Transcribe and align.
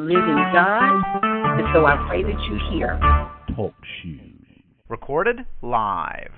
Living 0.00 0.50
God, 0.54 1.02
and 1.58 1.68
so 1.74 1.84
I 1.84 2.02
pray 2.08 2.22
that 2.22 2.30
you 2.30 2.58
hear. 2.72 2.98
Talk 3.54 3.74
shoes. 4.02 4.62
Recorded 4.88 5.40
live. 5.60 6.32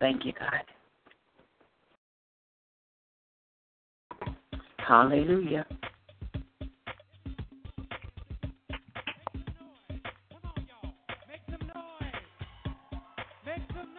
Thank 0.00 0.26
you, 0.26 0.32
God. 0.32 0.64
Hallelujah. 4.78 5.64
Come 13.72 13.96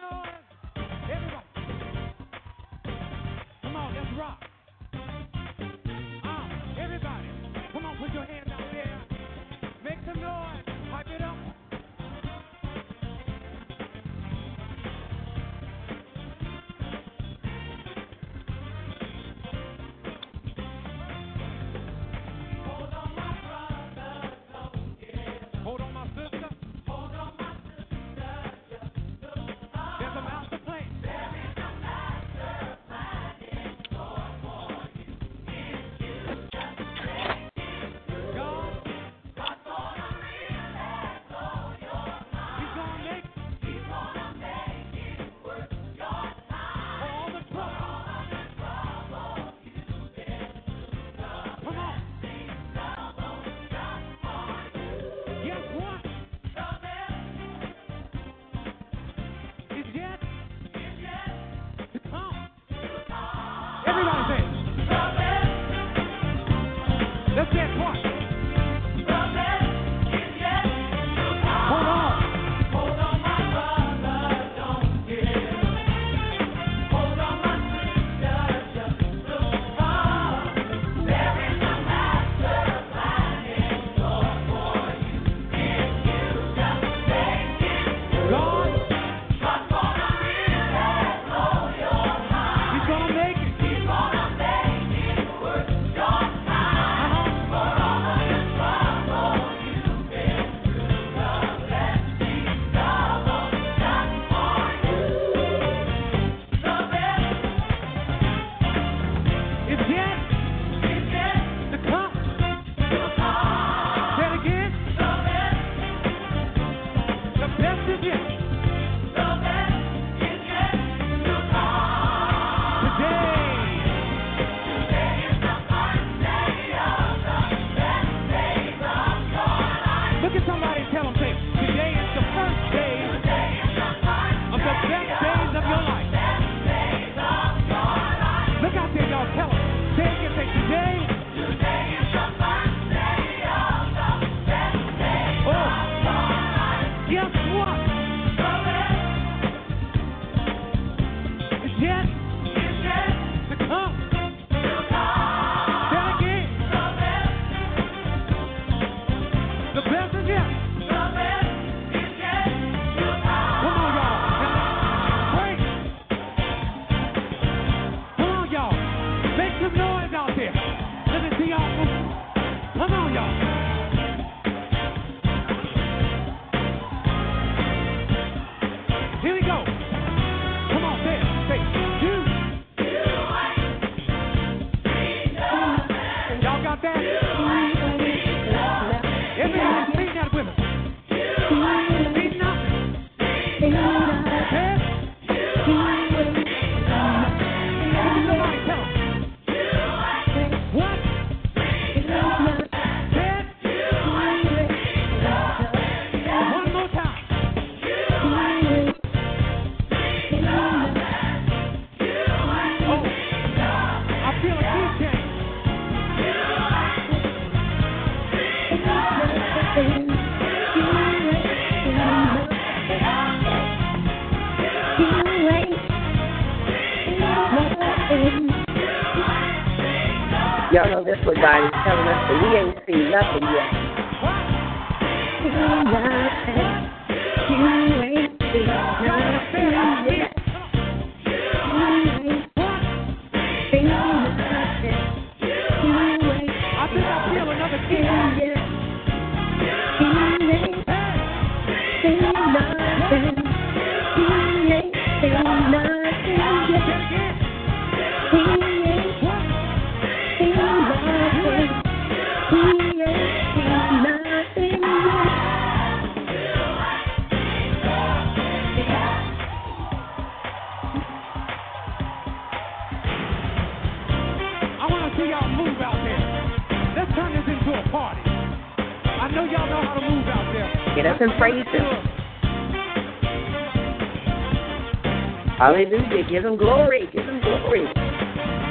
Hallelujah. 285.72 286.28
Give 286.28 286.44
Him 286.44 286.58
glory. 286.58 287.08
Give 287.16 287.24
Him 287.24 287.40
glory. 287.40 287.88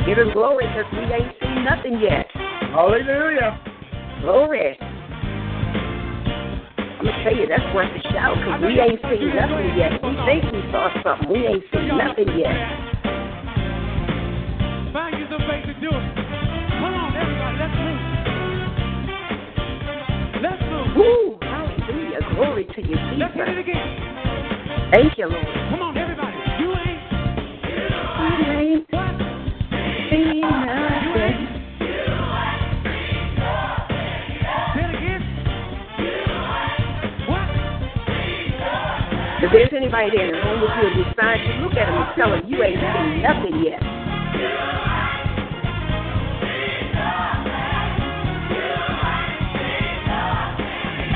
Give 0.06 0.20
Him 0.22 0.30
glory 0.34 0.68
because 0.70 0.86
we 0.94 1.02
ain't 1.10 1.34
seen 1.42 1.66
nothing 1.66 1.98
yet. 1.98 2.30
Hallelujah. 2.78 3.58
Glory. 4.22 4.78
I'm 4.78 4.86
going 7.02 7.10
to 7.10 7.18
tell 7.26 7.34
you, 7.34 7.50
that's 7.50 7.66
worth 7.74 7.90
a 7.90 8.02
shout 8.14 8.38
because 8.38 8.62
we 8.62 8.78
ain't 8.78 9.02
seen 9.02 9.34
nothing 9.34 9.74
yet. 9.74 9.98
We 9.98 10.14
think 10.30 10.46
we 10.54 10.62
saw 10.70 10.94
something. 11.02 11.26
We 11.26 11.42
ain't 11.42 11.66
seen 11.74 11.90
nothing 11.90 12.38
yet. 12.38 12.54
Find 14.94 15.18
you 15.18 15.26
some 15.26 15.42
faith 15.50 15.66
to 15.66 15.74
do 15.82 15.90
it. 15.90 16.06
Come 16.86 16.94
on, 16.94 17.18
everybody, 17.18 17.66
let's 17.66 17.74
move. 17.82 17.98
Let's 20.38 20.62
move. 20.70 21.02
Woo! 21.02 21.42
Hallelujah. 21.50 22.22
Glory 22.38 22.70
to 22.70 22.78
you, 22.78 22.94
Jesus. 22.94 23.18
Let's 23.18 23.34
hit 23.34 23.50
it 23.50 23.58
again. 23.58 23.90
Thank 24.94 25.18
you, 25.18 25.26
Lord. 25.26 25.81
Anybody 39.94 40.24
in 40.24 40.32
the 40.32 40.38
room 40.38 40.62
with 40.62 40.72
you 40.78 40.88
and 40.88 40.96
decide 41.04 41.38
to 41.44 41.52
look 41.64 41.74
at 41.74 41.86
them 41.88 41.98
and 42.02 42.16
tell 42.16 42.30
them 42.32 42.48
you 42.48 42.64
ain't 42.64 42.80
seen 42.80 43.22
nothing 43.22 43.64
yet. 43.64 43.82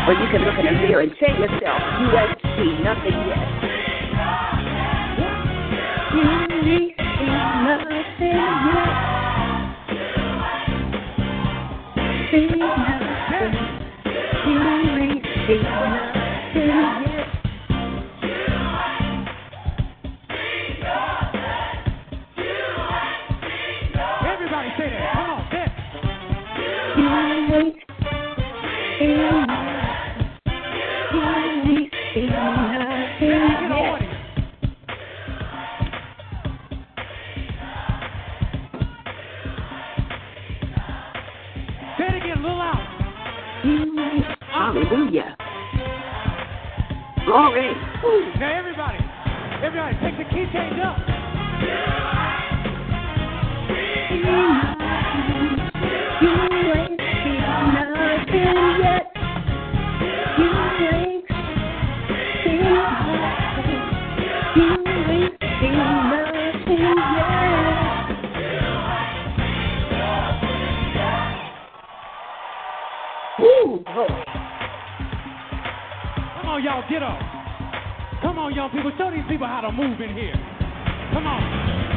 Or 0.07 0.13
you 0.13 0.27
can 0.29 0.41
look 0.43 0.59
in 0.59 0.65
the 0.65 0.71
mirror 0.71 1.01
and 1.01 1.15
tell 1.19 1.35
yourself 1.39 1.81
you 2.01 2.11
ain't 2.17 2.39
seen 2.57 2.83
nothing 2.83 3.15
yet. 3.31 3.47
You 6.13 6.21
ain't 6.21 6.54
everybody, 49.85 49.97
take 50.01 50.17
the 50.17 50.23
key 50.33 50.45
change 50.51 50.79
up. 50.79 50.97
You 56.21 56.31
ain't 56.73 57.01
seen 57.23 57.39
nothing 57.73 58.59
yet. 58.81 59.05
You 60.37 60.49
ain't 60.93 61.25
seen 62.43 62.61
nothing. 63.05 63.83
You 64.55 64.67
ain't 65.11 65.33
seen 65.61 65.77
nothing 66.09 66.81
yet. 67.15 67.35
Woo, 73.39 73.83
glory. 73.85 74.23
Come 76.35 76.47
on, 76.49 76.59
y'all, 76.63 76.83
get 76.89 77.03
up. 77.03 77.34
Come 78.45 78.53
on, 78.53 78.57
young 78.57 78.69
people, 78.69 78.91
show 78.95 79.09
these 79.09 79.25
people 79.27 79.47
how 79.47 79.61
to 79.61 79.71
move 79.71 79.99
in 79.99 80.13
here. 80.13 80.37
Come 81.13 81.25
on, 81.25 81.41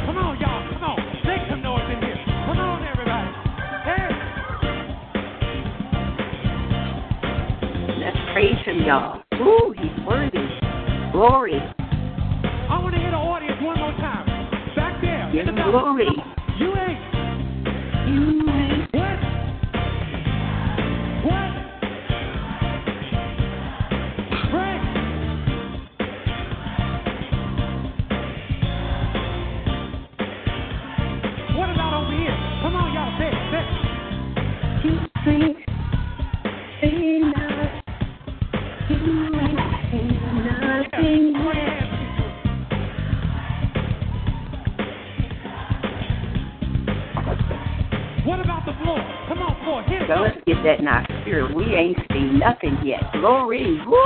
come 0.07 0.17
on, 0.17 0.41
y'all, 0.41 0.65
come 0.73 0.83
on, 0.83 0.97
make 1.29 1.45
some 1.51 1.61
noise 1.61 1.85
in 1.93 2.01
here. 2.01 2.17
Come 2.25 2.57
on, 2.57 2.89
everybody. 2.89 3.29
Hey, 3.85 4.09
Let's 8.01 8.17
praise 8.33 8.57
him, 8.65 8.81
y'all. 8.81 9.21
Ooh, 9.35 9.75
he's 9.77 9.93
worthy. 10.07 10.41
Glory. 11.13 11.61
I 11.61 12.81
want 12.81 12.95
to 12.95 12.99
hear 12.99 13.11
the 13.11 13.19
audience 13.19 13.61
one 13.61 13.79
more 13.79 13.93
time. 14.01 14.25
Back 14.75 15.03
there, 15.03 15.31
Give 15.31 15.49
in 15.49 15.55
the 15.55 15.65
glory. 15.71 16.09
Glory. 53.59 53.81
Woo. 53.87 53.98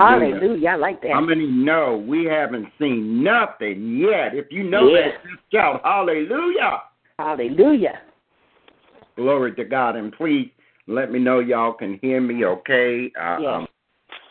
Hallelujah. 0.00 0.68
I 0.70 0.76
like 0.76 1.02
that. 1.02 1.12
How 1.12 1.20
many 1.20 1.46
know 1.46 2.02
we 2.06 2.24
haven't 2.24 2.68
seen 2.78 3.22
nothing 3.22 3.98
yet? 3.98 4.34
If 4.34 4.46
you 4.50 4.64
know 4.64 4.90
that, 4.94 5.22
just 5.22 5.42
shout 5.52 5.80
hallelujah. 5.84 6.82
Hallelujah. 7.18 8.00
Glory 9.16 9.54
to 9.56 9.64
God. 9.64 9.96
And 9.96 10.12
please 10.12 10.50
let 10.86 11.12
me 11.12 11.18
know 11.18 11.40
y'all 11.40 11.74
can 11.74 11.98
hear 12.00 12.20
me 12.20 12.44
okay. 12.44 13.12
Uh, 13.20 13.38
Yes. 13.40 13.54
um, 13.54 13.66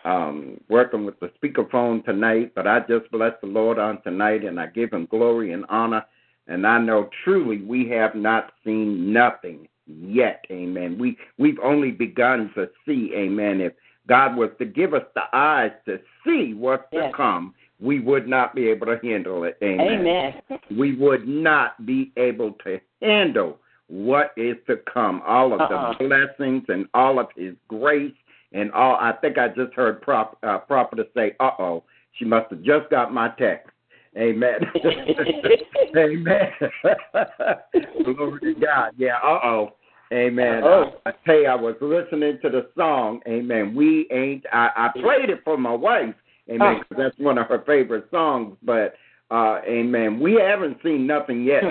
um, 0.06 0.62
working 0.70 1.06
with 1.06 1.20
the 1.20 1.30
speakerphone 1.42 2.04
tonight, 2.04 2.54
but 2.56 2.66
I 2.66 2.80
just 2.80 3.12
bless 3.12 3.34
the 3.42 3.48
Lord 3.48 3.78
on 3.78 4.02
tonight 4.02 4.44
and 4.44 4.60
I 4.60 4.68
give 4.68 4.92
him 4.92 5.06
glory 5.06 5.52
and 5.52 5.66
honor. 5.70 6.04
And 6.48 6.66
I 6.66 6.80
know 6.80 7.10
truly 7.24 7.62
we 7.62 7.88
have 7.90 8.16
not 8.16 8.54
seen 8.66 9.14
nothing 9.14 9.68
yet. 9.86 10.46
Amen. 10.50 10.98
We 10.98 11.18
we've 11.38 11.60
only 11.64 11.92
begun 11.92 12.52
to 12.56 12.70
see, 12.86 13.12
amen. 13.16 13.62
If 13.62 13.74
God 14.10 14.36
was 14.36 14.50
to 14.58 14.66
give 14.66 14.94
us 14.94 15.04
the 15.16 15.22
eyes 15.32 15.72
to 15.86 16.00
see 16.26 16.54
what's 16.54 16.84
to 16.92 17.12
come, 17.16 17.54
we 17.80 18.00
would 18.00 18.28
not 18.28 18.54
be 18.54 18.68
able 18.68 18.88
to 18.88 19.00
handle 19.02 19.44
it. 19.46 19.58
Amen 19.64 20.02
Amen. 20.02 20.60
we 20.78 20.96
would 20.98 21.28
not 21.28 21.86
be 21.86 22.12
able 22.18 22.54
to 22.66 22.80
handle 23.02 23.60
what 23.88 24.32
is 24.36 24.56
to 24.68 24.78
come. 24.92 25.22
All 25.26 25.54
of 25.54 25.62
Uh-uh. 25.62 25.98
the 25.98 26.08
blessings 26.08 26.64
and 26.68 26.88
all 26.94 27.20
of 27.20 27.28
His 27.36 27.56
grace 27.68 28.14
and 28.52 28.72
all. 28.72 28.96
I 28.96 29.14
think 29.14 29.38
I 29.38 29.48
just 29.48 29.74
heard 29.74 30.02
prop, 30.02 30.38
uh, 30.44 30.60
prophetess 30.60 31.08
say, 31.16 31.36
"Uh 31.40 31.52
oh, 31.60 31.84
she 32.14 32.26
must 32.26 32.50
have 32.52 32.62
just 32.62 32.90
got 32.90 33.14
my 33.14 33.30
text." 33.40 33.72
Amen. 34.18 34.60
Amen. 35.98 36.52
Glory 38.04 38.40
to 38.42 38.54
God. 38.60 38.92
Yeah. 38.98 39.18
Uh 39.24 39.40
oh. 39.44 39.74
Amen. 40.12 40.62
Oh. 40.64 40.94
I, 41.06 41.10
I 41.10 41.14
tell 41.26 41.40
you, 41.42 41.48
I 41.48 41.56
was 41.56 41.76
listening 41.82 42.40
to 42.42 42.50
the 42.50 42.70
song. 42.78 43.22
Amen. 43.28 43.76
We 43.76 44.08
ain't. 44.12 44.46
I, 44.52 44.70
I 44.76 44.90
played 45.00 45.30
it 45.30 45.42
for 45.44 45.58
my 45.58 45.74
wife. 45.74 46.16
Amen. 46.50 46.62
Oh. 46.62 46.80
'cause 46.80 46.98
that's 46.98 47.20
one 47.20 47.38
of 47.38 47.48
her 47.48 47.64
favorite 47.66 48.06
songs. 48.12 48.58
But 48.64 48.96
uh, 49.32 49.60
Amen. 49.68 50.20
We 50.20 50.34
haven't 50.36 50.78
seen 50.84 51.06
nothing 51.06 51.44
yet. 51.44 51.64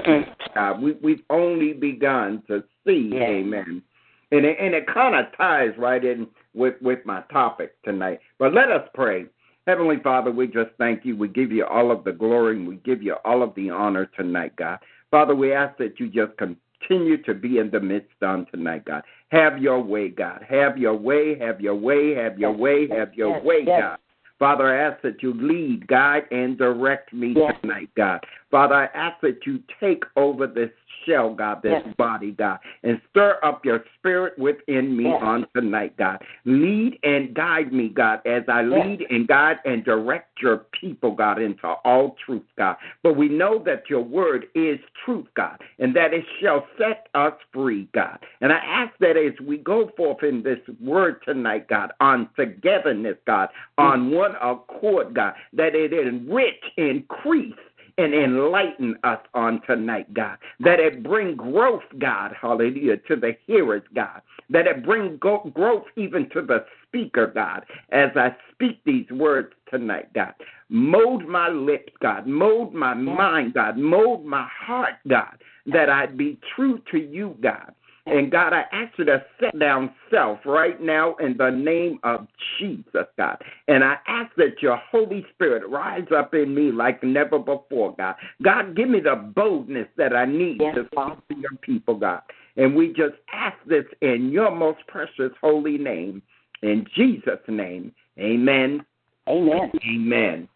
Uh, 0.56 0.74
we 0.80 0.92
we've 1.02 1.22
only 1.30 1.72
begun 1.72 2.42
to 2.46 2.62
see. 2.86 3.10
Yeah. 3.12 3.24
Amen. 3.24 3.82
And 4.30 4.44
it, 4.44 4.56
and 4.60 4.74
it 4.74 4.86
kind 4.86 5.14
of 5.14 5.26
ties 5.36 5.70
right 5.78 6.04
in 6.04 6.28
with 6.54 6.74
with 6.80 7.04
my 7.04 7.22
topic 7.32 7.74
tonight. 7.82 8.20
But 8.38 8.54
let 8.54 8.70
us 8.70 8.88
pray. 8.94 9.26
Heavenly 9.66 9.96
Father, 10.02 10.30
we 10.30 10.46
just 10.46 10.70
thank 10.78 11.04
you. 11.04 11.16
We 11.16 11.28
give 11.28 11.50
you 11.52 11.66
all 11.66 11.90
of 11.90 12.04
the 12.04 12.12
glory 12.12 12.56
and 12.56 12.68
we 12.68 12.76
give 12.76 13.02
you 13.02 13.16
all 13.24 13.42
of 13.42 13.54
the 13.54 13.68
honor 13.70 14.06
tonight, 14.16 14.56
God. 14.56 14.78
Father, 15.10 15.34
we 15.34 15.52
ask 15.52 15.76
that 15.78 15.98
you 15.98 16.06
just 16.08 16.36
continue 16.38 16.56
to 16.88 17.34
be 17.34 17.58
in 17.58 17.70
the 17.70 17.80
midst 17.80 18.22
on 18.22 18.46
tonight, 18.46 18.84
God. 18.84 19.02
Have 19.28 19.58
your 19.58 19.82
way, 19.82 20.08
God. 20.08 20.44
Have 20.48 20.78
your 20.78 20.94
way, 20.94 21.38
have 21.38 21.60
your 21.60 21.74
way, 21.74 22.14
have 22.14 22.38
your 22.38 22.52
Yes, 22.52 22.60
way, 22.60 22.86
yes, 22.88 22.98
have 22.98 23.14
your 23.14 23.36
yes, 23.36 23.44
way. 23.44 23.64
God. 23.64 23.98
Father, 24.38 24.68
I 24.68 24.90
ask 24.90 25.02
that 25.02 25.22
you 25.22 25.34
lead, 25.34 25.86
guide, 25.88 26.24
and 26.30 26.56
direct 26.56 27.12
me 27.12 27.34
tonight, 27.60 27.90
God. 27.96 28.20
Father, 28.50 28.74
I 28.74 28.86
ask 28.94 29.20
that 29.20 29.46
you 29.46 29.62
take 29.78 30.04
over 30.16 30.46
this 30.46 30.70
shell, 31.04 31.34
God, 31.34 31.62
this 31.62 31.82
Yes. 31.84 31.94
body, 31.96 32.32
God, 32.32 32.58
and 32.82 33.00
stir 33.10 33.38
up 33.42 33.64
your 33.64 33.84
spirit 33.98 34.38
within 34.38 34.96
me 34.96 35.04
Yes. 35.04 35.22
on 35.22 35.46
tonight, 35.54 35.96
God. 35.96 36.22
Lead 36.44 36.98
and 37.02 37.34
guide 37.34 37.72
me, 37.72 37.88
God, 37.88 38.20
as 38.26 38.48
I 38.48 38.62
Yes. 38.62 38.70
lead 38.70 39.06
and 39.10 39.26
guide 39.28 39.58
and 39.64 39.84
direct 39.84 40.40
your 40.40 40.58
people, 40.72 41.12
God, 41.12 41.38
into 41.38 41.66
all 41.66 42.16
truth, 42.24 42.44
God. 42.56 42.76
But 43.02 43.16
we 43.16 43.28
know 43.28 43.58
that 43.60 43.90
your 43.90 44.02
word 44.02 44.48
is 44.54 44.80
truth, 45.04 45.26
God, 45.34 45.60
and 45.78 45.94
that 45.94 46.14
it 46.14 46.26
shall 46.40 46.66
set 46.78 47.08
us 47.14 47.34
free, 47.52 47.88
God. 47.92 48.18
And 48.40 48.52
I 48.52 48.58
ask 48.58 48.96
that 48.98 49.16
as 49.16 49.38
we 49.40 49.58
go 49.58 49.88
forth 49.88 50.22
in 50.22 50.42
this 50.42 50.60
word 50.80 51.22
tonight, 51.22 51.68
God, 51.68 51.92
on 52.00 52.28
togetherness, 52.34 53.18
God, 53.26 53.50
on 53.76 54.10
one 54.10 54.36
accord, 54.36 55.14
God, 55.14 55.34
that 55.52 55.74
it 55.74 55.92
enrich, 55.92 56.64
increase, 56.76 57.54
and 57.98 58.14
enlighten 58.14 58.96
us 59.02 59.18
on 59.34 59.60
tonight, 59.66 60.12
God. 60.14 60.38
That 60.60 60.78
it 60.80 61.02
bring 61.02 61.36
growth, 61.36 61.82
God, 61.98 62.32
hallelujah, 62.40 62.96
to 63.08 63.16
the 63.16 63.36
hearers, 63.46 63.82
God. 63.94 64.22
That 64.48 64.66
it 64.66 64.84
bring 64.84 65.18
go- 65.18 65.50
growth 65.52 65.84
even 65.96 66.30
to 66.30 66.40
the 66.40 66.64
speaker, 66.86 67.26
God, 67.26 67.66
as 67.90 68.10
I 68.16 68.34
speak 68.52 68.80
these 68.84 69.10
words 69.10 69.52
tonight, 69.68 70.12
God. 70.14 70.32
Mold 70.70 71.26
my 71.26 71.48
lips, 71.48 71.92
God. 72.00 72.26
Mold 72.26 72.72
my 72.72 72.94
mind, 72.94 73.54
God. 73.54 73.76
Mold 73.76 74.24
my 74.24 74.46
heart, 74.48 74.94
God, 75.08 75.36
that 75.66 75.90
I'd 75.90 76.16
be 76.16 76.38
true 76.54 76.80
to 76.92 76.98
you, 76.98 77.36
God. 77.42 77.74
And 78.10 78.30
God, 78.30 78.52
I 78.52 78.64
ask 78.72 78.98
you 78.98 79.04
to 79.06 79.24
set 79.40 79.58
down 79.58 79.92
self 80.10 80.38
right 80.44 80.80
now 80.80 81.14
in 81.16 81.36
the 81.36 81.50
name 81.50 81.98
of 82.02 82.26
Jesus, 82.58 83.06
God. 83.16 83.36
And 83.66 83.84
I 83.84 83.96
ask 84.06 84.34
that 84.36 84.62
your 84.62 84.76
Holy 84.90 85.26
Spirit 85.34 85.68
rise 85.68 86.06
up 86.16 86.34
in 86.34 86.54
me 86.54 86.72
like 86.72 87.02
never 87.02 87.38
before, 87.38 87.94
God. 87.96 88.14
God, 88.42 88.74
give 88.76 88.88
me 88.88 89.00
the 89.00 89.16
boldness 89.34 89.88
that 89.96 90.14
I 90.14 90.24
need 90.24 90.58
Yes, 90.60 90.74
to 90.74 90.84
speak 90.86 91.28
to 91.28 91.36
your 91.36 91.58
people, 91.60 91.96
God. 91.96 92.22
And 92.56 92.74
we 92.74 92.88
just 92.88 93.14
ask 93.32 93.56
this 93.66 93.84
in 94.00 94.30
your 94.30 94.50
most 94.50 94.78
precious 94.88 95.32
holy 95.40 95.78
name. 95.78 96.22
In 96.62 96.86
Jesus' 96.96 97.38
name, 97.46 97.92
amen, 98.18 98.84
Amen. 99.28 99.70
amen, 99.86 100.48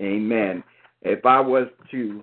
amen. 0.00 0.64
If 1.02 1.24
I 1.24 1.40
was 1.40 1.68
to 1.92 2.22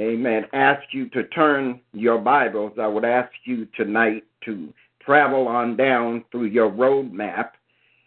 Amen. 0.00 0.46
Ask 0.52 0.82
you 0.92 1.08
to 1.10 1.24
turn 1.24 1.80
your 1.92 2.18
Bibles. 2.18 2.72
I 2.80 2.86
would 2.86 3.04
ask 3.04 3.30
you 3.44 3.66
tonight 3.76 4.24
to 4.44 4.72
travel 5.04 5.46
on 5.48 5.76
down 5.76 6.24
through 6.30 6.46
your 6.46 6.68
road 6.68 7.12
map 7.12 7.56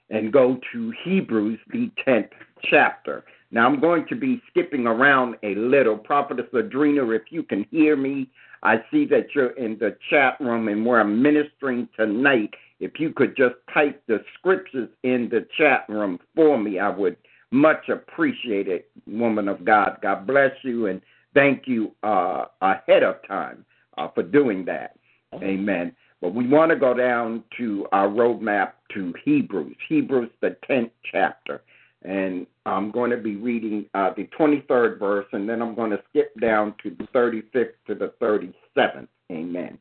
and 0.10 0.32
go 0.32 0.60
to 0.72 0.94
Hebrews, 1.04 1.60
the 1.72 1.92
10th 2.08 2.30
chapter. 2.64 3.24
Now, 3.52 3.68
I'm 3.68 3.80
going 3.80 4.08
to 4.08 4.16
be 4.16 4.42
skipping 4.50 4.88
around 4.88 5.36
a 5.44 5.56
little. 5.56 5.98
Prophetess 5.98 6.48
Adrena, 6.54 7.16
if 7.16 7.24
you 7.30 7.44
can 7.44 7.66
hear 7.72 7.96
me, 7.96 8.30
I 8.64 8.78
see 8.92 9.06
that 9.08 9.28
you're 9.36 9.52
in 9.52 9.78
the 9.78 9.96
chat 10.10 10.38
room 10.40 10.68
and 10.68 10.86
where 10.86 11.00
I'm 11.00 11.22
ministering 11.22 11.88
tonight. 11.96 12.54
If 12.80 13.00
you 13.00 13.12
could 13.12 13.38
just 13.38 13.56
type 13.74 14.02
the 14.08 14.24
scriptures 14.38 14.90
in 15.04 15.30
the 15.30 15.48
chat 15.58 15.86
room 15.88 16.20
for 16.36 16.58
me, 16.58 16.80
I 16.80 16.90
would 16.90 17.18
much 17.52 17.90
appreciate 17.90 18.68
it, 18.68 18.90
woman 19.06 19.48
of 19.48 19.64
God. 19.64 20.00
God 20.02 20.26
bless 20.28 20.52
you 20.64 20.88
and 20.88 21.02
thank 21.36 21.68
you 21.68 21.92
uh, 22.02 22.46
ahead 22.62 23.04
of 23.04 23.16
time 23.28 23.64
uh, 23.98 24.08
for 24.16 24.24
doing 24.24 24.66
that. 24.66 24.98
Amen. 25.36 25.96
But 26.22 26.34
we 26.34 26.48
want 26.48 26.72
to 26.72 26.76
go 26.76 26.94
down 26.94 27.44
to 27.58 27.86
our 27.92 28.08
roadmap 28.08 28.72
to 28.94 29.14
Hebrews, 29.24 29.76
Hebrews, 29.88 30.32
the 30.42 30.56
10th 30.68 30.92
chapter. 31.12 31.62
And 32.04 32.48
I'm 32.66 32.90
going 32.92 33.12
to 33.12 33.18
be 33.18 33.36
reading 33.36 33.86
uh, 33.94 34.12
the 34.16 34.28
23rd 34.40 35.00
verse, 35.00 35.26
and 35.34 35.48
then 35.48 35.62
I'm 35.62 35.76
going 35.76 35.92
to 35.92 36.02
skip 36.10 36.32
down 36.40 36.74
to 36.84 36.92
the 36.92 37.04
35th 37.06 37.74
to 37.88 37.96
the 37.96 38.14
37th. 38.22 39.08
Amen. 39.32 39.78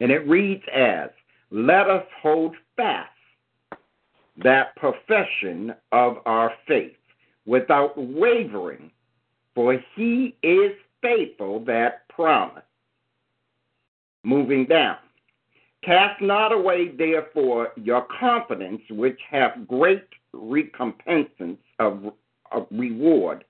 And 0.00 0.10
it 0.10 0.26
reads 0.28 0.62
as 0.72 1.10
Let 1.50 1.88
us 1.88 2.04
hold 2.22 2.54
fast 2.76 3.10
that 4.42 4.76
profession 4.76 5.74
of 5.92 6.18
our 6.26 6.52
faith 6.68 6.96
without 7.46 7.96
wavering, 7.96 8.90
for 9.56 9.82
he 9.96 10.36
is 10.42 10.72
faithful 11.02 11.60
that 11.64 12.06
promised. 12.10 12.66
Moving 14.22 14.66
down. 14.66 14.98
Cast 15.82 16.20
not 16.20 16.52
away, 16.52 16.88
therefore, 16.88 17.72
your 17.76 18.06
confidence, 18.20 18.82
which 18.90 19.18
hath 19.30 19.56
great 19.66 20.04
recompense 20.32 21.30
of, 21.78 22.12
of 22.52 22.66
reward. 22.70 23.44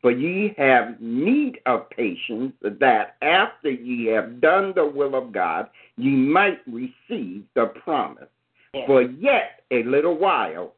For 0.00 0.10
ye 0.10 0.54
have 0.56 0.98
need 0.98 1.58
of 1.66 1.90
patience, 1.90 2.54
that 2.62 3.16
after 3.20 3.70
ye 3.70 4.06
have 4.06 4.40
done 4.40 4.72
the 4.74 4.86
will 4.86 5.14
of 5.14 5.30
God, 5.30 5.68
ye 5.98 6.10
might 6.10 6.60
receive 6.66 7.44
the 7.54 7.66
promise. 7.84 8.28
Yes. 8.72 8.86
For 8.86 9.02
yet 9.02 9.62
a 9.70 9.82
little 9.82 10.16
while, 10.16 10.72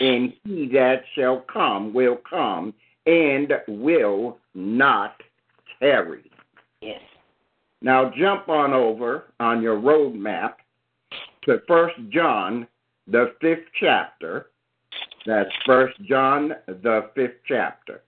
and 0.00 0.34
he 0.44 0.68
that 0.74 1.04
shall 1.14 1.40
come 1.40 1.94
will 1.94 2.16
come 2.28 2.74
and 3.10 3.52
will 3.66 4.38
not 4.54 5.20
tarry. 5.80 6.30
Yes. 6.80 7.00
Now 7.82 8.12
jump 8.16 8.48
on 8.48 8.72
over 8.72 9.24
on 9.40 9.60
your 9.60 9.78
road 9.78 10.14
map 10.14 10.58
to 11.44 11.60
First 11.66 11.96
John, 12.10 12.68
the 13.08 13.34
fifth 13.40 13.66
chapter. 13.80 14.46
That's 15.26 15.50
First 15.66 16.00
John, 16.04 16.52
the 16.66 17.10
fifth 17.16 17.40
chapter, 17.46 18.02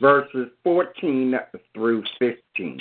verses 0.00 0.48
14 0.62 1.34
through 1.74 2.04
15. 2.18 2.80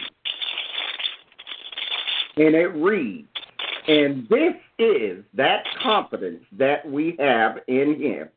And 2.37 2.55
it 2.55 2.73
reads, 2.75 3.27
And 3.87 4.27
this 4.29 4.53
is 4.77 5.23
that 5.33 5.63
confidence 5.81 6.43
that 6.57 6.87
we 6.89 7.15
have 7.19 7.57
in 7.67 7.99
him, 7.99 8.29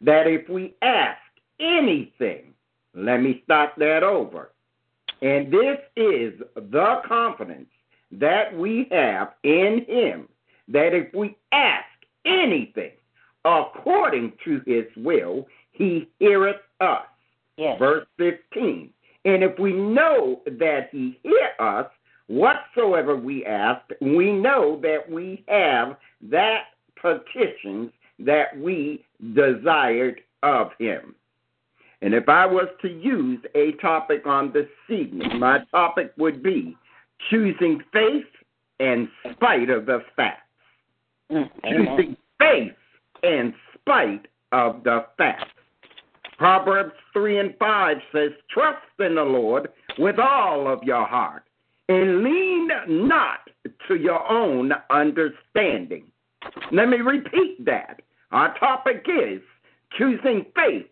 that 0.00 0.26
if 0.26 0.48
we 0.48 0.74
ask 0.82 1.18
anything, 1.60 2.54
let 2.94 3.18
me 3.18 3.42
start 3.44 3.70
that 3.78 4.02
over. 4.02 4.52
And 5.22 5.52
this 5.52 5.78
is 5.96 6.34
the 6.54 7.02
confidence 7.06 7.68
that 8.12 8.56
we 8.56 8.86
have 8.90 9.34
in 9.42 9.84
him, 9.88 10.28
that 10.68 10.94
if 10.94 11.12
we 11.14 11.36
ask 11.52 11.84
anything 12.24 12.92
according 13.44 14.32
to 14.44 14.60
his 14.66 14.84
will, 14.96 15.46
he 15.72 16.08
heareth 16.18 16.60
us. 16.80 17.06
Yes. 17.56 17.78
Verse 17.78 18.06
15. 18.18 18.90
And 19.24 19.42
if 19.42 19.58
we 19.58 19.72
know 19.72 20.42
that 20.46 20.88
he 20.92 21.18
hear 21.22 21.50
us, 21.58 21.86
whatsoever 22.26 23.16
we 23.16 23.44
ask, 23.44 23.82
we 24.00 24.32
know 24.32 24.78
that 24.82 25.10
we 25.10 25.44
have 25.48 25.96
that 26.22 26.64
petitions 27.00 27.90
that 28.18 28.56
we 28.58 29.04
desired 29.34 30.20
of 30.42 30.70
him. 30.78 31.14
And 32.04 32.12
if 32.12 32.28
I 32.28 32.44
was 32.44 32.68
to 32.82 32.88
use 32.88 33.40
a 33.54 33.72
topic 33.80 34.26
on 34.26 34.52
this 34.52 34.68
evening, 34.90 35.38
my 35.38 35.60
topic 35.70 36.12
would 36.18 36.42
be 36.42 36.76
choosing 37.30 37.80
faith 37.94 38.26
in 38.78 39.08
spite 39.32 39.70
of 39.70 39.86
the 39.86 40.00
facts. 40.14 40.42
Mm, 41.32 41.48
amen. 41.64 41.86
Choosing 41.86 42.16
faith 42.38 42.72
in 43.22 43.54
spite 43.72 44.26
of 44.52 44.84
the 44.84 45.06
facts. 45.16 45.50
Proverbs 46.36 46.92
3 47.14 47.38
and 47.38 47.54
5 47.58 47.96
says, 48.12 48.32
Trust 48.50 48.82
in 48.98 49.14
the 49.14 49.22
Lord 49.22 49.68
with 49.98 50.18
all 50.18 50.68
of 50.70 50.82
your 50.82 51.06
heart, 51.06 51.44
and 51.88 52.22
lean 52.22 52.68
not 52.86 53.48
to 53.88 53.94
your 53.94 54.30
own 54.30 54.72
understanding. 54.90 56.04
Let 56.70 56.90
me 56.90 56.98
repeat 56.98 57.64
that. 57.64 58.02
Our 58.30 58.52
topic 58.58 59.06
is 59.08 59.40
choosing 59.96 60.44
faith 60.54 60.84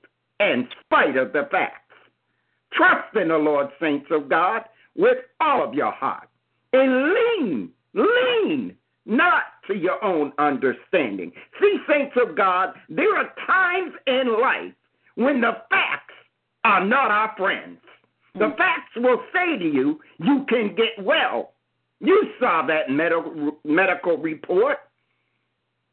in 0.50 0.68
spite 0.84 1.16
of 1.16 1.32
the 1.32 1.48
facts. 1.50 1.78
Trust 2.72 3.16
in 3.16 3.28
the 3.28 3.36
Lord, 3.36 3.68
saints 3.80 4.06
of 4.10 4.28
God, 4.28 4.62
with 4.96 5.18
all 5.40 5.62
of 5.62 5.74
your 5.74 5.92
heart, 5.92 6.28
and 6.72 7.12
lean 7.14 7.72
Lean 7.94 8.76
not 9.04 9.42
to 9.66 9.74
your 9.74 10.02
own 10.04 10.32
understanding. 10.38 11.32
See, 11.60 11.76
saints 11.88 12.16
of 12.16 12.36
God, 12.36 12.74
there 12.88 13.16
are 13.16 13.32
times 13.46 13.92
in 14.06 14.40
life 14.40 14.72
when 15.16 15.40
the 15.40 15.52
facts 15.70 16.14
are 16.64 16.84
not 16.84 17.10
our 17.10 17.34
friends. 17.36 17.80
The 18.34 18.48
Mm. 18.48 18.56
facts 18.56 18.96
will 18.96 19.22
say 19.32 19.58
to 19.58 19.68
you, 19.68 20.00
you 20.18 20.44
can 20.44 20.74
get 20.74 20.98
well. 20.98 21.52
You 22.00 22.32
saw 22.38 22.62
that 22.62 22.88
medical, 22.88 23.58
medical 23.64 24.16
report. 24.16 24.80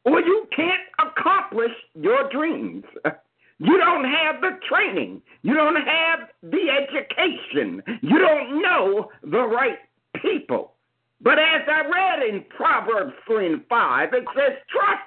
Or 0.04 0.20
you 0.20 0.48
can't 0.50 0.88
accomplish 0.98 1.72
your 1.94 2.24
dreams. 2.30 2.86
You 3.60 3.76
don't 3.76 4.04
have 4.04 4.40
the 4.40 4.58
training. 4.68 5.20
You 5.42 5.54
don't 5.54 5.76
have 5.76 6.20
the 6.42 6.70
education. 6.70 7.82
You 8.00 8.18
don't 8.18 8.62
know 8.62 9.10
the 9.22 9.42
right 9.46 9.78
people. 10.20 10.72
But 11.20 11.38
as 11.38 11.62
I 11.68 11.82
read 11.86 12.26
in 12.26 12.44
Proverbs 12.56 13.12
3 13.26 13.52
and 13.52 13.62
5, 13.68 14.14
it 14.14 14.24
says, 14.34 14.56
Trust 14.70 15.02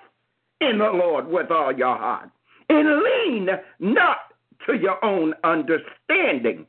in 0.62 0.78
the 0.78 0.92
Lord 0.92 1.28
with 1.28 1.50
all 1.50 1.72
your 1.76 1.98
heart 1.98 2.30
and 2.70 3.02
lean 3.02 3.50
not 3.80 4.18
to 4.68 4.76
your 4.76 5.04
own 5.04 5.34
understanding. 5.44 6.68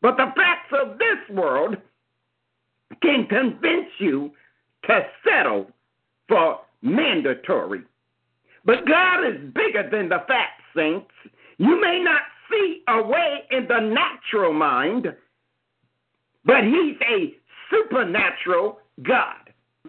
But 0.00 0.16
the 0.16 0.32
facts 0.36 0.72
of 0.72 0.98
this 0.98 1.36
world 1.36 1.76
can 3.00 3.26
convince 3.28 3.88
you 3.98 4.32
to 4.86 5.06
settle 5.24 5.70
for 6.28 6.58
mandatory. 6.82 7.82
But 8.64 8.86
God 8.86 9.24
is 9.26 9.52
bigger 9.54 9.88
than 9.90 10.08
the 10.08 10.24
facts, 10.26 10.61
saints. 10.76 11.10
You 11.58 11.80
may 11.80 12.00
not 12.02 12.22
see 12.50 12.82
a 12.88 13.02
way 13.02 13.42
in 13.50 13.66
the 13.68 13.80
natural 13.80 14.52
mind, 14.52 15.06
but 16.44 16.64
He's 16.64 16.96
a 17.08 17.34
supernatural 17.70 18.78
God. 19.02 19.36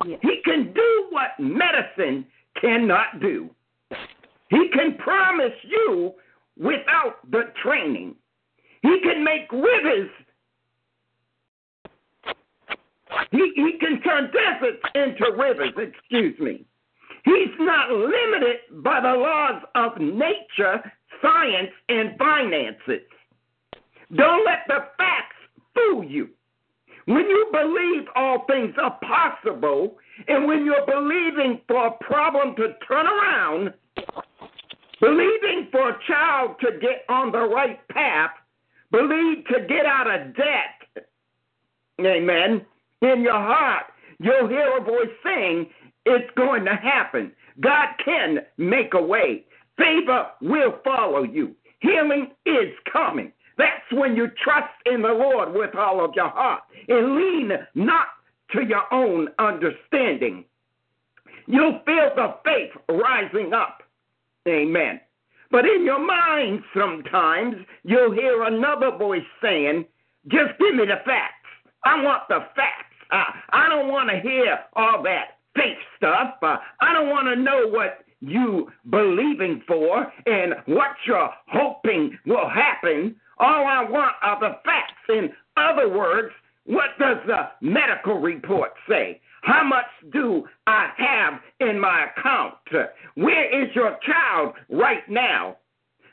He 0.05 0.41
can 0.43 0.73
do 0.73 1.07
what 1.11 1.31
medicine 1.39 2.25
cannot 2.59 3.19
do. 3.21 3.49
He 4.49 4.69
can 4.73 4.97
promise 4.97 5.53
you 5.63 6.13
without 6.57 7.17
the 7.31 7.51
training. 7.63 8.15
He 8.81 8.99
can 9.01 9.23
make 9.23 9.51
rivers. 9.51 10.09
He, 13.31 13.51
he 13.55 13.77
can 13.79 14.01
turn 14.01 14.31
deserts 14.31 14.83
into 14.95 15.31
rivers, 15.37 15.73
excuse 15.77 16.37
me. 16.39 16.65
He's 17.25 17.55
not 17.59 17.89
limited 17.89 18.83
by 18.83 18.99
the 18.99 19.13
laws 19.13 19.63
of 19.75 19.99
nature, 19.99 20.91
science, 21.21 21.71
and 21.89 22.17
finances. 22.17 23.07
Don't 24.15 24.45
let 24.45 24.59
the 24.67 24.87
facts 24.97 25.35
fool 25.73 26.03
you. 26.03 26.29
When 27.05 27.27
you 27.27 27.47
believe 27.51 28.07
all 28.15 28.45
things 28.45 28.73
are 28.81 28.97
possible, 29.01 29.97
and 30.27 30.47
when 30.47 30.65
you're 30.65 30.85
believing 30.85 31.61
for 31.67 31.87
a 31.87 32.03
problem 32.03 32.55
to 32.55 32.75
turn 32.87 33.07
around, 33.07 33.73
believing 34.99 35.67
for 35.71 35.89
a 35.89 35.99
child 36.07 36.55
to 36.61 36.79
get 36.79 37.03
on 37.09 37.31
the 37.31 37.39
right 37.39 37.85
path, 37.89 38.31
believe 38.91 39.45
to 39.47 39.65
get 39.67 39.85
out 39.85 40.07
of 40.07 40.35
debt, 40.35 41.05
amen, 41.99 42.65
in 43.01 43.21
your 43.21 43.33
heart, 43.33 43.85
you'll 44.19 44.47
hear 44.47 44.77
a 44.77 44.83
voice 44.83 45.11
saying, 45.25 45.69
It's 46.05 46.29
going 46.35 46.65
to 46.65 46.75
happen. 46.75 47.31
God 47.59 47.87
can 48.03 48.39
make 48.57 48.93
a 48.93 49.01
way. 49.01 49.45
Favor 49.77 50.27
will 50.41 50.75
follow 50.83 51.23
you. 51.23 51.55
Healing 51.79 52.31
is 52.45 52.73
coming. 52.91 53.31
That's 53.57 53.91
when 53.91 54.15
you 54.15 54.27
trust 54.43 54.73
in 54.85 55.01
the 55.01 55.09
Lord 55.09 55.53
with 55.53 55.75
all 55.75 56.03
of 56.03 56.11
your 56.15 56.29
heart 56.29 56.63
and 56.87 57.15
lean 57.15 57.51
not 57.75 58.07
to 58.51 58.63
your 58.63 58.91
own 58.93 59.29
understanding. 59.39 60.45
You'll 61.47 61.81
feel 61.85 62.11
the 62.15 62.35
faith 62.43 62.71
rising 62.89 63.53
up. 63.53 63.83
Amen. 64.47 64.99
But 65.51 65.65
in 65.65 65.85
your 65.85 65.99
mind, 65.99 66.63
sometimes 66.75 67.55
you'll 67.83 68.11
hear 68.11 68.43
another 68.43 68.91
voice 68.97 69.21
saying, 69.41 69.85
Just 70.27 70.57
give 70.59 70.75
me 70.75 70.85
the 70.85 71.01
facts. 71.05 71.33
I 71.83 72.03
want 72.03 72.23
the 72.27 72.39
facts. 72.55 72.95
Uh, 73.11 73.23
I 73.51 73.69
don't 73.69 73.89
want 73.89 74.09
to 74.09 74.19
hear 74.19 74.59
all 74.73 75.03
that 75.03 75.37
fake 75.55 75.77
stuff. 75.97 76.35
Uh, 76.41 76.57
I 76.81 76.93
don't 76.93 77.09
want 77.09 77.27
to 77.27 77.35
know 77.35 77.67
what 77.67 78.05
you 78.19 78.71
believing 78.89 79.61
for 79.67 80.11
and 80.25 80.53
what 80.65 80.91
you're 81.05 81.29
hoping 81.47 82.17
will 82.25 82.49
happen. 82.49 83.15
All 83.37 83.65
I 83.67 83.83
want 83.89 84.15
are 84.21 84.39
the 84.39 84.57
facts. 84.63 84.93
In 85.09 85.29
other 85.57 85.89
words, 85.89 86.33
what 86.65 86.97
does 86.99 87.17
the 87.27 87.49
medical 87.61 88.19
report 88.19 88.71
say? 88.87 89.19
How 89.41 89.63
much 89.63 89.85
do 90.13 90.47
I 90.67 90.89
have 90.97 91.33
in 91.59 91.77
my 91.77 92.05
account? 92.05 92.53
Where 93.15 93.63
is 93.63 93.75
your 93.75 93.97
child 94.05 94.53
right 94.69 95.07
now? 95.09 95.57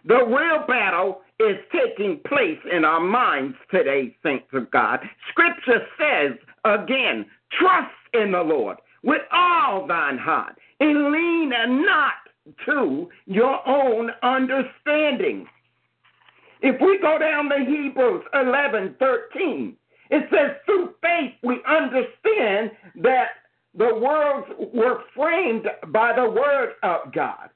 The 0.05 0.25
real 0.25 0.67
battle 0.67 1.21
is 1.39 1.57
taking 1.71 2.21
place 2.27 2.59
in 2.73 2.85
our 2.85 3.01
minds 3.01 3.57
today, 3.71 4.17
saints 4.25 4.49
of 4.53 4.71
God. 4.73 5.01
Scripture 5.31 5.87
says 5.97 6.37
again, 6.65 7.27
trust 7.53 7.95
in 8.15 8.33
the 8.33 8.43
Lord 8.43 8.79
with 9.03 9.23
all 9.33 9.87
thine 9.87 10.19
heart 10.19 10.57
and 10.81 11.13
lean 11.13 11.51
not 11.85 12.15
to 12.67 13.09
your 13.27 13.67
own 13.69 14.11
understanding. 14.23 15.47
If 16.63 16.81
we 16.81 16.99
go 16.99 17.19
down 17.19 17.49
to 17.49 17.59
Hebrews 17.59 18.25
11 18.35 18.97
13, 18.99 19.77
it 20.11 20.29
says, 20.31 20.57
through 20.67 20.95
faith 21.01 21.33
we 21.43 21.61
understand 21.67 22.73
that 23.03 23.29
the 23.75 23.95
worlds 23.95 24.49
were 24.75 25.05
framed 25.15 25.67
by 25.89 26.13
the 26.15 26.29
word 26.29 26.73
of 26.83 27.13
God, 27.13 27.51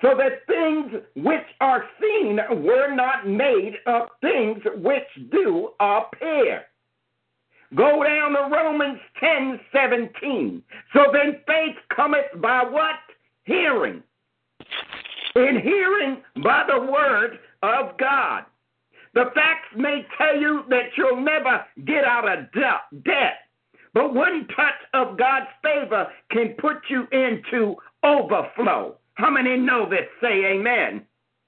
so 0.00 0.14
that 0.16 0.46
things 0.46 1.02
which 1.14 1.46
are 1.60 1.84
seen 2.00 2.38
were 2.62 2.94
not 2.94 3.28
made 3.28 3.74
of 3.86 4.08
things 4.22 4.58
which 4.76 5.30
do 5.30 5.70
appear. 5.78 6.62
Go 7.74 8.04
down 8.04 8.32
to 8.32 8.54
Romans 8.54 9.00
ten 9.18 9.60
seventeen. 9.72 10.62
So 10.92 11.06
then 11.12 11.40
faith 11.46 11.76
cometh 11.94 12.26
by 12.40 12.64
what? 12.64 12.96
Hearing. 13.44 14.02
In 15.36 15.60
hearing 15.62 16.22
by 16.42 16.64
the 16.68 16.80
word 16.80 17.38
of 17.62 17.96
God. 17.98 18.44
The 19.14 19.30
facts 19.34 19.68
may 19.76 20.04
tell 20.18 20.36
you 20.36 20.62
that 20.70 20.90
you'll 20.96 21.20
never 21.20 21.64
get 21.84 22.04
out 22.04 22.26
of 22.26 22.50
de- 22.52 23.00
debt, 23.04 23.48
but 23.92 24.12
one 24.12 24.46
touch 24.56 24.74
of 24.92 25.16
God's 25.16 25.46
favor 25.62 26.08
can 26.30 26.54
put 26.58 26.78
you 26.88 27.06
into 27.12 27.76
overflow. 28.02 28.96
How 29.14 29.30
many 29.30 29.56
know 29.56 29.88
this? 29.88 30.06
Say 30.20 30.44
amen. 30.46 31.02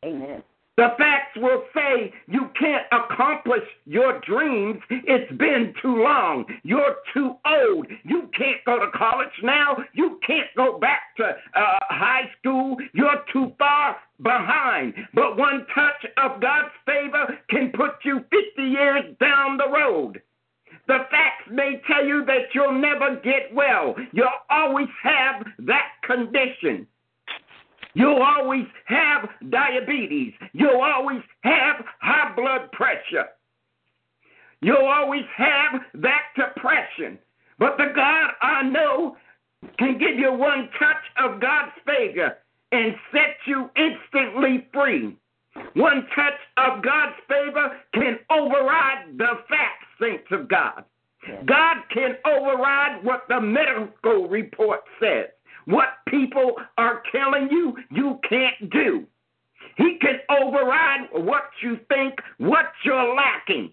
Amen. 0.05 0.43
The 0.77 0.89
facts 0.99 1.37
will 1.37 1.63
say 1.75 2.13
you 2.27 2.51
can't 2.59 2.85
accomplish 2.93 3.65
your 3.87 4.21
dreams. 4.21 4.79
It's 4.91 5.33
been 5.39 5.73
too 5.81 6.03
long. 6.03 6.45
You're 6.65 6.97
too 7.15 7.37
old. 7.47 7.87
You 8.05 8.29
can't 8.37 8.63
go 8.67 8.79
to 8.79 8.91
college 8.97 9.33
now. 9.43 9.79
You 9.95 10.21
can't 10.27 10.49
go 10.55 10.79
back 10.79 11.17
to 11.17 11.25
uh, 11.25 11.79
high 11.89 12.31
school. 12.39 12.77
You're 12.93 13.25
too 13.33 13.53
far 13.59 13.97
behind. 14.23 14.95
But 15.15 15.39
one 15.39 15.67
touch 15.75 16.11
of 16.19 16.43
God's 16.43 16.75
favor 16.85 17.39
can 17.49 17.73
put 17.73 17.93
you 18.05 18.21
50 18.31 18.63
years 18.63 19.05
down 19.19 19.57
the 19.57 19.71
road. 19.71 20.21
The 20.89 20.99
facts 21.11 21.49
may 21.51 21.81
tell 21.87 22.05
you 22.05 22.25
that 22.27 22.55
you'll 22.55 22.79
never 22.79 23.17
get 23.17 23.53
well. 23.53 23.97
You'll 24.13 24.29
always 24.51 24.89
have 25.03 25.45
that 25.61 25.89
condition. 26.05 26.87
You'll 27.97 28.23
always 28.23 28.67
have 28.85 29.27
diabetes. 29.49 30.35
You'll 30.53 30.83
always 30.83 31.23
have 31.41 31.77
high 32.03 32.31
blood 32.37 32.71
pressure. 32.73 33.29
You'll 34.61 34.85
always 34.85 35.25
have 35.35 35.81
that 36.03 36.25
depression. 36.37 37.19
But 37.59 37.79
the 37.79 37.93
God 37.95 38.33
I 38.43 38.65
know 38.65 39.17
can 39.79 39.97
give 39.97 40.19
you 40.19 40.31
one 40.31 40.69
touch 40.79 41.05
of 41.25 41.41
God's 41.41 41.73
favor 41.87 42.37
and 42.71 42.95
set 43.13 43.39
you 43.47 43.71
instantly 43.77 44.69
free. 44.75 45.17
One 45.73 46.07
touch 46.15 46.39
of 46.59 46.83
God's 46.83 47.17
favor 47.27 47.79
can 47.95 48.19
override 48.31 49.17
the 49.17 49.41
facts, 49.49 49.87
saints 49.99 50.29
of 50.33 50.49
God. 50.51 50.85
God 51.47 51.77
can 51.95 52.17
override 52.27 53.03
what 53.03 53.23
the 53.31 53.41
medical 53.41 54.29
report 54.29 54.81
says. 55.01 55.29
What 55.67 55.89
people 56.09 56.55
are 56.79 57.03
telling 57.13 57.49
you, 57.51 57.77
you 57.91 58.19
can't 58.29 58.71
do. 58.71 59.07
He 59.77 59.99
can 60.01 60.21
override 60.31 61.09
what 61.13 61.51
you 61.63 61.79
think, 61.89 62.15
what 62.39 62.67
you're 62.85 63.15
lacking. 63.15 63.73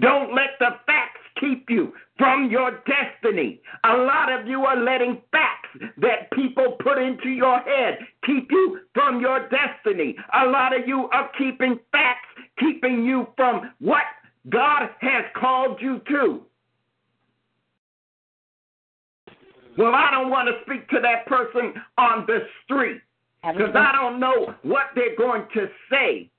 Don't 0.00 0.34
let 0.34 0.50
the 0.58 0.70
facts 0.86 1.20
keep 1.40 1.68
you 1.68 1.92
from 2.18 2.50
your 2.50 2.82
destiny. 2.86 3.60
A 3.84 3.96
lot 3.96 4.32
of 4.32 4.46
you 4.46 4.64
are 4.64 4.82
letting 4.82 5.20
facts 5.32 5.68
that 5.98 6.30
people 6.32 6.76
put 6.82 6.98
into 6.98 7.28
your 7.28 7.60
head 7.60 7.98
keep 8.24 8.50
you 8.50 8.80
from 8.94 9.20
your 9.20 9.48
destiny. 9.48 10.16
A 10.42 10.46
lot 10.46 10.78
of 10.78 10.86
you 10.86 11.08
are 11.12 11.30
keeping 11.38 11.78
facts 11.92 12.28
keeping 12.58 13.04
you 13.04 13.26
from 13.36 13.72
what 13.80 14.04
God 14.48 14.88
has 15.00 15.24
called 15.34 15.78
you 15.80 16.00
to. 16.08 16.42
Well, 19.78 19.94
I 19.94 20.10
don't 20.10 20.30
want 20.30 20.48
to 20.48 20.54
speak 20.64 20.88
to 20.90 21.00
that 21.02 21.26
person 21.26 21.74
on 21.98 22.24
the 22.26 22.40
street 22.64 23.00
because 23.42 23.74
I 23.74 23.92
don't 23.92 24.18
know 24.18 24.54
what 24.62 24.86
they're 24.94 25.16
going 25.16 25.46
to 25.54 25.68
say. 25.90 26.30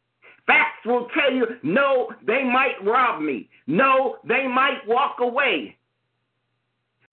Facts 0.46 0.86
will 0.86 1.08
tell 1.14 1.34
you, 1.34 1.46
no, 1.62 2.10
they 2.26 2.44
might 2.44 2.84
rob 2.84 3.22
me. 3.22 3.50
No, 3.68 4.18
they 4.28 4.48
might 4.48 4.80
walk 4.88 5.18
away. 5.20 5.78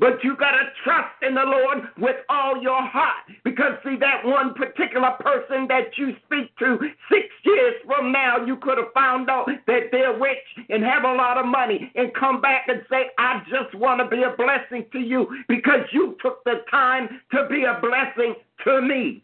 But 0.01 0.25
you 0.25 0.37
got 0.37 0.53
to 0.53 0.65
trust 0.83 1.15
in 1.23 1.35
the 1.35 1.45
Lord 1.45 1.85
with 1.99 2.17
all 2.29 2.61
your 2.61 2.83
heart. 2.83 3.31
Because, 3.45 3.75
see, 3.85 3.97
that 4.01 4.25
one 4.25 4.53
particular 4.55 5.13
person 5.21 5.69
that 5.69 5.97
you 5.97 6.17
speak 6.27 6.57
to 6.59 6.79
six 7.11 7.27
years 7.45 7.75
from 7.87 8.11
now, 8.11 8.45
you 8.45 8.57
could 8.57 8.77
have 8.79 8.93
found 8.93 9.31
out 9.31 9.47
that 9.47 9.91
they're 9.93 10.19
rich 10.19 10.67
and 10.69 10.83
have 10.83 11.05
a 11.05 11.15
lot 11.15 11.39
of 11.39 11.47
money 11.47 11.93
and 11.95 12.13
come 12.15 12.41
back 12.41 12.67
and 12.67 12.83
say, 12.91 13.11
I 13.19 13.41
just 13.49 13.75
want 13.77 14.01
to 14.01 14.09
be 14.09 14.23
a 14.25 14.35
blessing 14.37 14.85
to 14.93 14.99
you 14.99 15.29
because 15.49 15.87
you 15.93 16.17
took 16.21 16.43
the 16.45 16.65
time 16.71 17.21
to 17.33 17.47
be 17.49 17.63
a 17.63 17.81
blessing 17.81 18.35
to 18.65 18.83
me. 18.83 19.23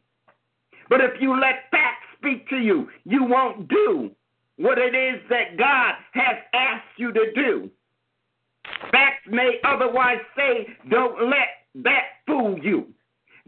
But 0.89 1.01
if 1.01 1.21
you 1.21 1.39
let 1.39 1.71
facts 1.71 2.07
speak 2.17 2.49
to 2.49 2.59
you, 2.59 2.89
you 3.05 3.25
won't 3.25 3.69
do 3.69 4.11
what 4.57 4.79
it 4.79 4.95
is 4.95 5.21
that 5.31 5.57
God 5.57 5.95
has 6.13 6.37
asked 6.53 6.99
you 6.99 7.13
to 7.13 7.33
do. 7.35 7.71
Facts 8.91 9.27
may 9.29 9.61
otherwise 9.65 10.21
say, 10.37 10.67
don't 10.91 11.29
let 11.29 11.49
that 11.85 12.05
fool 12.27 12.59
you. 12.59 12.87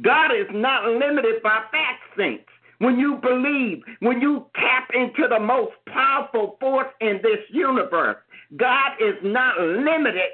God 0.01 0.33
is 0.33 0.47
not 0.53 0.85
limited 0.85 1.43
by 1.43 1.63
facts, 1.71 2.09
saints. 2.17 2.45
When 2.79 2.99
you 2.99 3.19
believe, 3.23 3.83
when 4.01 4.21
you 4.21 4.47
tap 4.57 4.89
into 4.93 5.29
the 5.29 5.39
most 5.39 5.73
powerful 5.87 6.57
force 6.59 6.89
in 7.01 7.21
this 7.23 7.39
universe, 7.51 8.17
God 8.57 8.93
is 9.01 9.15
not 9.23 9.61
limited. 9.61 10.33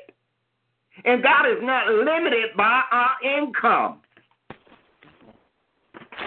And 1.04 1.22
God 1.22 1.46
is 1.46 1.58
not 1.62 1.88
limited 1.88 2.56
by 2.56 2.82
our 2.90 3.10
income. 3.22 4.00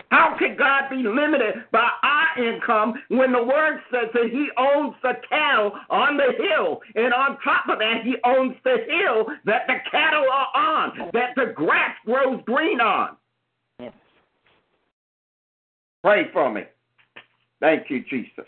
How 0.10 0.36
can 0.38 0.56
God 0.58 0.90
be 0.90 0.98
limited 0.98 1.66
by 1.72 1.90
our 2.04 2.44
income 2.44 2.94
when 3.10 3.32
the 3.32 3.44
word 3.44 3.80
says 3.92 4.10
that 4.14 4.30
He 4.32 4.50
owns 4.58 4.96
the 5.02 5.14
cattle 5.30 5.74
on 5.90 6.18
the 6.18 6.34
hill? 6.38 6.82
And 6.96 7.14
on 7.14 7.38
top 7.44 7.70
of 7.70 7.80
that, 7.80 8.04
He 8.04 8.16
owns 8.26 8.56
the 8.64 8.78
hill 8.88 9.26
that 9.46 9.64
the 9.68 9.76
cattle 9.90 10.26
are 10.32 10.50
on, 10.56 11.10
that 11.14 11.32
the 11.36 11.54
grass 11.56 11.96
grows 12.06 12.42
green 12.46 12.82
on. 12.82 13.16
Yes. 13.80 13.94
Pray 16.04 16.24
for 16.34 16.52
me. 16.52 16.64
Thank 17.60 17.90
you, 17.90 18.04
Jesus. 18.10 18.46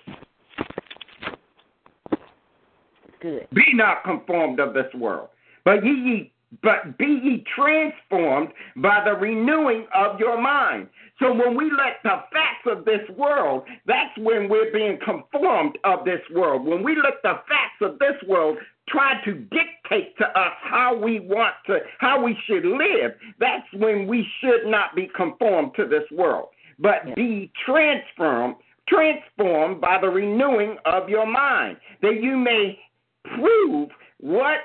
Good. 3.22 3.48
Be 3.54 3.74
not 3.74 4.04
conformed 4.04 4.60
of 4.60 4.74
this 4.74 4.94
world, 4.96 5.30
but 5.64 5.86
ye 5.86 6.33
but 6.62 6.98
be 6.98 7.20
ye 7.24 7.44
transformed 7.56 8.50
by 8.78 9.04
the 9.04 9.14
renewing 9.14 9.88
of 9.94 10.20
your 10.20 10.40
mind. 10.42 10.88
So 11.20 11.32
when 11.34 11.56
we 11.56 11.66
let 11.66 12.02
the 12.04 12.24
facts 12.32 12.66
of 12.66 12.86
this 12.86 13.08
world, 13.18 13.64
that's 13.86 14.16
when 14.18 14.50
we're 14.50 14.72
being 14.72 15.00
conformed 15.04 15.78
of 15.84 16.06
this 16.06 16.22
world. 16.34 16.66
When 16.66 16.84
we 16.84 16.96
let 16.96 17.22
the 17.24 17.40
facts 17.48 17.82
of 17.82 18.00
this 18.00 18.16
world 18.28 18.58
try 18.90 19.14
to 19.24 19.34
dictate 19.34 20.18
to 20.18 20.26
us 20.26 20.54
how 20.62 20.96
we 20.96 21.20
want 21.20 21.56
to, 21.68 21.80
how 22.00 22.24
we 22.24 22.38
should 22.46 22.66
live, 22.66 23.12
that's 23.40 23.68
when 23.74 24.08
we 24.08 24.28
should 24.42 24.66
not 24.66 24.96
be 24.96 25.10
conformed 25.16 25.72
to 25.76 25.88
this 25.88 26.04
world, 26.12 26.50
but 26.80 27.16
be 27.16 27.52
transformed, 27.66 28.56
transformed 28.88 29.80
by 29.80 30.00
the 30.02 30.10
renewing 30.10 30.78
of 30.86 31.08
your 31.10 31.26
mind, 31.26 31.78
that 32.02 32.22
you 32.22 32.36
may 32.36 32.78
prove 33.24 33.90
what 34.20 34.58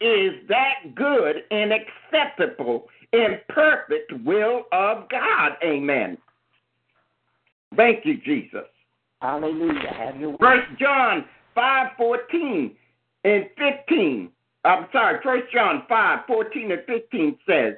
is 0.00 0.32
that 0.48 0.94
good 0.94 1.36
and 1.50 1.72
acceptable 1.72 2.88
and 3.12 3.40
perfect 3.48 4.12
will 4.24 4.64
of 4.72 5.08
God. 5.08 5.52
Amen. 5.62 6.18
Thank 7.76 8.04
you, 8.04 8.18
Jesus. 8.24 8.66
Hallelujah. 9.22 9.92
Have 9.96 10.20
your. 10.20 10.36
First 10.38 10.68
John 10.78 11.24
five 11.54 11.92
fourteen 11.96 12.76
and 13.24 13.48
fifteen. 13.56 14.30
I'm 14.64 14.86
sorry, 14.92 15.20
First 15.22 15.52
John 15.52 15.84
five 15.88 16.20
fourteen 16.26 16.72
and 16.72 16.82
fifteen 16.86 17.38
says, 17.48 17.74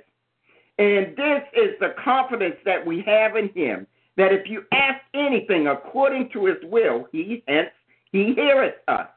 and 0.79 1.16
this 1.16 1.42
is 1.55 1.70
the 1.81 1.94
confidence 2.02 2.57
that 2.64 2.85
we 2.85 3.02
have 3.07 3.37
in 3.37 3.48
him, 3.55 3.87
that 4.16 4.33
if 4.33 4.48
you 4.48 4.62
ask 4.72 5.00
anything 5.14 5.68
according 5.68 6.31
to 6.33 6.46
his 6.46 6.57
will, 6.64 7.09
he 7.12 7.42
hence 7.46 7.70
he 8.12 8.35
heareth 8.35 8.74
us. 8.88 9.09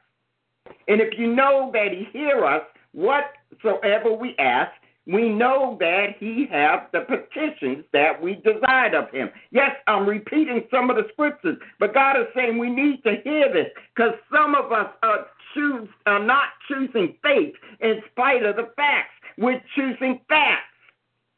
And 0.88 1.00
if 1.00 1.18
you 1.18 1.34
know 1.34 1.70
that 1.72 1.88
he 1.92 2.06
hear 2.12 2.44
us, 2.44 2.62
whatsoever 2.92 4.12
we 4.12 4.34
ask, 4.38 4.72
we 5.06 5.28
know 5.28 5.76
that 5.80 6.16
he 6.18 6.46
have 6.50 6.86
the 6.92 7.00
petitions 7.00 7.84
that 7.92 8.22
we 8.22 8.34
desired 8.36 8.94
of 8.94 9.10
him. 9.10 9.30
Yes, 9.50 9.72
I'm 9.86 10.08
repeating 10.08 10.64
some 10.70 10.90
of 10.90 10.96
the 10.96 11.06
scriptures, 11.12 11.56
but 11.78 11.94
God 11.94 12.16
is 12.16 12.26
saying 12.34 12.58
we 12.58 12.70
need 12.70 13.02
to 13.04 13.16
hear 13.24 13.52
this 13.52 13.68
because 13.94 14.14
some 14.32 14.54
of 14.54 14.72
us 14.72 14.90
are 15.02 15.26
choose 15.54 15.88
are 16.06 16.24
not 16.24 16.48
choosing 16.68 17.16
faith 17.22 17.54
in 17.80 18.00
spite 18.12 18.44
of 18.44 18.56
the 18.56 18.70
facts. 18.76 19.14
We're 19.36 19.60
choosing 19.74 20.20
facts. 20.28 20.62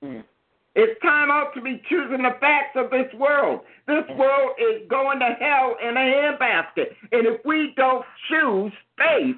Mm. 0.05 0.25
It's 0.75 1.01
time 1.03 1.31
out 1.31 1.55
to 1.55 1.61
be 1.61 1.83
choosing 1.89 2.23
the 2.23 2.37
facts 2.41 2.77
of 2.77 2.91
this 2.91 3.13
world. 3.15 3.61
This 3.87 4.05
world 4.17 4.53
is 4.59 4.89
going 4.89 5.19
to 5.21 5.37
hell 5.39 5.77
in 5.83 5.97
a 5.97 6.01
handbasket. 6.01 6.95
And 7.13 7.27
if 7.27 7.45
we 7.45 7.75
don't 7.77 8.05
choose 8.31 8.73
faith, 8.97 9.37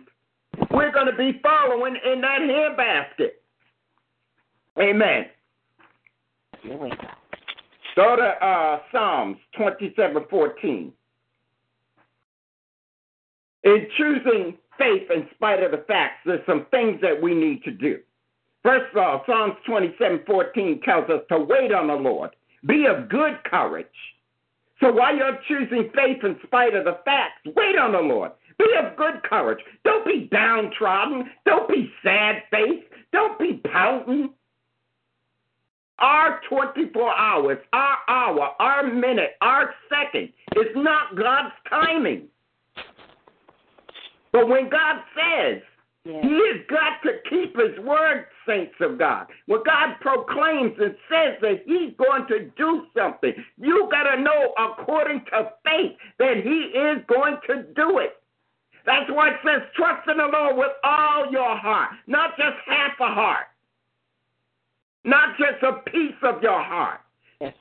we're 0.71 0.93
going 0.93 1.07
to 1.07 1.17
be 1.17 1.41
following 1.43 1.97
in 2.05 2.21
that 2.21 2.41
handbasket. 2.41 3.31
Amen. 4.81 5.27
Go. 7.97 8.17
To 8.17 8.23
uh, 8.23 8.81
Psalms 8.91 9.37
27:14. 9.59 10.91
In 13.65 13.87
choosing 13.97 14.59
faith 14.79 15.11
in 15.15 15.29
spite 15.35 15.63
of 15.63 15.71
the 15.71 15.85
facts, 15.87 16.19
there's 16.27 16.45
some 16.47 16.67
things 16.71 17.01
that 17.01 17.21
we 17.21 17.35
need 17.35 17.63
to 17.65 17.71
do. 17.71 18.01
First 18.63 18.93
of 18.93 18.99
all, 18.99 19.23
Psalms 19.27 19.55
27:14 19.69 20.83
tells 20.83 21.09
us 21.11 21.21
to 21.29 21.39
wait 21.39 21.73
on 21.73 21.87
the 21.87 21.95
Lord. 21.95 22.31
Be 22.67 22.87
of 22.87 23.09
good 23.09 23.45
courage. 23.45 23.87
So 24.81 24.93
while 24.93 25.15
you're 25.15 25.39
choosing 25.47 25.91
faith 25.95 26.25
in 26.25 26.37
spite 26.45 26.75
of 26.75 26.85
the 26.85 26.99
facts, 27.05 27.43
wait 27.55 27.79
on 27.79 27.93
the 27.93 28.01
Lord. 28.01 28.33
Be 28.59 28.67
of 28.79 28.97
good 28.97 29.23
courage. 29.25 29.59
Don't 29.85 30.07
be 30.07 30.29
downtrodden. 30.31 31.31
Don't 31.45 31.69
be 31.69 31.91
sad 32.03 32.43
faced. 32.51 32.87
Don't 33.13 33.39
be 33.39 33.61
pouting. 33.71 34.31
Our 35.99 36.41
24 36.49 37.17
hours, 37.17 37.59
our 37.73 37.99
hour, 38.09 38.51
our 38.59 38.93
minute, 38.93 39.37
our 39.41 39.75
second 39.89 40.31
is 40.57 40.67
not 40.75 41.17
God's 41.17 41.55
timing. 41.71 42.29
But 44.33 44.49
when 44.49 44.69
God 44.69 45.03
says, 45.15 45.63
Yes. 46.07 46.23
He 46.23 46.35
has 46.35 46.67
got 46.69 47.01
to 47.03 47.17
keep 47.31 47.57
His 47.57 47.83
word, 47.83 48.27
saints 48.47 48.75
of 48.81 48.99
God. 48.99 49.27
When 49.47 49.63
God 49.65 49.95
proclaims 50.03 50.75
and 50.79 50.95
says 51.09 51.41
that 51.41 51.63
He's 51.65 51.95
going 51.97 52.27
to 52.29 52.51
do 52.59 52.85
something, 52.95 53.33
you 53.59 53.89
got 53.91 54.15
to 54.15 54.21
know 54.21 54.53
according 54.59 55.25
to 55.31 55.51
faith 55.65 55.97
that 56.19 56.43
He 56.45 56.79
is 56.79 57.03
going 57.09 57.39
to 57.47 57.63
do 57.75 58.01
it. 58.01 58.21
That's 58.87 59.11
why 59.11 59.31
it 59.31 59.37
says, 59.45 59.63
trust 59.75 60.09
in 60.09 60.19
the 60.19 60.27
Lord 60.27 60.57
with 60.57 60.73
all 60.83 61.31
your 61.33 61.57
heart, 61.57 61.91
not 62.07 62.37
just 62.37 62.57
half 62.67 62.93
a 63.01 63.13
heart, 63.13 63.47
not 65.05 65.37
just 65.39 65.63
a 65.63 65.91
piece 65.91 66.17
of 66.23 66.43
your 66.43 66.63
heart, 66.63 67.01
Yes. 67.41 67.55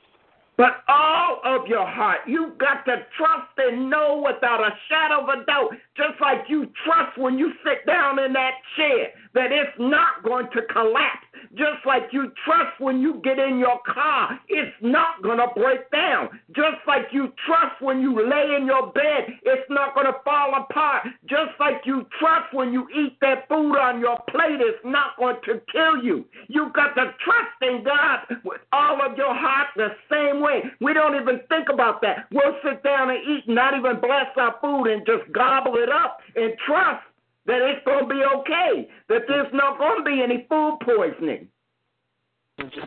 but 0.56 0.84
all 0.88 1.40
of 1.44 1.66
your 1.66 1.86
heart. 1.86 2.20
You've 2.26 2.58
got 2.58 2.84
to 2.84 3.06
trust 3.16 3.52
and 3.56 3.88
know 3.88 4.22
without 4.24 4.60
a 4.60 4.70
shadow 4.88 5.22
of 5.22 5.28
a 5.30 5.44
doubt, 5.46 5.70
just 5.96 6.20
like 6.20 6.44
you 6.48 6.70
trust 6.84 7.16
when 7.16 7.38
you 7.38 7.52
sit 7.64 7.86
down 7.86 8.18
in 8.18 8.32
that 8.34 8.54
chair, 8.76 9.08
that 9.34 9.50
it's 9.50 9.78
not 9.78 10.22
going 10.24 10.48
to 10.52 10.62
collapse. 10.72 11.23
Just 11.52 11.84
like 11.86 12.08
you 12.12 12.32
trust 12.44 12.80
when 12.80 13.00
you 13.00 13.20
get 13.22 13.38
in 13.38 13.58
your 13.58 13.80
car, 13.86 14.38
it's 14.48 14.76
not 14.80 15.22
going 15.22 15.38
to 15.38 15.48
break 15.54 15.90
down. 15.90 16.28
Just 16.54 16.80
like 16.86 17.08
you 17.12 17.32
trust 17.46 17.80
when 17.80 18.00
you 18.00 18.14
lay 18.28 18.56
in 18.56 18.66
your 18.66 18.88
bed, 18.92 19.34
it's 19.42 19.68
not 19.70 19.94
going 19.94 20.06
to 20.06 20.16
fall 20.24 20.54
apart. 20.54 21.06
Just 21.28 21.52
like 21.60 21.82
you 21.84 22.06
trust 22.18 22.52
when 22.52 22.72
you 22.72 22.88
eat 22.90 23.16
that 23.20 23.48
food 23.48 23.76
on 23.76 24.00
your 24.00 24.18
plate, 24.30 24.60
it's 24.60 24.84
not 24.84 25.16
going 25.18 25.36
to 25.44 25.60
kill 25.70 26.02
you. 26.02 26.24
You've 26.48 26.72
got 26.72 26.94
to 26.94 27.14
trust 27.24 27.56
in 27.62 27.84
God 27.84 28.20
with 28.44 28.60
all 28.72 29.00
of 29.04 29.16
your 29.16 29.34
heart 29.34 29.68
the 29.76 29.88
same 30.10 30.40
way. 30.40 30.62
We 30.80 30.94
don't 30.94 31.14
even 31.14 31.40
think 31.48 31.68
about 31.72 32.00
that. 32.02 32.26
We'll 32.32 32.56
sit 32.64 32.82
down 32.82 33.10
and 33.10 33.18
eat, 33.18 33.44
not 33.46 33.76
even 33.76 34.00
bless 34.00 34.26
our 34.36 34.54
food, 34.60 34.86
and 34.86 35.06
just 35.06 35.30
gobble 35.32 35.76
it 35.76 35.88
up 35.88 36.18
and 36.36 36.54
trust 36.66 37.04
that 37.46 37.60
it's 37.60 37.84
going 37.84 38.08
to 38.08 38.14
be 38.14 38.22
okay, 38.36 38.88
that 39.08 39.22
there's 39.28 39.52
not 39.52 39.78
going 39.78 39.98
to 39.98 40.04
be 40.04 40.22
any 40.22 40.46
food 40.48 40.78
poisoning. 40.82 41.48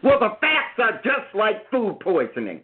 Well, 0.03 0.19
the 0.19 0.37
facts 0.41 0.79
are 0.79 1.01
just 1.03 1.35
like 1.35 1.69
food 1.69 1.99
poisoning. 1.99 2.61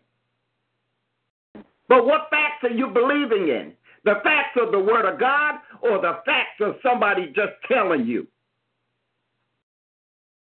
But 1.89 2.05
what 2.05 2.29
facts 2.29 2.63
are 2.63 2.69
you 2.69 2.87
believing 2.87 3.49
in? 3.49 3.73
The 4.05 4.15
facts 4.23 4.57
of 4.61 4.71
the 4.71 4.79
Word 4.79 5.05
of 5.11 5.19
God 5.19 5.55
or 5.81 6.01
the 6.01 6.19
facts 6.25 6.59
of 6.61 6.75
somebody 6.81 7.27
just 7.27 7.53
telling 7.67 8.05
you? 8.05 8.27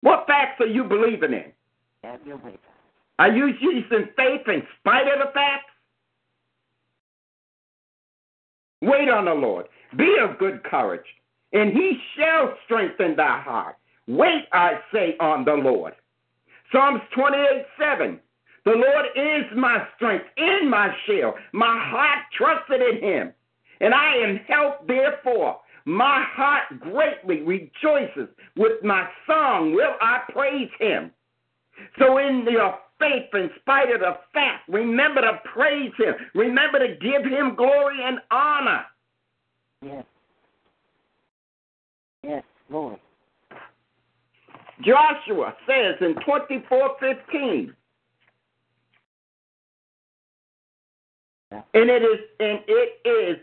What 0.02 0.26
facts 0.28 0.62
are 0.62 0.68
you 0.68 0.84
believing 0.84 1.34
in? 1.34 1.52
Have 2.04 2.26
your 2.26 2.38
way. 2.38 2.58
Are 3.20 3.32
you 3.32 3.48
using 3.60 4.08
faith 4.16 4.48
in 4.48 4.64
spite 4.80 5.08
of 5.08 5.20
the 5.20 5.32
facts? 5.34 5.66
Wait 8.82 9.10
on 9.10 9.26
the 9.26 9.34
Lord. 9.34 9.68
Be 9.98 10.16
of 10.22 10.40
good 10.40 10.64
courage, 10.64 11.06
and 11.54 11.72
he 11.72 12.00
shall 12.16 12.54
strengthen 12.66 13.16
thy 13.16 13.42
heart. 13.42 13.78
Wait, 14.08 14.46
I 14.52 14.80
say, 14.94 15.16
on 15.20 15.46
the 15.46 15.54
Lord. 15.54 15.94
Psalms 16.72 17.02
28 17.16 17.66
7. 17.80 18.20
The 18.66 18.72
Lord 18.72 19.06
is 19.16 19.46
my 19.56 19.88
strength 19.96 20.26
and 20.38 20.70
my 20.70 20.94
shield. 21.06 21.34
My 21.54 21.80
heart 21.90 22.20
trusted 22.38 22.82
in 22.82 23.02
him, 23.02 23.34
and 23.82 23.94
I 23.94 24.16
am 24.18 24.38
helped 24.48 24.88
therefore. 24.88 25.60
My 25.86 26.24
heart 26.36 26.80
greatly 26.80 27.42
rejoices. 27.42 28.28
With 28.56 28.84
my 28.84 29.08
song 29.26 29.74
will 29.74 29.96
I 30.02 30.22
praise 30.30 30.70
him. 30.80 31.12
So, 31.98 32.18
in 32.18 32.46
your 32.50 32.78
faith, 33.00 33.34
in 33.34 33.50
spite 33.62 33.92
of 33.92 34.02
the 34.02 34.18
fact, 34.34 34.68
remember 34.68 35.22
to 35.22 35.40
praise 35.52 35.94
him. 35.98 36.14
Remember 36.36 36.80
to 36.80 36.96
give 36.96 37.24
him 37.24 37.56
glory 37.56 38.04
and 38.04 38.20
honor. 38.30 38.86
Yes. 39.82 40.06
Yes, 42.24 42.44
Lord. 42.70 43.00
Joshua 44.82 45.56
says 45.68 45.96
in 46.02 46.16
24:15, 46.16 47.76
and 51.52 51.90
it 51.90 52.04
is, 52.04 52.20
and 52.40 52.60
it 52.68 53.00
is, 53.06 53.38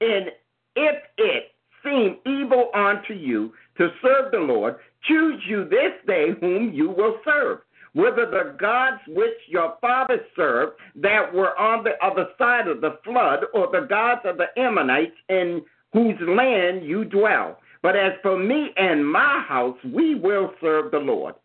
and 0.00 0.32
if 0.76 1.02
it 1.16 1.54
seem 1.82 2.18
evil 2.26 2.70
unto 2.74 3.14
you 3.14 3.54
to 3.78 3.90
serve 4.02 4.32
the 4.32 4.38
Lord, 4.38 4.76
choose 5.02 5.42
you 5.46 5.64
this 5.64 5.92
day 6.06 6.32
whom 6.40 6.72
you 6.72 6.90
will 6.90 7.20
serve, 7.24 7.60
whether 7.94 8.26
the 8.26 8.56
gods 8.58 9.00
which 9.08 9.38
your 9.48 9.76
fathers 9.80 10.26
served 10.34 10.78
that 10.96 11.32
were 11.32 11.56
on 11.58 11.84
the 11.84 11.96
other 12.04 12.28
side 12.36 12.68
of 12.68 12.80
the 12.80 12.98
flood, 13.04 13.44
or 13.54 13.70
the 13.70 13.86
gods 13.86 14.22
of 14.24 14.36
the 14.36 14.48
Ammonites 14.58 15.16
in 15.28 15.64
whose 15.92 16.20
land 16.20 16.84
you 16.84 17.04
dwell. 17.04 17.60
But 17.86 17.94
as 17.94 18.14
for 18.20 18.36
me 18.36 18.70
and 18.76 19.08
my 19.08 19.44
house, 19.46 19.78
we 19.94 20.16
will 20.16 20.52
serve 20.60 20.90
the 20.90 20.98
Lord. 20.98 21.36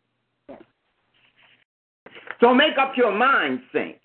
So 2.39 2.51
make 2.51 2.79
up 2.79 2.93
your 2.97 3.15
mind, 3.15 3.61
saints, 3.71 4.01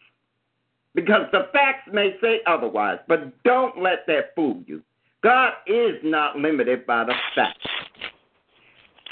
because 0.95 1.23
the 1.33 1.49
facts 1.55 1.89
may 1.91 2.15
say 2.21 2.43
otherwise, 2.47 2.99
but 3.09 3.43
don't 3.45 3.81
let 3.81 4.07
that 4.09 4.35
fool 4.35 4.63
you. 4.67 4.83
God 5.23 5.55
is 5.67 5.95
not 6.05 6.37
limited 6.37 6.85
by 6.87 7.05
the 7.05 7.15
facts. 7.35 7.67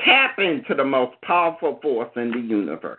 Tap 0.04 0.38
into 0.38 0.74
the 0.74 0.84
most 0.84 1.18
powerful 1.22 1.78
force 1.80 2.10
in 2.16 2.30
the 2.30 2.40
universe. 2.40 2.98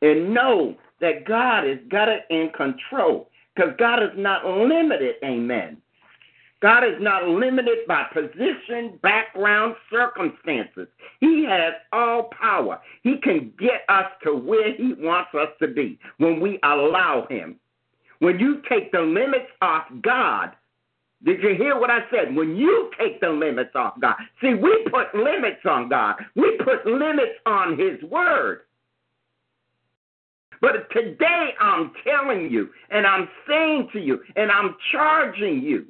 And 0.00 0.32
know 0.32 0.76
that 1.02 1.26
God 1.26 1.68
is 1.68 1.76
got 1.90 2.08
it 2.08 2.22
in 2.30 2.52
control 2.56 3.28
because 3.54 3.74
God 3.78 4.02
is 4.02 4.12
not 4.16 4.46
limited, 4.46 5.16
amen. 5.22 5.76
God 6.62 6.84
is 6.84 6.94
not 7.00 7.26
limited 7.26 7.78
by 7.88 8.04
position, 8.14 8.98
background, 9.02 9.74
circumstances. 9.90 10.86
He 11.18 11.44
has 11.48 11.74
all 11.92 12.30
power. 12.40 12.80
He 13.02 13.16
can 13.20 13.52
get 13.58 13.82
us 13.88 14.06
to 14.22 14.36
where 14.36 14.72
He 14.76 14.94
wants 14.96 15.30
us 15.34 15.48
to 15.60 15.66
be 15.66 15.98
when 16.18 16.40
we 16.40 16.60
allow 16.62 17.26
Him. 17.28 17.56
When 18.20 18.38
you 18.38 18.62
take 18.68 18.92
the 18.92 19.00
limits 19.00 19.50
off 19.60 19.86
God, 20.02 20.52
did 21.24 21.42
you 21.42 21.56
hear 21.56 21.78
what 21.78 21.90
I 21.90 22.00
said? 22.12 22.34
When 22.34 22.54
you 22.54 22.90
take 22.98 23.20
the 23.20 23.30
limits 23.30 23.72
off 23.74 23.94
God, 24.00 24.14
see, 24.40 24.54
we 24.54 24.86
put 24.88 25.12
limits 25.14 25.62
on 25.68 25.88
God, 25.88 26.14
we 26.36 26.58
put 26.64 26.86
limits 26.86 27.38
on 27.44 27.76
His 27.76 28.00
Word. 28.08 28.60
But 30.60 30.88
today 30.92 31.54
I'm 31.60 31.90
telling 32.04 32.48
you, 32.52 32.70
and 32.90 33.04
I'm 33.04 33.28
saying 33.48 33.88
to 33.94 33.98
you, 33.98 34.20
and 34.36 34.52
I'm 34.52 34.76
charging 34.92 35.60
you 35.60 35.86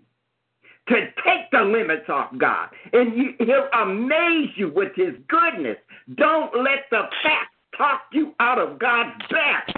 to 0.88 0.94
take 0.94 1.50
the 1.52 1.60
limits 1.60 2.08
off 2.08 2.30
God. 2.38 2.68
And 2.92 3.16
you, 3.16 3.34
He'll 3.38 3.68
amaze 3.80 4.50
you 4.56 4.72
with 4.74 4.92
His 4.96 5.14
goodness. 5.28 5.76
Don't 6.16 6.54
let 6.56 6.86
the 6.90 7.02
facts 7.22 7.54
talk 7.76 8.02
you 8.12 8.34
out 8.40 8.58
of 8.58 8.78
God's 8.78 9.20
best. 9.30 9.76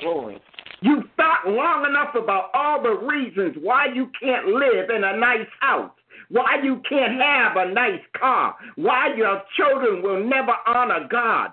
Glory. 0.00 0.40
You 0.80 1.04
thought 1.16 1.46
long 1.46 1.86
enough 1.88 2.14
about 2.16 2.50
all 2.54 2.82
the 2.82 3.06
reasons 3.06 3.56
why 3.60 3.86
you 3.94 4.10
can't 4.20 4.48
live 4.48 4.90
in 4.90 5.04
a 5.04 5.16
nice 5.16 5.46
house, 5.60 5.92
why 6.28 6.56
you 6.62 6.82
can't 6.88 7.20
have 7.20 7.56
a 7.56 7.72
nice 7.72 8.00
car, 8.18 8.56
why 8.74 9.14
your 9.16 9.42
children 9.56 10.02
will 10.02 10.24
never 10.24 10.54
honor 10.66 11.06
God, 11.08 11.52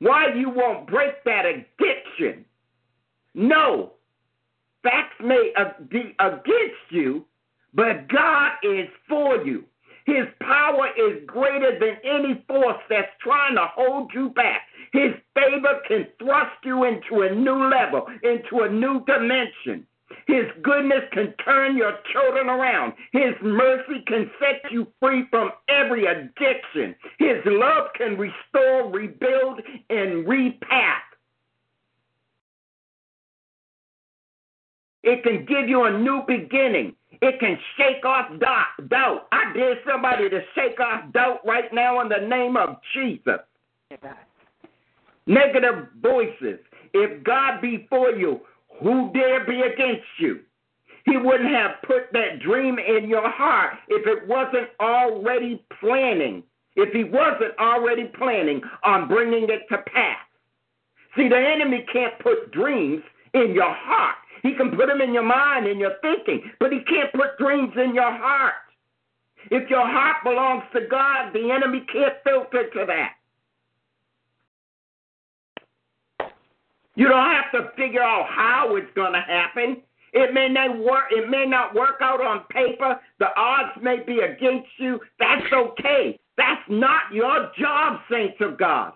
why 0.00 0.26
you 0.34 0.50
won't 0.50 0.86
break 0.86 1.24
that 1.24 1.44
addiction. 1.46 2.44
No, 3.34 3.92
facts 4.82 5.16
may 5.24 5.52
uh, 5.56 5.70
be 5.88 6.14
against 6.20 6.90
you, 6.90 7.24
but 7.74 8.08
God 8.08 8.52
is 8.62 8.88
for 9.08 9.44
you. 9.44 9.64
His 10.06 10.26
power 10.40 10.88
is 10.96 11.24
greater 11.26 11.78
than 11.78 11.96
any 12.04 12.44
force 12.46 12.80
that's 12.90 13.10
trying 13.20 13.54
to 13.56 13.66
hold 13.74 14.12
you 14.14 14.30
back. 14.30 14.62
His 14.92 15.12
favor 15.34 15.80
can 15.88 16.06
thrust 16.18 16.56
you 16.62 16.84
into 16.84 17.22
a 17.22 17.34
new 17.34 17.68
level, 17.68 18.06
into 18.22 18.64
a 18.64 18.70
new 18.70 19.04
dimension. 19.06 19.86
His 20.26 20.44
goodness 20.62 21.04
can 21.12 21.34
turn 21.44 21.76
your 21.76 21.98
children 22.12 22.48
around. 22.48 22.92
His 23.12 23.34
mercy 23.42 24.02
can 24.06 24.30
set 24.38 24.70
you 24.70 24.86
free 25.00 25.26
from 25.30 25.50
every 25.68 26.06
addiction. 26.06 26.94
His 27.18 27.38
love 27.46 27.88
can 27.96 28.16
restore, 28.18 28.90
rebuild, 28.90 29.60
and 29.90 30.26
repath. 30.26 31.00
It 35.02 35.22
can 35.22 35.44
give 35.44 35.68
you 35.68 35.84
a 35.84 35.98
new 35.98 36.22
beginning. 36.26 36.94
It 37.22 37.40
can 37.40 37.58
shake 37.76 38.04
off 38.04 38.26
doubt. 38.38 39.26
I 39.32 39.52
dare 39.54 39.76
somebody 39.86 40.28
to 40.30 40.40
shake 40.54 40.80
off 40.80 41.12
doubt 41.12 41.40
right 41.46 41.72
now 41.72 42.00
in 42.00 42.08
the 42.08 42.26
name 42.26 42.56
of 42.56 42.76
Jesus. 42.94 43.40
Negative 45.26 45.88
voices. 46.02 46.58
If 46.92 47.24
God 47.24 47.60
be 47.60 47.86
for 47.88 48.10
you, 48.10 48.40
who 48.82 49.12
dare 49.12 49.44
be 49.44 49.62
against 49.62 50.06
you? 50.18 50.40
He 51.04 51.16
wouldn't 51.16 51.50
have 51.50 51.72
put 51.86 52.12
that 52.12 52.40
dream 52.40 52.78
in 52.78 53.08
your 53.08 53.28
heart 53.30 53.74
if 53.88 54.06
it 54.06 54.26
wasn't 54.26 54.68
already 54.80 55.64
planning. 55.80 56.42
If 56.76 56.92
he 56.92 57.04
wasn't 57.04 57.56
already 57.58 58.10
planning 58.18 58.60
on 58.82 59.06
bringing 59.06 59.44
it 59.44 59.62
to 59.70 59.78
pass. 59.78 60.18
See, 61.16 61.28
the 61.28 61.38
enemy 61.38 61.86
can't 61.92 62.18
put 62.18 62.50
dreams 62.52 63.02
in 63.34 63.54
your 63.54 63.72
heart. 63.72 64.16
He 64.44 64.52
can 64.54 64.70
put 64.76 64.86
them 64.86 65.00
in 65.00 65.14
your 65.14 65.24
mind 65.24 65.66
and 65.66 65.80
your 65.80 65.94
thinking, 66.02 66.52
but 66.60 66.70
he 66.70 66.80
can't 66.80 67.10
put 67.14 67.38
dreams 67.38 67.72
in 67.82 67.94
your 67.94 68.12
heart. 68.12 68.52
If 69.50 69.70
your 69.70 69.86
heart 69.86 70.18
belongs 70.22 70.64
to 70.74 70.82
God, 70.86 71.32
the 71.32 71.50
enemy 71.50 71.84
can't 71.90 72.14
filter 72.22 72.68
to 72.70 72.84
that. 72.86 73.12
You 76.94 77.08
don't 77.08 77.30
have 77.30 77.50
to 77.52 77.70
figure 77.74 78.02
out 78.02 78.26
how 78.28 78.76
it's 78.76 78.92
going 78.94 79.14
to 79.14 79.20
happen. 79.20 79.78
It 80.12 80.34
may 80.34 80.48
not 80.48 80.78
work. 80.78 81.04
It 81.10 81.28
may 81.28 81.46
not 81.46 81.74
work 81.74 81.96
out 82.02 82.20
on 82.20 82.44
paper. 82.50 83.00
The 83.18 83.34
odds 83.36 83.72
may 83.82 84.00
be 84.06 84.20
against 84.20 84.68
you. 84.76 85.00
That's 85.18 85.52
okay. 85.52 86.20
That's 86.36 86.62
not 86.68 87.12
your 87.12 87.50
job, 87.58 88.00
saints 88.10 88.36
of 88.40 88.58
God. 88.58 88.92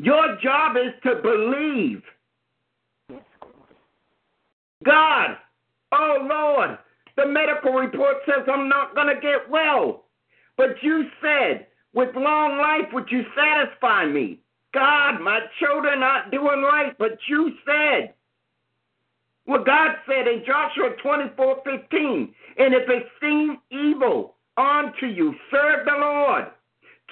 Your 0.00 0.36
job 0.42 0.76
is 0.76 0.92
to 1.04 1.22
believe. 1.22 2.02
God, 4.84 5.36
oh 5.92 6.18
Lord, 6.28 6.78
the 7.16 7.26
medical 7.26 7.72
report 7.72 8.16
says 8.26 8.46
I'm 8.52 8.68
not 8.68 8.94
going 8.94 9.14
to 9.14 9.20
get 9.20 9.48
well. 9.50 10.04
But 10.56 10.82
you 10.82 11.04
said, 11.20 11.66
with 11.94 12.14
long 12.14 12.58
life 12.58 12.92
would 12.92 13.10
you 13.10 13.22
satisfy 13.36 14.06
me? 14.06 14.40
God, 14.72 15.20
my 15.20 15.40
children 15.58 16.00
not 16.00 16.30
doing 16.30 16.62
right, 16.62 16.96
but 16.98 17.18
you 17.28 17.52
said. 17.66 18.14
What 19.44 19.66
God 19.66 19.96
said 20.06 20.28
in 20.28 20.44
Joshua 20.46 20.90
24 21.02 21.62
15, 21.64 22.34
and 22.58 22.74
if 22.74 22.88
it 22.88 23.06
seem 23.20 23.58
evil 23.70 24.36
unto 24.56 25.06
you, 25.06 25.34
serve 25.50 25.84
the 25.84 25.98
Lord. 25.98 26.44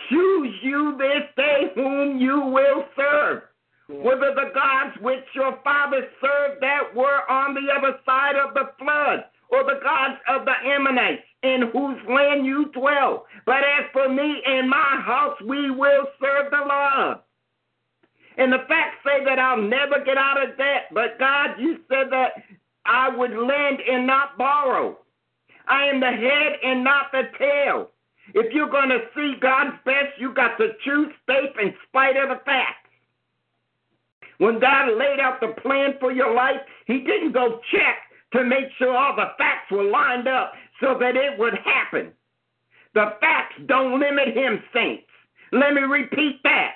Choose 0.08 0.54
you 0.62 0.96
this 0.96 1.28
day 1.36 1.72
whom 1.74 2.18
you 2.18 2.40
will 2.40 2.84
serve. 2.96 3.42
Whether 3.90 4.34
the 4.34 4.52
gods 4.54 4.96
which 5.00 5.24
your 5.34 5.58
fathers 5.64 6.04
served 6.20 6.62
that 6.62 6.94
were 6.94 7.28
on 7.28 7.54
the 7.54 7.66
other 7.76 7.98
side 8.06 8.36
of 8.36 8.54
the 8.54 8.70
flood, 8.78 9.24
or 9.50 9.64
the 9.64 9.80
gods 9.82 10.20
of 10.28 10.44
the 10.44 10.54
Ammonites 10.64 11.24
in 11.42 11.70
whose 11.72 11.98
land 12.08 12.46
you 12.46 12.70
dwell. 12.72 13.26
But 13.46 13.64
as 13.64 13.90
for 13.92 14.08
me 14.08 14.42
and 14.46 14.70
my 14.70 15.02
house, 15.04 15.36
we 15.44 15.70
will 15.70 16.06
serve 16.20 16.50
the 16.50 16.64
Lord. 16.66 17.18
And 18.36 18.52
the 18.52 18.64
facts 18.68 18.98
say 19.04 19.24
that 19.24 19.38
I'll 19.38 19.60
never 19.60 20.04
get 20.04 20.16
out 20.16 20.42
of 20.42 20.56
debt. 20.56 20.88
But 20.92 21.18
God, 21.18 21.58
you 21.58 21.78
said 21.88 22.10
that 22.10 22.44
I 22.86 23.08
would 23.14 23.32
lend 23.32 23.80
and 23.80 24.06
not 24.06 24.38
borrow. 24.38 24.98
I 25.66 25.86
am 25.86 26.00
the 26.00 26.06
head 26.06 26.52
and 26.62 26.84
not 26.84 27.10
the 27.12 27.22
tail. 27.38 27.90
If 28.34 28.52
you're 28.54 28.70
going 28.70 28.90
to 28.90 29.00
see 29.14 29.34
God's 29.40 29.76
best, 29.84 30.18
you 30.18 30.32
got 30.32 30.56
to 30.58 30.68
choose 30.84 31.12
faith 31.26 31.56
in 31.60 31.74
spite 31.88 32.16
of 32.16 32.28
the 32.28 32.40
facts. 32.44 32.79
When 34.40 34.58
God 34.58 34.96
laid 34.96 35.20
out 35.20 35.38
the 35.42 35.60
plan 35.60 35.96
for 36.00 36.10
your 36.10 36.34
life, 36.34 36.60
He 36.86 37.00
didn't 37.00 37.32
go 37.32 37.60
check 37.70 37.96
to 38.32 38.42
make 38.42 38.68
sure 38.78 38.96
all 38.96 39.14
the 39.14 39.32
facts 39.36 39.70
were 39.70 39.84
lined 39.84 40.26
up 40.26 40.54
so 40.80 40.96
that 40.98 41.14
it 41.14 41.38
would 41.38 41.52
happen. 41.62 42.12
The 42.94 43.16
facts 43.20 43.56
don't 43.66 44.00
limit 44.00 44.28
Him, 44.34 44.62
saints. 44.72 45.04
Let 45.52 45.74
me 45.74 45.82
repeat 45.82 46.40
that. 46.44 46.72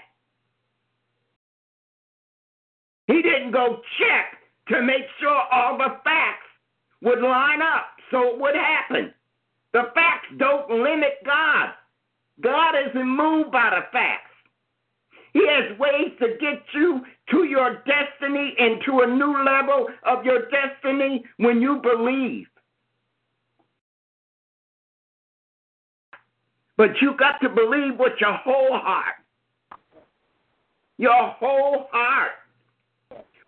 He 3.06 3.22
didn't 3.22 3.52
go 3.52 3.80
check 3.98 4.36
to 4.68 4.82
make 4.82 5.06
sure 5.18 5.40
all 5.50 5.78
the 5.78 5.96
facts 6.04 6.44
would 7.00 7.22
line 7.22 7.62
up 7.62 7.86
so 8.10 8.34
it 8.34 8.40
would 8.40 8.56
happen. 8.56 9.14
The 9.72 9.84
facts 9.94 10.28
don't 10.36 10.68
limit 10.68 11.14
God. 11.24 11.70
God 12.42 12.74
isn't 12.90 13.08
moved 13.08 13.52
by 13.52 13.70
the 13.70 13.86
facts. 13.90 14.32
He 15.32 15.46
has 15.48 15.78
ways 15.78 16.12
to 16.20 16.36
get 16.40 16.62
you 16.74 17.00
to 17.30 17.44
your 17.44 17.82
destiny 17.86 18.54
and 18.58 18.82
to 18.84 19.00
a 19.00 19.06
new 19.06 19.44
level 19.44 19.88
of 20.04 20.24
your 20.24 20.48
destiny 20.50 21.24
when 21.38 21.60
you 21.60 21.80
believe. 21.82 22.46
But 26.76 26.90
you 27.00 27.16
got 27.16 27.40
to 27.40 27.48
believe 27.48 27.98
with 27.98 28.14
your 28.20 28.34
whole 28.34 28.78
heart. 28.78 29.14
Your 30.98 31.28
whole 31.38 31.88
heart. 31.92 32.32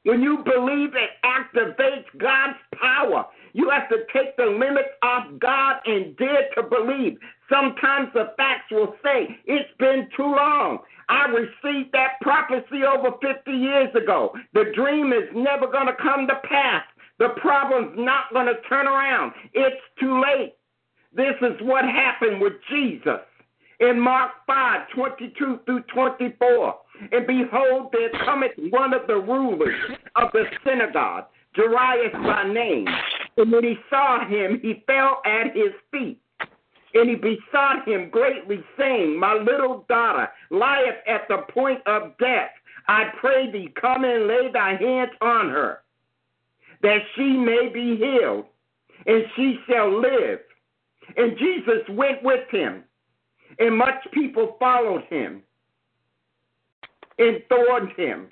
When 0.05 0.23
you 0.23 0.39
believe, 0.45 0.91
it 0.95 1.11
activates 1.25 2.05
God's 2.19 2.59
power. 2.81 3.27
You 3.53 3.71
have 3.71 3.89
to 3.89 4.05
take 4.13 4.37
the 4.37 4.45
limits 4.45 4.91
off 5.03 5.27
God 5.41 5.77
and 5.85 6.17
dare 6.17 6.49
to 6.55 6.63
believe. 6.63 7.19
Sometimes 7.51 8.09
the 8.13 8.33
facts 8.37 8.71
will 8.71 8.95
say, 9.05 9.39
It's 9.47 9.71
been 9.79 10.09
too 10.17 10.35
long. 10.35 10.79
I 11.09 11.27
received 11.27 11.93
that 11.93 12.21
prophecy 12.21 12.83
over 12.83 13.11
50 13.23 13.51
years 13.53 13.95
ago. 13.95 14.35
The 14.55 14.73
dream 14.75 15.13
is 15.13 15.29
never 15.35 15.67
going 15.67 15.87
to 15.87 15.97
come 16.03 16.27
to 16.27 16.35
pass. 16.49 16.83
The 17.19 17.29
problem's 17.41 17.95
not 17.97 18.33
going 18.33 18.47
to 18.47 18.61
turn 18.69 18.87
around. 18.87 19.33
It's 19.55 19.81
too 20.01 20.21
late. 20.21 20.55
This 21.15 21.35
is 21.41 21.57
what 21.63 21.85
happened 21.85 22.41
with 22.41 22.55
Jesus 22.69 23.21
in 23.81 24.01
Mark 24.01 24.33
5 24.47 24.89
22 24.95 25.61
through 25.65 25.83
24. 25.95 26.75
And 27.13 27.27
behold, 27.27 27.93
there 27.93 28.11
cometh 28.25 28.53
one 28.71 28.93
of 28.93 29.07
the 29.07 29.17
rulers 29.17 29.79
of 30.17 30.31
the 30.33 30.45
synagogue, 30.65 31.25
Jairus 31.55 32.13
by 32.13 32.53
name. 32.53 32.87
And 33.37 33.53
when 33.53 33.65
he 33.65 33.77
saw 33.91 34.27
him, 34.27 34.61
he 34.63 34.83
fell 34.87 35.21
at 35.25 35.55
his 35.55 35.73
feet. 35.91 36.21
And 36.97 37.11
he 37.11 37.15
besought 37.17 37.87
him 37.87 38.09
greatly, 38.09 38.65
saying, 38.79 39.21
My 39.21 39.35
little 39.35 39.85
daughter 39.87 40.31
lieth 40.51 40.97
at 41.07 41.29
the 41.29 41.43
point 41.53 41.87
of 41.87 42.17
death. 42.17 42.49
I 42.89 43.11
pray 43.21 43.51
thee, 43.51 43.69
come 43.79 44.05
and 44.05 44.27
lay 44.27 44.51
thy 44.51 44.77
hands 44.77 45.11
on 45.21 45.51
her, 45.51 45.81
that 46.83 47.01
she 47.15 47.37
may 47.37 47.69
be 47.69 47.97
healed, 47.97 48.47
and 49.05 49.25
she 49.35 49.59
shall 49.69 50.01
live. 50.01 50.39
And 51.19 51.37
Jesus 51.37 51.83
went 51.91 52.23
with 52.23 52.49
him, 52.51 52.83
and 53.59 53.77
much 53.77 54.03
people 54.13 54.57
followed 54.59 55.05
him 55.11 55.43
and 57.19 57.43
thorned 57.51 57.93
him. 57.99 58.29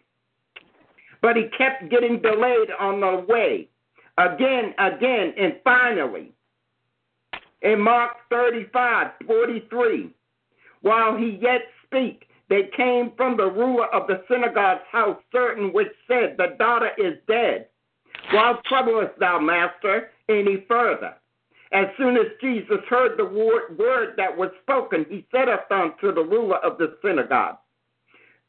But 1.20 1.37
he 1.37 1.48
kept 1.59 1.90
getting 1.90 2.22
delayed 2.22 2.70
on 2.81 3.00
the 3.00 3.27
way, 3.29 3.68
again, 4.16 4.74
again, 4.79 5.35
and 5.38 5.57
finally, 5.64 6.33
in 7.62 7.80
Mark 7.80 8.12
35, 8.30 9.12
43, 9.26 10.10
while 10.82 11.16
he 11.16 11.38
yet 11.40 11.62
speak, 11.86 12.28
they 12.50 12.68
came 12.76 13.12
from 13.16 13.36
the 13.36 13.50
ruler 13.50 13.86
of 13.86 14.06
the 14.06 14.22
synagogue's 14.28 14.84
house, 14.90 15.18
certain 15.32 15.72
which 15.72 15.88
said, 16.06 16.36
The 16.36 16.56
daughter 16.58 16.90
is 16.98 17.14
dead. 17.26 17.68
Why 18.30 18.54
troublest 18.66 19.18
thou, 19.18 19.38
master, 19.38 20.10
any 20.28 20.64
further? 20.68 21.14
As 21.72 21.86
soon 21.98 22.16
as 22.16 22.26
Jesus 22.40 22.78
heard 22.88 23.18
the 23.18 23.24
word, 23.24 23.76
word 23.78 24.14
that 24.16 24.36
was 24.36 24.50
spoken, 24.62 25.06
he 25.08 25.26
said 25.32 25.48
unto 25.70 26.14
the 26.14 26.22
ruler 26.22 26.58
of 26.58 26.78
the 26.78 26.96
synagogue, 27.02 27.56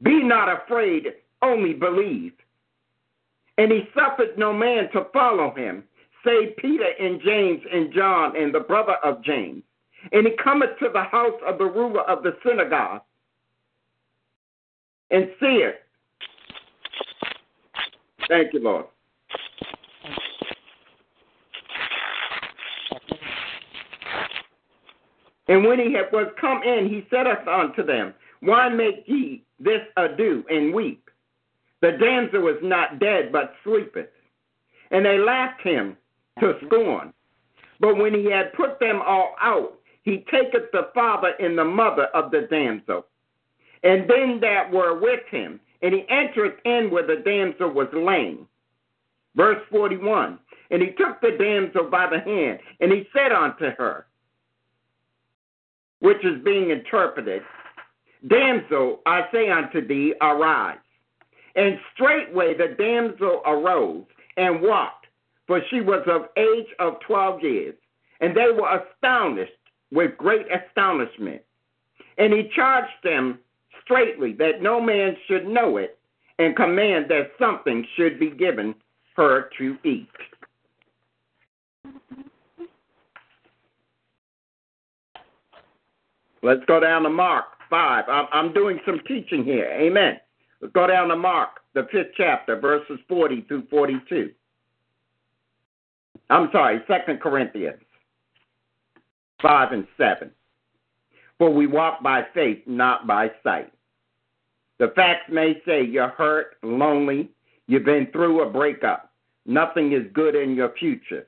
Be 0.04 0.22
not 0.22 0.50
afraid, 0.50 1.08
only 1.42 1.74
believe. 1.74 2.34
And 3.58 3.72
he 3.72 3.88
suffered 3.98 4.38
no 4.38 4.54
man 4.54 4.92
to 4.92 5.08
follow 5.14 5.56
him, 5.56 5.86
save 6.26 6.58
Peter 6.58 6.90
and 7.00 7.22
James 7.22 7.62
and 7.72 7.94
John 7.94 8.36
and 8.36 8.54
the 8.54 8.60
brother 8.60 8.96
of 9.04 9.24
James. 9.24 9.64
And 10.12 10.28
he 10.28 10.34
cometh 10.44 10.78
to 10.80 10.90
the 10.92 11.04
house 11.04 11.40
of 11.48 11.58
the 11.58 11.66
ruler 11.66 12.02
of 12.02 12.24
the 12.24 12.38
synagogue, 12.46 13.02
and 15.12 15.30
seeth. 15.40 15.76
Thank 18.28 18.54
you, 18.54 18.60
Lord. 18.60 18.86
And 25.48 25.64
when 25.64 25.80
he 25.80 25.94
had, 25.94 26.12
was 26.12 26.32
come 26.42 26.64
in, 26.64 26.90
he 26.90 27.06
said 27.10 27.28
unto 27.48 27.86
them, 27.86 28.14
Why 28.42 28.68
make 28.70 29.04
ye 29.06 29.44
this 29.60 29.82
ado 29.96 30.44
and 30.50 30.74
weep? 30.74 31.08
The 31.82 31.92
damsel 31.92 32.42
was 32.42 32.58
not 32.64 33.00
dead, 33.00 33.32
but 33.32 33.54
sleepeth. 33.64 34.10
And 34.90 35.06
they 35.06 35.20
laughed 35.20 35.62
him 35.62 35.98
to 36.40 36.54
scorn. 36.66 37.14
But 37.80 37.98
when 37.98 38.14
he 38.14 38.30
had 38.30 38.54
put 38.54 38.80
them 38.80 39.02
all 39.06 39.36
out, 39.42 39.80
he 40.04 40.26
taketh 40.32 40.72
the 40.72 40.90
father 40.94 41.34
and 41.40 41.58
the 41.58 41.66
mother 41.66 42.06
of 42.14 42.32
the 42.32 42.48
damsel, 42.50 43.06
and 43.84 44.10
them 44.10 44.40
that 44.42 44.72
were 44.72 45.00
with 45.00 45.22
him, 45.30 45.60
and 45.82 45.94
he 45.94 46.06
entereth 46.10 46.60
in 46.64 46.90
where 46.92 47.06
the 47.06 47.22
damsel 47.24 47.70
was 47.70 47.88
laying. 47.94 48.48
Verse 49.36 49.62
41 49.72 50.40
And 50.72 50.82
he 50.82 50.90
took 50.90 51.20
the 51.22 51.36
damsel 51.38 51.90
by 51.90 52.08
the 52.10 52.20
hand, 52.20 52.60
and 52.80 52.92
he 52.92 53.08
said 53.14 53.32
unto 53.32 53.72
her, 53.78 54.06
which 56.00 56.24
is 56.24 56.44
being 56.44 56.70
interpreted, 56.70 57.42
Damsel, 58.28 59.02
I 59.06 59.24
say 59.32 59.50
unto 59.50 59.86
thee, 59.86 60.14
arise. 60.22 60.78
And 61.56 61.80
straightway 61.94 62.56
the 62.56 62.76
damsel 62.78 63.42
arose 63.46 64.06
and 64.38 64.62
walked, 64.62 65.05
for 65.48 65.62
she 65.70 65.82
was 65.82 66.04
of 66.08 66.30
age 66.38 66.68
of 66.80 67.00
twelve 67.06 67.42
years. 67.42 67.76
And 68.22 68.36
they 68.36 68.52
were 68.52 68.82
astonished 68.82 69.52
with 69.92 70.18
great 70.18 70.46
astonishment. 70.52 71.42
And 72.18 72.34
he 72.34 72.50
charged 72.56 72.94
them 73.04 73.40
straightly 73.84 74.34
that 74.34 74.62
no 74.62 74.82
man 74.82 75.16
should 75.28 75.48
know 75.48 75.78
it, 75.78 75.98
and 76.40 76.56
command 76.56 77.06
that 77.10 77.32
something 77.40 77.86
should 77.96 78.20
be 78.20 78.30
given 78.30 78.76
her 79.16 79.50
to 79.58 79.78
eat. 79.84 80.10
Let's 86.42 86.64
go 86.68 86.80
down 86.80 87.04
to 87.04 87.10
Mark 87.10 87.46
5. 87.70 88.06
I'm, 88.08 88.28
I'm 88.32 88.54
doing 88.54 88.80
some 88.86 89.00
teaching 89.08 89.44
here. 89.44 89.66
Amen. 89.72 90.18
Let's 90.62 90.74
go 90.74 90.86
down 90.86 91.08
to 91.10 91.16
Mark, 91.16 91.62
the 91.74 91.88
fifth 91.92 92.12
chapter, 92.16 92.60
verses 92.60 93.00
40 93.08 93.46
through 93.48 93.64
42. 93.70 94.32
I'm 96.30 96.50
sorry, 96.52 96.82
Second 96.88 97.22
Corinthians 97.22 97.82
5 99.42 99.72
and 99.72 99.88
7. 99.98 100.32
For 101.38 101.54
we 101.54 101.68
walk 101.68 102.02
by 102.02 102.24
faith, 102.34 102.60
not 102.66 103.06
by 103.06 103.30
sight. 103.44 103.72
The 104.80 104.92
facts 104.96 105.30
may 105.30 105.62
say 105.66 105.84
you're 105.84 106.10
hurt, 106.10 106.58
lonely, 106.64 107.30
you've 107.68 107.86
been 107.86 108.08
through 108.12 108.42
a 108.42 108.50
breakup, 108.50 109.12
nothing 109.46 109.94
is 109.94 110.04
good 110.14 110.36
in 110.36 110.56
your 110.56 110.74
future. 110.74 111.28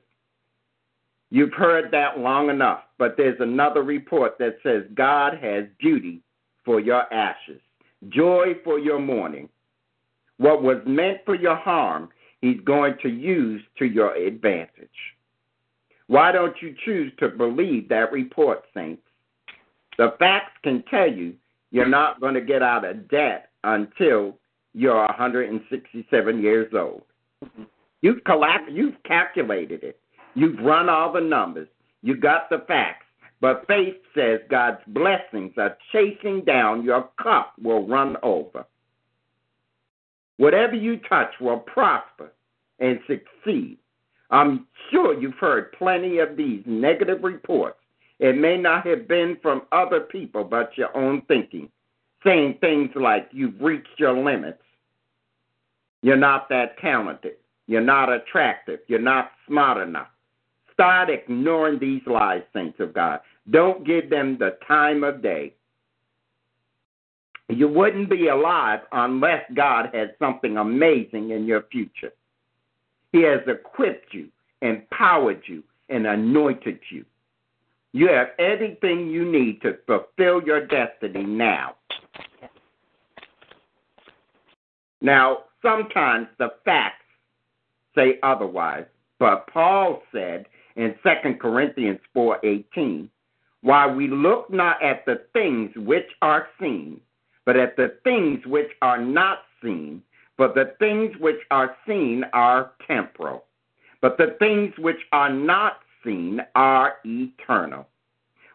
You've 1.30 1.52
heard 1.52 1.90
that 1.92 2.18
long 2.18 2.48
enough, 2.48 2.84
but 2.98 3.16
there's 3.16 3.40
another 3.40 3.82
report 3.82 4.38
that 4.38 4.58
says 4.62 4.84
God 4.94 5.34
has 5.40 5.64
beauty 5.78 6.22
for 6.64 6.80
your 6.80 7.12
ashes, 7.12 7.60
joy 8.08 8.54
for 8.64 8.78
your 8.78 8.98
mourning. 8.98 9.48
What 10.38 10.62
was 10.62 10.78
meant 10.86 11.18
for 11.24 11.34
your 11.34 11.56
harm, 11.56 12.08
He's 12.40 12.60
going 12.64 12.94
to 13.02 13.08
use 13.08 13.62
to 13.78 13.84
your 13.84 14.14
advantage. 14.14 14.88
Why 16.06 16.32
don't 16.32 16.56
you 16.62 16.74
choose 16.84 17.12
to 17.18 17.28
believe 17.28 17.88
that 17.88 18.12
report, 18.12 18.64
saints? 18.72 19.02
The 19.98 20.14
facts 20.18 20.52
can 20.62 20.84
tell 20.90 21.10
you 21.10 21.34
you're 21.70 21.88
not 21.88 22.20
going 22.20 22.34
to 22.34 22.40
get 22.40 22.62
out 22.62 22.84
of 22.84 23.08
debt 23.08 23.50
until 23.64 24.38
you're 24.72 25.04
167 25.06 26.42
years 26.42 26.72
old. 26.72 27.02
You've, 28.00 28.22
collect- 28.24 28.70
you've 28.70 29.02
calculated 29.04 29.82
it. 29.82 30.00
You've 30.34 30.58
run 30.60 30.88
all 30.88 31.12
the 31.12 31.20
numbers. 31.20 31.68
You 32.02 32.16
got 32.16 32.48
the 32.48 32.64
facts. 32.68 33.06
But 33.40 33.66
faith 33.66 33.96
says 34.14 34.40
God's 34.50 34.80
blessings 34.88 35.52
are 35.58 35.76
chasing 35.92 36.44
down. 36.44 36.84
Your 36.84 37.08
cup 37.22 37.52
will 37.62 37.86
run 37.86 38.16
over. 38.22 38.64
Whatever 40.38 40.74
you 40.74 40.98
touch 41.08 41.32
will 41.40 41.58
prosper 41.58 42.32
and 42.78 42.98
succeed. 43.06 43.78
I'm 44.30 44.66
sure 44.90 45.18
you've 45.18 45.34
heard 45.34 45.72
plenty 45.72 46.18
of 46.18 46.36
these 46.36 46.62
negative 46.66 47.22
reports, 47.22 47.78
It 48.18 48.36
may 48.36 48.56
not 48.56 48.84
have 48.86 49.06
been 49.06 49.36
from 49.40 49.62
other 49.70 50.00
people, 50.00 50.42
but 50.42 50.76
your 50.76 50.94
own 50.96 51.22
thinking. 51.28 51.70
Saying 52.24 52.58
things 52.60 52.90
like, 52.96 53.28
you've 53.30 53.60
reached 53.60 53.96
your 53.96 54.12
limits. 54.12 54.62
You're 56.02 56.16
not 56.16 56.48
that 56.48 56.78
talented. 56.78 57.36
You're 57.68 57.80
not 57.80 58.12
attractive. 58.12 58.80
You're 58.88 58.98
not 58.98 59.30
smart 59.46 59.86
enough. 59.86 60.08
Start 60.72 61.10
ignoring 61.10 61.78
these 61.78 62.02
lies, 62.06 62.42
saints 62.52 62.80
of 62.80 62.92
God. 62.92 63.20
Don't 63.50 63.86
give 63.86 64.10
them 64.10 64.36
the 64.38 64.58
time 64.66 65.04
of 65.04 65.22
day. 65.22 65.54
You 67.48 67.68
wouldn't 67.68 68.10
be 68.10 68.28
alive 68.28 68.80
unless 68.92 69.42
God 69.54 69.90
had 69.94 70.14
something 70.18 70.58
amazing 70.58 71.30
in 71.30 71.46
your 71.46 71.62
future. 71.72 72.12
He 73.12 73.22
has 73.22 73.40
equipped 73.46 74.12
you, 74.12 74.28
empowered 74.60 75.42
you, 75.46 75.62
and 75.88 76.06
anointed 76.06 76.78
you. 76.90 77.04
You 77.92 78.08
have 78.08 78.28
everything 78.38 79.08
you 79.08 79.24
need 79.24 79.62
to 79.62 79.78
fulfill 79.86 80.42
your 80.42 80.66
destiny 80.66 81.24
now. 81.24 81.76
Now, 85.00 85.44
sometimes 85.62 86.28
the 86.38 86.50
facts 86.66 87.04
say 87.94 88.18
otherwise, 88.22 88.84
but 89.18 89.46
Paul 89.46 90.02
said 90.12 90.46
in 90.76 90.94
2 91.02 91.38
Corinthians 91.40 92.00
4:18, 92.14 93.08
"While 93.62 93.94
we 93.94 94.08
look 94.08 94.50
not 94.50 94.82
at 94.82 95.06
the 95.06 95.16
things 95.32 95.74
which 95.76 96.10
are 96.20 96.48
seen, 96.60 97.00
but 97.48 97.56
at 97.56 97.76
the 97.76 97.94
things 98.04 98.44
which 98.44 98.72
are 98.82 99.00
not 99.00 99.38
seen, 99.62 100.02
for 100.36 100.48
the 100.48 100.74
things 100.78 101.16
which 101.18 101.40
are 101.50 101.74
seen 101.86 102.22
are 102.34 102.72
temporal, 102.86 103.46
but 104.02 104.18
the 104.18 104.36
things 104.38 104.76
which 104.76 105.00
are 105.12 105.32
not 105.32 105.80
seen 106.04 106.42
are 106.54 106.96
eternal." 107.06 107.88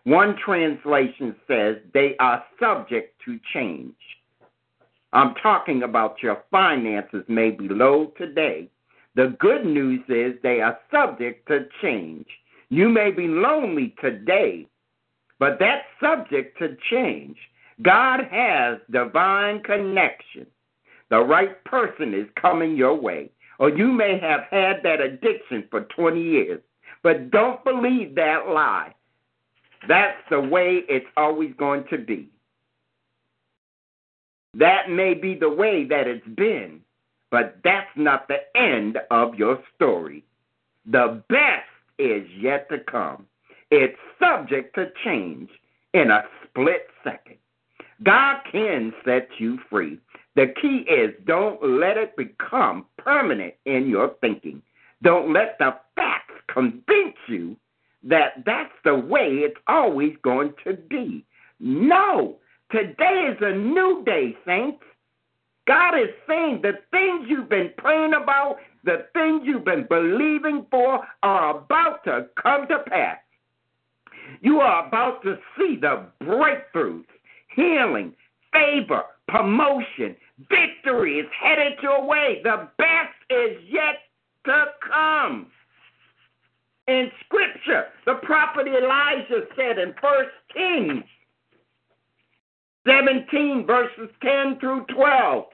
One 0.04 0.36
translation 0.36 1.36
says 1.48 1.78
they 1.92 2.16
are 2.18 2.46
subject 2.60 3.20
to 3.26 3.40
change. 3.52 3.96
I'm 5.12 5.34
talking 5.42 5.82
about 5.82 6.22
your 6.22 6.44
finances 6.52 7.28
may 7.28 7.50
be 7.50 7.68
low 7.68 8.14
today. 8.16 8.70
The 9.16 9.30
good 9.40 9.66
news 9.66 10.08
is 10.08 10.40
they 10.44 10.62
are 10.62 10.80
subject 10.92 11.48
to 11.48 11.68
change. 11.82 12.28
You 12.70 12.90
may 12.90 13.10
be 13.10 13.28
lonely 13.28 13.96
today, 14.00 14.68
but 15.40 15.58
that's 15.58 15.88
subject 16.00 16.60
to 16.60 16.78
change. 16.92 17.40
God 17.82 18.22
has 18.32 18.78
divine 18.92 19.62
connection. 19.64 20.46
The 21.10 21.20
right 21.20 21.64
person 21.66 22.14
is 22.14 22.28
coming 22.40 22.76
your 22.76 22.96
way. 23.00 23.30
Or 23.60 23.70
you 23.70 23.92
may 23.92 24.20
have 24.20 24.42
had 24.52 24.84
that 24.84 25.02
addiction 25.02 25.66
for 25.70 25.82
20 25.96 26.22
years. 26.22 26.62
But 27.02 27.32
don't 27.32 27.64
believe 27.64 28.16
that 28.16 28.48
lie. 28.48 28.94
That's 29.88 30.18
the 30.30 30.40
way 30.40 30.82
it's 30.88 31.06
always 31.18 31.54
going 31.58 31.86
to 31.90 31.98
be. 31.98 32.30
That 34.56 34.90
may 34.90 35.14
be 35.14 35.36
the 35.36 35.50
way 35.50 35.86
that 35.86 36.08
it's 36.08 36.28
been, 36.36 36.82
but 37.32 37.58
that's 37.64 37.90
not 37.96 38.28
the 38.28 38.38
end 38.56 39.00
of 39.10 39.36
your 39.36 39.60
story. 39.76 40.24
The 40.86 41.24
best 41.28 41.68
is 41.98 42.28
yet 42.40 42.70
to 42.70 42.80
come. 42.80 43.26
It's 43.72 43.98
subject 44.20 44.76
to 44.76 44.92
change 45.04 45.50
in 45.94 46.12
a 46.12 46.24
split 46.44 46.88
second. 47.04 47.38
God 48.04 48.42
can 48.52 48.94
set 49.06 49.28
you 49.38 49.60
free. 49.70 50.00
The 50.36 50.54
key 50.62 50.86
is 50.90 51.14
don't 51.26 51.80
let 51.80 51.98
it 51.98 52.16
become 52.16 52.86
permanent 52.98 53.54
in 53.66 53.88
your 53.88 54.16
thinking. 54.22 54.62
Don't 55.02 55.34
let 55.34 55.58
the 55.60 55.76
facts 55.96 56.34
convince 56.48 57.18
you 57.28 57.56
that 58.04 58.44
that's 58.46 58.74
the 58.84 58.96
way 58.96 59.28
it's 59.30 59.60
always 59.68 60.16
going 60.24 60.54
to 60.64 60.74
be. 60.74 61.26
No, 61.60 62.38
Today 62.74 63.30
is 63.32 63.38
a 63.42 63.56
new 63.56 64.04
day, 64.04 64.36
saints. 64.48 64.84
God 65.68 65.96
is 65.96 66.10
saying 66.28 66.62
the 66.64 66.80
things 66.90 67.28
you've 67.30 67.48
been 67.48 67.72
praying 67.78 68.16
about, 68.16 68.58
the 68.84 69.06
things 69.14 69.44
you've 69.46 69.64
been 69.64 69.86
believing 69.88 70.66
for, 70.72 71.06
are 71.22 71.60
about 71.60 72.04
to 72.06 72.30
come 72.42 72.68
to 72.70 72.80
pass. 72.80 73.20
You 74.42 74.60
are 74.60 74.88
about 74.88 75.22
to 75.22 75.38
see 75.56 75.78
the 75.80 76.08
breakthroughs, 76.24 77.06
healing, 77.56 78.14
favor, 78.52 79.04
promotion, 79.28 80.16
victory 80.50 81.20
is 81.20 81.28
headed 81.42 81.74
your 81.82 82.06
way. 82.06 82.42
The 82.44 82.70
best 82.78 83.16
is 83.30 83.58
yet 83.70 83.96
to 84.46 84.66
come. 84.92 85.48
In 86.88 87.10
Scripture, 87.26 87.86
the 88.06 88.16
prophet 88.24 88.68
Elijah 88.68 89.48
said 89.56 89.80
in 89.80 89.94
First 90.02 90.32
Kings 90.54 91.04
17, 92.86 93.66
verses 93.66 94.10
10 94.22 94.60
through 94.60 94.86
12. 94.94 95.46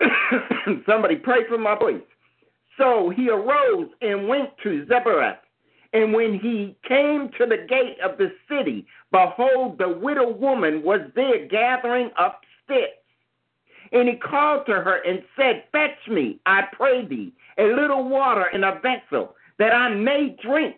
Somebody 0.86 1.16
pray 1.16 1.46
for 1.48 1.58
my 1.58 1.78
voice. 1.78 2.02
So 2.76 3.10
he 3.14 3.28
arose 3.28 3.88
and 4.00 4.26
went 4.26 4.50
to 4.62 4.86
Zarephath. 4.86 5.38
And 5.92 6.12
when 6.12 6.38
he 6.38 6.76
came 6.86 7.30
to 7.38 7.46
the 7.46 7.66
gate 7.68 7.98
of 8.00 8.16
the 8.16 8.32
city, 8.48 8.86
behold, 9.10 9.78
the 9.78 9.88
widow 9.88 10.30
woman 10.30 10.82
was 10.82 11.00
there 11.16 11.46
gathering 11.46 12.10
up 12.16 12.42
sticks. 12.64 12.92
And 13.92 14.08
he 14.08 14.14
called 14.14 14.66
to 14.66 14.72
her 14.74 15.02
and 15.04 15.22
said, 15.36 15.64
Fetch 15.72 16.08
me, 16.08 16.38
I 16.46 16.62
pray 16.72 17.04
thee, 17.04 17.32
a 17.58 17.64
little 17.64 18.08
water 18.08 18.46
in 18.52 18.62
a 18.62 18.80
vessel, 18.80 19.34
that 19.58 19.74
I 19.74 19.92
may 19.92 20.36
drink. 20.40 20.76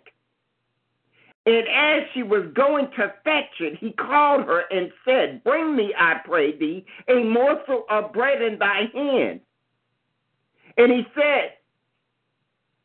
And 1.44 1.66
as 1.68 2.04
she 2.14 2.22
was 2.22 2.44
going 2.54 2.88
to 2.96 3.12
fetch 3.24 3.60
it, 3.60 3.76
he 3.78 3.92
called 3.92 4.44
her 4.46 4.60
and 4.70 4.92
said, 5.04 5.42
Bring 5.44 5.76
me, 5.76 5.92
I 5.98 6.20
pray 6.24 6.56
thee, 6.56 6.86
a 7.08 7.24
morsel 7.24 7.84
of 7.90 8.12
bread 8.12 8.40
in 8.40 8.58
thy 8.58 8.88
hand. 8.94 9.40
And 10.78 10.92
he 10.92 11.06
said, 11.14 11.54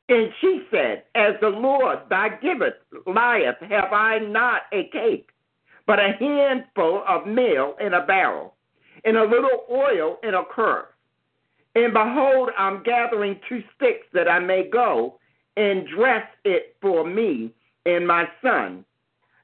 and 0.09 0.31
she 0.39 0.61
said, 0.71 1.03
As 1.15 1.35
the 1.41 1.49
Lord 1.49 1.99
thy 2.09 2.29
giveth 2.29 2.75
lieth, 3.05 3.57
have 3.69 3.91
I 3.91 4.19
not 4.19 4.63
a 4.71 4.89
cake, 4.91 5.29
but 5.85 5.99
a 5.99 6.13
handful 6.19 7.03
of 7.07 7.27
meal 7.27 7.75
in 7.79 7.93
a 7.93 8.05
barrel, 8.05 8.55
and 9.03 9.17
a 9.17 9.23
little 9.23 9.65
oil 9.69 10.17
in 10.23 10.33
a 10.33 10.43
cruse. 10.43 10.85
And 11.75 11.93
behold, 11.93 12.49
I'm 12.57 12.83
gathering 12.83 13.39
two 13.47 13.63
sticks 13.75 14.07
that 14.13 14.27
I 14.27 14.39
may 14.39 14.69
go 14.69 15.19
and 15.57 15.87
dress 15.87 16.25
it 16.43 16.75
for 16.81 17.05
me 17.05 17.53
and 17.85 18.07
my 18.07 18.27
son, 18.41 18.83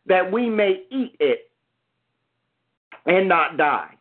that 0.06 0.32
we 0.32 0.50
may 0.50 0.84
eat 0.90 1.16
it 1.20 1.52
and 3.06 3.28
not 3.28 3.58
die. 3.58 3.96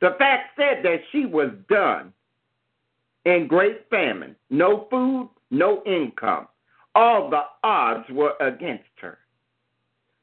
The 0.00 0.14
fact 0.18 0.56
said 0.56 0.84
that 0.84 1.00
she 1.10 1.26
was 1.26 1.50
done 1.68 2.12
in 3.28 3.46
great 3.46 3.88
famine, 3.90 4.36
no 4.50 4.86
food, 4.90 5.28
no 5.50 5.82
income. 5.84 6.48
All 6.94 7.30
the 7.30 7.42
odds 7.62 8.08
were 8.10 8.34
against 8.40 8.84
her. 9.00 9.18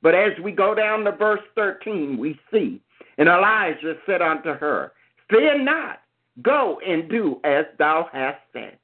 But 0.02 0.16
as 0.16 0.34
we 0.44 0.52
go 0.52 0.76
down 0.76 1.04
to 1.06 1.12
verse 1.12 1.42
13, 1.56 2.18
we 2.18 2.40
see, 2.52 2.82
and 3.18 3.30
Elijah 3.30 3.96
said 4.06 4.22
unto 4.22 4.54
her, 4.54 4.92
Fear 5.30 5.64
not, 5.64 6.02
go 6.42 6.80
and 6.86 7.10
do 7.10 7.40
as 7.44 7.66
thou 7.80 8.10
hast 8.12 8.40
said, 8.54 8.78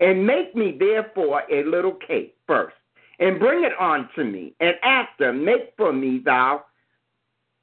and 0.00 0.26
make 0.26 0.54
me 0.54 0.76
therefore 0.78 1.42
a 1.50 1.64
little 1.64 1.94
cake 1.94 2.36
first 2.46 2.76
and 3.18 3.38
bring 3.38 3.64
it 3.64 3.72
unto 3.78 4.24
me, 4.24 4.54
and 4.60 4.74
after 4.82 5.32
make 5.32 5.74
for 5.76 5.92
me 5.92 6.20
thou 6.24 6.64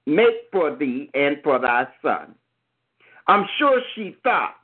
make 0.05 0.47
for 0.51 0.75
thee 0.75 1.09
and 1.13 1.37
for 1.43 1.59
thy 1.59 1.87
son. 2.01 2.33
I'm 3.27 3.45
sure 3.57 3.81
she 3.93 4.15
thought, 4.23 4.55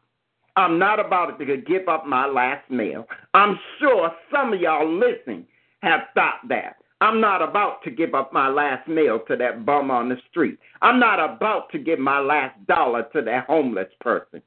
I'm 0.56 0.80
not 0.80 1.06
about 1.06 1.38
to 1.40 1.58
give 1.58 1.88
up 1.88 2.06
my 2.06 2.28
last 2.28 2.70
meal. 2.70 3.06
I'm 3.34 3.60
sure 3.80 4.12
some 4.34 4.54
of 4.54 4.62
y'all 4.62 4.90
listening 4.90 5.46
have 5.82 6.02
thought 6.14 6.40
that. 6.50 6.78
I'm 7.02 7.20
not 7.20 7.42
about 7.42 7.84
to 7.84 7.92
give 7.92 8.16
up 8.16 8.32
my 8.32 8.48
last 8.48 8.88
meal 8.88 9.20
to 9.28 9.36
that 9.36 9.66
bum 9.66 9.92
on 9.92 10.08
the 10.08 10.16
street. 10.30 10.58
I'm 10.82 11.00
not 11.00 11.20
about 11.20 11.70
to 11.72 11.78
give 11.78 12.00
my 12.00 12.20
last 12.20 12.56
dollar 12.68 13.04
to 13.14 13.22
that 13.22 13.46
homeless 13.48 13.90
person. 14.00 14.42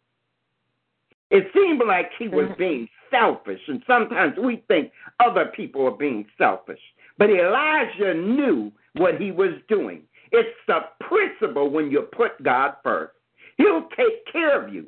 It 1.30 1.44
seemed 1.54 1.82
like 1.86 2.10
he 2.18 2.28
was 2.28 2.46
mm-hmm. 2.46 2.58
being 2.58 2.88
selfish, 3.10 3.60
and 3.68 3.82
sometimes 3.86 4.38
we 4.42 4.64
think 4.66 4.92
other 5.20 5.52
people 5.54 5.86
are 5.86 5.96
being 5.96 6.24
selfish. 6.38 6.80
But 7.18 7.28
Elijah 7.30 8.14
knew 8.14 8.72
what 8.94 9.20
he 9.20 9.30
was 9.30 9.52
doing. 9.68 10.02
It's 10.32 10.48
the 10.66 10.80
principle 11.00 11.68
when 11.68 11.90
you 11.90 12.02
put 12.02 12.42
God 12.42 12.74
first. 12.82 13.12
He'll 13.58 13.88
take 13.96 14.24
care 14.32 14.64
of 14.64 14.72
you. 14.72 14.86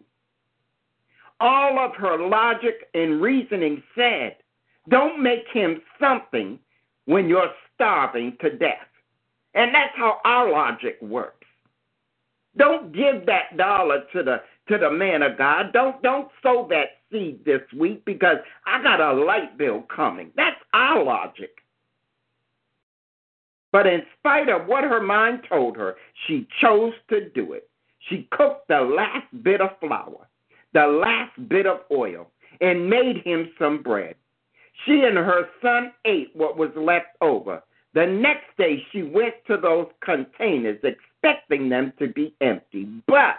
All 1.41 1.79
of 1.79 1.95
her 1.97 2.19
logic 2.19 2.89
and 2.95 3.21
reasoning 3.21 3.83
said, 3.95 4.37
don't 4.89 5.23
make 5.23 5.45
him 5.53 5.81
something 5.99 6.59
when 7.07 7.29
you're 7.29 7.51
starving 7.75 8.37
to 8.41 8.51
death. 8.51 8.87
And 9.55 9.75
that's 9.75 9.97
how 9.97 10.19
our 10.25 10.51
logic 10.51 10.99
works. 11.01 11.47
Don't 12.57 12.93
give 12.93 13.27
that 13.27 13.57
dollar 13.57 14.05
to 14.13 14.23
the 14.23 14.43
to 14.69 14.79
the 14.79 14.91
man 14.91 15.23
of 15.23 15.39
God. 15.39 15.73
Don't 15.73 16.03
don't 16.03 16.29
sow 16.43 16.67
that 16.71 16.99
seed 17.11 17.45
this 17.45 17.63
week 17.77 18.05
because 18.05 18.37
I 18.67 18.83
got 18.83 19.01
a 19.01 19.13
light 19.13 19.57
bill 19.57 19.85
coming. 19.95 20.31
That's 20.37 20.61
our 20.73 21.03
logic. 21.03 21.51
But 23.73 23.87
in 23.87 24.03
spite 24.19 24.49
of 24.49 24.67
what 24.67 24.85
her 24.85 25.01
mind 25.01 25.45
told 25.49 25.77
her, 25.77 25.97
she 26.27 26.47
chose 26.61 26.93
to 27.09 27.29
do 27.31 27.53
it. 27.53 27.69
She 28.09 28.29
cooked 28.33 28.67
the 28.69 28.81
last 28.81 29.27
bit 29.43 29.61
of 29.61 29.79
flour, 29.79 30.27
the 30.73 30.87
last 30.87 31.49
bit 31.49 31.67
of 31.67 31.81
oil, 31.91 32.31
and 32.61 32.89
made 32.89 33.23
him 33.25 33.51
some 33.59 33.83
bread. 33.83 34.15
She 34.85 35.03
and 35.05 35.17
her 35.17 35.49
son 35.63 35.93
ate 36.05 36.31
what 36.35 36.57
was 36.57 36.71
left 36.77 37.17
over. 37.21 37.63
The 37.93 38.07
next 38.07 38.57
day 38.57 38.85
she 38.93 39.03
went 39.03 39.35
to 39.47 39.57
those 39.57 39.89
containers 40.03 40.79
expecting 40.83 41.69
them 41.69 41.93
to 41.99 42.09
be 42.09 42.35
empty. 42.41 42.89
But 43.07 43.37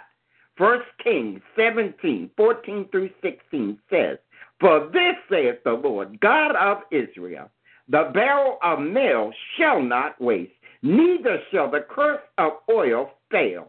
1 0.58 0.80
Kings 1.02 1.40
17, 1.56 2.30
14 2.36 2.88
through 2.90 3.10
16 3.22 3.78
says, 3.90 4.18
For 4.60 4.90
this 4.92 5.16
saith 5.30 5.64
the 5.64 5.72
Lord 5.72 6.20
God 6.20 6.54
of 6.56 6.82
Israel, 6.90 7.50
the 7.88 8.10
barrel 8.14 8.58
of 8.62 8.80
meal 8.80 9.32
shall 9.56 9.82
not 9.82 10.20
waste, 10.20 10.52
neither 10.82 11.38
shall 11.50 11.70
the 11.70 11.80
cruse 11.80 12.20
of 12.38 12.52
oil 12.70 13.10
fail, 13.30 13.68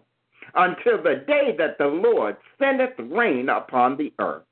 until 0.55 1.01
the 1.01 1.23
day 1.27 1.55
that 1.57 1.77
the 1.77 1.87
Lord 1.87 2.37
sendeth 2.59 2.93
rain 2.99 3.49
upon 3.49 3.97
the 3.97 4.13
earth. 4.19 4.43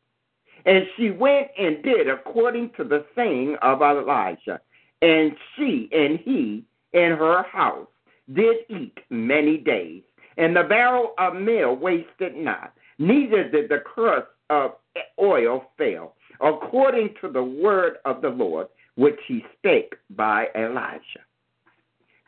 And 0.66 0.86
she 0.96 1.12
went 1.12 1.48
and 1.58 1.84
did 1.84 2.08
according 2.08 2.72
to 2.78 2.84
the 2.84 3.06
saying 3.16 3.58
of 3.62 3.82
Elijah. 3.82 4.60
And 5.02 5.36
she 5.56 5.90
and 5.92 6.20
he 6.20 6.64
and 6.94 7.14
her 7.18 7.44
house 7.44 7.88
did 8.34 8.58
eat 8.70 8.98
many 9.10 9.58
days. 9.58 10.04
And 10.38 10.56
the 10.56 10.64
barrel 10.64 11.14
of 11.18 11.36
meal 11.36 11.76
wasted 11.76 12.36
not, 12.36 12.74
neither 13.00 13.50
did 13.50 13.70
the 13.70 13.80
cruse 13.80 14.24
of 14.50 14.72
oil 15.20 15.66
fail, 15.78 16.14
according 16.40 17.16
to 17.22 17.30
the 17.30 17.44
word 17.44 17.98
of 18.06 18.22
the 18.22 18.30
Lord, 18.30 18.68
which 18.96 19.20
he 19.28 19.44
spake 19.58 19.94
by 20.12 20.48
Elijah. 20.56 21.26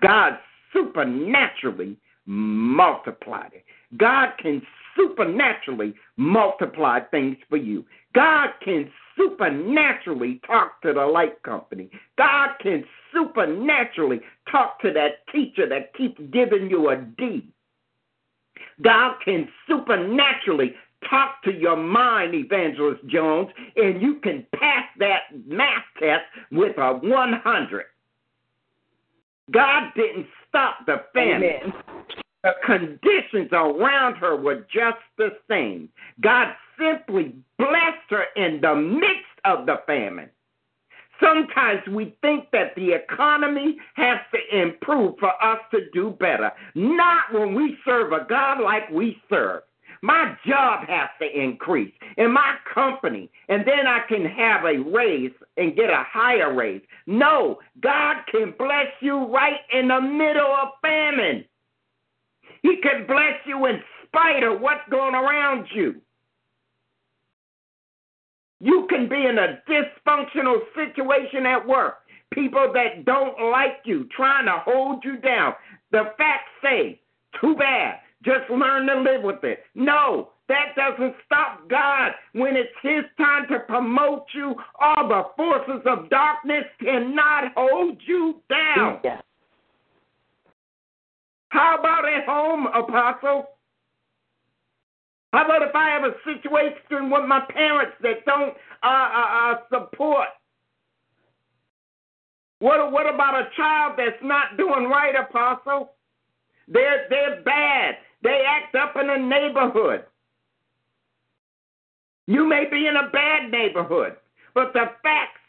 God 0.01 0.37
supernaturally 0.73 1.97
multiplied 2.25 3.51
it. 3.53 3.65
God 3.97 4.29
can 4.41 4.61
supernaturally 4.95 5.93
multiply 6.17 6.99
things 6.99 7.37
for 7.49 7.57
you. 7.57 7.85
God 8.13 8.49
can 8.63 8.91
supernaturally 9.17 10.39
talk 10.45 10.81
to 10.81 10.93
the 10.93 11.05
light 11.05 11.41
company. 11.43 11.89
God 12.17 12.49
can 12.61 12.83
supernaturally 13.13 14.21
talk 14.51 14.79
to 14.81 14.91
that 14.93 15.27
teacher 15.31 15.67
that 15.69 15.93
keeps 15.95 16.21
giving 16.31 16.69
you 16.69 16.89
a 16.89 16.97
D. 16.97 17.49
God 18.81 19.15
can 19.23 19.47
supernaturally 19.67 20.73
talk 21.09 21.43
to 21.43 21.51
your 21.53 21.77
mind, 21.77 22.33
Evangelist 22.33 23.05
Jones, 23.07 23.49
and 23.75 24.01
you 24.01 24.15
can 24.15 24.45
pass 24.55 24.85
that 24.99 25.23
math 25.45 25.83
test 25.99 26.23
with 26.51 26.77
a 26.77 26.93
100. 26.93 27.85
God 29.51 29.91
didn't 29.95 30.27
stop 30.47 30.85
the 30.85 31.03
famine. 31.13 31.43
Amen. 31.43 31.73
The 32.43 32.51
conditions 32.65 33.49
around 33.53 34.15
her 34.15 34.35
were 34.35 34.67
just 34.73 34.99
the 35.17 35.29
same. 35.49 35.89
God 36.21 36.47
simply 36.77 37.35
blessed 37.57 38.09
her 38.09 38.25
in 38.35 38.59
the 38.61 38.75
midst 38.75 39.39
of 39.45 39.65
the 39.65 39.77
famine. 39.87 40.29
Sometimes 41.21 41.81
we 41.89 42.17
think 42.21 42.51
that 42.51 42.75
the 42.75 42.91
economy 42.91 43.77
has 43.95 44.19
to 44.33 44.61
improve 44.61 45.15
for 45.19 45.31
us 45.41 45.59
to 45.71 45.89
do 45.93 46.17
better. 46.19 46.51
Not 46.75 47.31
when 47.31 47.55
we 47.55 47.77
serve 47.85 48.11
a 48.11 48.25
God 48.27 48.59
like 48.61 48.89
we 48.89 49.21
serve. 49.29 49.63
My 50.01 50.35
job 50.45 50.85
has 50.89 51.09
to 51.21 51.41
increase 51.41 51.93
in 52.17 52.33
my 52.33 52.55
company, 52.73 53.29
and 53.47 53.65
then 53.65 53.87
I 53.87 53.99
can 54.09 54.25
have 54.25 54.65
a 54.65 54.79
raise 54.79 55.31
and 55.55 55.77
get 55.77 55.89
a 55.89 56.03
higher 56.05 56.53
raise. 56.53 56.81
No, 57.07 57.59
God 57.79 58.17
can 58.29 58.53
bless 58.57 58.87
you 58.99 59.27
right 59.33 59.61
in 59.71 59.87
the 59.87 60.01
middle 60.01 60.53
of 60.61 60.69
famine. 60.81 61.45
He 62.63 62.77
can 62.81 63.05
bless 63.05 63.35
you 63.45 63.65
in 63.65 63.79
spite 64.07 64.43
of 64.43 64.59
what's 64.59 64.89
going 64.89 65.13
around 65.13 65.67
you. 65.75 66.01
You 68.59 68.87
can 68.89 69.09
be 69.09 69.25
in 69.25 69.37
a 69.37 69.61
dysfunctional 69.69 70.59
situation 70.73 71.45
at 71.45 71.67
work. 71.67 71.99
People 72.33 72.71
that 72.73 73.05
don't 73.05 73.51
like 73.51 73.81
you, 73.83 74.07
trying 74.15 74.45
to 74.45 74.63
hold 74.65 75.03
you 75.03 75.17
down. 75.17 75.53
The 75.91 76.13
facts 76.17 76.49
say, 76.63 77.01
too 77.39 77.55
bad. 77.55 77.99
Just 78.23 78.49
learn 78.49 78.87
to 78.87 79.01
live 79.01 79.21
with 79.21 79.43
it. 79.43 79.65
No, 79.75 80.29
that 80.47 80.75
doesn't 80.77 81.15
stop 81.25 81.69
God. 81.69 82.13
When 82.31 82.55
it's 82.55 82.69
His 82.81 83.03
time 83.17 83.47
to 83.49 83.59
promote 83.59 84.25
you, 84.33 84.55
all 84.79 85.09
the 85.09 85.23
forces 85.35 85.81
of 85.85 86.09
darkness 86.09 86.63
cannot 86.79 87.51
hold 87.57 88.01
you 88.07 88.41
down. 88.49 89.01
Yeah. 89.03 89.19
How 91.53 91.77
about 91.77 92.09
at 92.11 92.25
home, 92.25 92.65
Apostle? 92.65 93.45
How 95.33 95.45
about 95.45 95.61
if 95.61 95.75
I 95.75 95.89
have 95.89 96.03
a 96.03 96.15
situation 96.25 97.11
with 97.11 97.25
my 97.27 97.41
parents 97.47 97.93
that 98.01 98.25
don't 98.25 98.55
uh, 98.81 98.87
uh, 98.87 99.27
uh, 99.39 99.55
support? 99.69 100.29
What 102.57 102.91
what 102.91 103.07
about 103.07 103.35
a 103.35 103.49
child 103.55 103.93
that's 103.97 104.23
not 104.23 104.57
doing 104.57 104.85
right, 104.89 105.13
Apostle? 105.15 105.91
They're 106.67 107.05
they're 107.11 107.43
bad. 107.43 107.97
They 108.23 108.41
act 108.47 108.73
up 108.73 108.95
in 108.99 109.11
a 109.11 109.19
neighborhood. 109.19 110.05
You 112.25 112.47
may 112.49 112.65
be 112.71 112.87
in 112.87 112.95
a 112.95 113.11
bad 113.11 113.51
neighborhood, 113.51 114.15
but 114.55 114.73
the 114.73 114.85
facts 115.03 115.41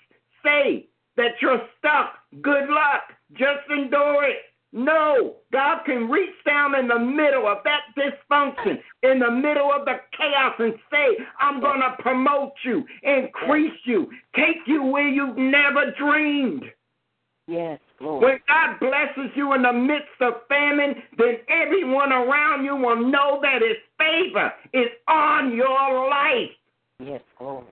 say 0.44 0.86
that 1.16 1.40
you're 1.40 1.62
stuck. 1.78 2.16
Good 2.42 2.68
luck. 2.68 3.04
Just 3.32 3.70
endure 3.70 4.24
it. 4.24 4.53
No, 4.76 5.36
God 5.52 5.84
can 5.86 6.10
reach 6.10 6.34
down 6.44 6.74
in 6.74 6.88
the 6.88 6.98
middle 6.98 7.46
of 7.46 7.58
that 7.62 7.82
dysfunction, 7.96 8.80
in 9.04 9.20
the 9.20 9.30
middle 9.30 9.70
of 9.72 9.84
the 9.84 10.00
chaos, 10.18 10.54
and 10.58 10.74
say, 10.90 11.24
I'm 11.40 11.60
going 11.60 11.80
to 11.80 11.94
promote 12.02 12.54
you, 12.64 12.84
increase 13.04 13.78
you, 13.84 14.10
take 14.34 14.56
you 14.66 14.82
where 14.82 15.06
you've 15.06 15.36
never 15.36 15.92
dreamed. 15.96 16.64
Yes, 17.46 17.78
Lord. 18.00 18.24
When 18.24 18.40
God 18.48 18.80
blesses 18.80 19.30
you 19.36 19.54
in 19.54 19.62
the 19.62 19.72
midst 19.72 20.20
of 20.20 20.42
famine, 20.48 20.96
then 21.18 21.36
everyone 21.48 22.10
around 22.10 22.64
you 22.64 22.74
will 22.74 22.96
know 22.96 23.38
that 23.42 23.62
His 23.62 23.76
favor 23.96 24.52
is 24.72 24.88
on 25.06 25.54
your 25.54 26.10
life. 26.10 26.50
Yes, 26.98 27.22
Lord. 27.40 27.66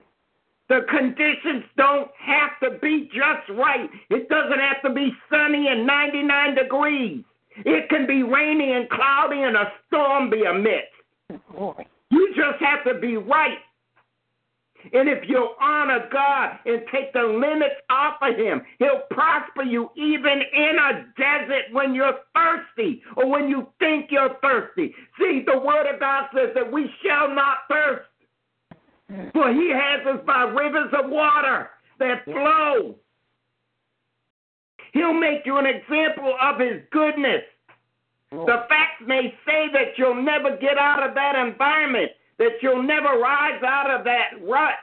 The 0.73 0.81
conditions 0.89 1.65
don't 1.77 2.09
have 2.17 2.59
to 2.63 2.79
be 2.79 3.07
just 3.13 3.47
right. 3.59 3.87
It 4.09 4.27
doesn't 4.27 4.59
have 4.59 4.81
to 4.81 4.89
be 4.89 5.13
sunny 5.29 5.67
and 5.67 5.85
99 5.85 6.55
degrees. 6.55 7.23
It 7.57 7.89
can 7.89 8.07
be 8.07 8.23
rainy 8.23 8.71
and 8.71 8.89
cloudy 8.89 9.43
and 9.43 9.55
a 9.55 9.71
storm 9.85 10.31
be 10.31 10.45
amidst. 10.45 10.89
You 12.09 12.33
just 12.35 12.59
have 12.59 12.83
to 12.85 12.99
be 12.99 13.17
right. 13.17 13.59
And 14.93 15.07
if 15.07 15.29
you 15.29 15.49
honor 15.61 16.09
God 16.11 16.57
and 16.65 16.81
take 16.91 17.13
the 17.13 17.21
limits 17.21 17.75
off 17.91 18.15
of 18.23 18.35
Him, 18.35 18.63
He'll 18.79 19.03
prosper 19.11 19.61
you 19.61 19.91
even 19.95 20.41
in 20.53 20.77
a 20.81 21.05
desert 21.15 21.65
when 21.71 21.93
you're 21.93 22.17
thirsty 22.33 23.03
or 23.15 23.29
when 23.29 23.47
you 23.47 23.67
think 23.77 24.07
you're 24.09 24.37
thirsty. 24.41 24.95
See, 25.19 25.43
the 25.45 25.59
Word 25.59 25.93
of 25.93 25.99
God 25.99 26.29
says 26.35 26.49
that 26.55 26.71
we 26.71 26.89
shall 27.05 27.29
not 27.29 27.57
thirst. 27.69 28.09
Mm. 29.11 29.31
For 29.33 29.53
he 29.53 29.71
has 29.73 30.05
us 30.07 30.25
by 30.25 30.43
rivers 30.43 30.93
of 30.97 31.09
water 31.09 31.69
that 31.99 32.25
flow. 32.25 32.95
He'll 34.93 35.13
make 35.13 35.45
you 35.45 35.57
an 35.57 35.65
example 35.65 36.35
of 36.39 36.59
his 36.59 36.81
goodness. 36.91 37.41
Oh. 38.31 38.45
The 38.45 38.65
facts 38.69 39.01
may 39.05 39.33
say 39.45 39.67
that 39.73 39.97
you'll 39.97 40.23
never 40.23 40.57
get 40.57 40.77
out 40.77 41.07
of 41.07 41.15
that 41.15 41.35
environment, 41.35 42.11
that 42.37 42.53
you'll 42.61 42.83
never 42.83 43.19
rise 43.19 43.61
out 43.63 43.89
of 43.89 44.03
that 44.05 44.41
rut, 44.41 44.75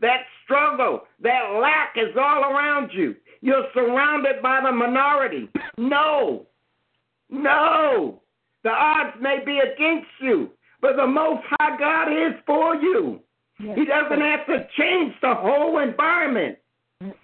that 0.00 0.22
struggle, 0.44 1.02
that 1.22 1.58
lack 1.60 1.94
is 1.96 2.14
all 2.16 2.44
around 2.44 2.90
you. 2.92 3.14
You're 3.40 3.66
surrounded 3.74 4.42
by 4.42 4.60
the 4.62 4.72
minority. 4.72 5.48
No, 5.78 6.46
no. 7.30 8.20
The 8.62 8.70
odds 8.70 9.16
may 9.20 9.38
be 9.44 9.58
against 9.58 10.10
you, 10.20 10.50
but 10.82 10.96
the 10.96 11.06
Most 11.06 11.42
High 11.48 11.78
God 11.78 12.08
is 12.12 12.34
for 12.46 12.76
you. 12.76 13.20
Yes. 13.62 13.76
He 13.78 13.84
doesn't 13.84 14.20
have 14.20 14.46
to 14.46 14.66
change 14.78 15.14
the 15.20 15.34
whole 15.34 15.78
environment. 15.80 16.58
Glory. 17.00 17.14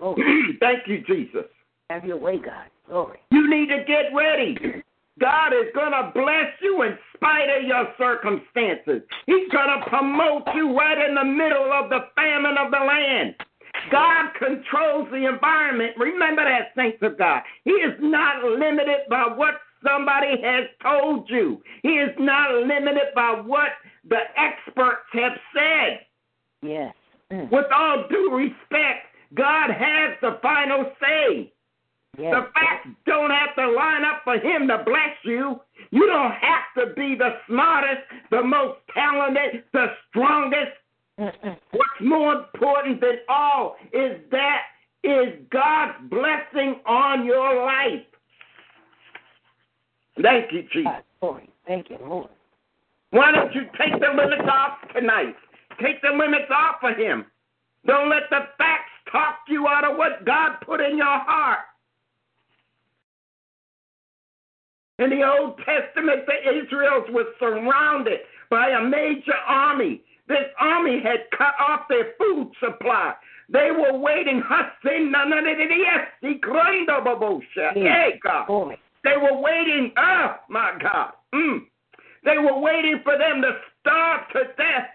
Oh. 0.00 0.16
Thank 0.60 0.86
you, 0.86 1.02
Jesus. 1.06 1.44
Have 1.90 2.04
your 2.04 2.18
way, 2.18 2.38
God. 2.38 2.66
Glory. 2.88 3.18
You 3.30 3.48
need 3.48 3.68
to 3.68 3.84
get 3.86 4.14
ready. 4.14 4.56
God 5.18 5.52
is 5.52 5.72
going 5.74 5.92
to 5.92 6.12
bless 6.14 6.52
you 6.62 6.82
in 6.82 6.96
spite 7.14 7.48
of 7.48 7.64
your 7.66 7.88
circumstances. 7.98 9.02
He's 9.26 9.48
going 9.50 9.80
to 9.80 9.88
promote 9.88 10.42
you 10.54 10.76
right 10.76 11.08
in 11.08 11.14
the 11.14 11.24
middle 11.24 11.72
of 11.72 11.90
the 11.90 12.00
famine 12.14 12.56
of 12.58 12.70
the 12.70 12.78
land. 12.78 13.34
God 13.90 14.30
controls 14.38 15.08
the 15.10 15.28
environment. 15.28 15.92
Remember 15.96 16.44
that, 16.44 16.72
saints 16.76 16.98
of 17.02 17.18
God. 17.18 17.42
He 17.64 17.72
is 17.72 17.94
not 18.00 18.44
limited 18.44 19.08
by 19.08 19.24
what 19.34 19.54
somebody 19.84 20.40
has 20.42 20.64
told 20.82 21.28
you, 21.30 21.62
He 21.82 21.90
is 21.90 22.10
not 22.18 22.52
limited 22.52 23.14
by 23.14 23.40
what 23.44 23.70
the 24.08 24.20
experts 24.36 25.06
have 25.12 25.32
said. 25.54 26.00
Yes. 26.62 26.94
Mm. 27.32 27.50
With 27.50 27.66
all 27.74 28.04
due 28.08 28.30
respect, 28.32 29.06
God 29.34 29.70
has 29.70 30.16
the 30.20 30.38
final 30.42 30.90
say. 31.00 31.52
Yes. 32.18 32.34
The 32.34 32.48
facts 32.54 32.88
don't 33.06 33.30
have 33.30 33.54
to 33.56 33.70
line 33.70 34.04
up 34.04 34.22
for 34.24 34.34
him 34.34 34.66
to 34.68 34.82
bless 34.84 35.16
you. 35.24 35.60
You 35.90 36.06
don't 36.06 36.32
have 36.32 36.64
to 36.78 36.94
be 36.94 37.14
the 37.14 37.36
smartest, 37.46 38.02
the 38.30 38.42
most 38.42 38.78
talented, 38.92 39.64
the 39.72 39.86
strongest. 40.08 40.72
What's 41.16 42.00
more 42.00 42.32
important 42.34 43.00
than 43.00 43.18
all 43.28 43.76
is 43.92 44.18
that 44.30 44.62
is 45.04 45.34
God's 45.50 45.94
blessing 46.10 46.80
on 46.86 47.24
your 47.24 47.64
life. 47.64 48.06
Thank 50.20 50.52
you, 50.52 50.62
Jesus. 50.72 50.92
Thank 51.66 51.90
you, 51.90 51.98
Lord. 52.00 52.30
Why 53.10 53.32
don't 53.32 53.54
you 53.54 53.62
take 53.78 53.98
the 54.00 54.08
limits 54.08 54.48
off 54.50 54.78
tonight? 54.94 55.34
Take 55.82 56.02
the 56.02 56.10
limits 56.10 56.50
off 56.50 56.76
of 56.82 56.96
him. 56.96 57.26
Don't 57.86 58.10
let 58.10 58.28
the 58.30 58.40
facts 58.58 58.90
talk 59.10 59.36
you 59.48 59.66
out 59.66 59.84
of 59.84 59.96
what 59.96 60.24
God 60.26 60.56
put 60.64 60.80
in 60.80 60.98
your 60.98 61.06
heart. 61.06 61.60
In 64.98 65.10
the 65.10 65.22
Old 65.22 65.58
Testament, 65.58 66.26
the 66.26 66.64
Israels 66.64 67.04
were 67.10 67.26
surrounded 67.38 68.20
by 68.50 68.70
a 68.70 68.82
major 68.82 69.36
army. 69.46 70.02
This 70.26 70.44
army 70.58 71.00
had 71.02 71.20
cut 71.36 71.54
off 71.58 71.82
their 71.88 72.12
food 72.18 72.50
supply. 72.60 73.14
They 73.48 73.70
were 73.70 73.96
waiting. 73.96 74.42
God. 78.22 78.76
They 79.04 79.16
were 79.16 79.40
waiting. 79.40 79.92
Oh, 79.96 80.34
my 80.50 80.76
God. 80.82 81.12
Mm. 81.34 81.60
They 82.24 82.38
were 82.38 82.58
waiting 82.58 83.00
for 83.04 83.16
them 83.16 83.42
to 83.42 83.52
starve 83.80 84.28
to 84.32 84.44
death. 84.56 84.88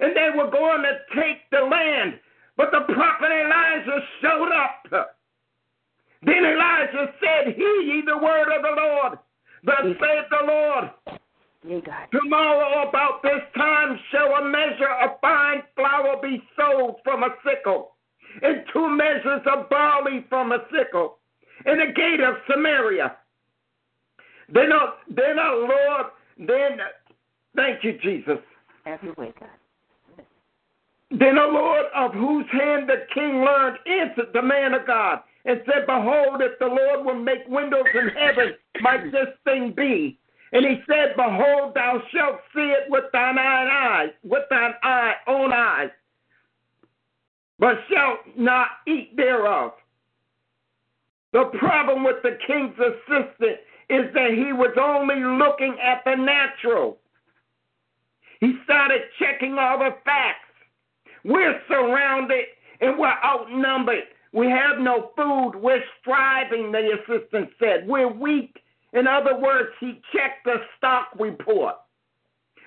And 0.00 0.16
they 0.16 0.30
were 0.36 0.50
going 0.50 0.82
to 0.82 0.98
take 1.14 1.48
the 1.50 1.60
land. 1.60 2.18
But 2.56 2.70
the 2.72 2.92
prophet 2.92 3.30
Elijah 3.30 4.00
showed 4.20 4.52
up. 4.52 5.08
Then 6.22 6.44
Elijah 6.44 7.12
said, 7.20 7.54
Hear 7.54 7.80
ye 7.82 8.02
the 8.04 8.18
word 8.18 8.48
of 8.54 8.62
the 8.62 8.80
Lord. 8.80 9.18
Thus 9.64 9.96
saith 10.00 10.26
the 10.30 10.46
Lord. 10.46 10.90
Tomorrow 12.12 12.88
about 12.88 13.22
this 13.22 13.42
time 13.56 13.98
shall 14.10 14.34
a 14.36 14.44
measure 14.44 14.94
of 15.02 15.20
fine 15.20 15.62
flour 15.74 16.20
be 16.22 16.42
sold 16.56 16.96
from 17.04 17.24
a 17.24 17.28
shekel, 17.44 17.92
and 18.42 18.64
two 18.72 18.88
measures 18.88 19.42
of 19.52 19.68
barley 19.68 20.24
from 20.28 20.52
a 20.52 20.58
shekel, 20.72 21.18
in 21.66 21.78
the 21.78 21.92
gate 21.94 22.20
of 22.20 22.36
Samaria. 22.50 23.16
Then, 24.48 24.72
uh, 24.72 24.92
then, 25.08 25.36
Lord, 25.36 26.06
then, 26.38 26.78
thank 27.56 27.82
you, 27.82 27.98
Jesus. 28.02 28.38
Have 28.84 29.02
your 29.02 29.14
way, 29.14 29.32
God. 29.38 29.48
Then 31.10 31.36
the 31.36 31.48
Lord 31.50 31.86
of 31.94 32.12
whose 32.12 32.44
hand 32.52 32.88
the 32.88 33.06
king 33.14 33.42
learned 33.42 33.78
answered 33.86 34.32
the 34.34 34.42
man 34.42 34.74
of 34.74 34.86
God 34.86 35.20
and 35.46 35.62
said, 35.64 35.86
Behold, 35.86 36.42
if 36.42 36.58
the 36.58 36.66
Lord 36.66 37.06
will 37.06 37.22
make 37.22 37.48
windows 37.48 37.86
in 37.94 38.08
heaven, 38.08 38.54
might 38.82 39.10
this 39.10 39.28
thing 39.44 39.72
be? 39.74 40.18
And 40.52 40.64
he 40.64 40.82
said, 40.86 41.16
Behold, 41.16 41.74
thou 41.74 42.02
shalt 42.12 42.40
see 42.54 42.60
it 42.60 42.90
with 42.90 43.04
thine 43.12 43.38
own 43.38 43.68
eyes, 43.68 44.10
with 44.22 44.44
thine 44.50 44.74
eye, 44.82 45.14
own 45.26 45.52
eyes, 45.52 45.90
but 47.58 47.76
shalt 47.90 48.20
not 48.36 48.68
eat 48.86 49.16
thereof. 49.16 49.72
The 51.32 51.50
problem 51.58 52.04
with 52.04 52.16
the 52.22 52.38
king's 52.46 52.74
assistant 52.78 53.58
is 53.90 54.12
that 54.14 54.30
he 54.32 54.52
was 54.52 54.76
only 54.80 55.22
looking 55.22 55.76
at 55.82 56.02
the 56.04 56.14
natural. 56.14 56.98
He 58.40 58.54
started 58.64 59.00
checking 59.18 59.56
all 59.58 59.78
the 59.78 59.96
facts. 60.04 60.44
We're 61.24 61.60
surrounded 61.68 62.44
and 62.80 62.98
we're 62.98 63.18
outnumbered. 63.24 64.04
We 64.32 64.46
have 64.50 64.78
no 64.78 65.10
food. 65.16 65.52
We're 65.56 65.82
striving, 66.00 66.70
the 66.70 66.98
assistant 66.98 67.50
said. 67.58 67.88
We're 67.88 68.12
weak. 68.12 68.58
In 68.92 69.06
other 69.06 69.38
words, 69.38 69.70
he 69.80 70.00
checked 70.12 70.44
the 70.44 70.56
stock 70.76 71.08
report, 71.18 71.76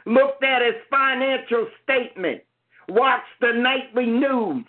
looked 0.05 0.43
at 0.43 0.61
his 0.61 0.75
financial 0.89 1.67
statement, 1.83 2.41
watched 2.89 3.39
the 3.39 3.53
nightly 3.53 4.05
news, 4.05 4.65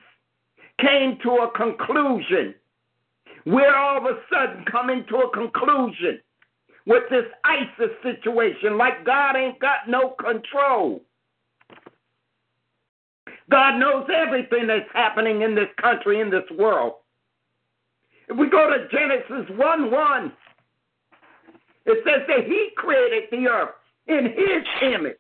came 0.81 1.19
to 1.23 1.31
a 1.31 1.51
conclusion. 1.57 2.55
We're 3.45 3.75
all 3.75 3.99
of 3.99 4.05
a 4.05 4.19
sudden 4.33 4.65
coming 4.71 5.05
to 5.09 5.17
a 5.17 5.31
conclusion 5.31 6.21
with 6.87 7.05
this 7.11 7.25
ISIS 7.45 7.91
situation 8.03 8.77
like 8.77 9.05
God 9.05 9.37
ain't 9.37 9.59
got 9.61 9.89
no 9.89 10.11
control. 10.11 11.01
God 13.51 13.79
knows 13.79 14.09
everything 14.15 14.67
that's 14.67 14.89
happening 14.95 15.43
in 15.43 15.55
this 15.55 15.69
country, 15.81 16.21
in 16.21 16.31
this 16.31 16.49
world. 16.59 16.95
If 18.29 18.37
we 18.37 18.49
go 18.49 18.71
to 18.71 18.89
Genesis 18.89 19.51
1 19.57 19.91
1, 19.91 20.33
it 21.85 21.99
says 22.05 22.23
that 22.29 22.47
He 22.47 22.71
created 22.77 23.25
the 23.31 23.49
earth 23.49 23.75
in 24.07 24.25
His 24.25 24.65
image. 24.95 25.17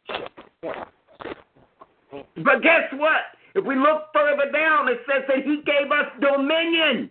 But 2.36 2.62
guess 2.62 2.92
what? 2.94 3.20
If 3.54 3.64
we 3.64 3.76
look 3.76 4.04
further 4.14 4.50
down, 4.50 4.88
it 4.88 5.00
says 5.06 5.24
that 5.28 5.44
He 5.44 5.62
gave 5.66 5.90
us 5.90 6.06
dominion 6.20 7.10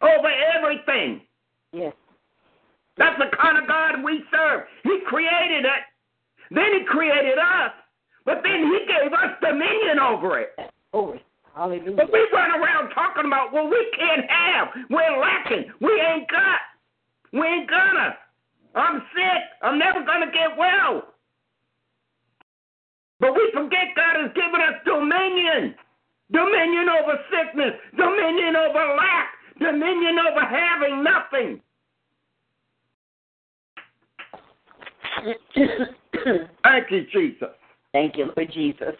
over 0.00 0.30
everything. 0.56 1.20
Yes. 1.72 1.92
That's 2.96 3.18
the 3.18 3.36
kind 3.36 3.58
of 3.58 3.66
God 3.66 4.04
we 4.04 4.22
serve. 4.30 4.62
He 4.84 5.00
created 5.06 5.64
it, 5.64 5.82
then 6.50 6.78
He 6.78 6.84
created 6.86 7.38
us, 7.38 7.72
but 8.24 8.42
then 8.44 8.70
He 8.70 8.86
gave 8.86 9.12
us 9.12 9.34
dominion 9.40 9.98
over 9.98 10.38
it. 10.40 10.54
Over. 10.92 11.18
Hallelujah. 11.54 11.96
But 11.96 12.12
we 12.12 12.26
run 12.32 12.50
around 12.50 12.90
talking 12.94 13.26
about, 13.26 13.52
well, 13.52 13.68
we 13.70 13.92
can't 13.98 14.28
have. 14.28 14.68
We're 14.90 15.18
lacking. 15.20 15.70
We 15.80 15.92
ain't 16.00 16.28
got. 16.28 16.60
We 17.32 17.46
ain't 17.46 17.70
gonna. 17.70 18.16
I'm 18.74 19.02
sick. 19.14 19.42
I'm 19.62 19.78
never 19.78 20.04
gonna 20.04 20.30
get 20.32 20.58
well. 20.58 21.14
But 23.20 23.34
we 23.34 23.50
forget 23.54 23.94
God 23.94 24.22
has 24.22 24.32
given 24.34 24.60
us 24.60 24.82
dominion. 24.84 25.74
Dominion 26.32 26.88
over 26.90 27.18
sickness. 27.30 27.74
Dominion 27.96 28.56
over 28.56 28.96
lack. 28.98 29.28
Dominion 29.60 30.18
over 30.18 30.42
having 30.42 31.04
nothing. 31.04 31.60
Thank 36.62 36.90
you, 36.90 37.06
Jesus. 37.12 37.48
Thank 37.92 38.16
you, 38.16 38.30
Lord 38.36 38.52
Jesus. 38.52 38.94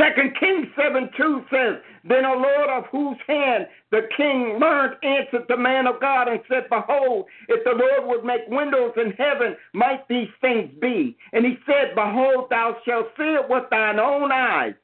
Second 0.00 0.34
Kings 0.40 0.66
7 0.82 1.10
2 1.16 1.44
says, 1.52 1.74
Then 2.04 2.24
a 2.24 2.32
Lord 2.32 2.70
of 2.70 2.84
whose 2.90 3.18
hand 3.26 3.66
the 3.90 4.08
king 4.16 4.58
learned 4.58 4.94
answered 5.02 5.44
the 5.48 5.56
man 5.56 5.86
of 5.86 6.00
God 6.00 6.26
and 6.26 6.40
said, 6.48 6.68
Behold, 6.70 7.26
if 7.48 7.62
the 7.64 7.72
Lord 7.72 8.08
would 8.08 8.24
make 8.24 8.48
windows 8.48 8.92
in 8.96 9.12
heaven, 9.12 9.56
might 9.74 10.08
these 10.08 10.28
things 10.40 10.70
be? 10.80 11.16
And 11.32 11.44
he 11.44 11.58
said, 11.66 11.94
Behold, 11.94 12.46
thou 12.48 12.76
shalt 12.86 13.08
see 13.18 13.34
it 13.34 13.48
with 13.48 13.64
thine 13.70 13.98
own 13.98 14.32
eyes, 14.32 14.74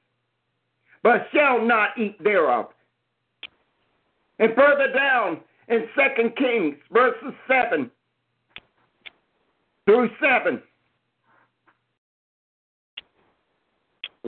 but 1.02 1.28
shalt 1.32 1.62
not 1.64 1.98
eat 1.98 2.22
thereof. 2.22 2.66
And 4.38 4.54
further 4.54 4.92
down 4.92 5.40
in 5.68 5.86
Second 5.96 6.36
Kings, 6.36 6.76
verses 6.92 7.32
7 7.48 7.90
through 9.86 10.10
7. 10.20 10.60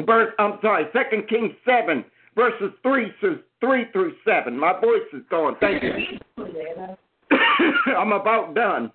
Verse 0.07 0.33
I'm 0.39 0.59
sorry, 0.63 0.87
Second 0.93 1.29
Kings 1.29 1.53
seven, 1.65 2.05
verses 2.35 2.71
three 2.83 3.13
through 3.21 3.41
three 3.61 3.87
through 3.93 4.15
seven. 4.25 4.59
My 4.59 4.79
voice 4.81 5.03
is 5.13 5.23
going. 5.31 5.57
Thank 5.61 5.83
you. 5.83 5.93
I'm 7.97 8.13
about 8.13 8.55
done. 8.55 8.93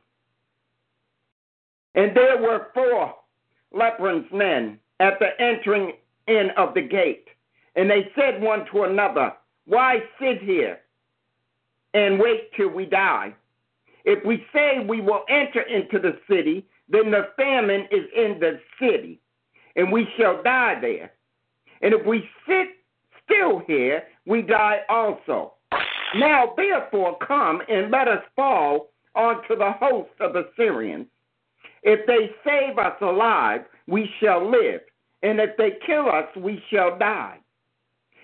And 1.96 2.16
there 2.16 2.42
were 2.42 2.68
four 2.74 3.14
leprous 3.72 4.26
men 4.32 4.80
at 5.00 5.20
the 5.20 5.30
entering 5.40 5.94
in 6.28 6.50
of 6.58 6.74
the 6.74 6.82
gate. 6.82 7.28
And 7.76 7.90
they 7.90 8.12
said 8.16 8.42
one 8.42 8.66
to 8.72 8.84
another, 8.84 9.34
Why 9.66 9.98
sit 10.20 10.42
here 10.42 10.80
and 11.94 12.20
wait 12.20 12.54
till 12.56 12.70
we 12.70 12.86
die? 12.86 13.34
If 14.06 14.24
we 14.26 14.46
say 14.54 14.86
we 14.88 15.02
will 15.02 15.24
enter 15.30 15.62
into 15.62 16.00
the 16.00 16.20
city, 16.30 16.66
then 16.90 17.12
the 17.12 17.30
famine 17.38 17.88
is 17.92 18.06
in 18.16 18.40
the 18.40 18.60
city 18.80 19.20
and 19.76 19.92
we 19.92 20.08
shall 20.18 20.42
die 20.44 20.80
there. 20.80 21.12
And 21.82 21.94
if 21.94 22.06
we 22.06 22.30
sit 22.48 22.68
still 23.24 23.62
here, 23.68 24.04
we 24.26 24.42
die 24.42 24.80
also. 24.90 25.54
Now 26.16 26.54
therefore 26.56 27.18
come 27.26 27.62
and 27.68 27.92
let 27.92 28.08
us 28.08 28.24
fall 28.36 28.90
onto 29.16 29.56
the 29.56 29.72
host 29.80 30.12
of 30.20 30.34
the 30.34 30.50
Syrians. 30.56 31.08
If 31.84 32.06
they 32.08 32.32
save 32.46 32.78
us 32.78 32.96
alive, 33.02 33.62
we 33.88 34.10
shall 34.20 34.50
live, 34.50 34.82
and 35.22 35.40
if 35.40 35.58
they 35.58 35.72
kill 35.86 36.08
us, 36.08 36.28
we 36.38 36.64
shall 36.72 36.98
die. 36.98 37.40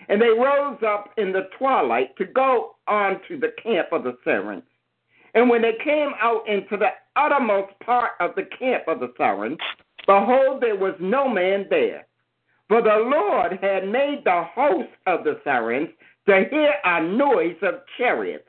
And 0.08 0.22
they 0.22 0.30
rose 0.30 0.80
up 0.86 1.12
in 1.18 1.32
the 1.32 1.50
twilight 1.58 2.16
to 2.18 2.26
go 2.26 2.76
on 2.88 3.20
to 3.28 3.38
the 3.38 3.52
camp 3.62 3.88
of 3.91 4.04
the 4.04 4.18
Syrians. 4.24 4.64
And 5.36 5.50
when 5.50 5.62
they 5.62 5.74
came 5.84 6.12
out 6.22 6.47
into 6.47 6.78
the 6.78 6.89
uttermost 7.16 7.74
part 7.86 8.12
of 8.20 8.32
the 8.36 8.47
camp 8.58 8.84
of 8.88 9.00
the 9.00 9.14
Syrians, 9.18 9.60
Behold, 10.06 10.62
there 10.62 10.76
was 10.76 10.95
no 11.00 11.28
man 11.28 11.66
there. 11.70 12.06
For 12.68 12.82
the 12.82 12.97
Lord 12.97 13.60
had 13.62 13.88
made 13.88 14.22
the 14.24 14.43
host 14.54 14.89
of 15.08 15.24
the 15.24 15.39
Syrians 15.43 15.89
to 16.28 16.45
hear 16.50 16.74
a 16.84 17.04
noise 17.04 17.58
of 17.62 17.82
chariots 17.97 18.47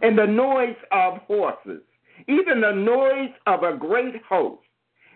and 0.00 0.16
the 0.18 0.26
noise 0.26 0.76
of 0.90 1.18
horses 1.26 1.82
even 2.28 2.60
the 2.60 2.72
noise 2.72 3.32
of 3.46 3.62
a 3.62 3.76
great 3.76 4.22
host. 4.28 4.62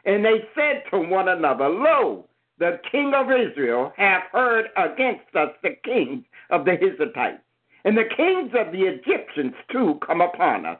And 0.05 0.25
they 0.25 0.45
said 0.55 0.85
to 0.91 0.99
one 0.99 1.29
another, 1.29 1.69
Lo, 1.69 2.27
the 2.59 2.81
king 2.91 3.13
of 3.15 3.27
Israel 3.31 3.93
hath 3.97 4.25
heard 4.33 4.67
against 4.77 5.35
us 5.35 5.51
the 5.63 5.77
kings 5.85 6.25
of 6.51 6.65
the 6.65 6.73
Hittites, 6.73 7.43
and 7.85 7.97
the 7.97 8.09
kings 8.17 8.53
of 8.55 8.73
the 8.73 8.83
Egyptians 8.83 9.55
too 9.71 9.99
come 10.07 10.21
upon 10.21 10.67
us. 10.67 10.79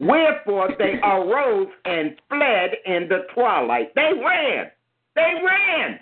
Wherefore 0.00 0.70
they 0.78 0.94
arose 1.04 1.68
and 1.84 2.16
fled 2.28 2.70
in 2.84 3.08
the 3.08 3.26
twilight. 3.34 3.94
They 3.94 4.10
ran. 4.24 4.70
They 5.14 5.34
ran. 5.44 6.00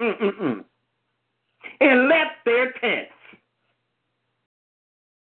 Mm-mm-mm. 0.00 0.64
And 1.80 2.08
left 2.08 2.44
their 2.44 2.72
tents, 2.72 3.10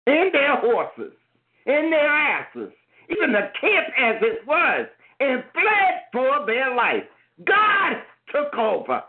and 0.07 0.33
their 0.33 0.57
horses, 0.57 1.13
and 1.67 1.93
their 1.93 2.09
asses, 2.09 2.73
even 3.11 3.33
the 3.33 3.51
camp 3.61 3.89
as 3.99 4.17
it 4.23 4.47
was, 4.47 4.87
and 5.21 5.45
fled 5.53 6.03
for 6.13 6.47
their 6.47 6.75
life. 6.75 7.05
God 7.45 7.95
took 8.33 8.55
over. 8.55 9.03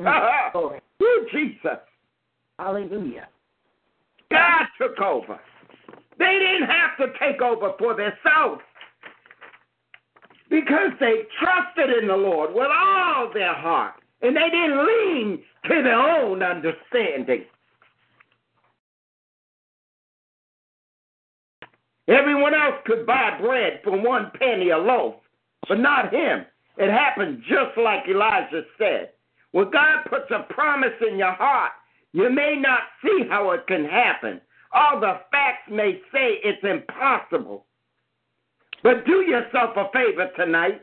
Mm-hmm. 0.00 0.56
oh, 1.02 1.26
Jesus. 1.30 1.78
Hallelujah. 2.58 3.28
God 4.30 4.66
took 4.80 4.98
over. 5.00 5.38
They 6.22 6.38
didn't 6.38 6.68
have 6.68 6.96
to 6.98 7.18
take 7.18 7.42
over 7.42 7.72
for 7.80 7.96
themselves 7.96 8.62
because 10.48 10.92
they 11.00 11.22
trusted 11.40 11.98
in 12.00 12.06
the 12.06 12.16
Lord 12.16 12.54
with 12.54 12.68
all 12.70 13.28
their 13.34 13.54
heart 13.54 13.94
and 14.20 14.36
they 14.36 14.48
didn't 14.48 14.86
lean 14.86 15.42
to 15.64 15.82
their 15.82 15.98
own 15.98 16.40
understanding. 16.44 17.44
Everyone 22.06 22.54
else 22.54 22.76
could 22.86 23.04
buy 23.04 23.36
bread 23.40 23.80
for 23.82 24.00
one 24.00 24.30
penny 24.38 24.70
a 24.70 24.78
loaf, 24.78 25.14
but 25.68 25.80
not 25.80 26.14
him. 26.14 26.44
It 26.76 26.90
happened 26.90 27.42
just 27.48 27.76
like 27.76 28.06
Elijah 28.08 28.62
said. 28.78 29.10
When 29.50 29.72
God 29.72 30.04
puts 30.08 30.30
a 30.30 30.52
promise 30.52 30.94
in 31.04 31.18
your 31.18 31.32
heart, 31.32 31.72
you 32.12 32.30
may 32.30 32.54
not 32.56 32.82
see 33.02 33.26
how 33.28 33.50
it 33.50 33.66
can 33.66 33.84
happen. 33.84 34.40
All 34.72 35.00
the 35.00 35.20
facts 35.30 35.70
may 35.70 36.00
say 36.12 36.40
it's 36.42 36.64
impossible. 36.64 37.66
But 38.82 39.06
do 39.06 39.20
yourself 39.20 39.76
a 39.76 39.90
favor 39.92 40.30
tonight. 40.36 40.82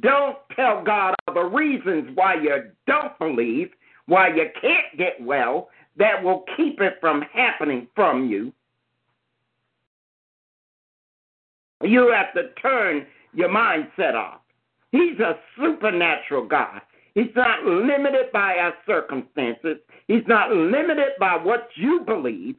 Don't 0.00 0.36
tell 0.54 0.82
God 0.82 1.14
all 1.26 1.34
the 1.34 1.44
reasons 1.44 2.10
why 2.14 2.34
you 2.34 2.70
don't 2.86 3.18
believe, 3.18 3.70
why 4.06 4.28
you 4.28 4.46
can't 4.60 4.96
get 4.96 5.20
well, 5.20 5.68
that 5.96 6.22
will 6.22 6.44
keep 6.56 6.80
it 6.80 6.94
from 7.00 7.22
happening 7.32 7.88
from 7.94 8.28
you. 8.28 8.52
You 11.82 12.12
have 12.12 12.32
to 12.34 12.52
turn 12.60 13.06
your 13.34 13.48
mindset 13.48 14.14
off. 14.14 14.40
He's 14.90 15.18
a 15.20 15.38
supernatural 15.56 16.46
God. 16.46 16.80
He's 17.14 17.34
not 17.36 17.64
limited 17.64 18.32
by 18.32 18.56
our 18.56 18.74
circumstances. 18.86 19.78
He's 20.06 20.26
not 20.26 20.50
limited 20.50 21.12
by 21.20 21.36
what 21.36 21.68
you 21.74 22.00
believe. 22.06 22.56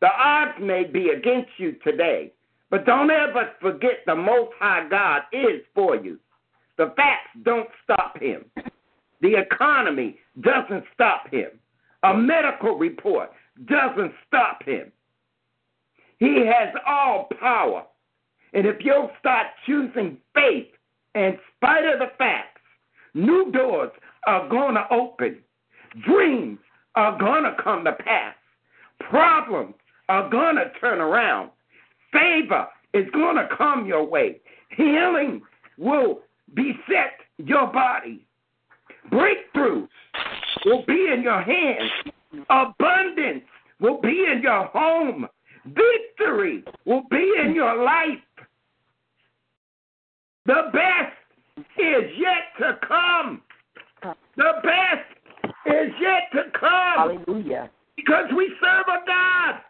The 0.00 0.08
odds 0.08 0.58
may 0.60 0.84
be 0.84 1.10
against 1.10 1.50
you 1.58 1.72
today, 1.84 2.32
but 2.70 2.86
don't 2.86 3.10
ever 3.10 3.50
forget 3.60 3.98
the 4.06 4.14
Most 4.14 4.52
High 4.58 4.88
God 4.88 5.22
is 5.32 5.60
for 5.74 5.96
you. 5.96 6.18
The 6.78 6.92
facts 6.96 7.30
don't 7.44 7.68
stop 7.84 8.18
him. 8.18 8.44
The 9.20 9.34
economy 9.36 10.18
doesn't 10.40 10.84
stop 10.94 11.30
him. 11.30 11.50
A 12.02 12.14
medical 12.16 12.78
report 12.78 13.30
doesn't 13.66 14.12
stop 14.26 14.62
him. 14.64 14.90
He 16.18 16.46
has 16.46 16.74
all 16.86 17.28
power. 17.38 17.84
And 18.54 18.66
if 18.66 18.76
you'll 18.80 19.10
start 19.18 19.48
choosing 19.66 20.16
faith 20.34 20.68
in 21.14 21.38
spite 21.56 21.84
of 21.84 21.98
the 21.98 22.12
facts, 22.16 22.62
new 23.14 23.52
doors 23.52 23.90
are 24.26 24.48
going 24.48 24.74
to 24.74 24.86
open. 24.90 25.38
Dreams 26.06 26.58
are 26.94 27.18
going 27.18 27.44
to 27.44 27.56
come 27.62 27.84
to 27.84 27.92
pass. 27.92 28.34
Problems 29.00 29.74
are 30.10 30.28
going 30.28 30.56
to 30.56 30.72
turn 30.80 31.00
around. 31.00 31.50
Favor 32.12 32.66
is 32.92 33.06
going 33.12 33.36
to 33.36 33.48
come 33.56 33.86
your 33.86 34.04
way. 34.04 34.40
Healing 34.76 35.40
will 35.78 36.20
beset 36.54 37.14
your 37.38 37.68
body. 37.68 38.26
Breakthroughs 39.12 39.88
will 40.64 40.84
be 40.86 41.10
in 41.14 41.22
your 41.22 41.40
hands. 41.40 41.90
Abundance 42.50 43.44
will 43.80 44.00
be 44.00 44.26
in 44.30 44.42
your 44.42 44.64
home. 44.66 45.28
Victory 45.64 46.64
will 46.84 47.04
be 47.08 47.32
in 47.44 47.54
your 47.54 47.84
life. 47.84 48.18
The 50.46 50.70
best 50.72 51.68
is 51.78 52.10
yet 52.18 52.58
to 52.58 52.78
come. 52.86 53.42
The 54.36 54.52
best 54.64 55.46
is 55.66 55.92
yet 56.00 56.22
to 56.32 56.50
come. 56.58 57.22
Hallelujah. 57.26 57.70
Because 57.96 58.24
we 58.36 58.52
serve 58.60 58.86
a 58.88 59.06
God 59.06 59.60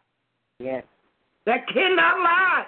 Yes. 0.60 0.84
that 1.46 1.66
cannot 1.68 2.18
lie. 2.20 2.64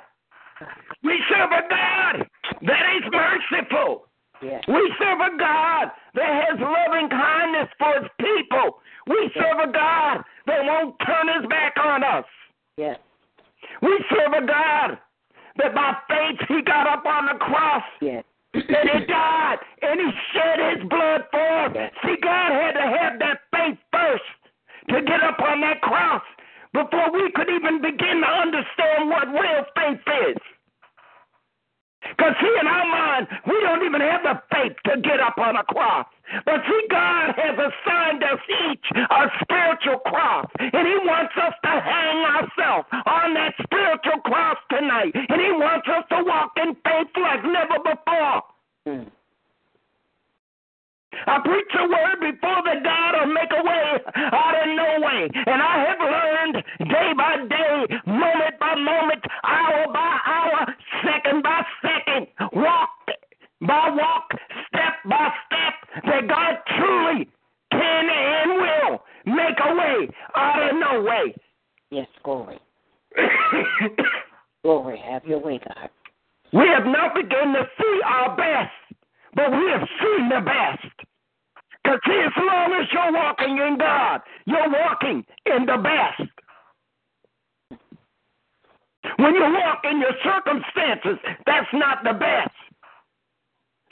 We 1.04 1.20
serve 1.28 1.50
a 1.52 1.68
God 1.68 2.26
that 2.62 2.84
is 2.96 3.04
merciful. 3.12 4.06
Yes. 4.42 4.64
We 4.66 4.92
serve 4.98 5.20
a 5.20 5.36
God 5.38 5.90
that 6.14 6.44
has 6.48 6.58
loving 6.58 7.08
kindness 7.10 7.68
for 7.78 7.92
his 8.00 8.10
people. 8.18 8.80
We 9.06 9.30
serve 9.34 9.68
a 9.68 9.72
God 9.72 10.24
that 10.46 10.64
won't 10.64 10.96
turn 11.06 11.28
his 11.40 11.48
back 11.48 11.74
on 11.78 12.02
us. 12.02 12.24
Yes. 12.76 12.98
We 13.82 14.04
serve 14.10 14.32
a 14.42 14.46
God 14.46 14.98
that 15.58 15.74
by 15.74 15.92
faith 16.08 16.40
he 16.48 16.62
got 16.62 16.86
up 16.88 17.04
on 17.04 17.26
the 17.26 17.38
cross 17.38 17.84
Yes. 18.00 18.24
and 18.54 18.64
he 18.64 19.06
died 19.06 19.58
and 19.82 20.00
he 20.00 20.10
shed 20.32 20.58
his 20.78 20.88
blood 20.88 21.22
for 21.30 21.66
us. 21.66 21.90
See, 22.04 22.16
God 22.22 22.52
had 22.52 22.72
to 22.72 22.98
have 22.98 23.18
that 23.18 23.40
faith 23.52 23.78
first 23.92 24.24
to 24.88 25.02
get 25.02 25.22
up 25.22 25.38
on 25.40 25.60
that 25.60 25.80
cross 25.82 26.22
before 26.72 27.12
we 27.12 27.30
could 27.34 27.50
even 27.50 27.80
begin 27.80 28.20
to 28.20 28.28
understand 28.28 29.08
what 29.08 29.28
real 29.28 29.64
faith 29.76 30.04
is. 30.28 30.40
Because, 32.02 32.34
see, 32.40 32.54
in 32.60 32.66
our 32.66 32.86
mind, 32.86 33.28
we 33.46 33.60
don't 33.62 33.84
even 33.84 34.00
have 34.00 34.22
the 34.22 34.42
faith 34.50 34.76
to 34.86 35.00
get 35.00 35.20
up 35.20 35.38
on 35.38 35.54
a 35.56 35.62
cross. 35.64 36.06
But, 36.44 36.60
see, 36.66 36.82
God 36.90 37.34
has 37.36 37.54
assigned 37.54 38.24
us 38.24 38.40
each 38.66 38.86
a 38.96 39.22
spiritual 39.40 39.98
cross. 40.00 40.46
And 40.58 40.86
He 40.86 40.98
wants 41.06 41.32
us 41.38 41.54
to 41.62 41.70
hang 41.70 42.18
ourselves 42.26 42.88
on 43.06 43.34
that 43.34 43.54
spiritual 43.62 44.20
cross 44.26 44.58
tonight. 44.68 45.14
And 45.14 45.40
He 45.40 45.52
wants 45.52 45.86
us 45.88 46.04
to 46.10 46.24
walk 46.24 46.52
in 46.56 46.74
faith 46.82 47.12
like 47.16 47.44
never 47.44 47.78
before. 47.78 48.42
Mm. 48.88 49.06
I 51.26 51.38
preach 51.44 51.72
a 51.78 51.86
word 51.86 52.18
before 52.32 52.62
the 52.64 52.80
God 52.82 53.14
will 53.20 53.32
make 53.32 53.52
a 53.52 53.62
way 53.62 54.00
out 54.32 54.54
of 54.58 54.68
no 54.74 55.06
way. 55.06 55.28
And 55.46 55.62
I 55.62 55.84
have 55.86 56.00
learned 56.00 56.61
by 57.48 57.56
day, 57.56 57.94
moment 58.06 58.58
by 58.60 58.74
moment, 58.74 59.24
hour 59.44 59.86
by 59.92 60.18
hour, 60.26 60.74
second 61.04 61.42
by 61.42 61.62
second, 61.82 62.26
walk 62.52 62.90
by 63.60 63.90
walk, 63.90 64.30
step 64.68 64.94
by 65.08 65.28
step, 65.46 66.04
that 66.04 66.28
God 66.28 66.56
truly 66.78 67.28
can 67.70 68.08
and 68.10 68.52
will 68.60 69.02
make 69.26 69.56
a 69.64 69.74
way 69.74 70.08
out 70.34 70.70
of 70.70 70.78
no 70.78 71.02
way. 71.02 71.34
Yes, 71.90 72.06
glory. 72.22 72.58
Glory. 74.62 75.02
Have 75.10 75.24
your 75.24 75.40
way, 75.40 75.58
God. 75.58 75.90
we 76.52 76.64
have 76.68 76.86
not 76.86 77.16
begun 77.16 77.52
to 77.52 77.64
see 77.76 78.00
our 78.06 78.36
best, 78.36 79.00
but 79.34 79.50
we 79.50 79.70
have 79.72 79.88
seen 80.00 80.28
the 80.28 80.40
best. 80.40 80.86
Because 81.82 81.98
see, 82.06 82.22
as 82.24 82.32
long 82.36 82.72
as 82.80 82.86
you're 82.92 83.12
walking 83.12 83.58
in 83.58 83.76
God, 83.76 84.20
you're 84.46 84.70
walking 84.70 85.24
in 85.46 85.66
the 85.66 85.78
best. 85.82 86.31
When 89.16 89.34
you 89.34 89.42
walk 89.42 89.84
in 89.84 90.00
your 90.00 90.14
circumstances, 90.22 91.18
that's 91.46 91.72
not 91.72 92.04
the 92.04 92.12
best. 92.14 92.54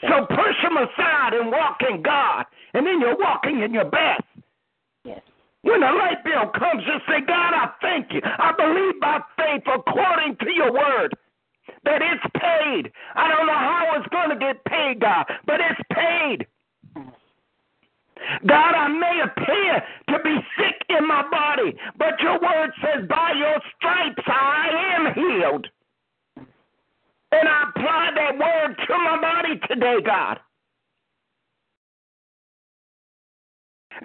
So 0.03 0.25
push 0.27 0.57
them 0.63 0.77
aside 0.77 1.35
and 1.35 1.51
walk 1.51 1.83
in 1.89 2.03
God, 2.03 2.47
and 2.75 2.87
then 2.87 3.01
you're 3.01 3.19
walking 3.19 3.61
in 3.61 3.75
your 3.75 3.85
best. 3.85 4.25
Yes. 5.05 5.21
When 5.63 5.81
the 5.81 5.93
light 5.93 6.25
bill 6.25 6.49
comes, 6.57 6.85
just 6.85 7.05
say, 7.07 7.21
God, 7.21 7.53
I 7.53 7.69
thank 7.83 8.13
you. 8.13 8.21
I 8.25 8.53
believe 8.57 9.01
by 9.01 9.21
faith, 9.37 9.63
according 9.67 10.37
to 10.37 10.51
your 10.55 10.73
word, 10.73 11.15
that 11.85 12.01
it's 12.01 12.25
paid. 12.35 12.93
I 13.15 13.29
don't 13.29 13.47
know 13.47 13.53
how 13.53 13.93
it's 13.99 14.09
going 14.09 14.31
to 14.31 14.37
get 14.37 14.65
paid, 14.65 15.01
God, 15.01 15.27
but 15.45 15.61
it's 15.61 15.81
paid. 15.93 16.47
God, 18.47 18.75
I 18.75 18.89
may 18.89 19.21
appear 19.25 19.83
to 20.11 20.23
be 20.25 20.37
sick 20.59 20.77
in 20.91 21.07
my 21.07 21.23
body, 21.31 21.75
but 21.99 22.21
your 22.21 22.41
word 22.41 22.71
says, 22.83 23.09
by 23.09 23.33
your 23.37 23.61
stripes 23.77 24.23
I 24.27 24.97
am 24.97 25.15
healed. 25.15 25.67
And 27.33 27.49
I 27.49 27.65
apply 27.71 28.11
that 28.17 28.39
word 28.39 28.77
to 28.87 28.99
my 28.99 29.21
body 29.21 29.61
today, 29.69 29.99
God. 30.05 30.39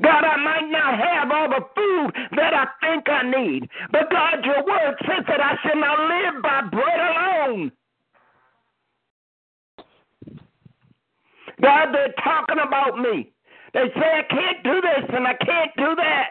God, 0.01 0.23
I 0.25 0.37
might 0.37 0.69
not 0.69 0.99
have 0.99 1.31
all 1.31 1.49
the 1.49 1.65
food 1.75 2.11
that 2.37 2.53
I 2.53 2.67
think 2.81 3.07
I 3.09 3.23
need, 3.23 3.69
but 3.91 4.11
God, 4.11 4.43
your 4.45 4.65
word 4.65 4.95
says 5.07 5.25
that 5.27 5.39
I 5.41 5.55
shall 5.63 5.79
not 5.79 5.99
live 5.99 6.43
by 6.43 6.61
bread 6.69 6.99
alone. 6.99 7.71
God, 11.61 11.93
they're 11.93 12.13
talking 12.23 12.59
about 12.59 12.99
me. 12.99 13.31
They 13.75 13.91
say 13.91 14.07
I 14.07 14.23
can't 14.31 14.63
do 14.63 14.79
this 14.79 15.03
and 15.11 15.27
I 15.27 15.33
can't 15.33 15.71
do 15.75 15.95
that. 15.97 16.29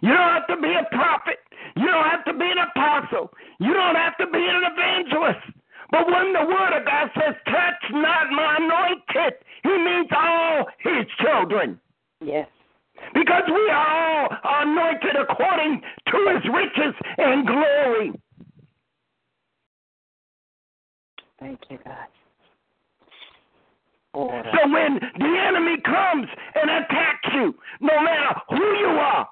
You 0.00 0.10
don't 0.10 0.30
have 0.30 0.46
to 0.46 0.56
be 0.62 0.70
a 0.70 0.86
prophet. 0.94 1.38
You 1.74 1.86
don't 1.88 2.08
have 2.08 2.24
to 2.26 2.32
be 2.32 2.46
an 2.46 2.58
apostle. 2.58 3.34
You 3.58 3.74
don't 3.74 3.96
have 3.96 4.16
to 4.18 4.26
be 4.26 4.38
an 4.38 4.62
evangelist. 4.62 5.58
But 5.90 6.06
when 6.06 6.32
the 6.34 6.46
word 6.46 6.70
of 6.78 6.86
God 6.86 7.10
says, 7.18 7.34
touch 7.46 7.82
not 7.90 8.30
my 8.30 8.58
anointed, 8.60 9.42
he 9.64 9.70
means 9.70 10.08
all 10.16 10.66
his 10.78 11.04
children. 11.18 11.80
Yes. 12.24 12.46
Because 13.14 13.42
we 13.48 13.70
are 13.70 13.88
all 13.90 14.28
anointed 14.62 15.16
according 15.18 15.82
to 16.06 16.16
his 16.32 16.52
riches 16.54 16.94
and 17.18 17.44
glory. 17.44 18.12
Thank 21.40 21.58
you, 21.68 21.78
God. 21.84 22.06
So 24.14 24.68
when 24.68 25.00
the 25.18 25.32
enemy 25.48 25.80
comes 25.84 26.28
and 26.54 26.70
attacks 26.70 27.28
you, 27.32 27.54
no 27.80 28.00
matter 28.02 28.40
who 28.50 28.62
you 28.76 28.88
are, 28.88 29.28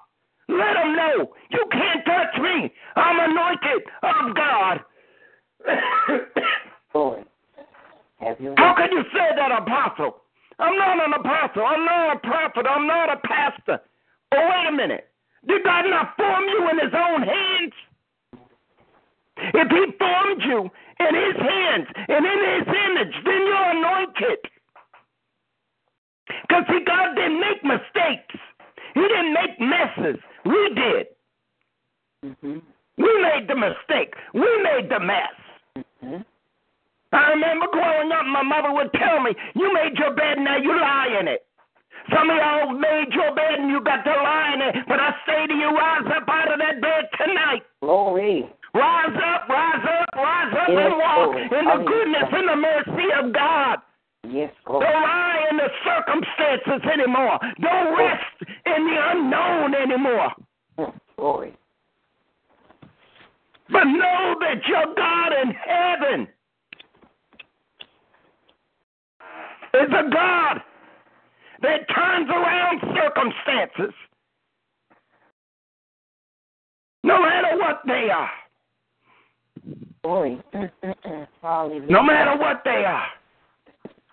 let 0.48 0.72
them 0.74 0.96
know 0.96 1.32
you 1.50 1.64
can't 1.70 2.04
touch 2.06 2.40
me. 2.40 2.72
I'm 2.96 3.30
anointed 3.30 3.82
of 4.02 4.34
God. 4.34 4.80
Lord, 6.94 7.24
have 8.20 8.40
you? 8.40 8.54
How 8.56 8.74
can 8.74 8.90
you 8.90 9.02
say 9.12 9.36
that, 9.36 9.52
apostle? 9.52 10.22
I'm 10.58 10.76
not 10.76 11.04
an 11.04 11.12
apostle. 11.12 11.64
I'm 11.64 11.84
not 11.84 12.16
a 12.16 12.18
prophet. 12.20 12.66
I'm 12.68 12.86
not 12.86 13.12
a 13.12 13.16
pastor. 13.16 13.80
Oh, 14.32 14.48
wait 14.48 14.68
a 14.68 14.72
minute. 14.72 15.08
Did 15.46 15.62
God 15.64 15.84
not 15.88 16.16
form 16.16 16.44
you 16.44 16.68
in 16.70 16.78
his 16.78 16.94
own 16.94 17.22
hands? 17.22 17.72
If 19.36 19.68
he 19.70 19.96
formed 19.98 20.42
you 20.44 20.70
in 21.00 21.14
his 21.14 21.36
hands 21.36 21.86
and 22.08 22.26
in 22.26 22.40
his 22.56 22.68
image, 22.68 23.14
then 23.24 23.40
you're 23.46 23.70
anointed. 23.70 24.38
Because, 26.42 26.64
see, 26.68 26.84
God 26.84 27.14
didn't 27.14 27.40
make 27.40 27.62
mistakes, 27.64 28.36
he 28.94 29.00
didn't 29.00 29.34
make 29.34 29.60
messes. 29.60 30.20
We 30.44 30.70
did. 30.74 31.06
Mm-hmm. 32.24 32.58
We 32.98 33.22
made 33.22 33.48
the 33.48 33.56
mistake, 33.56 34.14
we 34.34 34.48
made 34.62 34.90
the 34.90 35.00
mess. 35.00 35.36
Mm-hmm. 35.78 36.22
I 37.12 37.30
remember 37.30 37.66
growing 37.72 38.12
up, 38.12 38.26
my 38.26 38.42
mother 38.42 38.72
would 38.72 38.92
tell 38.92 39.20
me, 39.20 39.32
You 39.54 39.72
made 39.72 39.98
your 39.98 40.14
bed, 40.14 40.38
now 40.38 40.56
you 40.58 40.70
lie 40.78 41.18
in 41.20 41.28
it. 41.28 41.44
Some 42.14 42.30
of 42.30 42.36
y'all 42.36 42.72
made 42.72 43.12
your 43.12 43.34
bed 43.34 43.60
and 43.60 43.70
you 43.70 43.80
got 43.82 44.02
to 44.04 44.10
lie 44.10 44.54
in 44.54 44.60
it. 44.62 44.86
But 44.88 45.00
I 45.00 45.12
say 45.26 45.46
to 45.46 45.54
you, 45.54 45.68
rise 45.76 46.06
up 46.16 46.28
out 46.28 46.52
of 46.52 46.58
that 46.58 46.80
bed 46.80 47.04
tonight. 47.18 47.62
Glory. 47.82 48.48
Rise 48.72 49.16
up, 49.18 49.48
rise 49.48 49.84
up, 49.84 50.08
rise 50.16 50.54
up 50.54 50.68
Yes, 50.70 50.78
and 50.86 50.94
walk 50.96 51.34
Lord. 51.34 51.52
in 51.52 51.64
the 51.66 51.78
goodness 51.84 52.28
and 52.32 52.48
the 52.48 52.56
mercy 52.56 53.08
of 53.18 53.32
God. 53.34 53.78
Yes, 54.30 54.52
Don't 54.64 54.80
lie 54.80 55.46
in 55.50 55.56
the 55.56 55.68
circumstances 55.84 56.88
anymore. 56.92 57.38
Don't 57.60 57.98
rest 57.98 58.42
in 58.64 58.86
the 58.86 58.96
unknown 59.10 59.74
anymore. 59.74 60.32
Mm, 60.78 60.92
Glory. 61.16 61.52
But 63.70 63.84
know 63.84 64.36
that 64.40 64.66
your 64.68 64.94
God 64.94 65.32
in 65.42 65.52
heaven 65.52 66.28
is 69.74 69.88
a 69.90 70.10
God 70.12 70.62
that 71.62 71.88
turns 71.94 72.28
around 72.30 72.80
circumstances. 72.94 73.94
No 77.02 77.20
matter 77.20 77.58
what 77.58 77.80
they 77.84 78.10
are. 78.10 78.30
Glory. 80.04 80.40
No 81.88 82.02
matter 82.02 82.38
what 82.38 82.62
they 82.64 82.84
are. 82.86 83.06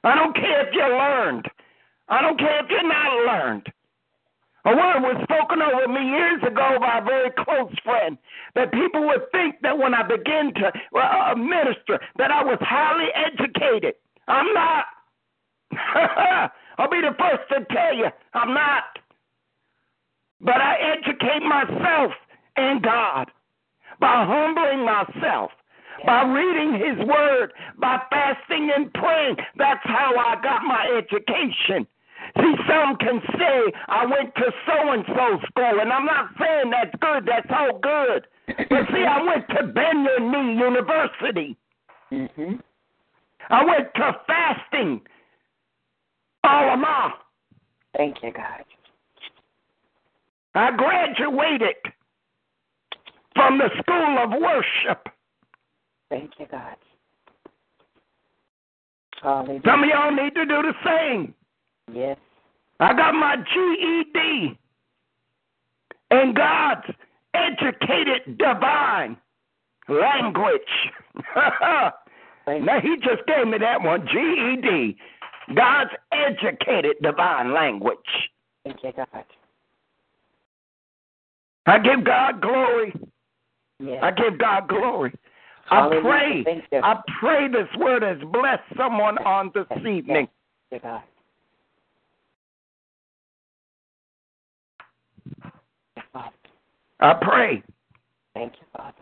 I 0.08 0.16
don't 0.16 0.36
care 0.36 0.66
if 0.66 0.74
you're 0.74 0.98
learned. 0.98 1.48
I 2.08 2.22
don't 2.22 2.40
care 2.40 2.64
if 2.64 2.70
you're 2.70 2.88
not 2.88 3.26
learned. 3.28 3.68
A 4.64 4.70
word 4.70 5.00
was 5.02 5.24
spoken 5.24 5.62
over 5.62 5.88
me 5.88 6.10
years 6.10 6.42
ago 6.44 6.78
by 6.80 7.00
a 7.00 7.04
very 7.04 7.32
close 7.32 7.74
friend 7.84 8.18
that 8.56 8.72
people 8.72 9.06
would 9.08 9.30
think 9.32 9.56
that 9.64 9.78
when 9.78 9.94
I 9.94 10.04
begin 10.04 10.54
to 10.56 10.72
uh, 10.98 11.36
minister 11.36 12.00
that 12.18 12.32
I 12.32 12.44
was 12.44 12.58
highly 12.62 13.08
educated. 13.16 13.96
I'm 14.28 14.54
not. 14.54 14.86
I'll 16.78 16.90
be 16.90 17.02
the 17.02 17.16
first 17.20 17.44
to 17.50 17.66
tell 17.74 17.96
you 17.96 18.08
I'm 18.34 18.54
not. 18.54 19.00
But 20.40 20.62
I 20.62 20.76
educate 20.98 21.44
myself 21.44 22.12
and 22.56 22.82
God 22.82 23.32
by 24.00 24.26
humbling 24.26 24.86
myself, 24.86 25.52
by 26.06 26.24
reading 26.24 26.74
His 26.74 27.08
Word, 27.08 27.54
by 27.78 28.02
fasting 28.10 28.72
and 28.76 28.94
praying. 28.94 29.38
That's 29.58 29.84
how 29.84 30.14
I 30.16 30.42
got 30.42 30.64
my 30.64 30.88
education. 30.98 31.88
See, 32.36 32.56
some 32.68 32.98
can 32.98 33.22
say 33.38 33.72
I 33.88 34.06
went 34.06 34.36
to 34.36 34.52
so 34.66 34.92
and 34.92 35.04
so 35.08 35.40
school, 35.48 35.80
and 35.80 35.92
I'm 35.92 36.06
not 36.06 36.30
saying 36.40 36.72
that's 36.72 36.96
good, 37.00 37.26
that's 37.26 37.48
all 37.50 37.80
good. 37.80 38.28
But 38.48 38.88
see, 38.94 39.04
I 39.04 39.22
went 39.24 39.48
to 39.50 39.68
Benyon 39.68 40.58
University. 40.58 41.58
Mm-hmm. 42.12 42.56
I 43.50 43.66
went 43.66 43.94
to 43.96 44.16
fasting. 44.28 45.02
Alama. 46.44 47.14
Thank 47.96 48.18
you, 48.24 48.32
God. 48.32 48.64
I 50.56 50.72
graduated 50.76 51.76
from 53.36 53.58
the 53.58 53.70
School 53.80 54.18
of 54.20 54.42
Worship. 54.42 55.08
Thank 56.10 56.32
you, 56.40 56.46
God. 56.50 56.76
Hallelujah. 59.22 59.62
Some 59.66 59.84
of 59.84 59.90
y'all 59.90 60.12
need 60.12 60.36
to 60.36 60.46
do 60.46 60.62
the 60.62 60.74
same. 60.86 61.34
Yes. 61.92 62.18
I 62.80 62.94
got 62.94 63.14
my 63.14 63.36
GED 63.36 64.58
and 66.12 66.36
God's 66.36 66.86
educated 67.34 68.38
divine 68.38 69.18
language. 69.90 70.62
Now, 72.48 72.80
he 72.80 72.96
just 73.04 73.28
gave 73.28 73.46
me 73.46 73.58
that 73.58 73.82
one 73.82 74.08
GED, 74.08 74.96
God's 75.54 75.92
educated 76.14 76.96
divine 77.02 77.54
language. 77.54 77.98
Thank 78.64 78.78
you, 78.84 78.94
God. 78.96 79.26
I 81.66 81.80
give 81.80 82.06
God 82.06 82.42
glory. 82.42 82.94
Yes. 83.80 84.00
I 84.02 84.12
give 84.12 84.38
God 84.38 84.70
glory. 84.70 85.14
I 85.70 86.00
pray. 86.02 86.46
I 86.84 86.96
pray 87.20 87.48
this 87.48 87.68
word 87.78 88.04
has 88.04 88.18
blessed 88.32 88.64
someone 88.78 89.18
on 89.20 89.52
this 89.54 89.66
evening. 89.80 90.06
Thank 90.08 90.30
you, 90.72 90.80
God. 90.80 91.02
Yes, 95.96 96.06
Father. 96.14 96.36
I 97.00 97.14
pray. 97.22 97.64
Thank 98.34 98.54
you, 98.54 98.68
Father. 98.76 98.94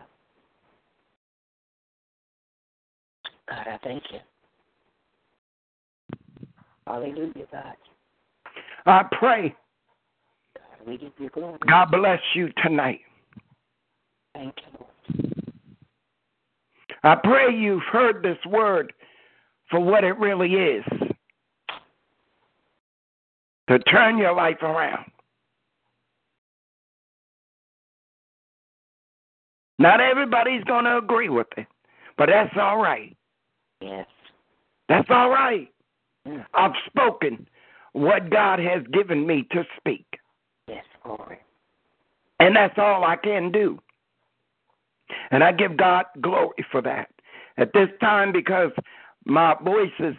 God, 3.47 3.67
I 3.67 3.77
thank 3.83 4.03
you. 4.11 4.19
Hallelujah, 6.87 7.45
God. 7.51 7.75
I 8.87 9.03
pray. 9.19 9.55
God, 10.55 10.87
we 10.87 10.97
give 10.97 11.11
you 11.19 11.29
glory. 11.29 11.57
God 11.67 11.91
bless 11.91 12.19
you 12.33 12.49
tonight. 12.63 13.01
Thank 14.33 14.55
you, 14.57 14.79
Lord. 14.79 14.94
I 17.05 17.13
pray 17.13 17.55
you've 17.55 17.83
heard 17.83 18.23
this 18.23 18.39
word 18.47 18.91
for 19.69 19.79
what 19.79 20.03
it 20.03 20.17
really 20.17 20.53
is 20.53 20.83
to 23.69 23.79
turn 23.79 24.17
your 24.17 24.33
life 24.33 24.61
around. 24.63 25.11
Not 29.77 30.01
everybody's 30.01 30.63
going 30.63 30.85
to 30.85 30.97
agree 30.97 31.29
with 31.29 31.47
it, 31.57 31.67
but 32.17 32.27
that's 32.29 32.55
all 32.59 32.81
right. 32.81 33.15
Yes. 33.81 34.07
That's 34.89 35.07
all 35.11 35.29
right. 35.29 35.69
Mm. 36.27 36.43
I've 36.55 36.71
spoken 36.87 37.47
what 37.93 38.31
God 38.31 38.57
has 38.59 38.81
given 38.91 39.27
me 39.27 39.47
to 39.51 39.63
speak, 39.77 40.05
Yes, 40.67 40.85
glory. 41.03 41.37
and 42.39 42.55
that's 42.55 42.77
all 42.77 43.03
I 43.03 43.15
can 43.15 43.51
do. 43.51 43.79
And 45.31 45.43
I 45.43 45.51
give 45.51 45.77
God 45.77 46.05
glory 46.21 46.65
for 46.71 46.81
that. 46.81 47.09
At 47.57 47.71
this 47.73 47.89
time, 48.01 48.31
because 48.31 48.71
my 49.25 49.55
voice 49.63 49.93
is 49.99 50.15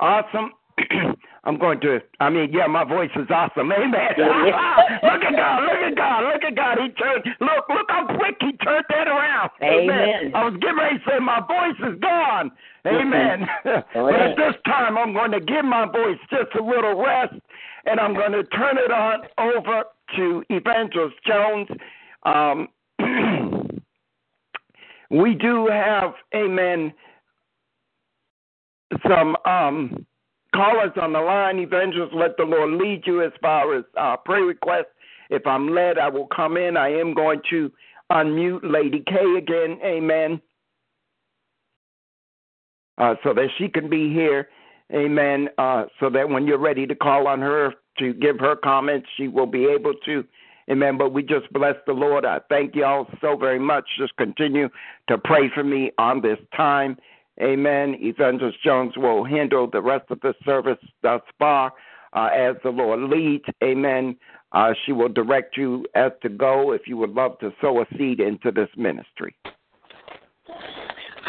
awesome, 0.00 0.52
I'm 1.44 1.58
going 1.58 1.80
to, 1.80 2.00
I 2.20 2.28
mean, 2.30 2.52
yeah, 2.52 2.66
my 2.66 2.84
voice 2.84 3.10
is 3.16 3.26
awesome. 3.30 3.72
Amen. 3.72 3.92
Look 4.18 5.24
at 5.24 5.34
God, 5.36 5.62
look 5.62 5.80
at 5.80 5.96
God, 5.96 6.20
look 6.24 6.42
at 6.44 6.54
God. 6.54 6.78
He 6.78 6.88
turned, 6.90 7.24
look, 7.40 7.68
look 7.68 7.86
how 7.88 8.06
quick 8.18 8.36
he 8.40 8.52
turned 8.64 8.84
that 8.90 9.08
around. 9.08 9.50
Amen. 9.62 10.32
I 10.34 10.44
was 10.44 10.54
getting 10.60 10.76
ready 10.76 10.98
to 10.98 11.04
say, 11.08 11.18
my 11.18 11.40
voice 11.40 11.92
is 11.92 11.98
gone. 12.00 12.50
Amen. 12.86 13.46
Oh, 13.94 14.06
but 14.10 14.14
at 14.14 14.36
this 14.36 14.54
time, 14.66 14.96
I'm 14.96 15.12
going 15.12 15.32
to 15.32 15.40
give 15.40 15.64
my 15.64 15.84
voice 15.84 16.18
just 16.30 16.54
a 16.58 16.62
little 16.62 17.02
rest, 17.02 17.34
and 17.86 17.98
I'm 17.98 18.14
going 18.14 18.32
to 18.32 18.44
turn 18.44 18.78
it 18.78 18.90
on 18.90 19.22
over 19.38 19.84
to 20.16 20.44
Evangelist 20.48 21.16
Jones. 21.26 21.68
Um, 22.24 22.68
we 25.10 25.34
do 25.34 25.66
have, 25.66 26.14
amen, 26.34 26.92
some 29.08 29.36
um, 29.44 30.06
callers 30.54 30.92
on 31.00 31.12
the 31.12 31.20
line. 31.20 31.58
Evangelist, 31.58 32.14
let 32.14 32.36
the 32.36 32.44
Lord 32.44 32.72
lead 32.72 33.02
you 33.06 33.22
as 33.22 33.32
far 33.40 33.76
as 33.76 33.84
uh, 33.96 34.16
prayer 34.24 34.44
requests. 34.44 34.86
If 35.28 35.46
I'm 35.46 35.74
led, 35.74 35.98
I 35.98 36.08
will 36.08 36.26
come 36.26 36.56
in. 36.56 36.76
I 36.76 36.88
am 36.90 37.14
going 37.14 37.40
to 37.50 37.70
unmute 38.10 38.60
Lady 38.62 39.02
K 39.06 39.14
again. 39.38 39.78
Amen. 39.84 40.40
Uh, 42.98 43.14
so 43.22 43.32
that 43.32 43.48
she 43.58 43.68
can 43.68 43.88
be 43.88 44.12
here. 44.12 44.48
Amen. 44.92 45.48
Uh, 45.56 45.84
so 46.00 46.10
that 46.10 46.28
when 46.28 46.46
you're 46.46 46.58
ready 46.58 46.86
to 46.86 46.94
call 46.94 47.28
on 47.28 47.40
her 47.40 47.74
to 47.98 48.12
give 48.14 48.38
her 48.40 48.56
comments, 48.56 49.08
she 49.16 49.28
will 49.28 49.46
be 49.46 49.66
able 49.66 49.94
to. 50.04 50.24
Amen. 50.70 50.98
But 50.98 51.12
we 51.12 51.22
just 51.22 51.52
bless 51.52 51.76
the 51.86 51.92
Lord. 51.92 52.24
I 52.24 52.40
thank 52.48 52.74
you 52.74 52.84
all 52.84 53.06
so 53.20 53.36
very 53.36 53.58
much. 53.58 53.84
Just 53.98 54.16
continue 54.16 54.68
to 55.08 55.18
pray 55.18 55.50
for 55.54 55.64
me 55.64 55.92
on 55.98 56.20
this 56.20 56.38
time. 56.56 56.96
Amen. 57.40 57.96
Evangelist 58.00 58.62
Jones 58.62 58.92
will 58.96 59.24
handle 59.24 59.68
the 59.70 59.80
rest 59.80 60.10
of 60.10 60.20
the 60.20 60.34
service 60.44 60.78
thus 61.02 61.22
far 61.38 61.72
uh, 62.12 62.28
as 62.34 62.56
the 62.62 62.70
Lord 62.70 63.00
leads. 63.10 63.44
Amen. 63.62 64.16
Uh, 64.52 64.72
she 64.84 64.92
will 64.92 65.08
direct 65.08 65.56
you 65.56 65.86
as 65.94 66.10
to 66.22 66.28
go 66.28 66.72
if 66.72 66.82
you 66.86 66.96
would 66.96 67.10
love 67.10 67.38
to 67.38 67.52
sow 67.60 67.80
a 67.80 67.86
seed 67.96 68.20
into 68.20 68.50
this 68.50 68.68
ministry. 68.76 69.34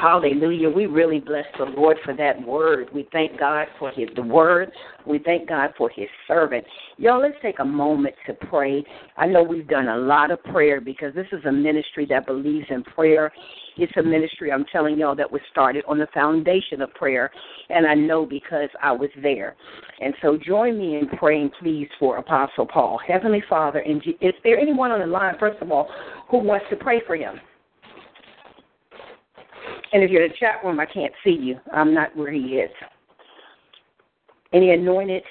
Hallelujah. 0.01 0.67
We 0.67 0.87
really 0.87 1.19
bless 1.19 1.45
the 1.59 1.65
Lord 1.65 1.95
for 2.03 2.15
that 2.15 2.41
word. 2.41 2.89
We 2.91 3.07
thank 3.11 3.39
God 3.39 3.67
for 3.77 3.91
his 3.91 4.09
the 4.15 4.23
word. 4.23 4.71
We 5.05 5.19
thank 5.19 5.47
God 5.47 5.75
for 5.77 5.91
his 5.91 6.07
servant. 6.27 6.65
Y'all, 6.97 7.21
let's 7.21 7.35
take 7.43 7.59
a 7.59 7.65
moment 7.65 8.15
to 8.25 8.33
pray. 8.33 8.83
I 9.17 9.27
know 9.27 9.43
we've 9.43 9.67
done 9.67 9.89
a 9.89 9.97
lot 9.97 10.31
of 10.31 10.43
prayer 10.45 10.81
because 10.81 11.13
this 11.13 11.27
is 11.31 11.45
a 11.45 11.51
ministry 11.51 12.07
that 12.09 12.25
believes 12.25 12.65
in 12.71 12.81
prayer. 12.81 13.31
It's 13.77 13.95
a 13.95 14.01
ministry, 14.01 14.51
I'm 14.51 14.65
telling 14.71 14.97
y'all, 14.97 15.15
that 15.15 15.31
was 15.31 15.41
started 15.51 15.83
on 15.87 15.99
the 15.99 16.07
foundation 16.15 16.81
of 16.81 16.91
prayer. 16.95 17.29
And 17.69 17.85
I 17.85 17.93
know 17.93 18.25
because 18.25 18.69
I 18.81 18.91
was 18.91 19.11
there. 19.21 19.55
And 19.99 20.15
so 20.23 20.35
join 20.35 20.79
me 20.79 20.97
in 20.97 21.09
praying, 21.09 21.51
please, 21.59 21.87
for 21.99 22.17
Apostle 22.17 22.65
Paul. 22.65 22.99
Heavenly 23.07 23.43
Father, 23.47 23.79
and 23.81 24.01
is 24.19 24.33
there 24.43 24.57
anyone 24.57 24.89
on 24.89 25.01
the 25.01 25.05
line, 25.05 25.35
first 25.39 25.61
of 25.61 25.71
all, 25.71 25.87
who 26.31 26.39
wants 26.39 26.65
to 26.71 26.75
pray 26.75 27.03
for 27.05 27.15
him? 27.15 27.39
And 29.93 30.03
if 30.03 30.09
you're 30.09 30.23
in 30.23 30.31
the 30.31 30.37
chat 30.37 30.63
room, 30.63 30.79
I 30.79 30.85
can't 30.85 31.13
see 31.23 31.31
you. 31.31 31.57
I'm 31.73 31.93
not 31.93 32.15
where 32.15 32.31
he 32.31 32.39
is. 32.39 32.71
Any 34.53 34.71
anointed 34.71 35.23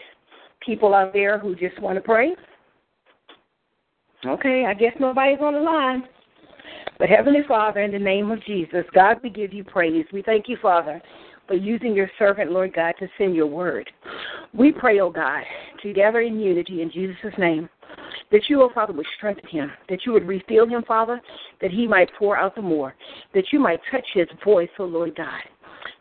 people 0.65 0.95
out 0.95 1.13
there 1.13 1.39
who 1.39 1.55
just 1.55 1.81
want 1.81 1.97
to 1.97 2.01
pray? 2.01 2.35
Okay, 4.27 4.67
I 4.67 4.75
guess 4.75 4.93
nobody's 5.01 5.41
on 5.41 5.55
the 5.55 5.61
line. 5.61 6.05
But 6.99 7.09
Heavenly 7.09 7.41
Father, 7.49 7.81
in 7.81 7.93
the 7.93 7.99
name 7.99 8.31
of 8.31 8.45
Jesus, 8.45 8.85
God, 8.95 9.17
we 9.23 9.31
give 9.31 9.55
you 9.55 9.65
praise. 9.65 10.05
We 10.13 10.23
thank 10.23 10.49
you, 10.49 10.59
Father, 10.61 11.01
for 11.47 11.55
using 11.55 11.95
your 11.95 12.11
servant, 12.19 12.53
Lord 12.53 12.75
God, 12.75 12.95
to 13.01 13.09
send 13.17 13.35
your 13.35 13.47
word. 13.47 13.91
We 14.53 14.73
pray, 14.73 15.01
oh 15.01 15.11
God, 15.11 15.43
together 15.83 16.21
in 16.21 16.39
unity 16.39 16.83
in 16.83 16.91
Jesus' 16.91 17.33
name 17.39 17.69
that 18.33 18.43
you, 18.49 18.63
oh 18.63 18.71
Father, 18.75 18.93
would 18.93 19.07
strengthen 19.17 19.49
him, 19.49 19.71
that 19.89 20.07
you 20.07 20.13
would 20.13 20.27
refill 20.27 20.69
him, 20.69 20.83
Father, 20.87 21.21
that 21.61 21.71
he 21.71 21.87
might 21.87 22.11
pour 22.19 22.37
out 22.37 22.55
the 22.55 22.63
more, 22.63 22.95
that 23.35 23.53
you 23.53 23.59
might 23.59 23.81
touch 23.91 24.07
his 24.15 24.29
voice, 24.45 24.69
oh 24.79 24.85
Lord 24.85 25.17
God, 25.17 25.43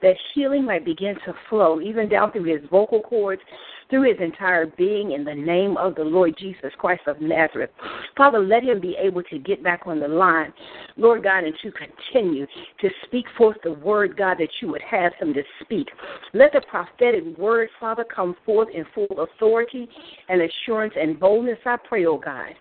that 0.02 0.16
healing 0.34 0.66
might 0.66 0.86
begin 0.86 1.16
to 1.26 1.34
flow 1.50 1.82
even 1.82 2.10
down 2.10 2.32
through 2.32 2.44
his 2.44 2.62
vocal 2.70 3.02
cords, 3.02 3.42
through 3.90 4.10
his 4.10 4.20
entire 4.22 4.66
being 4.66 5.14
in 5.14 5.24
the 5.24 5.34
name 5.34 5.78
of 5.78 5.96
the 5.96 6.04
Lord 6.04 6.36
Jesus 6.38 6.72
Christ 6.78 7.02
of 7.08 7.20
Nazareth. 7.22 7.72
Father, 8.16 8.40
let 8.40 8.64
him 8.64 8.80
be 8.80 8.96
able 9.00 9.24
to 9.24 9.40
get 9.40 9.64
back 9.64 9.82
on 9.86 10.00
the 10.00 10.08
line, 10.08 10.54
Lord 10.98 11.24
God, 11.24 11.44
and 11.44 11.54
to 11.64 11.72
continue 11.72 12.46
to 12.82 12.90
speak 13.06 13.26
forth 13.38 13.58
the 13.64 13.74
word, 13.74 14.16
God, 14.18 14.38
that 14.40 14.50
you 14.62 14.68
would 14.70 14.82
have 14.82 15.14
him 15.20 15.34
to 15.34 15.42
speak. 15.62 15.88
Let 16.34 16.54
the 16.54 16.62
prophetic 16.70 17.38
word, 17.38 17.70
Father, 17.80 18.04
come 18.04 18.36
forth 18.46 18.70
in 18.74 18.86
full 18.94 19.08
authority 19.20 19.90
and 20.28 20.42
assurance 20.42 20.94
and 21.00 21.20
boldness, 21.20 21.60
I 21.66 21.78
pray, 21.88 22.06
oh 22.06 22.18
God, 22.18 22.54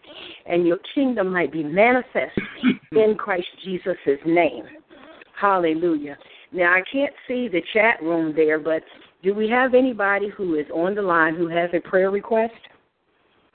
and 0.47 0.67
your 0.67 0.79
kingdom 0.95 1.33
might 1.33 1.53
be 1.53 1.63
manifest 1.63 2.33
in 2.93 3.17
Christ 3.19 3.47
Jesus' 3.65 3.97
name. 4.25 4.65
Hallelujah. 5.39 6.17
Now, 6.53 6.73
I 6.73 6.81
can't 6.91 7.13
see 7.29 7.49
the 7.49 7.61
chat 7.73 8.03
room 8.03 8.33
there, 8.35 8.59
but 8.59 8.83
do 9.23 9.35
we 9.35 9.49
have 9.49 9.75
anybody 9.75 10.29
who 10.29 10.55
is 10.55 10.67
on 10.73 10.95
the 10.95 11.03
line 11.03 11.35
who 11.35 11.49
has 11.49 11.71
a 11.73 11.81
prayer 11.81 12.11
request? 12.11 12.55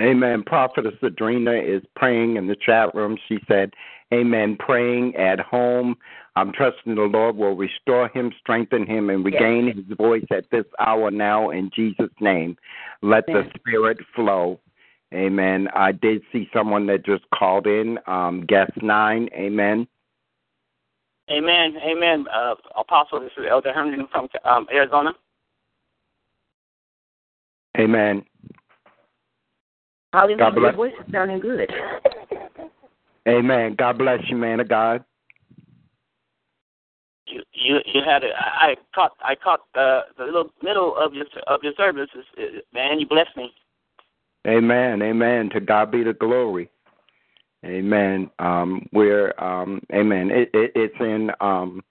Amen. 0.01 0.43
Prophetess 0.43 0.95
Adrena 1.01 1.63
is 1.63 1.83
praying 1.95 2.35
in 2.35 2.47
the 2.47 2.55
chat 2.55 2.93
room. 2.93 3.17
She 3.27 3.37
said, 3.47 3.71
Amen. 4.13 4.57
Praying 4.59 5.15
at 5.15 5.39
home. 5.39 5.95
I'm 6.35 6.51
trusting 6.51 6.95
the 6.95 7.01
Lord 7.01 7.35
will 7.35 7.55
restore 7.55 8.09
him, 8.09 8.31
strengthen 8.39 8.85
him, 8.85 9.09
and 9.09 9.23
regain 9.23 9.67
yes. 9.67 9.77
his 9.77 9.97
voice 9.97 10.25
at 10.31 10.49
this 10.51 10.65
hour 10.79 11.11
now 11.11 11.51
in 11.51 11.69
Jesus' 11.73 12.11
name. 12.19 12.57
Let 13.01 13.29
Amen. 13.29 13.49
the 13.53 13.59
Spirit 13.59 13.99
flow. 14.15 14.59
Amen. 15.13 15.67
I 15.75 15.91
did 15.91 16.23
see 16.31 16.49
someone 16.51 16.87
that 16.87 17.05
just 17.05 17.23
called 17.33 17.67
in, 17.67 17.99
um, 18.07 18.45
guest 18.47 18.71
nine. 18.81 19.29
Amen. 19.33 19.87
Amen. 21.29 21.77
Amen. 21.85 22.25
Uh, 22.33 22.55
Apostle, 22.75 23.19
this 23.21 23.31
is 23.37 23.45
Elder 23.49 23.71
Herndon 23.71 24.07
from 24.11 24.27
um, 24.43 24.67
Arizona. 24.73 25.13
Amen. 27.77 28.23
Hallelujah. 30.13 30.37
God 30.37 30.55
bless. 30.55 30.75
Your 30.75 30.89
voice 30.89 30.93
is 31.05 31.11
sounding 31.11 31.39
good. 31.39 31.71
Amen. 33.27 33.75
God 33.77 33.97
bless 33.97 34.19
you, 34.29 34.37
man 34.37 34.59
of 34.59 34.69
God. 34.69 35.03
You 37.25 37.41
you 37.53 37.79
you 37.85 38.01
had 38.05 38.23
a, 38.23 38.27
I 38.35 38.75
caught 38.93 39.13
I 39.21 39.33
caught 39.35 39.61
the 39.73 40.01
the 40.17 40.25
little 40.25 40.51
middle 40.61 40.95
of 40.97 41.13
your 41.13 41.25
of 41.47 41.61
your 41.63 41.73
service. 41.75 42.09
Man, 42.73 42.99
you 42.99 43.07
blessed 43.07 43.35
me. 43.35 43.51
Amen. 44.45 45.01
Amen. 45.01 45.49
To 45.51 45.61
God 45.61 45.89
be 45.89 46.03
the 46.03 46.13
glory. 46.13 46.69
Amen. 47.65 48.29
Um, 48.39 48.87
we're 48.91 49.33
um, 49.41 49.81
Amen. 49.93 50.29
It, 50.31 50.49
it, 50.53 50.71
it's 50.75 50.95
in 50.99 51.31
um, 51.39 51.81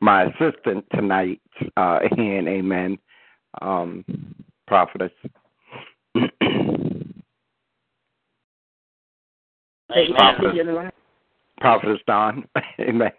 my 0.00 0.24
assistant 0.24 0.86
tonight. 0.94 1.40
Uh, 1.76 2.00
and 2.16 2.48
Amen. 2.48 2.98
Um, 3.60 4.04
prophetess. 4.70 5.10
Amen. 9.90 10.92
Prophetess 11.60 11.98
Dawn. 12.06 12.46
Amen. 12.80 13.10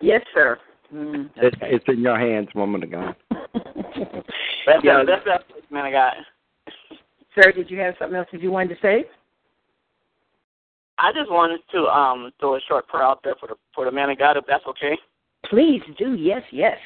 Yes, 0.00 0.22
sir. 0.34 0.58
Mm, 0.92 1.30
okay. 1.30 1.46
it's, 1.46 1.56
it's 1.62 1.84
in 1.86 2.00
your 2.00 2.18
hands, 2.18 2.48
woman 2.56 2.82
of 2.82 2.90
God. 2.90 3.14
that's, 3.30 4.82
yeah. 4.82 5.04
that's, 5.06 5.22
that's, 5.24 5.44
man 5.70 5.86
of 5.86 5.92
God. 5.92 6.14
Sir, 7.36 7.52
did 7.52 7.70
you 7.70 7.78
have 7.78 7.94
something 8.00 8.16
else 8.16 8.26
that 8.32 8.42
you 8.42 8.50
wanted 8.50 8.74
to 8.74 8.80
say? 8.82 9.04
I 10.98 11.12
just 11.12 11.30
wanted 11.30 11.60
to 11.72 11.86
um 11.86 12.32
throw 12.40 12.56
a 12.56 12.60
short 12.68 12.88
prayer 12.88 13.04
out 13.04 13.20
there 13.22 13.34
for 13.38 13.46
the 13.48 13.54
for 13.74 13.84
the 13.84 13.92
man 13.92 14.10
of 14.10 14.18
God, 14.18 14.36
if 14.36 14.44
that's 14.46 14.66
okay. 14.66 14.98
Please 15.46 15.82
do. 15.98 16.14
Yes, 16.14 16.42
yes. 16.50 16.78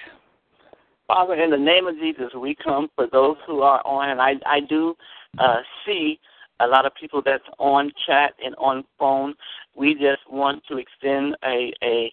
Father, 1.08 1.34
in 1.34 1.50
the 1.50 1.56
name 1.56 1.86
of 1.86 1.96
Jesus, 1.96 2.34
we 2.38 2.54
come 2.54 2.90
for 2.94 3.06
those 3.10 3.36
who 3.46 3.62
are 3.62 3.80
on, 3.86 4.10
and 4.10 4.20
I, 4.20 4.34
I 4.44 4.60
do 4.60 4.94
uh, 5.38 5.60
see 5.84 6.20
a 6.60 6.66
lot 6.66 6.84
of 6.84 6.94
people 6.94 7.22
that's 7.24 7.44
on 7.58 7.90
chat 8.06 8.34
and 8.44 8.54
on 8.56 8.84
phone. 8.98 9.34
We 9.74 9.94
just 9.94 10.20
want 10.30 10.62
to 10.68 10.76
extend 10.76 11.34
a 11.44 11.72
a 11.82 12.12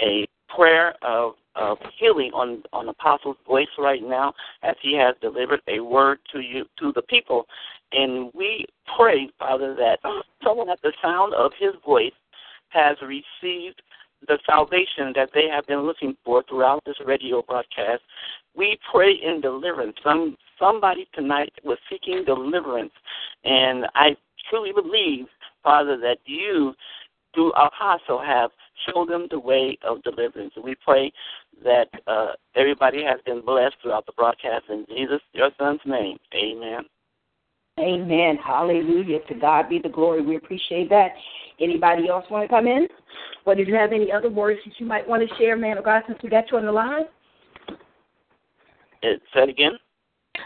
a 0.00 0.26
prayer 0.54 0.94
of 1.02 1.34
of 1.54 1.78
healing 1.96 2.32
on 2.32 2.64
on 2.72 2.88
Apostle's 2.88 3.36
voice 3.46 3.68
right 3.78 4.02
now, 4.02 4.34
as 4.64 4.74
he 4.82 4.96
has 4.96 5.14
delivered 5.20 5.60
a 5.68 5.78
word 5.78 6.18
to 6.32 6.40
you 6.40 6.64
to 6.80 6.92
the 6.96 7.02
people, 7.02 7.46
and 7.92 8.32
we 8.34 8.66
pray, 8.96 9.30
Father, 9.38 9.76
that 9.76 10.00
someone 10.44 10.68
at 10.68 10.82
the 10.82 10.92
sound 11.00 11.32
of 11.34 11.52
his 11.60 11.74
voice 11.86 12.12
has 12.70 12.96
received 13.02 13.82
the 14.28 14.38
salvation 14.46 15.12
that 15.14 15.30
they 15.34 15.48
have 15.48 15.66
been 15.66 15.80
looking 15.80 16.16
for 16.24 16.42
throughout 16.48 16.82
this 16.84 16.96
radio 17.04 17.42
broadcast. 17.42 18.02
We 18.54 18.78
pray 18.92 19.12
in 19.12 19.40
deliverance. 19.40 19.96
Some 20.02 20.36
somebody 20.58 21.08
tonight 21.14 21.52
was 21.64 21.78
seeking 21.90 22.24
deliverance, 22.24 22.92
and 23.44 23.86
I 23.94 24.16
truly 24.50 24.72
believe, 24.72 25.26
Father, 25.62 25.96
that 25.98 26.18
you, 26.26 26.74
through 27.34 27.52
Apostle, 27.52 28.20
have 28.22 28.50
showed 28.86 29.08
them 29.08 29.26
the 29.30 29.38
way 29.38 29.78
of 29.82 30.02
deliverance. 30.02 30.52
We 30.62 30.74
pray 30.74 31.12
that 31.64 31.88
uh, 32.06 32.32
everybody 32.56 33.02
has 33.04 33.20
been 33.24 33.40
blessed 33.44 33.76
throughout 33.82 34.06
the 34.06 34.12
broadcast 34.12 34.64
in 34.68 34.84
Jesus, 34.88 35.20
your 35.32 35.50
Son's 35.58 35.80
name. 35.86 36.18
Amen. 36.34 36.82
Amen. 37.80 38.36
Hallelujah. 38.44 39.20
To 39.28 39.34
God 39.34 39.68
be 39.68 39.78
the 39.78 39.88
glory. 39.88 40.22
We 40.22 40.36
appreciate 40.36 40.90
that. 40.90 41.12
Anybody 41.60 42.08
else 42.08 42.24
want 42.30 42.44
to 42.44 42.48
come 42.48 42.66
in? 42.66 42.86
Or 43.44 43.54
did 43.54 43.66
you 43.66 43.74
have 43.74 43.92
any 43.92 44.12
other 44.12 44.30
words 44.30 44.60
that 44.64 44.74
you 44.78 44.86
might 44.86 45.08
want 45.08 45.28
to 45.28 45.36
share, 45.36 45.56
man 45.56 45.78
of 45.78 45.84
God, 45.84 46.02
since 46.06 46.18
we 46.22 46.28
got 46.28 46.50
you 46.50 46.58
on 46.58 46.66
the 46.66 46.72
line? 46.72 47.04
Uh, 49.02 49.18
say 49.34 49.42
it 49.42 49.48
again. 49.48 49.72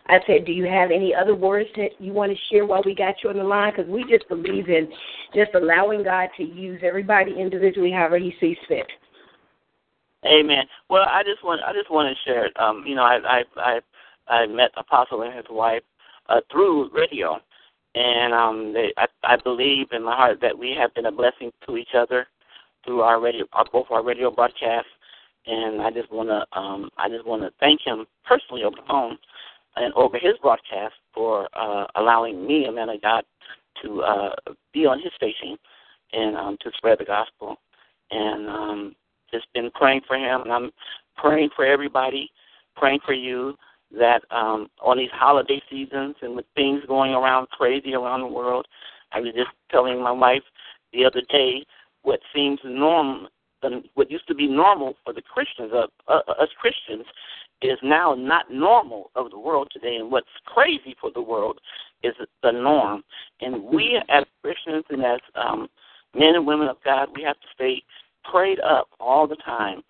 I 0.08 0.20
said, 0.26 0.46
do 0.46 0.52
you 0.52 0.64
have 0.64 0.90
any 0.90 1.14
other 1.14 1.34
words 1.34 1.68
that 1.76 1.90
you 1.98 2.12
want 2.12 2.32
to 2.32 2.38
share 2.50 2.64
while 2.64 2.82
we 2.84 2.94
got 2.94 3.16
you 3.22 3.30
on 3.30 3.36
the 3.36 3.44
line? 3.44 3.72
Because 3.76 3.90
we 3.90 4.04
just 4.04 4.28
believe 4.28 4.68
in 4.68 4.88
just 5.34 5.50
allowing 5.54 6.04
God 6.04 6.28
to 6.36 6.44
use 6.44 6.80
everybody 6.84 7.34
individually 7.38 7.90
however 7.90 8.18
He 8.18 8.34
sees 8.40 8.56
fit. 8.68 8.86
Amen. 10.24 10.64
Well, 10.88 11.06
I 11.08 11.22
just 11.22 11.44
want 11.44 11.60
I 11.62 11.72
just 11.72 11.90
want 11.90 12.08
to 12.08 12.30
share. 12.30 12.50
Um, 12.60 12.84
you 12.86 12.94
know, 12.94 13.02
I 13.02 13.18
I 13.24 13.42
I, 13.56 13.80
I 14.34 14.46
met 14.46 14.70
Apostle 14.76 15.22
and 15.22 15.34
his 15.34 15.44
wife 15.50 15.82
uh, 16.28 16.40
through 16.50 16.90
radio, 16.92 17.38
and 17.94 18.34
um, 18.34 18.72
they, 18.72 18.92
I 18.96 19.06
I 19.22 19.36
believe 19.36 19.88
in 19.92 20.04
my 20.04 20.14
heart 20.16 20.40
that 20.42 20.56
we 20.56 20.74
have 20.78 20.94
been 20.94 21.06
a 21.06 21.12
blessing 21.12 21.50
to 21.66 21.76
each 21.76 21.94
other 21.96 22.26
through 22.84 23.00
our 23.00 23.20
radio, 23.20 23.44
our, 23.52 23.64
both 23.72 23.86
our 23.90 24.04
radio 24.04 24.30
broadcasts. 24.30 24.90
And 25.48 25.80
I 25.80 25.90
just 25.90 26.10
want 26.10 26.28
to 26.28 26.58
um, 26.58 26.90
I 26.98 27.08
just 27.08 27.26
want 27.26 27.42
to 27.42 27.50
thank 27.60 27.80
him 27.84 28.06
personally 28.24 28.64
over 28.64 28.76
the 28.76 28.86
phone 28.88 29.16
and 29.76 29.92
over 29.94 30.18
his 30.18 30.34
broadcast 30.42 30.94
for 31.14 31.48
uh, 31.54 31.86
allowing 31.96 32.46
me, 32.46 32.64
a 32.64 32.72
man 32.72 32.88
of 32.88 33.00
God, 33.02 33.24
to 33.82 34.02
uh, 34.02 34.34
be 34.72 34.86
on 34.86 35.00
his 35.00 35.12
station 35.14 35.56
and 36.12 36.36
um, 36.36 36.56
to 36.62 36.70
spread 36.76 36.98
the 36.98 37.04
gospel. 37.04 37.56
And 38.10 38.48
um, 38.48 38.96
just 39.32 39.46
been 39.54 39.70
praying 39.72 40.02
for 40.06 40.16
him, 40.16 40.42
and 40.42 40.52
I'm 40.52 40.70
praying 41.16 41.50
for 41.54 41.64
everybody, 41.64 42.30
praying 42.76 43.00
for 43.04 43.12
you 43.12 43.56
that 43.92 44.22
um, 44.30 44.68
on 44.82 44.98
these 44.98 45.10
holiday 45.12 45.60
seasons 45.70 46.16
and 46.22 46.36
with 46.36 46.46
things 46.54 46.82
going 46.86 47.12
around 47.12 47.48
crazy 47.50 47.94
around 47.94 48.20
the 48.20 48.26
world, 48.26 48.66
I 49.12 49.20
was 49.20 49.32
just 49.34 49.50
telling 49.70 50.02
my 50.02 50.12
wife 50.12 50.42
the 50.92 51.04
other 51.04 51.22
day 51.30 51.64
what 52.02 52.20
seems 52.34 52.60
normal, 52.64 53.28
what 53.94 54.10
used 54.10 54.28
to 54.28 54.34
be 54.34 54.46
normal 54.46 54.94
for 55.04 55.12
the 55.12 55.22
Christians, 55.22 55.72
uh, 55.74 55.86
uh, 56.08 56.20
us 56.40 56.48
Christians, 56.60 57.06
is 57.62 57.78
now 57.82 58.14
not 58.14 58.50
normal 58.50 59.10
of 59.14 59.30
the 59.30 59.38
world 59.38 59.68
today, 59.72 59.96
and 59.96 60.10
what's 60.10 60.26
crazy 60.44 60.94
for 61.00 61.10
the 61.14 61.22
world 61.22 61.58
is 62.02 62.12
the 62.42 62.52
norm. 62.52 63.02
And 63.40 63.62
we, 63.62 64.00
as 64.08 64.24
Christians 64.42 64.84
and 64.90 65.04
as 65.04 65.20
um, 65.34 65.68
men 66.14 66.34
and 66.34 66.46
women 66.46 66.68
of 66.68 66.76
God, 66.84 67.08
we 67.14 67.22
have 67.22 67.36
to 67.40 67.46
stay 67.54 67.82
prayed 68.30 68.60
up 68.60 68.88
all 69.00 69.26
the 69.26 69.36
time 69.36 69.82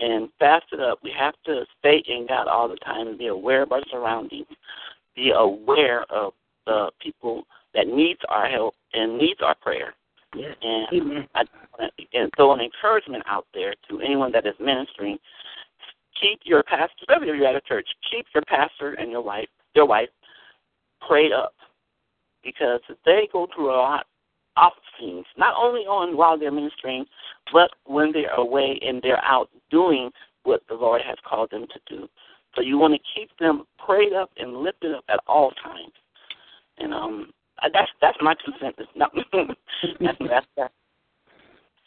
and 0.00 0.28
fasted 0.38 0.80
up. 0.80 0.98
We 1.02 1.12
have 1.18 1.34
to 1.46 1.64
stay 1.78 2.02
in 2.08 2.26
God 2.28 2.48
all 2.48 2.68
the 2.68 2.76
time 2.76 3.08
and 3.08 3.18
be 3.18 3.28
aware 3.28 3.62
of 3.62 3.72
our 3.72 3.82
surroundings, 3.90 4.46
be 5.14 5.32
aware 5.34 6.04
of 6.10 6.32
the 6.66 6.90
people 7.00 7.44
that 7.74 7.86
needs 7.86 8.20
our 8.28 8.48
help 8.48 8.74
and 8.92 9.18
needs 9.18 9.40
our 9.42 9.54
prayer. 9.54 9.94
Yes. 10.34 10.56
And 10.62 10.86
Amen. 10.92 11.28
I 11.34 11.44
and 12.12 12.30
throw 12.36 12.52
an 12.52 12.60
encouragement 12.60 13.24
out 13.26 13.46
there 13.52 13.74
to 13.88 14.00
anyone 14.00 14.32
that 14.32 14.46
is 14.46 14.54
ministering. 14.60 15.18
Keep 16.20 16.40
your 16.44 16.62
pastor, 16.62 17.04
if 17.08 17.22
you're 17.22 17.46
at 17.46 17.56
a 17.56 17.60
church, 17.60 17.88
keep 18.10 18.26
your 18.34 18.44
pastor 18.44 18.94
and 18.94 19.10
your 19.10 19.22
wife, 19.22 19.48
your 19.74 19.86
wife, 19.86 20.08
prayed 21.06 21.32
up, 21.32 21.54
because 22.42 22.80
they 23.04 23.28
go 23.32 23.48
through 23.54 23.70
a 23.70 23.76
lot 23.76 24.06
scenes, 24.98 25.26
not 25.36 25.54
only 25.56 25.82
on 25.82 26.16
while 26.16 26.38
they're 26.38 26.52
ministering, 26.52 27.04
but 27.52 27.70
when 27.86 28.12
they're 28.12 28.34
away 28.34 28.78
and 28.82 29.00
they're 29.02 29.24
out 29.24 29.48
doing 29.70 30.10
what 30.44 30.62
the 30.68 30.74
Lord 30.74 31.02
has 31.06 31.16
called 31.28 31.50
them 31.50 31.66
to 31.72 31.96
do. 31.96 32.08
So 32.54 32.62
you 32.62 32.78
want 32.78 32.94
to 32.94 33.00
keep 33.14 33.30
them 33.38 33.64
prayed 33.84 34.12
up 34.12 34.30
and 34.36 34.58
lifted 34.58 34.94
up 34.94 35.04
at 35.08 35.20
all 35.26 35.52
times. 35.62 35.92
And 36.78 36.94
um, 36.94 37.32
that's 37.72 37.90
that's 38.00 38.18
my 38.20 38.34
two 38.44 38.52
cents. 38.60 38.78
No, 38.94 39.06
that's 40.00 40.18
that's, 40.20 40.46
that's 40.56 40.74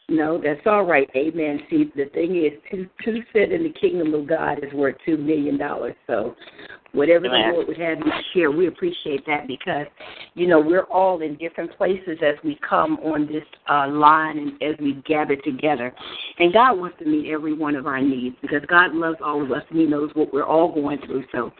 No, 0.10 0.40
that's 0.42 0.62
all 0.66 0.84
right. 0.84 1.10
Amen. 1.18 1.60
See, 1.70 1.92
the 1.94 2.06
thing 2.14 2.38
is, 2.38 2.54
two 2.72 2.88
two 3.04 3.22
cent 3.34 3.52
in 3.52 3.64
the 3.64 3.74
kingdom 3.74 4.14
of 4.14 4.26
God 4.26 4.64
is 4.64 4.72
worth 4.72 4.96
two 5.06 5.18
million 5.18 5.58
dollars. 5.58 5.96
So, 6.08 6.34
whatever 6.94 7.26
Amen. 7.26 7.50
the 7.50 7.54
Lord 7.56 7.68
would 7.68 7.78
have 7.78 7.98
you 8.00 8.12
share, 8.34 8.50
we 8.50 8.68
appreciate 8.68 9.26
that 9.26 9.48
because, 9.48 9.86
you 10.34 10.48
know, 10.48 10.62
we're 10.62 10.84
all 10.84 11.22
in 11.22 11.36
different 11.36 11.78
places 11.78 12.20
as 12.26 12.36
we 12.46 12.58
come 12.68 12.98
on 13.00 13.28
this 13.28 13.44
uh, 13.70 13.90
line 13.90 14.38
and 14.38 14.64
as 14.64 14.80
we 14.80 14.94
gather 15.06 15.36
together, 15.36 15.94
and 16.40 16.54
God 16.54 16.80
wants 16.80 16.98
to 17.00 17.06
meet 17.06 17.30
every 17.30 17.54
one 17.54 17.76
of 17.76 17.86
our 17.86 18.02
needs 18.02 18.38
because 18.42 18.62
God 18.70 18.94
loves 18.94 19.18
all 19.22 19.44
of 19.44 19.52
us 19.52 19.64
and 19.70 19.78
He 19.78 19.86
knows 19.86 20.10
what 20.14 20.34
we're 20.34 20.46
all 20.46 20.74
going 20.74 21.00
through. 21.06 21.26
So, 21.34 21.52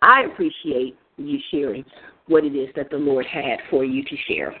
I 0.00 0.22
appreciate 0.22 0.96
you 1.18 1.38
sharing 1.52 1.84
what 2.26 2.44
it 2.44 2.56
is 2.56 2.68
that 2.74 2.90
the 2.90 2.96
Lord 2.96 3.26
had 3.26 3.60
for 3.70 3.84
you 3.84 4.02
to 4.02 4.16
share. 4.26 4.56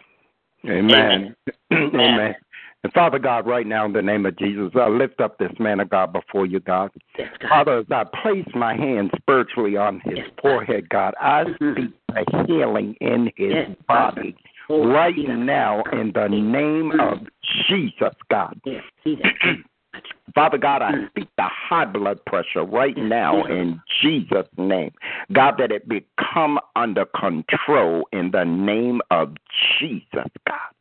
Amen. 0.64 1.34
Amen. 1.72 2.34
And 2.84 2.92
Father 2.92 3.18
God, 3.18 3.46
right 3.46 3.66
now 3.66 3.86
in 3.86 3.92
the 3.92 4.02
name 4.02 4.26
of 4.26 4.36
Jesus, 4.36 4.72
I 4.74 4.88
lift 4.88 5.20
up 5.20 5.38
this 5.38 5.52
man 5.60 5.78
of 5.78 5.88
God 5.88 6.12
before 6.12 6.46
you, 6.46 6.58
God. 6.58 6.90
Yes, 7.16 7.28
God. 7.38 7.48
Father, 7.48 7.78
as 7.78 7.86
I 7.90 8.04
place 8.22 8.48
my 8.54 8.74
hand 8.74 9.12
spiritually 9.16 9.76
on 9.76 10.00
his 10.00 10.18
Yes, 10.18 10.28
forehead, 10.40 10.88
God, 10.88 11.14
I 11.20 11.44
Mhm. 11.44 11.72
speak 11.72 11.92
a 12.16 12.46
healing 12.46 12.94
in 13.00 13.32
his 13.36 13.52
Yes, 13.52 13.70
body 13.86 14.34
Oh, 14.68 14.90
right 14.90 15.16
now 15.16 15.82
in 15.92 16.12
the 16.12 16.28
name 16.28 16.98
of 17.00 17.26
Jesus, 17.66 18.14
God. 18.30 18.58
Father 20.34 20.56
God, 20.56 20.82
I 20.82 21.06
speak 21.08 21.28
the 21.36 21.42
high 21.42 21.84
blood 21.84 22.24
pressure 22.24 22.64
right 22.64 22.96
now 22.96 23.44
in 23.44 23.82
Jesus' 24.00 24.46
name. 24.56 24.92
God, 25.32 25.58
that 25.58 25.72
it 25.72 25.88
become 25.88 26.58
under 26.76 27.04
control 27.04 28.08
in 28.12 28.30
the 28.30 28.44
name 28.44 29.02
of 29.10 29.34
Jesus, 29.78 30.30
God. 30.46 30.72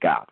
God. 0.00 0.26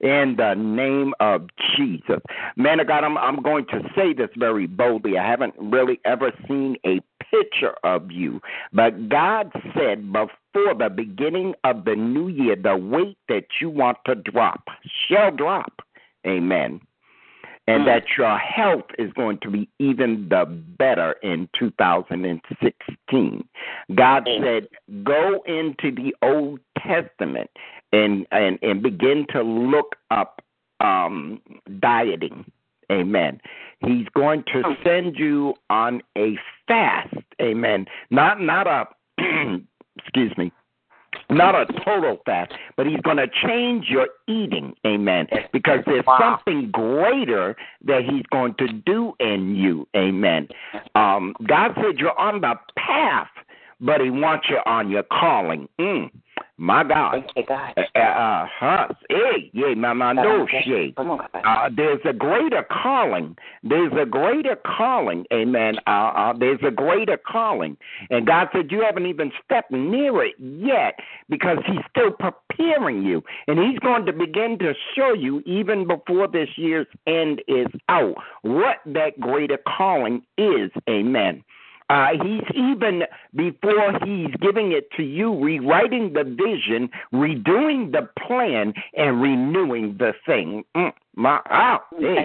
In 0.00 0.34
the 0.36 0.54
name 0.54 1.14
of 1.20 1.48
Jesus. 1.76 2.20
Man 2.56 2.80
of 2.80 2.88
God, 2.88 3.04
I'm, 3.04 3.16
I'm 3.16 3.40
going 3.40 3.66
to 3.66 3.80
say 3.94 4.12
this 4.12 4.28
very 4.36 4.66
boldly. 4.66 5.16
I 5.16 5.26
haven't 5.26 5.54
really 5.58 6.00
ever 6.04 6.32
seen 6.48 6.76
a 6.84 7.00
picture 7.30 7.74
of 7.84 8.10
you. 8.10 8.40
But 8.72 9.08
God 9.08 9.52
said 9.74 10.12
before 10.12 10.74
the 10.76 10.90
beginning 10.94 11.54
of 11.64 11.84
the 11.84 11.94
new 11.94 12.28
year, 12.28 12.56
the 12.56 12.76
weight 12.76 13.18
that 13.28 13.44
you 13.60 13.70
want 13.70 13.98
to 14.06 14.16
drop 14.16 14.64
shall 15.08 15.30
drop. 15.30 15.82
Amen. 16.26 16.80
And 17.68 17.82
Mm. 17.82 17.86
that 17.86 18.04
your 18.16 18.38
health 18.38 18.86
is 18.96 19.12
going 19.14 19.38
to 19.38 19.50
be 19.50 19.68
even 19.80 20.28
the 20.28 20.44
better 20.78 21.12
in 21.22 21.48
2016. 21.58 23.48
God 23.94 24.28
Amen. 24.28 24.42
said, 24.42 24.68
go 25.04 25.42
into 25.46 25.90
the 25.90 26.14
Old 26.22 26.60
Testament 26.78 27.50
and 27.92 28.26
and, 28.30 28.58
and 28.62 28.82
begin 28.82 29.26
to 29.30 29.42
look 29.42 29.96
up 30.10 30.42
um, 30.80 31.40
dieting. 31.80 32.44
Amen. 32.92 33.40
He's 33.84 34.06
going 34.14 34.44
to 34.52 34.62
Oh. 34.64 34.76
send 34.84 35.16
you 35.18 35.54
on 35.70 36.02
a 36.16 36.38
fast. 36.68 37.14
Amen. 37.42 37.86
Not 38.10 38.40
not 38.40 38.66
a 38.66 38.86
excuse 39.98 40.36
me. 40.36 40.52
Not 41.30 41.54
a 41.54 41.66
total 41.84 42.18
fast, 42.24 42.52
but 42.76 42.86
he's 42.86 43.00
going 43.00 43.16
to 43.16 43.26
change 43.28 43.86
your 43.88 44.08
eating. 44.28 44.74
Amen. 44.86 45.26
Because 45.52 45.80
there's 45.86 46.04
Wow. 46.06 46.18
something 46.46 46.70
greater 46.70 47.56
that 47.84 48.02
he's 48.04 48.24
going 48.30 48.54
to 48.54 48.68
do 48.68 49.14
in 49.20 49.54
you. 49.56 49.86
Amen. 49.96 50.48
Um, 50.94 51.34
God 51.46 51.72
said 51.76 51.98
you're 51.98 52.18
on 52.18 52.40
the 52.40 52.54
path, 52.76 53.28
but 53.80 54.00
he 54.00 54.10
wants 54.10 54.46
you 54.48 54.58
on 54.66 54.90
your 54.90 55.04
calling. 55.04 55.68
Mm, 55.78 56.10
my 56.58 56.84
God. 56.84 57.12
Thank 57.12 57.26
you, 57.36 57.44
God. 57.46 57.74
Uh, 57.76 57.98
uh, 57.98 58.46
huh. 58.58 58.88
Hey, 59.10 59.50
yeah, 59.52 59.74
mama, 59.74 60.14
no 60.14 60.46
shit. 60.64 60.96
Come 60.96 61.10
on, 61.10 61.18
God. 61.18 61.42
Uh, 61.44 61.68
there's 61.74 62.00
a 62.08 62.14
greater 62.14 62.64
calling. 62.70 63.36
There's 63.62 63.92
a 63.92 64.06
greater 64.06 64.56
calling. 64.56 65.26
Amen. 65.32 65.76
Uh, 65.86 65.90
uh, 65.90 66.32
there's 66.38 66.60
a 66.66 66.70
greater 66.70 67.18
calling. 67.18 67.76
And 68.08 68.26
God 68.26 68.48
said, 68.54 68.70
You 68.70 68.80
haven't 68.80 69.04
even 69.04 69.32
stepped 69.44 69.70
near 69.70 70.24
it 70.24 70.34
yet 70.38 70.98
because 71.28 71.58
He's 71.66 71.84
still 71.90 72.10
preparing 72.10 73.02
you. 73.02 73.22
And 73.48 73.58
He's 73.58 73.78
going 73.80 74.06
to 74.06 74.12
begin 74.14 74.58
to 74.60 74.72
show 74.96 75.12
you, 75.12 75.40
even 75.44 75.86
before 75.86 76.26
this 76.26 76.48
year's 76.56 76.86
end 77.06 77.42
is 77.48 77.66
out, 77.90 78.14
what 78.42 78.78
that 78.86 79.20
greater 79.20 79.58
calling 79.76 80.22
is. 80.38 80.70
Amen. 80.88 81.44
Uh, 81.88 82.08
he's 82.20 82.42
even 82.56 83.02
before 83.36 83.92
he's 84.04 84.34
giving 84.40 84.72
it 84.72 84.90
to 84.96 85.04
you, 85.04 85.38
rewriting 85.38 86.12
the 86.12 86.24
vision, 86.24 86.90
redoing 87.12 87.92
the 87.92 88.08
plan, 88.26 88.74
and 88.96 89.22
renewing 89.22 89.96
the 89.96 90.12
thing. 90.26 90.64
Mm, 90.76 90.92
ah, 91.24 91.84
eh. 92.02 92.24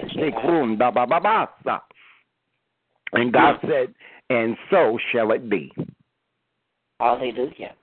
And 3.12 3.32
God 3.32 3.58
said, 3.62 3.94
and 4.30 4.56
so 4.68 4.98
shall 5.12 5.30
it 5.30 5.48
be. 5.48 5.72
Hallelujah. 6.98 7.74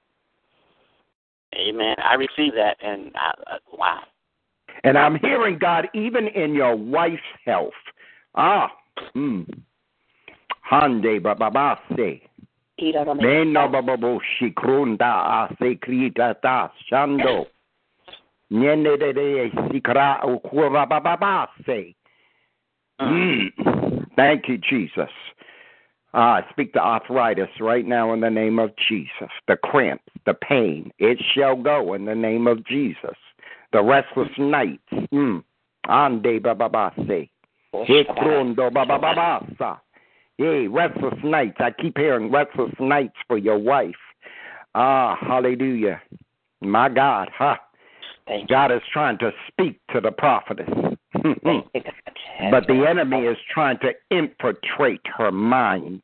Amen. 1.56 1.96
I 2.04 2.16
receive 2.16 2.54
that, 2.56 2.78
and 2.82 3.12
I, 3.16 3.34
uh, 3.52 3.58
wow. 3.74 4.02
And 4.84 4.98
I'm 4.98 5.18
hearing 5.20 5.58
God 5.58 5.88
even 5.94 6.28
in 6.28 6.54
your 6.54 6.76
wife's 6.76 7.22
health. 7.46 7.74
Ah, 8.36 8.72
mm. 9.16 9.46
Hande 10.70 11.20
ba 11.20 11.34
ba 11.36 11.50
ba 11.50 11.80
se. 11.96 12.22
Mena 12.80 13.68
ba 13.68 13.82
ba 13.82 13.98
bo 13.98 14.20
shi 14.22 14.52
krunda 14.52 15.50
se 15.60 15.76
krita 15.76 16.36
ta 16.42 16.72
shando. 16.88 17.48
Nyene 18.52 18.98
de 19.00 19.14
de 19.14 19.50
sikra 19.72 20.24
o 20.24 20.40
kuva 20.40 20.88
ba 20.88 21.00
ba 21.00 21.18
ba 21.18 21.50
se. 21.66 21.96
Mm. 23.02 24.06
Thank 24.16 24.48
you, 24.48 24.58
Jesus. 24.58 25.10
Ah, 26.14 26.38
I 26.38 26.52
speak 26.52 26.74
to 26.74 26.80
arthritis 26.80 27.50
right 27.60 27.86
now 27.86 28.14
in 28.14 28.20
the 28.20 28.30
name 28.30 28.60
of 28.60 28.72
Jesus. 28.88 29.32
The 29.48 29.58
cramps, 29.58 30.12
the 30.26 30.34
pain, 30.34 30.92
it 31.00 31.18
shall 31.34 31.56
go 31.56 31.94
in 31.94 32.06
the 32.06 32.16
name 32.16 32.46
of 32.48 32.66
Jesus. 32.66 33.18
The 33.72 33.82
restless 33.82 34.30
nights. 34.38 34.92
Mm. 35.14 35.44
Ande 35.88 36.40
bababase. 36.42 37.30
Hekrondo 37.74 38.72
bababasa. 38.72 39.80
Yay, 40.40 40.68
restless 40.68 41.20
nights. 41.22 41.58
I 41.60 41.72
keep 41.72 41.98
hearing 41.98 42.32
restless 42.32 42.72
nights 42.80 43.16
for 43.28 43.38
your 43.38 43.58
wife. 43.58 43.96
Ah, 44.74 45.18
hallelujah. 45.20 46.02
My 46.62 46.88
God, 46.88 47.30
huh? 47.38 47.58
God 48.48 48.72
is 48.72 48.82
trying 48.94 49.18
to 49.18 49.32
speak 49.48 49.82
to 49.94 50.00
the 50.00 50.12
prophetess. 50.12 50.70
but 51.14 52.68
the 52.68 52.86
enemy 52.88 53.26
is 53.26 53.38
trying 53.54 53.80
to 53.80 53.92
infiltrate 54.12 55.02
her 55.18 55.32
mind 55.32 56.02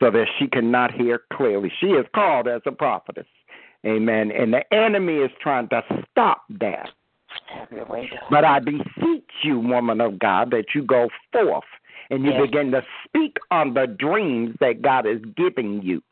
so 0.00 0.10
that 0.12 0.26
she 0.38 0.46
cannot 0.46 0.92
hear 0.92 1.22
clearly. 1.32 1.72
She 1.80 1.88
is 1.88 2.06
called 2.14 2.46
as 2.46 2.62
a 2.66 2.72
prophetess. 2.72 3.26
Amen. 3.84 4.30
And 4.30 4.52
the 4.52 4.62
enemy 4.72 5.16
is 5.16 5.30
trying 5.40 5.68
to 5.70 5.82
stop 6.10 6.42
that. 6.60 6.90
But 8.30 8.44
I 8.44 8.60
beseech 8.60 9.30
you, 9.42 9.58
woman 9.58 10.00
of 10.00 10.20
God, 10.20 10.52
that 10.52 10.66
you 10.74 10.82
go 10.82 11.08
forth 11.32 11.64
and 12.10 12.24
you 12.24 12.32
Yes. 12.32 12.42
begin 12.42 12.70
to 12.72 12.84
speak 13.04 13.36
on 13.50 13.74
the 13.74 13.86
dreams 13.86 14.56
that 14.60 14.82
God 14.82 15.06
is 15.06 15.20
giving 15.36 15.82
you. 15.82 16.02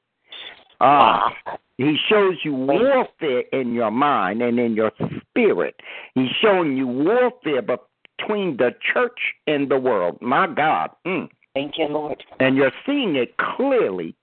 Ah, 0.80 1.34
he 1.78 1.96
shows 2.08 2.36
you 2.44 2.54
warfare 2.54 3.44
in 3.52 3.74
your 3.74 3.90
mind 3.90 4.42
and 4.42 4.58
in 4.58 4.74
your 4.74 4.92
spirit. 5.20 5.80
He's 6.14 6.30
showing 6.40 6.76
you 6.76 6.86
warfare 6.86 7.62
between 7.62 8.56
the 8.56 8.74
church 8.92 9.34
and 9.46 9.68
the 9.68 9.78
world. 9.78 10.20
My 10.20 10.46
God. 10.46 10.90
Mm. 11.06 11.28
Thank 11.54 11.78
you, 11.78 11.86
Lord. 11.86 12.22
And 12.40 12.56
you're 12.56 12.72
seeing 12.84 13.16
it 13.16 13.36
clearly. 13.38 14.14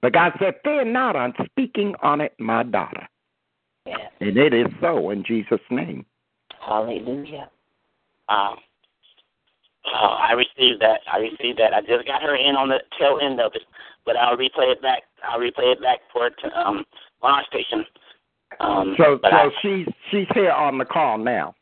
But 0.00 0.14
God 0.14 0.32
said, 0.38 0.54
Fear 0.64 0.86
not, 0.86 1.16
I'm 1.16 1.34
speaking 1.44 1.94
on 2.02 2.20
it, 2.20 2.34
my 2.38 2.62
daughter. 2.62 3.08
Yes. 3.86 4.10
And 4.20 4.36
it 4.36 4.52
is 4.52 4.66
so 4.80 5.10
in 5.10 5.24
Jesus' 5.24 5.60
name. 5.70 6.04
Hallelujah. 6.60 7.50
Um, 8.28 8.56
uh, 9.86 10.16
I 10.20 10.32
received 10.32 10.80
that. 10.80 11.00
I 11.10 11.18
received 11.18 11.58
that. 11.58 11.74
I 11.74 11.80
just 11.80 12.06
got 12.06 12.22
her 12.22 12.36
in 12.36 12.56
on 12.56 12.68
the 12.68 12.80
tail 12.98 13.18
end 13.22 13.40
of 13.40 13.52
it, 13.54 13.62
but 14.04 14.16
I'll 14.16 14.36
replay 14.36 14.72
it 14.72 14.82
back. 14.82 15.02
I'll 15.24 15.40
replay 15.40 15.72
it 15.72 15.80
back 15.80 16.00
for 16.12 16.26
it 16.26 16.34
to, 16.42 16.48
um, 16.58 16.84
on 17.22 17.32
our 17.32 17.44
station. 17.44 17.84
Um, 18.60 18.94
So 18.96 19.18
so 19.22 19.28
I, 19.28 19.50
she's 19.60 19.86
she's 20.10 20.26
here 20.34 20.52
on 20.52 20.78
the 20.78 20.84
call 20.84 21.18
now. 21.18 21.54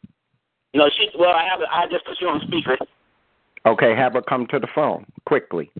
you 0.73 0.81
know, 0.81 0.91
she. 0.97 1.09
Well, 1.19 1.31
I 1.31 1.45
have. 1.45 1.61
I 1.71 1.87
just 1.91 2.05
put 2.05 2.21
you 2.21 2.29
on 2.29 2.41
speaker. 2.47 2.77
Okay, 3.67 3.95
have 3.95 4.15
her 4.15 4.23
come 4.23 4.47
to 4.49 4.59
the 4.59 4.69
phone 4.75 5.07
quickly. 5.27 5.71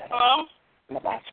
Hello. 0.00 0.46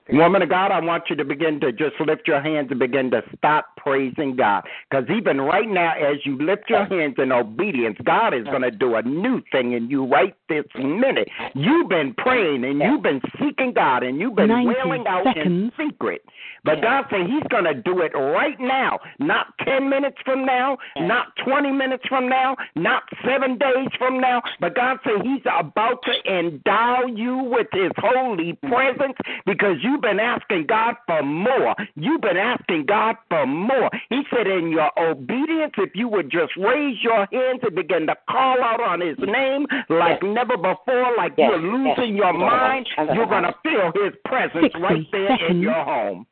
Woman 0.10 0.41
of 0.41 0.49
God, 0.49 0.72
I 0.72 0.80
want 0.80 1.03
you 1.10 1.15
to 1.15 1.26
begin 1.26 1.60
to 1.61 1.72
just 1.72 1.99
lift 1.99 2.27
your 2.27 2.41
hands 2.41 2.68
and 2.72 2.80
begin 2.80 3.11
to 3.11 3.22
stop 3.38 3.76
praising 3.77 4.36
God. 4.36 4.64
Because 4.90 5.06
even 5.10 5.41
right 5.41 5.69
now, 5.69 5.94
as 5.94 6.26
you 6.26 6.38
lift 6.38 6.69
your 6.69 6.86
hands 6.86 7.15
in 7.18 7.31
obedience, 7.31 7.98
God 8.03 8.34
is 8.34 8.45
going 8.45 8.64
to 8.64 8.72
do 8.72 8.95
a 8.95 9.02
new 9.02 9.41
thing 9.52 9.73
in 9.73 9.90
you 9.90 10.06
right 10.06 10.36
this 10.48 10.65
minute. 10.76 11.30
You've 11.53 11.90
been 11.90 12.14
praying 12.15 12.64
and 12.65 12.80
you've 12.80 13.03
been 13.03 13.22
seeking 13.40 13.73
God 13.73 14.03
and 14.03 14.19
you've 14.19 14.36
been 14.36 14.49
90 14.49 14.68
wailing 14.68 15.07
out 15.07 15.23
seconds. 15.26 15.45
in 15.45 15.72
secret. 15.77 16.23
But 16.64 16.81
God 16.81 17.06
said 17.10 17.27
He's 17.27 17.44
going 17.49 17.64
to 17.64 17.73
do 17.73 18.02
it 18.02 18.11
right 18.15 18.60
now, 18.60 18.99
not 19.19 19.48
10 19.65 19.90
minutes 19.90 20.18
from 20.26 20.45
now, 20.45 20.77
not 20.98 21.27
20 21.45 21.72
minutes 21.72 22.03
from 22.07 22.27
now, 22.27 22.56
not 22.76 23.03
seven 23.26 23.57
days 23.57 23.88
from 23.98 24.19
now. 24.19 24.41
But 24.60 24.76
God 24.76 24.98
said 25.03 25.22
He's 25.23 25.41
about 25.45 26.03
to 26.03 26.31
endow 26.31 27.06
you 27.06 27.38
with 27.38 27.68
His 27.72 27.91
holy 27.98 28.53
presence 28.53 29.15
because 29.49 29.77
you've 29.81 30.01
been 30.01 30.19
asking 30.19 30.67
God 30.67 30.93
for 31.07 31.23
more. 31.23 31.76
You've 31.95 32.21
been 32.21 32.38
asking 32.38 32.85
God 32.85 33.15
for 33.30 33.47
more. 33.47 33.89
He 34.09 34.21
said, 34.30 34.45
in 34.45 34.69
your 34.69 34.91
obedience, 34.95 35.73
if 35.77 35.89
you 35.95 36.07
would 36.07 36.30
just 36.30 36.55
raise 36.55 36.97
your 37.01 37.27
hands 37.31 37.61
and 37.63 37.76
begin 37.76 38.05
to 38.05 38.15
call 38.30 38.61
out 38.61 38.80
on 38.80 39.01
His 39.01 39.17
name 39.17 39.65
like 39.89 40.21
never 40.21 40.55
before, 40.55 41.15
like 41.17 41.34
Yes, 41.35 41.49
you're 41.49 41.59
losing 41.59 42.15
yes. 42.15 42.17
your 42.17 42.34
mind, 42.34 42.88
Yes. 42.95 43.07
you're 43.15 43.26
going 43.26 43.43
to 43.43 43.55
feel 43.63 43.91
His 43.95 44.13
presence 44.23 44.65
60 44.65 44.80
right 44.81 45.07
there 45.11 45.49
in 45.49 45.61
your 45.61 45.84
home. 45.84 46.27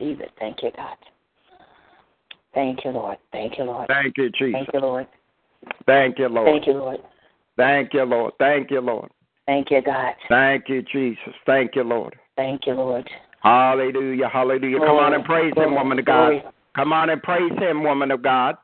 Receive 0.00 0.20
it. 0.20 0.32
Thank 0.40 0.56
you, 0.64 0.72
God. 0.76 0.96
Thank 2.52 2.84
you, 2.84 2.90
Lord. 2.90 3.18
Thank 3.30 3.58
you, 3.58 3.64
Lord. 3.64 3.86
Thank 3.86 4.18
you, 4.18 4.28
Jesus. 4.30 4.54
Thank 4.54 4.74
you, 4.74 4.80
Lord. 4.80 5.06
Thank 5.86 6.18
you, 6.18 6.28
Lord. 6.28 6.48
Thank 6.48 6.66
you, 6.66 6.72
Lord. 6.72 7.00
Thank 7.56 7.94
you, 7.94 8.04
Lord. 8.04 8.32
Thank 8.40 8.70
you, 8.72 8.80
Lord. 8.80 9.10
Thank 9.46 9.70
you, 9.70 9.82
God. 9.82 10.14
Thank 10.28 10.68
you, 10.68 10.82
Jesus. 10.82 11.34
Thank 11.46 11.76
you, 11.76 11.84
Lord. 11.84 12.16
Thank 12.40 12.66
you, 12.66 12.72
Lord. 12.72 13.06
Hallelujah. 13.42 14.26
Hallelujah. 14.26 14.78
Come 14.78 14.96
on 14.96 15.12
and 15.12 15.22
praise 15.26 15.52
Him, 15.54 15.74
woman 15.74 15.98
of 15.98 16.06
God. 16.06 16.28
glory. 16.30 16.42
Come 16.74 16.92
on 16.94 17.10
and 17.10 17.22
praise 17.22 17.52
Him, 17.58 17.82
woman 17.82 18.10
of 18.10 18.22
God. 18.22 18.56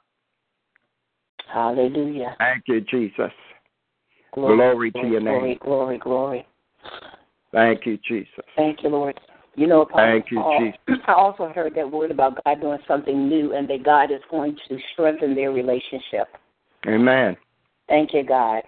Hallelujah. 1.53 2.35
Thank 2.39 2.65
you, 2.69 2.81
Jesus. 2.81 3.33
Glory, 4.33 4.93
to 4.93 5.07
your 5.07 5.21
name. 5.21 5.59
Glory, 5.59 5.59
glory. 5.59 5.99
Glory. 5.99 6.47
Thank 7.53 7.85
you, 7.85 7.99
Jesus. 8.09 8.47
Thank 8.57 8.83
you, 8.83 8.89
Lord. 8.89 9.21
You 9.57 9.67
know, 9.67 9.83
Apostle 9.83 10.07
Thank 10.07 10.31
you, 10.31 10.39
Paul, 10.39 10.59
Jesus. 10.59 11.05
I 11.07 11.13
also 11.13 11.53
heard 11.55 11.75
that 11.75 11.91
word 11.91 12.11
about 12.11 12.43
God 12.45 12.59
doing 12.63 12.79
something 12.89 13.29
new 13.29 13.53
and 13.53 13.69
that 13.69 13.85
God 13.85 14.11
is 14.11 14.23
going 14.31 14.57
to 14.71 14.79
strengthen 14.95 15.35
their 15.35 15.53
relationship. 15.53 16.29
Amen. 16.87 17.37
Thank 17.91 18.15
you, 18.15 18.25
God. 18.25 18.63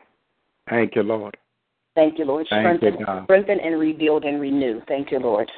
Thank 0.68 0.96
you, 0.96 1.02
Lord. 1.02 1.34
Thank 1.98 2.16
you, 2.16 2.26
Lord. 2.26 2.46
Thank 2.48 2.64
you, 2.64 2.76
Strengthen, 2.78 3.04
God. 3.04 3.24
strengthen 3.24 3.58
and 3.58 3.80
rebuild 3.80 4.22
and 4.22 4.40
renew. 4.40 4.80
Thank 4.86 5.10
you, 5.10 5.18
Lord. 5.18 5.50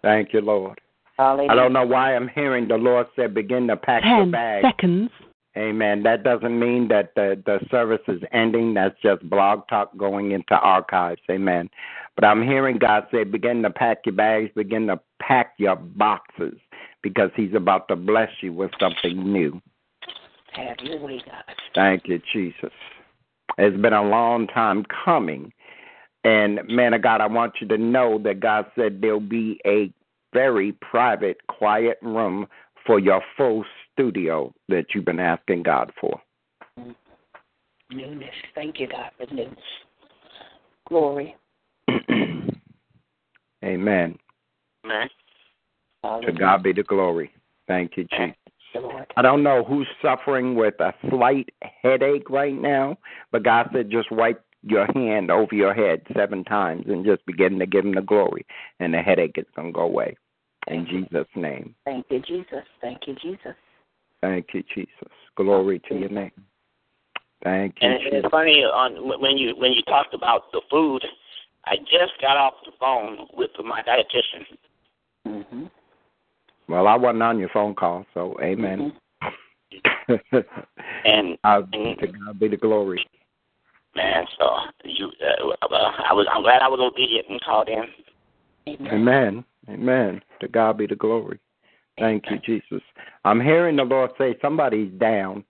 Thank 0.00 0.32
you, 0.32 0.40
Lord. 0.40 0.80
Hallelujah. 1.18 1.50
I 1.50 1.54
don't 1.54 1.74
know 1.74 1.84
why 1.84 2.16
I'm 2.16 2.26
hearing 2.34 2.66
the 2.68 2.76
Lord 2.76 3.06
say, 3.14 3.26
begin 3.26 3.66
to 3.66 3.76
pack 3.76 4.02
your 4.02 4.20
10 4.20 4.30
bags. 4.30 4.66
seconds. 4.66 5.10
Amen. 5.58 6.02
That 6.02 6.24
doesn't 6.24 6.58
mean 6.58 6.88
that 6.88 7.14
the, 7.14 7.40
the 7.44 7.58
service 7.70 8.00
is 8.08 8.22
ending. 8.32 8.72
That's 8.72 8.94
just 9.02 9.28
blog 9.28 9.68
talk 9.68 9.94
going 9.98 10.30
into 10.30 10.54
archives. 10.54 11.20
Amen. 11.30 11.68
But 12.16 12.24
I'm 12.24 12.42
hearing 12.42 12.78
God 12.78 13.06
say, 13.12 13.24
begin 13.24 13.60
to 13.60 13.70
pack 13.70 13.98
your 14.06 14.14
bags, 14.14 14.52
begin 14.56 14.86
to 14.86 14.98
pack 15.20 15.52
your 15.58 15.76
boxes, 15.76 16.54
because 17.02 17.30
He's 17.36 17.54
about 17.54 17.88
to 17.88 17.96
bless 17.96 18.30
you 18.40 18.54
with 18.54 18.70
something 18.80 19.22
new. 19.30 19.60
Have 20.54 20.78
your 20.82 20.98
way, 20.98 21.20
God. 21.26 21.44
Thank 21.74 22.08
you, 22.08 22.22
Jesus. 22.32 22.72
It's 23.58 23.76
been 23.76 23.92
a 23.92 24.02
long 24.02 24.46
time 24.46 24.86
coming. 25.04 25.52
And 26.24 26.60
man 26.68 26.94
of 26.94 27.02
God, 27.02 27.20
I 27.20 27.26
want 27.26 27.54
you 27.60 27.68
to 27.68 27.78
know 27.78 28.18
that 28.24 28.40
God 28.40 28.66
said 28.74 29.00
there'll 29.00 29.20
be 29.20 29.60
a 29.66 29.92
very 30.32 30.72
private, 30.72 31.38
quiet 31.46 31.98
room 32.02 32.46
for 32.86 32.98
your 32.98 33.22
full 33.36 33.64
studio 33.92 34.52
that 34.68 34.86
you've 34.94 35.04
been 35.04 35.20
asking 35.20 35.62
God 35.62 35.92
for. 36.00 36.20
Newness. 37.90 38.34
Thank 38.54 38.80
you, 38.80 38.88
God, 38.88 39.10
for 39.18 39.32
newness. 39.32 39.58
Glory. 40.88 41.36
Amen. 43.64 44.18
Man. 44.84 45.08
To 46.02 46.32
God 46.32 46.62
be 46.62 46.72
the 46.72 46.82
glory. 46.82 47.30
Thank 47.66 47.96
you, 47.96 48.04
Jesus. 48.04 48.18
Thank 48.18 48.36
you, 48.74 48.80
Lord. 48.82 49.06
I 49.16 49.22
don't 49.22 49.42
know 49.42 49.64
who's 49.64 49.86
suffering 50.02 50.54
with 50.54 50.74
a 50.80 50.92
slight 51.08 51.48
headache 51.82 52.28
right 52.28 52.60
now, 52.60 52.98
but 53.32 53.42
God 53.42 53.70
said 53.72 53.90
just 53.90 54.10
wipe 54.10 54.44
your 54.66 54.86
hand 54.94 55.30
over 55.30 55.54
your 55.54 55.74
head 55.74 56.02
seven 56.16 56.44
times 56.44 56.84
and 56.88 57.04
just 57.04 57.24
begin 57.26 57.58
to 57.58 57.66
give 57.66 57.84
him 57.84 57.94
the 57.94 58.00
glory, 58.00 58.46
and 58.80 58.94
the 58.94 58.98
headache 58.98 59.36
is 59.36 59.46
going 59.54 59.68
to 59.68 59.72
go 59.72 59.82
away. 59.82 60.16
In 60.66 60.86
Jesus' 60.86 61.28
name. 61.36 61.74
Thank 61.84 62.06
you, 62.08 62.20
Jesus. 62.20 62.64
Thank 62.80 63.06
you, 63.06 63.14
Jesus. 63.16 63.54
Thank 64.22 64.46
you, 64.54 64.62
Jesus. 64.74 65.12
Glory 65.36 65.80
to 65.88 65.94
your 65.94 66.08
name. 66.08 66.30
Thank 67.42 67.76
you, 67.82 67.88
And 67.88 68.00
Jesus. 68.00 68.20
it's 68.24 68.30
funny 68.30 68.62
on 68.62 69.20
when 69.20 69.36
you 69.36 69.54
when 69.56 69.72
you 69.72 69.82
talked 69.82 70.14
about 70.14 70.50
the 70.52 70.62
food. 70.70 71.04
I 71.66 71.76
just 71.76 72.12
got 72.20 72.36
off 72.36 72.54
the 72.64 72.72
phone 72.78 73.26
with 73.34 73.50
my 73.64 73.82
dietitian. 73.82 74.56
hmm 75.26 75.64
Well, 76.68 76.86
I 76.86 76.96
wasn't 76.96 77.22
on 77.22 77.38
your 77.38 77.48
phone 77.50 77.74
call, 77.74 78.06
so 78.14 78.36
amen. 78.42 78.92
And 81.04 81.36
Uh, 81.44 81.62
to 81.72 82.06
God 82.06 82.38
be 82.38 82.48
the 82.48 82.56
glory. 82.56 83.06
Man, 83.96 84.24
so 84.38 84.56
you, 84.84 85.10
uh, 85.22 85.54
I 85.62 86.12
was 86.12 86.26
I'm 86.32 86.42
glad 86.42 86.62
I 86.62 86.68
was 86.68 86.80
obedient 86.80 87.26
and 87.28 87.40
called 87.40 87.68
in. 87.68 87.84
Amen. 88.68 88.92
Amen. 88.92 89.44
Amen. 89.68 90.22
To 90.40 90.48
God 90.48 90.78
be 90.78 90.86
the 90.86 90.96
glory. 90.96 91.38
Thank 91.98 92.24
you, 92.30 92.38
Jesus. 92.44 92.82
I'm 93.24 93.40
hearing 93.40 93.76
the 93.76 93.84
Lord 93.84 94.10
say 94.18 94.36
somebody's 94.42 94.92
down. 94.98 95.44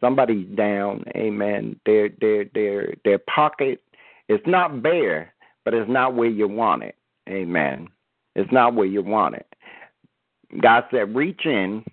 Somebody's 0.00 0.48
down. 0.56 1.04
Amen. 1.14 1.78
Their 1.84 2.10
their 2.20 2.44
their 2.54 2.94
their 3.04 3.18
pocket 3.18 3.82
is 4.28 4.40
not 4.46 4.82
bare, 4.82 5.34
but 5.64 5.74
it's 5.74 5.90
not 5.90 6.14
where 6.14 6.28
you 6.28 6.48
want 6.48 6.84
it. 6.84 6.96
Amen. 7.28 7.88
It's 8.34 8.50
not 8.52 8.74
where 8.74 8.86
you 8.86 9.02
want 9.02 9.34
it. 9.34 9.46
God 10.60 10.84
said, 10.90 11.14
reach 11.14 11.44
in, 11.44 11.84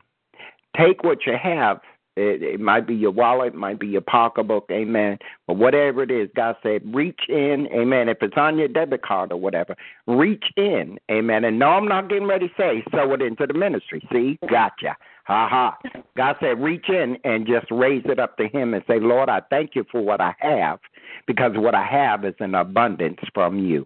take 0.75 1.03
what 1.03 1.25
you 1.25 1.33
have. 1.41 1.79
It, 2.17 2.41
it 2.41 2.59
might 2.59 2.87
be 2.87 2.95
your 2.95 3.11
wallet, 3.11 3.53
might 3.53 3.79
be 3.79 3.87
your 3.87 4.01
pocketbook, 4.01 4.67
amen. 4.71 5.19
But 5.45 5.57
whatever 5.57 6.01
it 6.01 6.09
is, 6.09 6.29
God 6.35 6.55
said, 6.63 6.81
reach 6.93 7.21
in, 7.29 7.67
amen. 7.71 8.09
If 8.09 8.17
it's 8.21 8.37
on 8.37 8.57
your 8.57 8.67
debit 8.67 9.03
card 9.03 9.31
or 9.31 9.39
whatever, 9.39 9.75
reach 10.07 10.45
in, 10.57 10.97
amen. 11.11 11.45
And 11.45 11.59
no, 11.59 11.67
I'm 11.67 11.87
not 11.87 12.09
getting 12.09 12.27
ready 12.27 12.47
to 12.47 12.53
say, 12.57 12.83
sow 12.91 13.13
it 13.13 13.21
into 13.21 13.45
the 13.45 13.53
ministry. 13.53 14.01
See, 14.11 14.39
gotcha. 14.49 14.97
Ha 15.25 15.47
ha. 15.47 15.77
God 16.15 16.37
said, 16.39 16.59
reach 16.59 16.89
in 16.89 17.17
and 17.23 17.45
just 17.45 17.67
raise 17.69 18.03
it 18.05 18.17
up 18.17 18.35
to 18.37 18.47
Him 18.47 18.73
and 18.73 18.83
say, 18.87 18.99
Lord, 18.99 19.29
I 19.29 19.41
thank 19.51 19.75
you 19.75 19.85
for 19.91 20.01
what 20.01 20.19
I 20.19 20.33
have 20.39 20.79
because 21.27 21.51
what 21.55 21.75
I 21.75 21.85
have 21.85 22.25
is 22.25 22.33
an 22.39 22.55
abundance 22.55 23.19
from 23.33 23.59
you. 23.59 23.85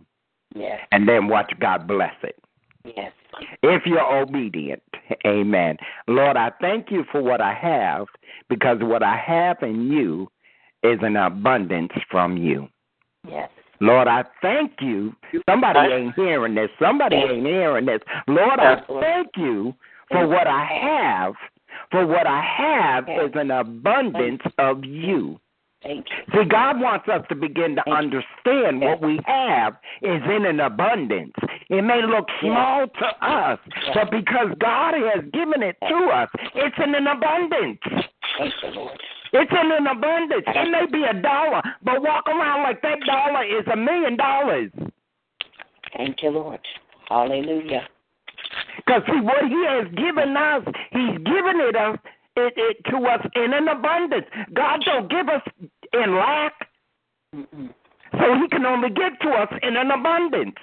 Yes. 0.56 0.80
And 0.94 1.08
then 1.08 1.28
watch 1.28 1.52
God 1.60 1.86
bless 1.86 2.16
it. 2.24 2.42
Yes. 2.86 3.12
If 3.64 3.86
you're 3.86 4.02
obedient, 4.02 4.84
amen. 5.26 5.78
Lord, 6.08 6.38
I 6.38 6.52
thank 6.62 6.92
you 6.92 7.06
for 7.12 7.22
what 7.22 7.42
I 7.42 7.54
have 7.54 8.08
because 8.52 8.80
what 8.82 9.02
I 9.02 9.16
have 9.16 9.64
in 9.64 9.90
you 9.90 10.28
is 10.84 11.00
an 11.02 11.16
abundance 11.16 11.94
from 12.12 12.36
you. 12.36 12.68
Yes. 13.26 13.50
Lord, 13.80 14.10
I 14.10 14.26
thank 14.42 14.74
you. 14.82 15.16
Somebody 15.50 15.80
ain't 15.80 16.14
hearing 16.16 16.54
this. 16.54 16.70
Somebody 16.80 17.16
ain't 17.16 17.46
hearing 17.46 17.86
this. 17.86 18.02
Lord, 18.28 18.60
I 18.60 18.82
thank 19.00 19.30
you 19.38 19.74
for 20.10 20.28
what 20.28 20.48
I 20.48 20.66
have. 20.66 21.34
For 21.92 22.06
what 22.06 22.28
I 22.28 22.42
have 22.42 23.08
is 23.08 23.32
an 23.36 23.52
abundance 23.52 24.42
of 24.58 24.84
you. 24.84 25.40
Thank 25.82 26.06
you. 26.10 26.44
See, 26.44 26.48
God 26.48 26.80
wants 26.80 27.08
us 27.08 27.26
to 27.30 27.36
begin 27.36 27.76
to 27.76 27.90
understand 27.90 28.82
what 28.82 29.02
we 29.02 29.20
have 29.26 29.74
is 30.02 30.22
in 30.30 30.46
an 30.46 30.60
abundance. 30.60 31.34
It 31.70 31.82
may 31.84 32.02
look 32.06 32.28
small 32.40 32.86
to 32.88 33.26
us, 33.26 33.60
but 33.96 34.12
because 34.12 34.50
God 34.60 34.94
has 34.94 35.24
given 35.34 35.64
it 35.64 35.78
to 35.88 35.96
us, 36.14 36.30
it's 36.54 36.76
in 36.84 36.94
an 36.94 37.08
abundance. 37.08 37.80
Thank 38.38 38.54
you, 38.64 38.70
Lord. 38.70 39.00
It's 39.34 39.52
in 39.52 39.72
an 39.72 39.88
abundance. 39.88 40.44
It 40.48 40.72
may 40.72 40.86
be 40.92 41.06
a 41.06 41.14
dollar, 41.22 41.62
but 41.84 42.02
walk 42.02 42.28
around 42.28 42.64
like 42.64 42.82
that 42.82 43.00
dollar 43.06 43.44
is 43.44 43.66
a 43.72 43.78
million 43.78 44.18
dollars. 44.18 44.72
Thank 45.96 46.22
you, 46.22 46.30
Lord. 46.32 46.60
Hallelujah. 47.08 47.88
Because 48.78 49.04
see, 49.08 49.22
what 49.22 49.44
He 49.48 49.66
has 49.68 49.88
given 49.96 50.36
us, 50.36 50.64
He's 50.92 51.18
given 51.24 51.60
it 51.60 51.76
us 51.76 51.98
it, 52.36 52.54
it 52.56 52.78
to 52.90 52.98
us 53.08 53.26
in 53.36 53.54
an 53.54 53.68
abundance. 53.68 54.26
God 54.54 54.82
don't 54.86 55.10
give 55.10 55.28
us 55.30 55.42
in 55.94 56.16
lack, 56.16 56.54
Mm-mm. 57.36 57.74
so 58.14 58.36
He 58.42 58.48
can 58.50 58.66
only 58.66 58.90
give 58.90 59.18
to 59.22 59.30
us 59.30 59.50
in 59.62 59.78
an 59.78 59.92
abundance. 59.92 60.56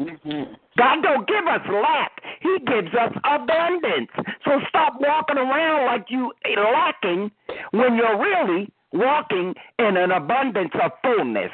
Mm-hmm. 0.00 0.54
God 0.78 1.02
don't 1.02 1.28
give 1.28 1.46
us 1.46 1.60
lack. 1.70 2.22
He 2.40 2.58
gives 2.66 2.94
us 2.94 3.12
abundance. 3.22 4.10
So 4.44 4.60
stop 4.68 4.94
walking 4.98 5.36
around 5.36 5.86
like 5.86 6.06
you 6.08 6.32
lacking 6.56 7.30
when 7.72 7.96
you're 7.96 8.18
really 8.18 8.72
walking 8.92 9.54
in 9.78 9.96
an 9.96 10.10
abundance 10.10 10.72
of 10.82 10.92
fullness. 11.02 11.52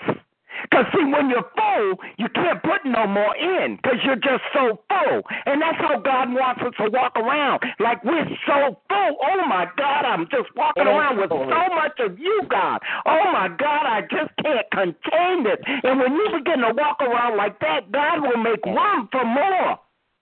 Because, 0.62 0.87
see, 0.93 1.05
when 1.05 1.28
you're 1.31 1.47
full, 1.57 1.99
you 2.19 2.28
can't 2.35 2.62
put 2.62 2.85
no 2.85 3.07
more 3.07 3.37
in 3.37 3.77
because 3.77 3.99
you're 4.05 4.20
just 4.20 4.43
so 4.53 4.81
full. 4.89 5.23
And 5.47 5.61
that's 5.61 5.78
how 5.78 5.99
God 6.01 6.33
wants 6.33 6.62
us 6.62 6.74
to 6.78 6.91
walk 6.91 7.16
around. 7.16 7.62
Like 7.78 8.03
we're 8.05 8.27
so 8.47 8.78
full. 8.89 9.12
Oh, 9.20 9.43
my 9.49 9.66
God, 9.77 10.05
I'm 10.05 10.27
just 10.31 10.49
walking 10.57 10.87
around 10.87 11.19
with 11.19 11.31
so 11.31 11.62
much 11.74 11.99
of 12.01 12.19
you, 12.19 12.43
God. 12.49 12.81
Oh, 13.07 13.33
my 13.33 13.49
God, 13.49 13.85
I 13.87 14.03
just 14.03 14.33
can't 14.43 14.69
contain 14.70 15.45
this. 15.45 15.61
And 15.83 16.01
when 16.01 16.12
you 16.15 16.27
begin 16.39 16.61
to 16.61 16.73
walk 16.74 17.01
around 17.01 17.37
like 17.37 17.59
that, 17.61 17.93
God 17.93 18.23
will 18.23 18.43
make 18.43 18.65
room 18.65 19.09
for 19.12 19.24
more. 19.24 19.78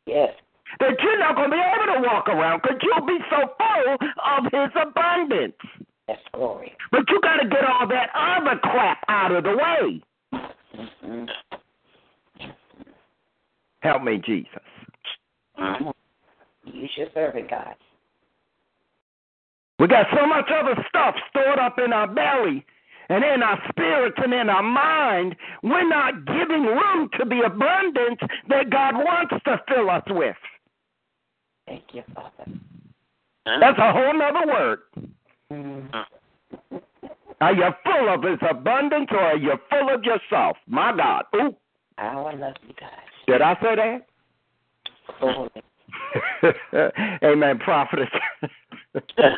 Yes. 0.07 0.35
That 0.81 0.99
you're 1.03 1.19
not 1.19 1.37
going 1.37 1.51
to 1.51 1.57
be 1.57 1.63
able 1.63 1.95
to 1.95 2.09
walk 2.09 2.29
around 2.29 2.63
because 2.63 2.79
you'll 2.83 3.07
be 3.07 3.19
so 3.31 3.55
full 3.57 3.95
of 3.95 4.45
His 4.51 4.73
abundance. 4.75 5.55
Yes, 6.09 6.19
glory. 6.35 6.73
But 6.91 7.09
you 7.09 7.21
got 7.23 7.37
to 7.37 7.49
get 7.49 7.65
all 7.65 7.87
that 7.89 8.11
other 8.15 8.59
crap 8.61 9.05
out 9.09 9.33
of 9.33 9.45
the 9.45 9.57
way. 9.57 10.03
Mm-hmm. 10.75 11.25
Help 13.81 14.03
me, 14.03 14.21
Jesus. 14.25 14.63
Use 16.65 16.91
your 16.97 17.09
servant, 17.15 17.51
God. 17.51 17.75
We 19.79 19.89
got 19.89 20.07
so 20.19 20.27
much 20.27 20.51
other 20.51 20.75
stuff 20.89 21.15
stored 21.31 21.59
up 21.59 21.79
in 21.79 21.93
our 21.93 22.07
belly 22.07 22.65
and 23.09 23.23
in 23.25 23.43
our 23.43 23.61
spirits 23.69 24.17
and 24.23 24.33
in 24.33 24.49
our 24.49 24.63
mind. 24.63 25.37
We're 25.63 25.89
not 25.89 26.25
giving 26.25 26.65
room 26.65 27.11
to 27.19 27.25
the 27.29 27.43
abundance 27.45 28.21
that 28.49 28.71
God 28.71 28.95
wants 28.95 29.35
to 29.45 29.61
fill 29.69 29.91
us 29.91 30.05
with. 30.09 30.37
Thank 31.67 31.85
you, 31.93 32.03
Father. 32.15 32.51
That's 33.45 33.79
a 33.79 33.93
whole 33.93 34.15
nother 34.15 34.47
word. 34.47 34.79
Mm-hmm. 35.53 36.77
Are 37.41 37.53
you 37.53 37.69
full 37.85 38.09
of 38.15 38.23
His 38.23 38.39
abundance 38.49 39.09
or 39.11 39.21
are 39.21 39.37
you 39.37 39.53
full 39.71 39.95
of 39.95 40.03
yourself? 40.05 40.57
My 40.67 40.97
God. 40.97 41.25
Ooh, 41.37 41.57
Oh, 41.97 42.25
I 42.25 42.35
love 42.35 42.55
you 42.67 42.75
guys. 42.81 42.91
did 43.29 43.41
I 43.41 43.55
say 43.55 43.77
that? 43.77 44.07
Oh. 45.23 45.49
Glory. 46.73 46.91
Amen, 47.25 47.59
prophetess. 47.59 48.09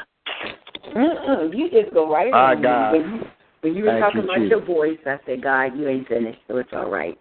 You 0.94 1.68
just 1.70 1.92
go 1.92 2.10
right 2.10 2.32
My 2.32 2.54
on. 2.54 2.62
God. 2.62 2.92
When 2.92 3.02
you, 3.02 3.20
when 3.60 3.74
you 3.74 3.84
were 3.84 3.90
Thank 3.90 4.04
talking 4.04 4.20
you, 4.20 4.24
about 4.24 4.38
Jesus. 4.38 4.50
your 4.50 4.64
voice, 4.64 4.98
I 5.04 5.18
said, 5.26 5.42
God, 5.42 5.76
you 5.76 5.88
ain't 5.88 6.08
finished, 6.08 6.38
so 6.48 6.56
it's 6.58 6.70
all 6.72 6.88
right. 6.88 7.18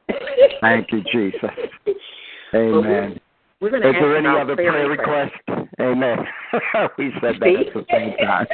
Thank 0.61 0.91
you, 0.91 1.01
Jesus. 1.11 1.49
Amen. 2.53 3.19
We're 3.61 3.69
going 3.69 3.83
to 3.83 3.89
Is 3.89 3.95
there 3.99 4.17
any 4.17 4.27
other 4.27 4.55
prayer 4.55 4.89
requests. 4.89 5.31
requests? 5.47 5.69
Amen. 5.79 6.17
we 6.97 7.11
said 7.21 7.35
that 7.39 7.47
at 7.47 7.73
the 7.73 7.85
same 7.91 8.15
time. 8.17 8.47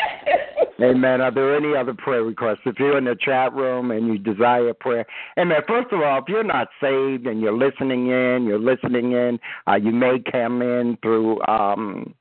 Amen. 0.82 1.22
Are 1.22 1.32
there 1.32 1.56
any 1.56 1.76
other 1.76 1.94
prayer 1.94 2.24
requests? 2.24 2.60
If 2.66 2.80
you're 2.80 2.98
in 2.98 3.06
the 3.06 3.16
chat 3.20 3.54
room 3.54 3.92
and 3.92 4.08
you 4.08 4.18
desire 4.18 4.74
prayer, 4.74 5.06
amen. 5.38 5.62
First 5.68 5.92
of 5.92 6.02
all, 6.02 6.20
if 6.20 6.26
you're 6.28 6.44
not 6.44 6.70
saved 6.80 7.28
and 7.28 7.42
you're 7.42 7.58
listening 7.58 8.08
in, 8.08 8.46
you're 8.48 8.60
listening 8.60 9.12
in. 9.12 9.40
Uh, 9.68 9.76
you 9.76 9.92
may 9.92 10.22
come 10.32 10.62
in 10.62 10.98
through 11.04 11.42
um, 11.46 12.14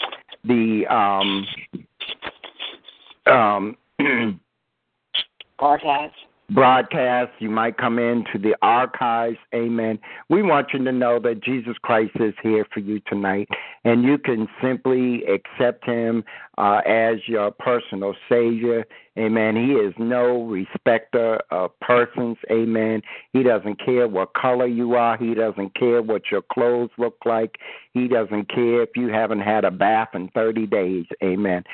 the 0.44 0.86
um, 0.90 1.46
um, 3.26 3.76
Archives. 5.58 6.14
Broadcast. 6.50 7.32
You 7.38 7.50
might 7.50 7.76
come 7.78 7.98
into 7.98 8.38
the 8.38 8.56
archives. 8.62 9.38
Amen. 9.54 9.98
We 10.28 10.42
want 10.42 10.68
you 10.72 10.84
to 10.84 10.92
know 10.92 11.18
that 11.20 11.42
Jesus 11.42 11.76
Christ 11.82 12.12
is 12.16 12.34
here 12.42 12.66
for 12.72 12.80
you 12.80 13.00
tonight, 13.06 13.48
and 13.84 14.02
you 14.02 14.18
can 14.18 14.48
simply 14.62 15.22
accept 15.24 15.84
Him 15.84 16.24
uh, 16.58 16.80
as 16.86 17.16
your 17.26 17.50
personal 17.50 18.14
Savior. 18.28 18.84
Amen. 19.18 19.56
He 19.56 19.72
is 19.72 19.92
no 19.98 20.44
respecter 20.44 21.40
of 21.50 21.78
persons. 21.80 22.36
Amen. 22.50 23.02
He 23.32 23.42
doesn't 23.42 23.84
care 23.84 24.06
what 24.06 24.34
color 24.34 24.66
you 24.66 24.94
are. 24.94 25.16
He 25.16 25.34
doesn't 25.34 25.74
care 25.74 26.00
what 26.00 26.30
your 26.30 26.42
clothes 26.42 26.90
look 26.96 27.16
like. 27.24 27.56
He 27.92 28.08
doesn't 28.08 28.48
care 28.48 28.82
if 28.82 28.90
you 28.96 29.08
haven't 29.08 29.40
had 29.40 29.64
a 29.64 29.70
bath 29.70 30.10
in 30.14 30.28
30 30.28 30.66
days. 30.66 31.06
Amen. 31.22 31.64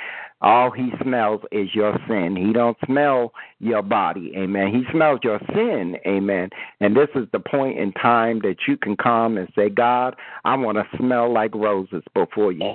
All 0.43 0.71
he 0.71 0.91
smells 1.03 1.41
is 1.51 1.75
your 1.75 1.99
sin. 2.07 2.37
He 2.37 2.53
don't 2.53 2.77
smell 2.85 3.33
your 3.59 3.83
body. 3.83 4.33
Amen. 4.37 4.73
He 4.73 4.83
smells 4.93 5.21
your 5.23 5.41
sin. 5.55 5.97
Amen. 6.07 6.51
And 6.81 6.95
this 6.97 7.09
is 7.15 7.27
the 7.33 7.41
point 7.41 7.79
in 7.79 7.93
time 7.93 8.41
that 8.41 8.57
you 8.69 8.77
can 8.77 8.97
come 8.97 9.39
and 9.39 9.49
say, 9.57 9.71
God, 9.71 10.15
I 10.45 10.55
want 10.57 10.77
to 10.77 10.99
smell 10.99 11.33
like 11.33 11.55
roses 11.55 12.03
before 12.15 12.53
you. 12.53 12.75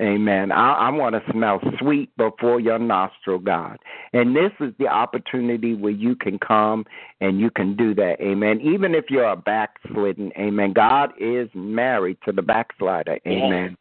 Amen. 0.00 0.52
I, 0.52 0.72
I 0.72 0.90
want 0.90 1.14
to 1.14 1.32
smell 1.32 1.60
sweet 1.78 2.16
before 2.16 2.60
your 2.60 2.78
nostril, 2.78 3.38
God. 3.38 3.78
And 4.12 4.34
this 4.34 4.52
is 4.60 4.72
the 4.78 4.86
opportunity 4.86 5.74
where 5.74 5.92
you 5.92 6.16
can 6.16 6.38
come 6.38 6.86
and 7.20 7.38
you 7.38 7.50
can 7.50 7.76
do 7.76 7.94
that. 7.96 8.16
Amen. 8.20 8.60
Even 8.62 8.94
if 8.94 9.06
you're 9.10 9.28
a 9.28 9.36
backslidden, 9.36 10.32
amen. 10.38 10.72
God 10.72 11.12
is 11.18 11.48
married 11.54 12.16
to 12.24 12.32
the 12.32 12.42
backslider. 12.42 13.18
Amen. 13.26 13.76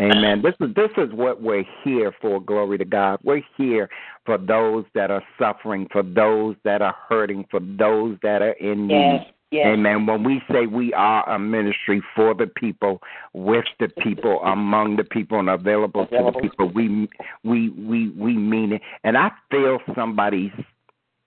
Amen. 0.00 0.40
This 0.42 0.54
is 0.60 0.74
this 0.74 0.90
is 0.96 1.12
what 1.12 1.42
we're 1.42 1.64
here 1.84 2.12
for. 2.22 2.40
Glory 2.40 2.78
to 2.78 2.84
God. 2.84 3.20
We're 3.22 3.42
here 3.56 3.90
for 4.24 4.38
those 4.38 4.84
that 4.94 5.10
are 5.10 5.22
suffering, 5.38 5.88
for 5.92 6.02
those 6.02 6.56
that 6.64 6.80
are 6.80 6.96
hurting, 7.08 7.46
for 7.50 7.60
those 7.60 8.16
that 8.22 8.40
are 8.40 8.52
in 8.52 8.86
need. 8.86 8.94
Yes. 8.94 9.26
Yes. 9.52 9.66
Amen. 9.66 10.06
When 10.06 10.22
we 10.22 10.40
say 10.50 10.66
we 10.66 10.94
are 10.94 11.28
a 11.28 11.36
ministry 11.38 12.00
for 12.14 12.34
the 12.34 12.46
people, 12.46 13.02
with 13.32 13.64
the 13.80 13.88
people, 13.88 14.40
among 14.44 14.96
the 14.96 15.02
people, 15.04 15.40
and 15.40 15.50
available 15.50 16.06
to 16.06 16.30
the 16.32 16.40
people, 16.40 16.70
we 16.70 17.08
we 17.42 17.70
we 17.70 18.10
we 18.10 18.34
mean 18.36 18.74
it. 18.74 18.82
And 19.04 19.18
I 19.18 19.32
feel 19.50 19.80
somebody's. 19.94 20.52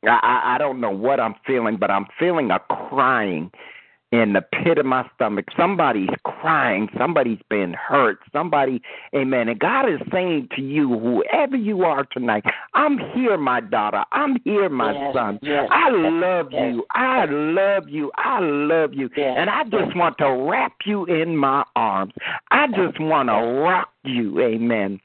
I 0.03 0.19
I 0.23 0.55
I 0.55 0.57
don't 0.57 0.79
know 0.79 0.89
what 0.89 1.19
I'm 1.19 1.35
feeling, 1.45 1.77
but 1.77 1.91
I'm 1.91 2.07
feeling 2.17 2.49
a 2.49 2.59
crying 2.59 3.51
in 4.13 4.33
the 4.33 4.41
pit 4.41 4.77
of 4.77 4.85
my 4.85 5.09
stomach. 5.15 5.47
Somebody's 5.57 6.09
crying. 6.23 6.87
Somebody's 6.95 7.39
been 7.49 7.73
hurt. 7.73 8.19
Somebody, 8.31 8.79
amen. 9.15 9.49
And 9.49 9.59
God 9.59 9.89
is 9.89 9.99
saying 10.11 10.49
to 10.55 10.61
you, 10.61 10.87
whoever 10.99 11.55
you 11.57 11.81
are 11.81 12.05
tonight, 12.05 12.43
I'm 12.75 12.99
here, 13.15 13.37
my 13.37 13.59
daughter. 13.59 14.05
I'm 14.11 14.37
here, 14.43 14.69
my 14.69 14.93
Yes, 14.93 15.13
son. 15.15 15.39
yes, 15.41 15.67
I 15.71 15.89
love 15.89 16.49
yes. 16.51 16.61
you. 16.61 16.85
I 16.91 17.25
love 17.25 17.89
you. 17.89 18.11
I 18.15 18.39
love 18.39 18.93
you. 18.93 19.09
And 19.17 19.49
I 19.49 19.63
just 19.63 19.95
want 19.95 20.19
to 20.19 20.29
wrap 20.29 20.73
you 20.85 21.05
in 21.05 21.35
my 21.35 21.63
arms. 21.75 22.13
I 22.51 22.67
just 22.67 22.99
want 22.99 23.29
to 23.29 23.61
rock 23.63 23.89
you. 24.03 24.39
Amen. 24.39 24.99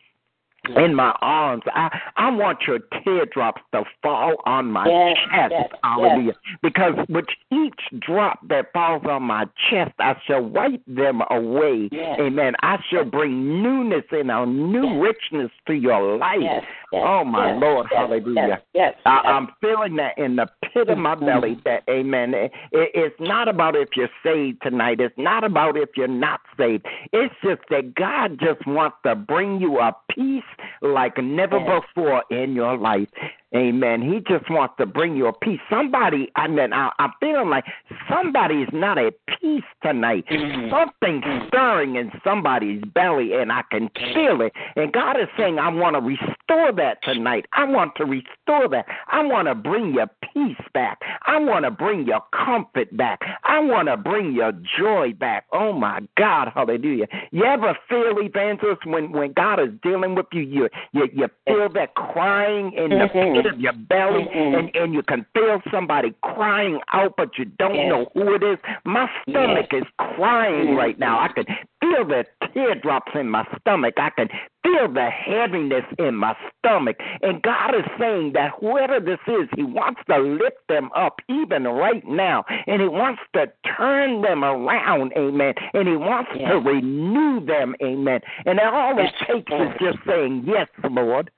In 0.77 0.95
my 0.95 1.15
arms. 1.21 1.63
I 1.75 1.97
I 2.17 2.31
want 2.31 2.59
your 2.67 2.79
teardrops 3.05 3.63
to 3.73 3.85
fall 4.03 4.37
on 4.47 4.71
my 4.71 4.87
Yes, 4.89 5.17
chest. 5.31 5.53
yes, 5.53 5.71
Hallelujah. 5.83 6.35
Because 6.63 6.95
with 7.09 7.27
each 7.53 7.81
drop 8.01 8.41
that 8.49 8.73
falls 8.73 9.03
on 9.07 9.23
my 9.23 9.47
chest, 9.71 9.93
I 9.99 10.17
shall 10.27 10.43
wipe 10.43 10.83
them 10.87 11.23
away. 11.31 11.89
Yes. 11.93 12.19
Amen. 12.21 12.55
I 12.63 12.79
shall 12.91 13.05
bring 13.05 13.63
newness 13.63 14.05
and 14.11 14.31
a 14.31 14.47
new 14.47 14.87
Yes. 14.87 15.01
richness 15.03 15.51
to 15.67 15.75
your 15.75 16.17
life. 16.19 16.41
Yes, 16.41 16.65
yes, 16.93 17.03
oh 17.07 17.25
my 17.25 17.53
yes, 17.53 17.61
Lord, 17.61 17.87
yes, 17.91 17.99
hallelujah. 18.01 18.47
Yes, 18.49 18.61
yes, 18.75 18.95
I, 19.07 19.15
yes. 19.17 19.23
I'm 19.27 19.49
feeling 19.61 19.97
that 19.97 20.17
in 20.19 20.37
the 20.37 20.49
pit 20.63 20.89
of 20.89 20.99
my 20.99 21.15
Mhm. 21.15 21.27
belly. 21.27 21.59
That 21.65 21.83
Amen. 21.89 22.35
It, 22.35 22.53
it's 22.73 23.19
not 23.21 23.49
about 23.49 23.75
if 23.77 23.97
you're 23.97 24.11
saved 24.23 24.63
tonight. 24.63 25.01
It's 25.01 25.17
not 25.19 25.45
about 25.45 25.77
if 25.77 25.91
you're 25.97 26.07
not 26.09 26.41
saved. 26.57 26.87
It's 27.13 27.35
just 27.43 27.63
that 27.71 27.95
God 27.95 28.39
just 28.39 28.67
wants 28.67 28.97
to 29.05 29.15
bring 29.15 29.61
you 29.61 29.81
a 29.81 29.95
peace 30.11 30.43
like 30.83 31.17
never 31.19 31.59
Yes. 31.59 31.83
before 31.95 32.25
in 32.31 32.55
your 32.55 32.77
life. 32.77 33.09
Amen. 33.57 34.03
He 34.03 34.21
just 34.29 34.51
wants 34.51 34.75
to 34.79 34.85
bring 34.85 35.17
you 35.17 35.27
a 35.27 35.33
peace. 35.33 35.61
Somebody, 35.71 36.31
I 36.37 36.49
mean, 36.49 36.75
I, 36.75 36.91
I'm 36.99 37.13
feeling 37.19 37.49
like 37.49 37.65
somebody 38.07 38.57
is 38.57 38.69
not 38.75 38.99
at 38.99 39.15
peace 39.41 39.65
tonight. 39.83 40.27
Mhm. 40.31 40.69
Something's 40.69 41.25
Mhm. 41.25 41.47
stirring 41.49 41.97
in 41.97 42.13
somebody's 42.23 42.83
belly, 42.83 43.33
and 43.33 43.51
I 43.51 43.63
can 43.71 43.89
feel 44.13 44.43
it. 44.43 44.53
And 44.77 44.93
God 44.93 45.19
is 45.19 45.29
saying, 45.39 45.59
I 45.59 45.69
want 45.71 45.97
to 45.97 46.01
restore 46.03 46.73
that 46.73 47.01
tonight. 47.03 47.47
I 47.55 47.65
want 47.65 47.95
to 47.97 48.05
restore 48.05 48.69
that. 48.69 48.87
I 49.11 49.23
want 49.25 49.49
to 49.49 49.55
bring 49.55 49.95
your 49.95 50.11
peace 50.21 50.57
back. 50.75 51.03
I 51.25 51.39
want 51.39 51.65
to 51.65 51.71
bring 51.71 52.07
your 52.07 52.21
comfort 52.33 52.95
back. 52.99 53.23
I 53.45 53.61
want 53.61 53.89
to 53.89 53.97
bring 53.97 54.33
your 54.33 54.53
joy 54.77 55.15
back. 55.15 55.47
Oh 55.53 55.73
my 55.73 56.01
God, 56.19 56.53
hallelujah. 56.55 57.09
You 57.31 57.45
ever 57.45 57.75
feel, 57.89 58.19
evangelist, 58.19 58.85
when, 58.85 59.11
when 59.13 59.33
God 59.33 59.59
is 59.59 59.71
dealing 59.83 60.15
with 60.15 60.27
you, 60.33 60.43
you 60.49 60.69
you, 60.93 61.09
you 61.13 61.29
feel 61.47 61.69
that 61.71 61.95
crying 61.95 62.73
in 62.73 62.91
the 62.91 63.09
Mhm. 63.09 63.35
pit 63.35 63.47
of 63.47 63.61
your 63.61 63.73
belly, 63.73 64.25
Mhm. 64.25 64.59
and, 64.59 64.77
and 64.77 64.95
you 64.95 65.03
can 65.03 65.25
feel 65.35 65.63
somebody 65.71 66.15
crying 66.23 66.81
out, 66.93 67.15
but 67.17 67.39
you 67.39 67.45
don't 67.45 67.75
Yes. 67.75 67.89
know 67.89 68.11
who 68.15 68.35
it 68.35 68.43
is. 68.43 68.59
My 68.85 69.09
stomach 69.29 69.73
is 69.73 69.85
crying 69.99 70.69
Mhm. 70.69 70.77
right 70.77 70.99
now. 70.99 71.19
I 71.19 71.29
can 71.29 71.45
feel 71.81 72.05
the 72.05 72.25
teardrops 72.53 73.15
in 73.15 73.29
my 73.31 73.47
stomach. 73.61 73.95
I 73.99 74.11
can 74.11 74.29
feel 74.63 74.89
the 74.89 75.09
heaviness 75.09 75.85
in 75.99 76.15
my 76.17 76.35
stomach. 76.59 76.97
And 77.23 77.41
God 77.43 77.75
is 77.75 77.85
saying 77.99 78.33
that 78.33 78.53
whoever 78.61 79.01
this 79.01 79.21
is, 79.27 79.49
He 79.57 79.63
wants 79.63 80.01
to 80.09 80.19
lift 80.19 80.67
them 80.69 80.91
up 80.95 81.21
even 81.29 81.67
right 81.67 82.07
now. 82.07 82.45
And 82.67 82.83
He 82.83 82.89
wants 82.89 83.23
to 83.35 83.51
turn 83.77 84.23
them 84.23 84.45
around, 84.45 85.13
amen. 85.17 85.55
And 85.75 85.89
He 85.89 85.97
wants 85.97 86.31
Yes. 86.35 86.51
to 86.51 86.59
renew 86.59 87.41
them, 87.41 87.75
amen. 87.83 88.21
And 88.47 88.59
all 88.61 88.99
it 88.99 89.05
Yes, 89.05 89.15
takes 89.27 89.53
is 89.53 89.73
just 89.81 89.99
saying, 90.05 90.38
Yes, 90.47 90.69
Lord. 90.85 91.31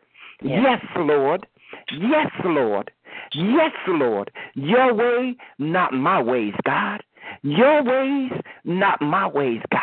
Yes. 0.42 0.60
Yes, 0.62 0.80
Lord. 0.96 1.46
Yes, 1.92 2.30
Lord. 2.44 2.90
Yes, 3.34 3.72
Lord. 3.86 4.30
Your 4.54 4.94
way, 4.94 5.36
not 5.58 5.92
my 5.92 6.22
ways, 6.22 6.54
God. 6.64 7.02
Your 7.42 7.82
ways, 7.82 8.32
not 8.64 9.00
my 9.00 9.26
ways, 9.26 9.62
God. 9.72 9.80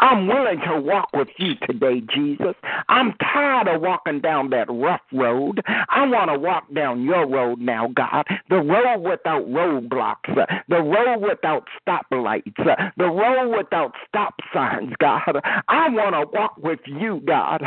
I'm 0.00 0.28
willing 0.28 0.60
to 0.60 0.80
walk 0.80 1.08
with 1.12 1.28
you 1.38 1.54
today, 1.66 2.02
Jesus. 2.14 2.54
I'm 2.88 3.14
tired 3.14 3.68
of 3.68 3.80
walking 3.80 4.20
down 4.20 4.50
that 4.50 4.68
rough 4.70 5.00
road. 5.12 5.60
I 5.66 6.06
want 6.06 6.30
to 6.30 6.38
walk 6.38 6.72
down 6.74 7.02
your 7.02 7.26
road 7.26 7.60
now, 7.60 7.88
God. 7.88 8.26
The 8.48 8.56
road 8.56 9.00
without 9.00 9.46
roadblocks, 9.48 10.36
uh, 10.36 10.46
the 10.68 10.82
road 10.82 11.18
without 11.18 11.66
stoplights, 11.80 12.58
uh, 12.60 12.90
the 12.96 13.06
road 13.06 13.56
without 13.56 13.92
stop 14.06 14.34
signs, 14.52 14.92
God. 15.00 15.40
I 15.68 15.88
want 15.88 16.14
to 16.14 16.38
walk 16.38 16.56
with 16.58 16.80
you, 16.86 17.20
God. 17.26 17.62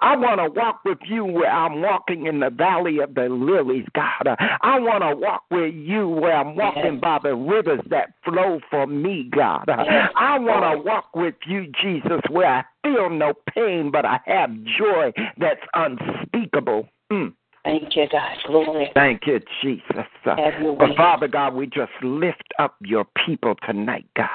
I 0.00 0.16
want 0.16 0.40
to 0.40 0.48
walk 0.48 0.80
with 0.84 0.98
you 1.04 1.24
where 1.24 1.50
I'm 1.50 1.82
walking 1.82 2.26
in 2.26 2.40
the 2.40 2.50
valley 2.50 2.98
of 3.00 3.14
the 3.14 3.28
lilies, 3.28 3.86
God. 3.94 4.36
I 4.38 4.78
want 4.78 5.02
to 5.02 5.14
walk 5.14 5.44
with 5.50 5.74
you 5.74 6.08
where 6.08 6.36
I'm 6.36 6.56
walking 6.56 7.00
by 7.00 7.18
the 7.22 7.34
rivers 7.34 7.80
that 7.90 8.14
flow 8.24 8.60
for 8.70 8.86
me, 8.86 9.28
God. 9.34 9.64
Yes. 9.68 10.10
I 10.16 10.38
want 10.38 10.78
to 10.78 10.82
walk 10.84 11.14
with 11.14 11.34
you, 11.46 11.66
Jesus, 11.82 12.20
where 12.30 12.46
I 12.46 12.64
feel 12.82 13.10
no 13.10 13.34
pain, 13.54 13.90
but 13.90 14.04
I 14.04 14.20
have 14.26 14.50
joy 14.78 15.12
that's 15.38 15.60
unspeakable. 15.74 16.88
Mm. 17.12 17.32
Thank 17.64 17.96
you, 17.96 18.06
God. 18.12 18.36
Glory. 18.46 18.90
Thank 18.92 19.22
you, 19.26 19.40
Jesus. 19.62 20.06
But. 20.24 20.96
Father 20.96 21.28
God, 21.28 21.54
we 21.54 21.66
just 21.66 21.92
lift 22.02 22.52
up 22.58 22.76
your 22.80 23.06
people 23.24 23.54
tonight, 23.66 24.06
God. 24.16 24.28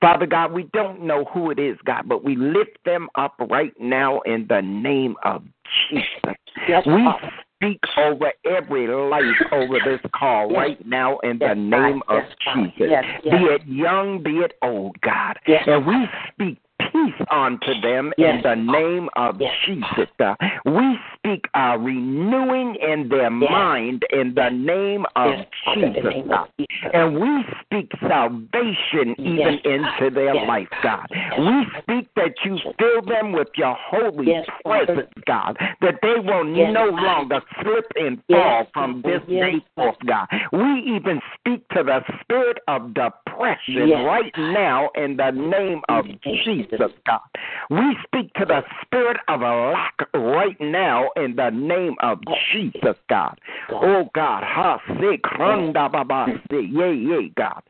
Father 0.00 0.26
God, 0.26 0.52
we 0.52 0.64
don't 0.72 1.02
know 1.02 1.24
who 1.26 1.50
it 1.50 1.58
is, 1.58 1.78
God, 1.84 2.08
but 2.08 2.24
we 2.24 2.34
lift 2.34 2.78
them 2.84 3.08
up 3.14 3.36
right 3.48 3.72
now 3.80 4.20
in 4.22 4.46
the 4.48 4.60
name 4.60 5.14
of 5.24 5.44
Jesus. 5.88 6.36
Yes, 6.68 6.84
We 6.84 7.04
Father. 7.04 7.30
Speak 7.64 7.80
over 7.96 8.32
every 8.44 8.86
life 8.86 9.24
over 9.52 9.78
this 9.84 10.00
call 10.14 10.50
Yes. 10.50 10.56
right 10.56 10.86
now 10.86 11.18
in 11.18 11.38
the 11.38 11.54
name 11.54 12.02
God. 12.08 12.16
of 12.18 12.22
Yes, 12.24 12.54
Jesus. 12.54 12.90
Yes, 12.90 13.04
yes. 13.24 13.34
Be 13.34 13.44
it 13.46 13.66
young, 13.66 14.22
be 14.22 14.38
it 14.38 14.52
old, 14.62 15.00
God. 15.00 15.38
Yes. 15.46 15.64
And 15.66 15.86
we 15.86 16.08
speak 16.32 16.58
peace 16.80 17.26
unto 17.30 17.80
them 17.80 18.12
in 18.18 18.40
the 18.42 18.54
name 18.54 19.08
of 19.16 19.40
Yes. 19.40 19.52
Jesus. 19.66 20.08
Uh, 20.18 20.34
we 20.64 20.98
speak 21.16 21.46
uh, 21.54 21.76
renewing 21.80 22.76
in 22.76 23.08
their 23.08 23.30
Yes. 23.30 23.50
mind 23.50 24.04
in 24.10 24.34
the 24.34 24.50
name 24.50 25.06
of 25.16 25.38
Yes, 25.38 25.46
Father, 25.64 25.80
in 25.86 25.92
the 25.92 26.00
Jesus. 26.00 26.14
name 26.14 26.30
of 26.30 26.48
Jesus. 26.58 26.90
And 26.92 27.20
we 27.20 27.44
speak 27.62 27.92
salvation 28.00 29.14
even 29.18 29.54
Yes, 29.54 29.60
into 29.64 30.10
their 30.10 30.34
Yes, 30.34 30.48
life, 30.48 30.68
God. 30.82 31.06
Yes. 31.10 31.38
We 31.38 31.80
speak 31.82 32.08
that 32.16 32.34
you 32.44 32.58
fill 32.78 33.02
them 33.02 33.32
with 33.32 33.48
your 33.56 33.74
holy 33.78 34.28
Yes, 34.28 34.46
presence, 34.64 35.10
God, 35.26 35.56
that 35.80 35.98
they 36.02 36.18
will 36.20 36.46
Yes. 36.46 36.72
no 36.72 36.86
longer 36.86 37.40
slip 37.60 37.90
and 37.96 38.20
Yes, 38.28 38.42
fall 38.42 38.66
from 38.72 39.02
this 39.02 39.22
Yes. 39.26 39.52
day 39.52 39.60
forth, 39.76 39.98
God. 40.06 40.26
We 40.52 40.80
even 40.94 41.20
speak 41.38 41.66
to 41.68 41.82
the 41.82 42.04
spirit 42.20 42.58
of 42.68 42.94
depression 42.94 43.88
Yes. 43.88 44.04
right 44.04 44.36
now 44.36 44.90
in 44.94 45.16
the 45.16 45.30
name 45.30 45.82
of 45.88 46.06
Yes. 46.06 46.18
Jesus, 46.70 46.92
God. 47.06 47.20
We 47.70 47.96
speak 48.04 48.32
to 48.34 48.44
the 48.44 48.62
spirit 48.82 49.18
of 49.28 49.42
a 49.42 49.72
lack 49.72 50.08
right 50.14 50.60
now 50.60 51.10
in 51.16 51.36
the 51.36 51.50
name 51.50 51.94
of 52.00 52.18
Jesus, 52.52 52.96
God. 53.08 53.38
Oh 53.70 54.08
God, 54.14 54.42
ha 54.44 54.80
se 54.86 55.18
kranda 55.24 55.90
baba 55.90 56.26
yea 56.50 56.92
yea 56.94 57.32
God. 57.36 57.62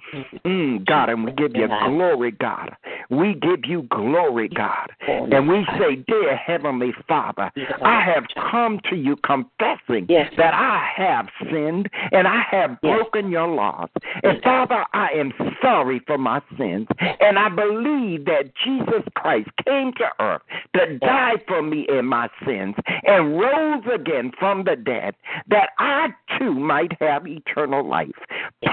Mm, 0.45 0.87
God, 0.87 1.09
and 1.09 1.25
we 1.25 1.33
give 1.33 1.55
you 1.55 1.69
glory, 1.69 2.33
God. 2.33 2.77
We 3.11 3.35
give 3.35 3.65
you 3.67 3.83
glory, 3.91 4.49
God. 4.49 4.91
And 5.09 5.49
we 5.49 5.67
say, 5.79 5.97
Dear 5.97 6.37
Heavenly 6.37 6.93
Father, 7.09 7.51
I 7.83 8.03
have 8.03 8.25
come 8.51 8.81
to 8.91 8.97
you 8.97 9.17
confessing 9.17 10.07
Yes. 10.09 10.33
that 10.37 10.55
I 10.55 10.89
have 10.97 11.29
sinned 11.51 11.89
and 12.13 12.27
I 12.27 12.43
have 12.51 12.79
Yes. 12.83 12.97
broken 12.97 13.31
your 13.31 13.47
laws. 13.49 13.89
And 14.23 14.43
Father, 14.43 14.85
I 14.93 15.09
am 15.15 15.33
sorry 15.63 16.01
for 16.07 16.19
my 16.19 16.41
sins. 16.59 16.87
And 17.21 17.39
I 17.39 17.49
believe 17.49 18.25
that 18.27 18.55
Jesus 18.65 18.84
Christ 19.15 19.49
came 19.65 19.93
to 19.95 20.05
earth 20.21 20.43
to 20.77 20.99
die 20.99 21.37
for 21.47 21.63
me 21.63 21.87
in 21.89 22.07
my 22.07 22.29
sins 22.47 22.75
and 23.05 23.39
rose 23.39 23.85
again 23.93 24.33
from 24.39 24.65
the 24.65 24.77
dead 24.77 25.15
that 25.49 25.71
I 25.79 26.09
too 26.39 26.53
might 26.55 26.93
have 27.01 27.27
eternal 27.27 27.87
life. 27.87 28.11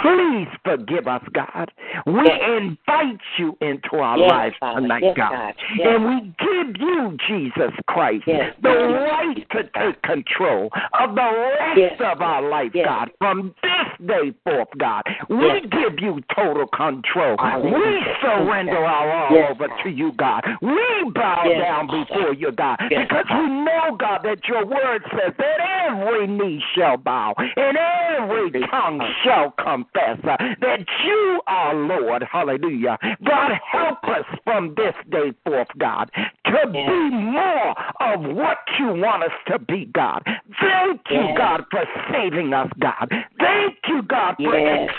Please 0.02 0.48
forgive 0.64 1.08
us, 1.08 1.24
God. 1.34 1.72
We 2.06 2.26
Yes. 2.26 2.42
invite 2.62 3.22
you 3.38 3.58
into 3.62 4.00
our 4.00 4.18
Yes, 4.18 4.30
lives 4.30 4.56
Father. 4.60 4.82
tonight, 4.82 5.04
Yes, 5.04 5.16
God. 5.16 5.32
God. 5.32 5.56
And 5.80 6.06
we 6.06 6.22
give 6.40 6.82
you, 6.82 7.18
Jesus 7.28 7.74
Christ, 7.88 8.26
the 8.26 8.48
right 8.62 9.50
to 9.52 9.64
take 9.64 10.02
control 10.02 10.72
of 10.94 11.16
the 11.16 11.56
rest 11.60 12.02
of 12.02 12.22
our 12.22 12.42
life. 12.42 12.74
God, 12.74 13.12
from 13.20 13.54
this 13.62 14.08
day 14.08 14.34
forth, 14.44 14.70
God. 14.78 15.04
We 15.30 15.62
give 15.62 16.00
you 16.00 16.22
total 16.36 16.68
control. 16.68 17.36
We 17.38 17.50
Hallelujah. 17.50 18.18
surrender 18.22 18.84
our 18.86 19.12
all 19.12 19.38
over 19.52 19.68
to 19.84 19.90
you, 19.90 20.01
God. 20.18 20.44
We 20.61 21.11
bow 21.14 21.44
Yes. 21.45 21.61
down 21.61 21.88
before 21.88 22.34
you, 22.34 22.52
God, 22.52 22.78
Yes. 22.90 23.07
because 23.07 23.26
we 23.30 23.48
know, 23.48 23.95
God, 23.98 24.22
that 24.23 24.48
your 24.48 24.65
word 24.65 25.03
says 25.11 25.34
that 25.38 25.60
every 25.88 26.28
knee 26.28 26.64
shall 26.73 26.98
bow 26.98 27.34
and 27.38 27.78
every 27.78 28.52
tongue 28.68 29.02
shall 29.23 29.52
confess 29.52 30.18
uh, 30.23 30.38
that 30.61 30.86
you 31.06 31.41
are 31.48 31.73
Lord. 31.73 32.23
Hallelujah. 32.23 32.98
God, 33.23 33.52
help 33.72 34.03
us 34.06 34.26
from 34.44 34.73
this 34.76 34.95
day 35.10 35.34
forth, 35.45 35.68
God, 35.78 36.10
to 36.45 36.68
be 36.72 37.10
more 37.11 37.76
of 37.99 38.22
what 38.36 38.57
you 38.80 38.88
want 38.94 39.23
us 39.23 39.32
to 39.48 39.60
be, 39.60 39.86
God. 39.94 40.23
Thank 40.60 41.02
you. 41.10 41.34
God, 41.38 41.65
for 41.72 41.84
saving 42.11 42.53
us, 42.53 42.69
God. 42.80 43.11
Thank 43.40 43.78
you, 43.88 44.02
God, 44.03 44.36
for 44.38 44.57
Yes. 44.57 44.90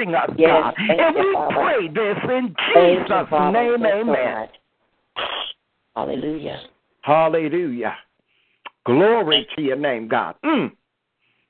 Accepting 0.00 0.14
us, 0.14 0.30
Yes. 0.36 0.48
God. 0.50 0.74
And 0.78 1.16
you, 1.16 1.22
we 1.22 1.34
Father. 1.34 1.54
pray 1.54 1.88
this 1.88 2.18
in 2.24 2.54
Thank 2.74 3.06
Jesus' 3.06 3.28
Father. 3.30 3.52
name, 3.52 3.82
Yes, 3.82 3.92
amen. 3.94 4.48
Hallelujah. 5.94 6.60
Hallelujah. 7.02 7.96
Glory 8.84 9.46
to 9.56 9.62
your 9.62 9.76
name, 9.76 10.08
God. 10.08 10.34
Mm. 10.44 10.72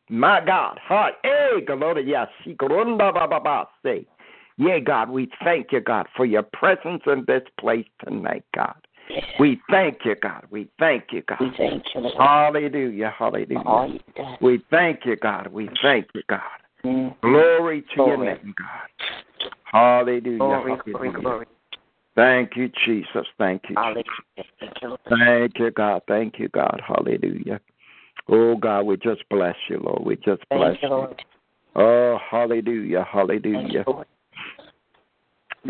My 0.09 0.41
God. 0.45 0.79
Yeah, 4.57 4.79
God, 4.81 5.11
we 5.11 5.31
thank 5.43 5.73
you, 5.73 5.81
God, 5.81 6.07
for 6.17 6.27
your 6.27 6.43
presence 6.43 7.03
in 7.07 7.25
this 7.27 7.43
place 7.59 7.87
tonight, 8.05 8.45
God. 8.55 8.75
We 9.39 9.61
thank 9.71 10.05
you, 10.05 10.15
God. 10.17 10.45
We 10.51 10.69
thank 10.79 11.13
you, 11.13 11.23
God. 11.23 11.41
We 11.41 11.53
thank 11.57 11.85
you, 11.95 12.01
Lord. 12.01 12.15
Hallelujah. 12.17 13.15
Hallelujah. 13.17 13.99
We 14.41 14.63
thank 14.71 15.05
you, 15.05 15.17
God. 15.17 15.49
We 15.49 15.69
thank 15.83 16.09
you, 16.15 16.23
God. 16.29 16.41
Glory 16.83 17.85
to 17.95 17.97
your 17.97 18.25
name, 18.25 18.55
God. 18.59 18.89
Hallelujah. 19.65 20.39
Glory, 20.39 20.77
glory, 20.85 21.09
Hallelujah. 21.09 21.21
glory. 21.21 21.47
Thank 22.17 22.57
you, 22.57 22.71
Jesus. 22.85 23.27
Thank 23.39 23.63
you. 23.69 23.77
Hallelujah. 23.77 24.05
Thank 24.37 24.73
you, 24.83 24.97
Thank 25.09 25.59
you, 25.59 25.71
God. 25.71 26.03
Thank 26.09 26.39
you, 26.39 26.49
God. 26.49 26.81
Hallelujah. 26.87 27.61
Oh, 28.29 28.57
God, 28.57 28.83
we 28.83 28.97
just 28.97 29.29
bless 29.29 29.57
you, 29.69 29.81
Lord. 29.83 30.05
We 30.05 30.17
just 30.17 30.43
bless 30.51 30.77
you, 30.83 30.89
Lord. 30.89 31.23
Oh, 31.77 32.19
hallelujah. 32.31 32.65
Thank 32.67 32.89
you, 32.89 33.05
Hallelujah. 33.05 33.85
Lord. 33.87 34.07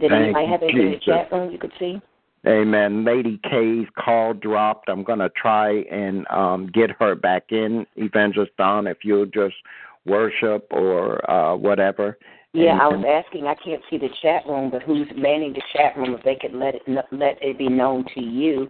Did 0.01 0.11
Thank 0.11 0.23
anybody 0.23 0.47
have 0.47 0.63
anything 0.63 0.87
in 0.87 0.93
the 0.93 0.99
chat 0.99 1.33
room 1.33 1.53
you 1.53 1.59
could 1.59 1.73
see? 1.79 2.01
Amen. 2.47 3.05
Lady 3.05 3.39
K's 3.51 3.87
call 3.99 4.33
dropped. 4.33 4.89
I'm 4.89 5.05
going 5.05 5.19
to 5.19 5.29
try 5.31 5.83
and 5.91 6.27
um, 6.31 6.71
get 6.73 6.91
her 6.99 7.15
back 7.15 7.45
in, 7.51 7.87
Evangelist 7.97 8.53
Dawn, 8.57 8.87
if 8.87 8.99
you'll 9.05 9.27
just 9.27 9.57
worship 10.07 10.67
or 10.71 11.29
uh, 11.31 11.57
whatever. 11.57 12.19
Yeah, 12.53 12.79
I 12.81 12.89
was 12.89 13.05
asking. 13.07 13.47
I 13.47 13.55
can't 13.55 13.81
see 13.89 13.97
the 13.97 14.09
chat 14.23 14.45
room, 14.45 14.71
but 14.71 14.83
who's 14.83 15.07
manning 15.15 15.53
the 15.53 15.63
chat 15.73 15.97
room? 15.97 16.15
If 16.15 16.25
they 16.25 16.35
could 16.35 16.53
let 16.53 16.75
it 16.75 16.83
let 17.13 17.39
it 17.41 17.59
be 17.59 17.69
known 17.69 18.05
to 18.15 18.21
you, 18.21 18.69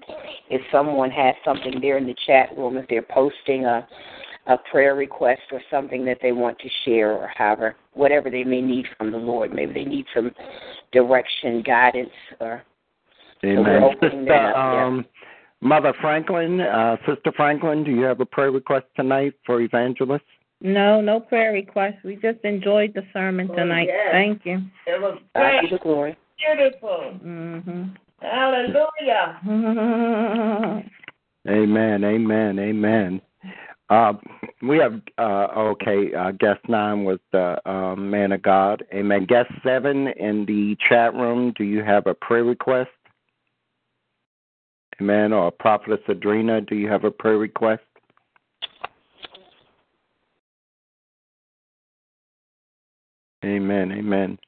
if 0.51 0.61
someone 0.71 1.11
has 1.11 1.35
something 1.47 1.81
there 1.81 1.97
in 1.97 2.07
the 2.07 2.15
chat 2.27 2.51
room, 2.59 2.77
if 2.77 2.87
they're 2.89 3.01
posting 3.01 3.65
a 3.65 3.89
a 4.47 4.59
prayer 4.71 4.95
request 4.95 5.43
or 5.53 5.61
something 5.71 6.05
that 6.05 6.19
they 6.21 6.33
want 6.33 6.59
to 6.59 6.69
share, 6.85 7.13
or 7.13 7.31
however, 7.35 7.77
whatever 7.93 8.31
they 8.31 8.45
may 8.45 8.61
need 8.61 8.87
from 8.99 9.13
the 9.13 9.19
Lord. 9.19 9.53
Maybe 9.53 9.73
they 9.73 9.85
need 9.85 10.07
some 10.15 10.33
direction, 10.93 11.63
guidance, 11.63 12.11
or 12.41 12.63
Amen. 13.45 13.65
we're 13.65 13.85
opening 13.85 14.21
Sister, 14.21 14.25
that 14.27 14.51
up, 14.51 14.57
yeah. 14.57 14.87
um, 14.87 15.07
Mother 15.61 15.95
Franklin, 16.01 16.61
uh, 16.61 16.97
Sister 17.07 17.33
Franklin, 17.37 17.85
do 17.85 17.91
you 17.91 18.03
have 18.03 18.21
a 18.21 18.27
prayer 18.27 18.51
request 18.51 18.87
tonight 18.97 19.35
for 19.47 19.61
Evangelist? 19.61 20.25
No, 20.61 21.01
no 21.01 21.21
prayer 21.21 21.53
requests. 21.53 22.03
We 22.05 22.17
just 22.17 22.39
enjoyed 22.45 22.93
the 22.95 23.03
sermon 23.13 23.49
Oh, 23.51 23.57
tonight. 23.57 23.89
yes. 23.89 24.09
Thank 24.13 24.45
you. 24.45 24.63
It 24.87 25.01
was 25.01 25.19
great, 25.35 25.71
the 25.71 25.79
glory. 25.79 26.17
beautiful. 26.39 27.15
Mhm. 27.25 27.97
Hallelujah. 28.21 29.41
Amen, 31.49 32.05
amen, 32.05 32.59
amen. 32.59 33.23
Uh, 33.89 34.13
we 34.63 34.77
have 34.79 35.01
uh, 35.19 35.49
okay. 35.57 36.15
Uh, 36.15 36.31
guest 36.33 36.61
nine 36.69 37.05
was 37.05 37.19
the 37.33 37.59
um, 37.69 38.11
man 38.11 38.33
of 38.33 38.43
God. 38.43 38.85
Amen. 38.93 39.25
Guest 39.25 39.51
seven 39.65 40.09
in 40.09 40.45
the 40.47 40.77
chat 40.89 41.15
room. 41.15 41.53
Do 41.57 41.65
you 41.65 41.83
have 41.83 42.07
a 42.07 42.15
prayer 42.15 42.45
request? 42.45 42.91
Amen. 45.01 45.33
Or 45.33 45.51
Prophetess 45.51 46.01
Adrena, 46.09 46.65
do 46.69 46.77
you 46.77 46.89
have 46.89 47.05
a 47.05 47.11
prayer 47.11 47.39
request? 47.39 47.83
Amen. 53.45 53.93
Amen. 53.93 54.39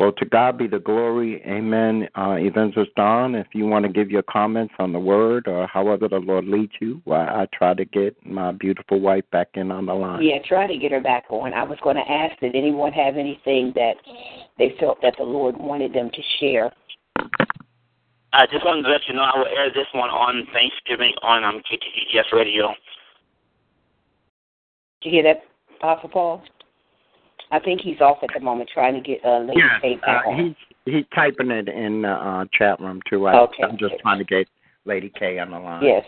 Well, 0.00 0.10
to 0.12 0.24
God 0.24 0.58
be 0.58 0.66
the 0.66 0.80
glory. 0.80 1.40
Amen. 1.46 2.08
Uh, 2.16 2.36
Evangelist 2.38 2.94
Dawn, 2.96 3.36
if 3.36 3.46
you 3.54 3.64
want 3.64 3.84
to 3.84 3.92
give 3.92 4.10
your 4.10 4.24
comments 4.24 4.74
on 4.80 4.92
the 4.92 4.98
word 4.98 5.46
or 5.46 5.68
however 5.68 6.08
the 6.08 6.18
Lord 6.18 6.46
leads 6.46 6.72
you, 6.80 7.00
while 7.04 7.28
I 7.28 7.46
try 7.56 7.74
to 7.74 7.84
get 7.84 8.16
my 8.26 8.50
beautiful 8.50 9.00
wife 9.00 9.24
back 9.30 9.50
in 9.54 9.70
on 9.70 9.86
the 9.86 9.94
line. 9.94 10.22
Yeah, 10.24 10.38
try 10.44 10.66
to 10.66 10.76
get 10.76 10.90
her 10.90 11.00
back 11.00 11.24
on. 11.30 11.54
I 11.54 11.62
was 11.62 11.78
going 11.82 11.96
to 11.96 12.10
ask, 12.10 12.38
did 12.40 12.56
anyone 12.56 12.92
have 12.92 13.16
anything 13.16 13.72
that 13.76 13.94
they 14.58 14.74
felt 14.80 15.00
that 15.02 15.14
the 15.16 15.24
Lord 15.24 15.56
wanted 15.56 15.92
them 15.92 16.10
to 16.10 16.22
share? 16.40 16.72
I 18.32 18.46
just 18.50 18.64
wanted 18.64 18.82
to 18.82 18.88
let 18.88 19.02
you 19.06 19.14
know 19.14 19.22
I 19.22 19.38
will 19.38 19.46
air 19.46 19.70
this 19.72 19.86
one 19.94 20.10
on 20.10 20.44
Thanksgiving 20.52 21.12
on 21.22 21.44
um, 21.44 21.62
KTGS 21.70 22.32
Radio. 22.32 22.74
Did 25.00 25.08
you 25.08 25.10
hear 25.12 25.22
that, 25.22 25.44
Apostle 25.78 26.08
Paul? 26.08 26.42
I 27.54 27.60
think 27.60 27.80
he's 27.80 28.00
off 28.00 28.18
at 28.24 28.30
the 28.34 28.40
moment 28.40 28.68
trying 28.74 28.94
to 28.94 29.00
get 29.00 29.24
uh, 29.24 29.38
Lady 29.38 29.60
Yes, 29.60 29.80
Kate 29.80 30.00
uh, 30.02 30.06
back 30.06 30.26
on. 30.26 30.44
he's 30.84 30.92
he's 30.92 31.04
typing 31.14 31.52
it 31.52 31.68
in 31.68 32.02
the 32.02 32.08
uh, 32.08 32.44
chat 32.52 32.80
room 32.80 33.00
too. 33.08 33.28
I, 33.28 33.38
Okay. 33.42 33.62
I'm 33.62 33.78
just 33.78 33.94
trying 34.02 34.18
to 34.18 34.24
get 34.24 34.48
Lady 34.84 35.12
K 35.16 35.38
on 35.38 35.52
the 35.52 35.58
line. 35.60 35.84
Yes. 35.84 36.04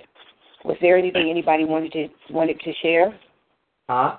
Was 0.64 0.77
there 0.81 0.97
anything 0.98 1.31
anybody 1.31 1.64
wanted 1.64 1.93
to 1.93 2.09
wanted 2.31 2.59
to 2.60 2.73
share? 2.82 3.16
Huh? 3.89 4.16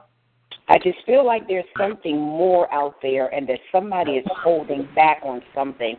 I 0.69 0.77
just 0.77 0.99
feel 1.05 1.25
like 1.25 1.47
there's 1.49 1.65
something 1.77 2.17
more 2.17 2.73
out 2.73 2.95
there 3.01 3.27
and 3.33 3.47
that 3.49 3.59
somebody 3.73 4.13
is 4.13 4.25
holding 4.43 4.87
back 4.95 5.19
on 5.23 5.41
something. 5.53 5.97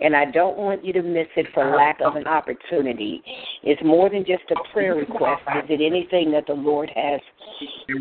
And 0.00 0.16
I 0.16 0.30
don't 0.30 0.56
want 0.56 0.84
you 0.84 0.94
to 0.94 1.02
miss 1.02 1.26
it 1.36 1.46
for 1.52 1.76
lack 1.76 2.00
of 2.00 2.16
an 2.16 2.26
opportunity. 2.26 3.22
It's 3.62 3.82
more 3.82 4.08
than 4.08 4.24
just 4.26 4.44
a 4.50 4.56
prayer 4.72 4.94
request. 4.94 5.42
Is 5.56 5.70
it 5.70 5.80
anything 5.82 6.30
that 6.32 6.46
the 6.46 6.54
Lord 6.54 6.90
has 6.94 7.20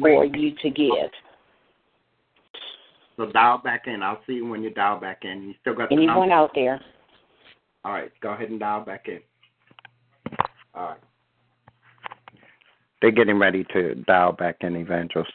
for 0.02 0.26
you 0.26 0.56
to 0.62 0.70
give? 0.70 1.12
So 3.20 3.26
dial 3.26 3.58
back 3.58 3.84
in. 3.88 4.02
I'll 4.02 4.22
see 4.26 4.36
you 4.36 4.48
when 4.48 4.64
you 4.64 4.70
dial 4.70 4.98
back 4.98 5.24
in. 5.24 5.44
You 5.44 5.54
still 5.60 5.76
got 5.76 5.90
the 5.90 5.96
Anyone 5.96 6.30
number? 6.30 6.36
out 6.36 6.52
there? 6.56 6.80
All 7.84 7.92
right, 7.92 8.12
go 8.22 8.30
ahead 8.30 8.50
and 8.50 8.62
dial 8.62 8.86
back 8.86 9.10
in. 9.10 9.20
All 10.74 10.92
right. 10.92 11.00
They're 13.02 13.12
getting 13.12 13.38
ready 13.38 13.66
to 13.74 13.96
dial 14.08 14.32
back 14.32 14.58
in, 14.62 14.78
Evangelist. 14.78 15.32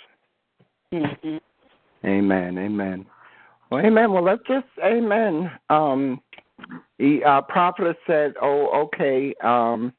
Mm-hmm. 0.94 1.36
Amen. 2.06 2.56
Amen. 2.56 3.04
Well, 3.70 3.84
amen. 3.84 4.12
Well, 4.12 4.24
let's 4.24 4.42
just 4.48 4.66
amen. 4.82 5.50
Um, 5.68 6.22
the 6.98 7.22
uh, 7.22 7.42
prophet 7.42 7.96
said, 8.06 8.32
"Oh, 8.40 8.86
okay." 8.86 9.34
Um, 9.42 9.92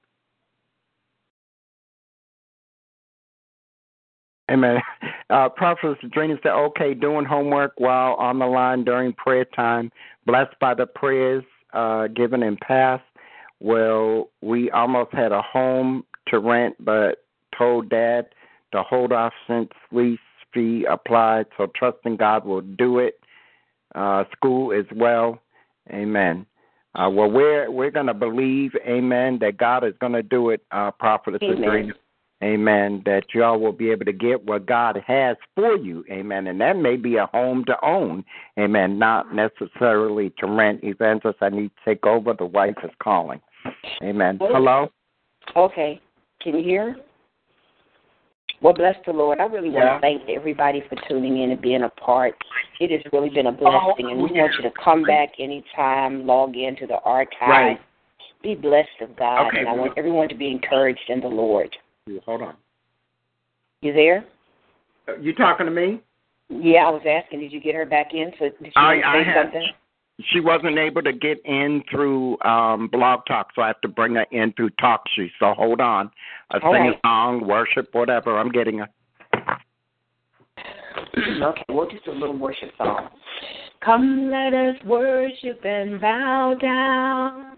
amen. 4.49 4.81
Uh, 5.27 5.49
prophet 5.49 5.97
Adrena 6.03 6.39
said, 6.43 6.51
"Okay, 6.51 6.93
doing 6.93 7.25
homework 7.25 7.73
while 7.77 8.13
on 8.13 8.37
the 8.37 8.45
line 8.45 8.83
during 8.83 9.11
prayer 9.11 9.43
time, 9.43 9.91
blessed 10.27 10.53
by 10.59 10.71
the 10.71 10.85
prayers 10.85 11.43
uh, 11.75 12.07
given 12.07 12.41
in 12.41 12.57
past. 12.57 13.03
Well, 13.59 14.29
we 14.41 14.71
almost 14.71 15.11
had 15.13 15.31
a 15.31 15.41
home 15.41 16.05
to 16.27 16.39
rent, 16.39 16.75
but 16.79 17.23
told 17.57 17.89
Dad 17.89 18.27
to 18.71 18.81
hold 18.81 19.11
off 19.11 19.33
since 19.47 19.69
lease 19.91 20.19
fee 20.53 20.85
applied. 20.89 21.45
So 21.57 21.71
trusting 21.75 22.17
God 22.17 22.45
will 22.45 22.61
do 22.61 22.99
it. 22.99 23.19
Uh, 23.93 24.25
school 24.35 24.73
as 24.73 24.85
well. 24.95 25.39
Amen. 25.89 26.45
Uh, 26.95 27.09
well, 27.09 27.29
we're 27.29 27.69
we're 27.69 27.91
going 27.91 28.07
to 28.07 28.13
believe, 28.13 28.71
Amen, 28.87 29.37
that 29.39 29.57
God 29.57 29.83
is 29.83 29.93
going 29.99 30.13
to 30.13 30.23
do 30.23 30.49
it. 30.49 30.61
Uh, 30.71 30.91
Prophetess 30.91 31.41
Amen. 31.43 31.93
Amen. 32.45 33.01
That 33.05 33.23
y'all 33.33 33.59
will 33.59 33.71
be 33.71 33.89
able 33.89 34.05
to 34.05 34.13
get 34.13 34.45
what 34.45 34.67
God 34.67 35.01
has 35.07 35.35
for 35.55 35.75
you. 35.75 36.05
Amen. 36.11 36.45
And 36.47 36.61
that 36.61 36.77
may 36.77 36.95
be 36.95 37.15
a 37.15 37.25
home 37.27 37.65
to 37.65 37.75
own. 37.83 38.23
Amen. 38.59 38.99
Not 38.99 39.33
necessarily 39.33 40.31
to 40.37 40.45
rent. 40.45 40.83
Evangelist, 40.83 41.39
I 41.41 41.49
need 41.49 41.69
to 41.69 41.89
take 41.89 42.05
over. 42.05 42.33
The 42.33 42.45
wife 42.45 42.75
is 42.83 42.91
calling. 43.01 43.41
Amen. 44.03 44.37
Oh. 44.41 44.53
Hello? 44.53 44.91
Okay. 45.55 45.99
Can 46.39 46.55
you 46.55 46.63
hear? 46.63 46.95
Well, 48.61 48.73
bless 48.73 48.95
the 49.07 49.13
Lord. 49.13 49.39
I 49.39 49.45
really 49.45 49.69
want 49.69 49.85
Yeah. 49.85 49.95
to 49.95 49.99
thank 50.01 50.29
everybody 50.29 50.81
for 50.81 50.95
tuning 51.07 51.39
in 51.39 51.51
and 51.51 51.61
being 51.61 51.83
a 51.83 51.89
part. 51.89 52.35
It 52.79 52.91
has 52.91 53.01
really 53.11 53.29
been 53.29 53.47
a 53.47 53.49
oh, 53.49 53.53
blessing, 53.53 54.11
and 54.11 54.21
we 54.21 54.39
want 54.39 54.53
you 54.55 54.61
to 54.61 54.71
come 54.71 55.03
back 55.03 55.39
anytime, 55.39 56.27
log 56.27 56.55
into 56.55 56.85
the 56.85 56.99
archive. 57.01 57.49
Right. 57.49 57.81
Be 58.43 58.55
blessed 58.55 59.01
of 59.01 59.15
God, 59.15 59.47
Okay. 59.47 59.59
and 59.59 59.67
I 59.67 59.73
want 59.73 59.93
everyone 59.97 60.29
to 60.29 60.35
be 60.35 60.51
encouraged 60.51 61.09
in 61.09 61.19
the 61.19 61.27
Lord. 61.27 61.75
Hold 62.25 62.43
on. 62.43 62.55
You 63.81 63.91
there? 63.93 64.25
Uh, 65.07 65.17
You 65.17 65.33
talking 65.33 65.65
to 65.65 65.71
me? 65.71 66.01
Yeah, 66.49 66.85
I 66.85 66.89
was 66.91 67.01
asking, 67.07 67.39
did 67.39 67.51
you 67.51 67.59
get 67.59 67.73
her 67.73 67.85
back 67.85 68.13
in? 68.13 68.31
So 68.37 68.45
did 68.49 68.57
she 68.67 68.71
I- 68.75 68.97
to 68.97 69.07
I 69.07 69.13
say 69.13 69.23
have. 69.23 69.45
something? 69.45 69.67
She 70.31 70.39
wasn't 70.39 70.77
able 70.77 71.01
to 71.01 71.11
get 71.11 71.39
in 71.45 71.83
through 71.91 72.37
um 72.43 72.87
Blog 72.89 73.25
Talk, 73.25 73.49
so 73.55 73.63
I 73.63 73.67
have 73.67 73.81
to 73.81 73.87
bring 73.87 74.15
her 74.15 74.25
in 74.31 74.53
through 74.53 74.69
TalkShoe. 74.81 75.29
So 75.39 75.53
hold 75.53 75.81
on. 75.81 76.09
I 76.51 76.59
All 76.59 76.71
sing 76.73 76.83
right. 76.83 76.95
a 76.95 76.99
song, 77.07 77.45
worship, 77.45 77.89
whatever. 77.93 78.37
I'm 78.37 78.49
getting 78.51 78.77
her. 78.77 78.89
okay, 81.17 81.63
well, 81.69 81.89
just 81.89 82.07
a 82.07 82.11
little 82.11 82.37
worship 82.37 82.71
song. 82.77 83.09
Come, 83.83 84.29
let 84.31 84.53
us 84.53 84.75
worship 84.85 85.65
and 85.65 85.99
bow 85.99 86.53
down. 86.61 87.57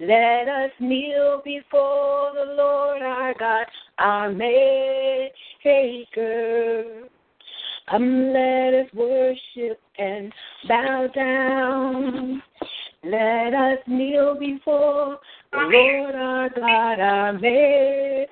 Let 0.00 0.48
us 0.48 0.70
kneel 0.78 1.42
before 1.44 2.30
the 2.32 2.54
Lord 2.54 3.02
our 3.02 3.34
God, 3.36 3.66
our 3.98 4.30
Maker. 4.30 5.32
Come, 7.90 8.32
let 8.32 8.74
us 8.74 8.86
worship 8.94 9.80
and 9.98 10.32
bow 10.68 11.08
down. 11.12 12.40
Let 13.02 13.54
us 13.54 13.78
kneel 13.88 14.36
before 14.38 15.18
the 15.50 15.58
Lord 15.58 16.14
our 16.14 16.48
God, 16.50 17.00
our 17.00 17.32
Maker. 17.32 18.26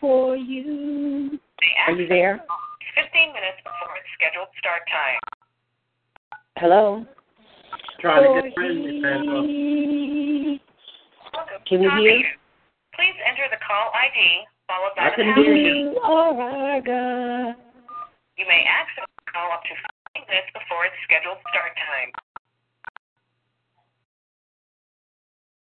For 0.00 0.36
you. 0.36 1.40
Are 1.88 1.92
you 1.92 2.06
there? 2.06 2.44
15 2.94 3.32
minutes 3.32 3.58
before 3.64 3.96
its 3.96 4.06
scheduled 4.14 4.48
start 4.60 4.82
time. 4.88 5.18
Hello? 6.58 7.04
Trying 8.02 8.42
to 8.42 8.50
get 8.50 8.58
ready, 8.58 9.00
Sandra. 9.00 9.40
Can 11.66 11.82
you 11.82 11.90
hear? 12.02 12.18
Please 12.98 13.16
enter 13.24 13.46
the 13.50 13.56
call 13.62 13.94
ID 13.94 14.44
followed 14.66 14.92
by 14.96 15.06
I 15.06 15.10
the 15.10 15.16
can 15.16 15.32
pound 15.32 15.46
hear 15.46 15.54
key. 15.54 15.62
you. 15.62 15.94
You 15.94 16.00
are 16.02 16.34
our 16.34 16.80
God. 16.82 17.54
You 18.36 18.44
may 18.48 18.64
access 18.68 19.06
the 19.06 19.32
call 19.32 19.52
up 19.52 19.62
to 19.62 19.74
five 19.78 20.28
minutes 20.28 20.50
before 20.52 20.84
its 20.84 20.98
scheduled 21.04 21.38
start 21.48 21.72
time. 21.78 22.10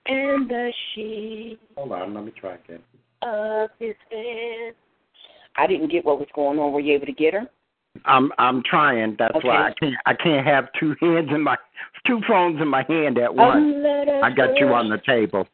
and 0.08 0.48
the 0.48 0.72
sheep 0.94 1.60
Hold 1.76 1.92
on, 1.92 2.14
let 2.14 2.24
me 2.24 2.32
try 2.38 2.54
again. 2.54 2.80
of 3.22 3.70
his 3.78 3.96
hand. 4.10 4.74
I 5.56 5.66
didn't 5.66 5.90
get 5.90 6.04
what 6.04 6.18
was 6.18 6.28
going 6.34 6.58
on. 6.58 6.72
Were 6.72 6.80
you 6.80 6.94
able 6.94 7.06
to 7.06 7.12
get 7.12 7.34
her? 7.34 7.48
I'm 8.04 8.30
I'm 8.38 8.62
trying. 8.68 9.16
That's 9.18 9.42
why 9.42 9.68
I 9.68 9.72
can't 9.80 9.94
I 10.04 10.14
can't 10.14 10.46
have 10.46 10.68
two 10.78 10.94
hands 11.00 11.28
in 11.34 11.42
my 11.42 11.56
two 12.06 12.20
phones 12.28 12.60
in 12.60 12.68
my 12.68 12.84
hand 12.88 13.18
at 13.18 13.34
once. 13.34 13.54
Come, 13.54 13.82
let 13.82 14.08
us 14.08 14.22
I 14.22 14.30
got 14.30 14.58
you 14.58 14.66
on 14.68 14.90
the 14.90 14.98
table. 15.06 15.48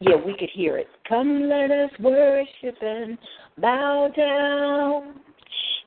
Yeah, 0.00 0.16
we 0.16 0.34
could 0.38 0.50
hear 0.54 0.78
it. 0.78 0.86
Come, 1.08 1.48
let 1.48 1.70
us 1.70 1.90
worship 2.00 2.76
and 2.80 3.18
bow 3.60 4.10
down. 4.16 5.20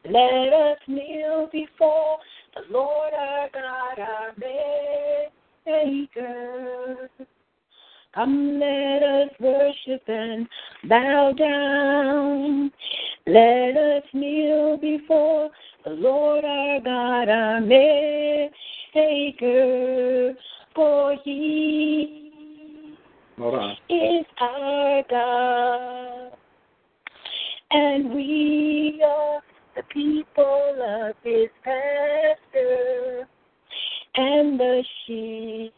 Let 0.06 0.54
us 0.54 0.78
kneel 0.88 1.50
before 1.52 2.18
the 2.54 2.62
Lord 2.70 3.14
our 3.14 3.50
God, 3.54 4.00
our 4.00 4.34
Maker. 4.38 5.32
Come, 8.14 8.60
let 8.60 9.02
us 9.02 9.30
worship 9.40 10.04
and 10.08 10.48
bow 10.90 11.34
down. 11.38 12.70
Let 13.26 13.78
us 13.78 14.04
kneel 14.14 14.78
before 14.78 15.50
the 15.86 15.92
Lord 15.92 16.44
our 16.46 16.80
God, 16.82 17.30
our 17.30 17.62
Maker. 17.62 18.50
For 20.76 21.16
He 21.24 22.32
is 23.90 24.26
our 24.40 25.04
God, 25.10 26.32
and 27.72 28.14
we 28.14 29.02
are 29.06 29.42
the 29.76 29.84
people 29.94 30.76
of 30.82 31.16
His 31.24 31.50
pasture, 31.64 33.28
and 34.16 34.60
the 34.60 34.84
sheep 35.06 35.74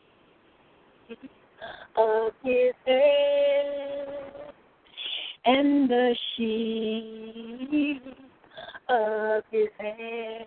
of 1.95 2.31
His 2.43 2.73
hand, 2.85 4.09
and 5.45 5.89
the 5.89 6.15
sheep 6.35 8.03
of 8.89 9.43
His 9.51 9.69
hand. 9.77 10.45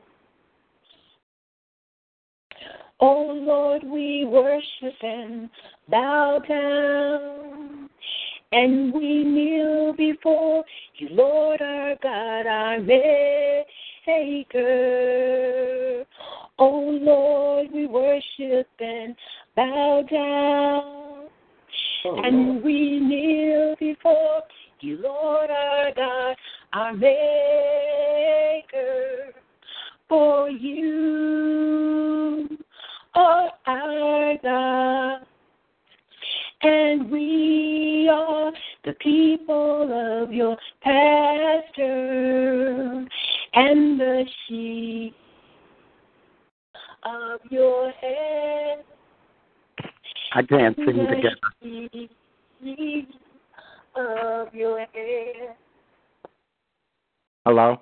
Oh 3.01 3.33
Lord, 3.33 3.85
we 3.85 4.25
worship 4.25 5.03
and 5.03 5.49
bow 5.89 6.41
down, 6.49 7.89
and 8.53 8.93
we 8.93 9.25
kneel 9.25 9.93
before 9.93 10.65
you, 10.97 11.09
Lord 11.11 11.63
our 11.63 11.95
God, 12.03 12.47
our 12.47 12.81
Maker. 14.09 16.05
Oh 16.59 16.99
Lord, 17.01 17.69
we 17.73 17.87
worship 17.87 18.69
and 18.81 19.15
bow 19.55 20.03
down, 20.11 21.29
oh, 22.05 22.23
and 22.25 22.63
we 22.63 22.99
kneel 22.99 23.77
before 23.79 24.43
you, 24.81 24.99
Lord 25.03 25.51
our 25.51 25.93
God, 25.95 26.37
our 26.73 26.93
Maker. 26.95 27.58
I 50.51 50.57
can't 50.57 50.79
and 50.79 50.87
sing 50.87 50.97
the 50.97 51.03
mm-hmm. 51.03 51.15
together. 51.15 52.11
sheep 52.61 53.09
of 53.97 54.55
your 54.55 54.79
hand. 54.79 55.57
Hello? 57.45 57.81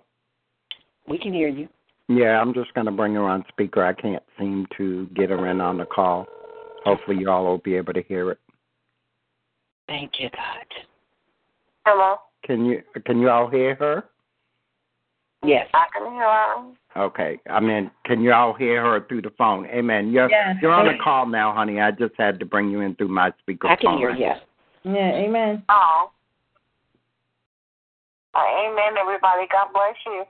We 1.08 1.18
can 1.18 1.32
hear 1.32 1.48
you. 1.48 1.68
Yeah, 2.08 2.40
I'm 2.40 2.54
just 2.54 2.72
gonna 2.74 2.92
bring 2.92 3.14
her 3.14 3.24
on 3.24 3.44
speaker. 3.48 3.84
I 3.84 3.92
can't 3.92 4.22
seem 4.38 4.66
to 4.76 5.06
get 5.14 5.30
her 5.30 5.46
in 5.48 5.60
on 5.60 5.78
the 5.78 5.86
call. 5.86 6.26
Hopefully 6.84 7.18
y'all 7.20 7.44
will 7.44 7.58
be 7.58 7.74
able 7.74 7.92
to 7.92 8.02
hear 8.02 8.30
it. 8.30 8.38
Thank 9.88 10.12
you, 10.18 10.28
God. 10.30 10.66
Hello. 11.84 12.16
Can 12.44 12.64
you 12.64 12.82
can 13.04 13.20
you 13.20 13.28
all 13.28 13.48
hear 13.48 13.74
her? 13.76 14.04
Yes. 15.44 15.68
I 15.74 15.86
can 15.92 16.12
hear 16.12 16.22
her. 16.22 16.72
Okay. 16.96 17.38
I 17.50 17.60
mean, 17.60 17.90
can 18.04 18.22
you 18.22 18.32
all 18.32 18.54
hear 18.54 18.82
her 18.82 19.06
through 19.06 19.22
the 19.22 19.30
phone? 19.36 19.66
Amen. 19.66 20.10
You're 20.10 20.30
Yes. 20.30 20.56
you're 20.62 20.72
on 20.72 20.86
the 20.86 20.96
call 21.02 21.26
now, 21.26 21.52
honey. 21.52 21.80
I 21.80 21.90
just 21.90 22.14
had 22.16 22.40
to 22.40 22.46
bring 22.46 22.70
you 22.70 22.80
in 22.80 22.94
through 22.94 23.08
my 23.08 23.32
speaker 23.40 23.68
I 23.68 23.76
can 23.76 23.90
phone. 23.90 23.98
hear 23.98 24.10
you. 24.14 24.32
Yeah, 24.84 25.12
amen. 25.12 25.62
Oh. 25.68 26.10
Uh, 28.34 28.38
amen, 28.38 28.96
everybody. 28.98 29.46
God 29.50 29.68
bless 29.72 29.96
you. 30.06 30.24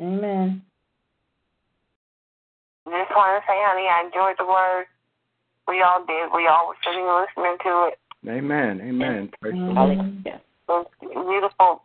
Amen. 0.00 0.62
Just 2.86 3.10
want 3.10 3.42
to 3.42 3.46
say, 3.46 3.56
honey, 3.60 3.88
I 3.88 4.04
enjoyed 4.06 4.36
the 4.38 4.46
word. 4.46 4.86
We 5.66 5.82
all 5.82 6.04
did. 6.06 6.30
We 6.34 6.46
all 6.46 6.68
were 6.68 6.76
sitting 6.84 7.04
and 7.04 7.26
listening 7.26 7.58
to 7.64 7.90
it. 7.92 7.98
Amen. 8.26 8.80
Amen. 8.80 9.30
Praise 9.40 9.54
the 9.54 9.58
Lord. 9.60 9.76
Hallelujah. 9.76 10.40
It 10.68 10.68
was 10.68 10.86
beautiful, 11.00 11.82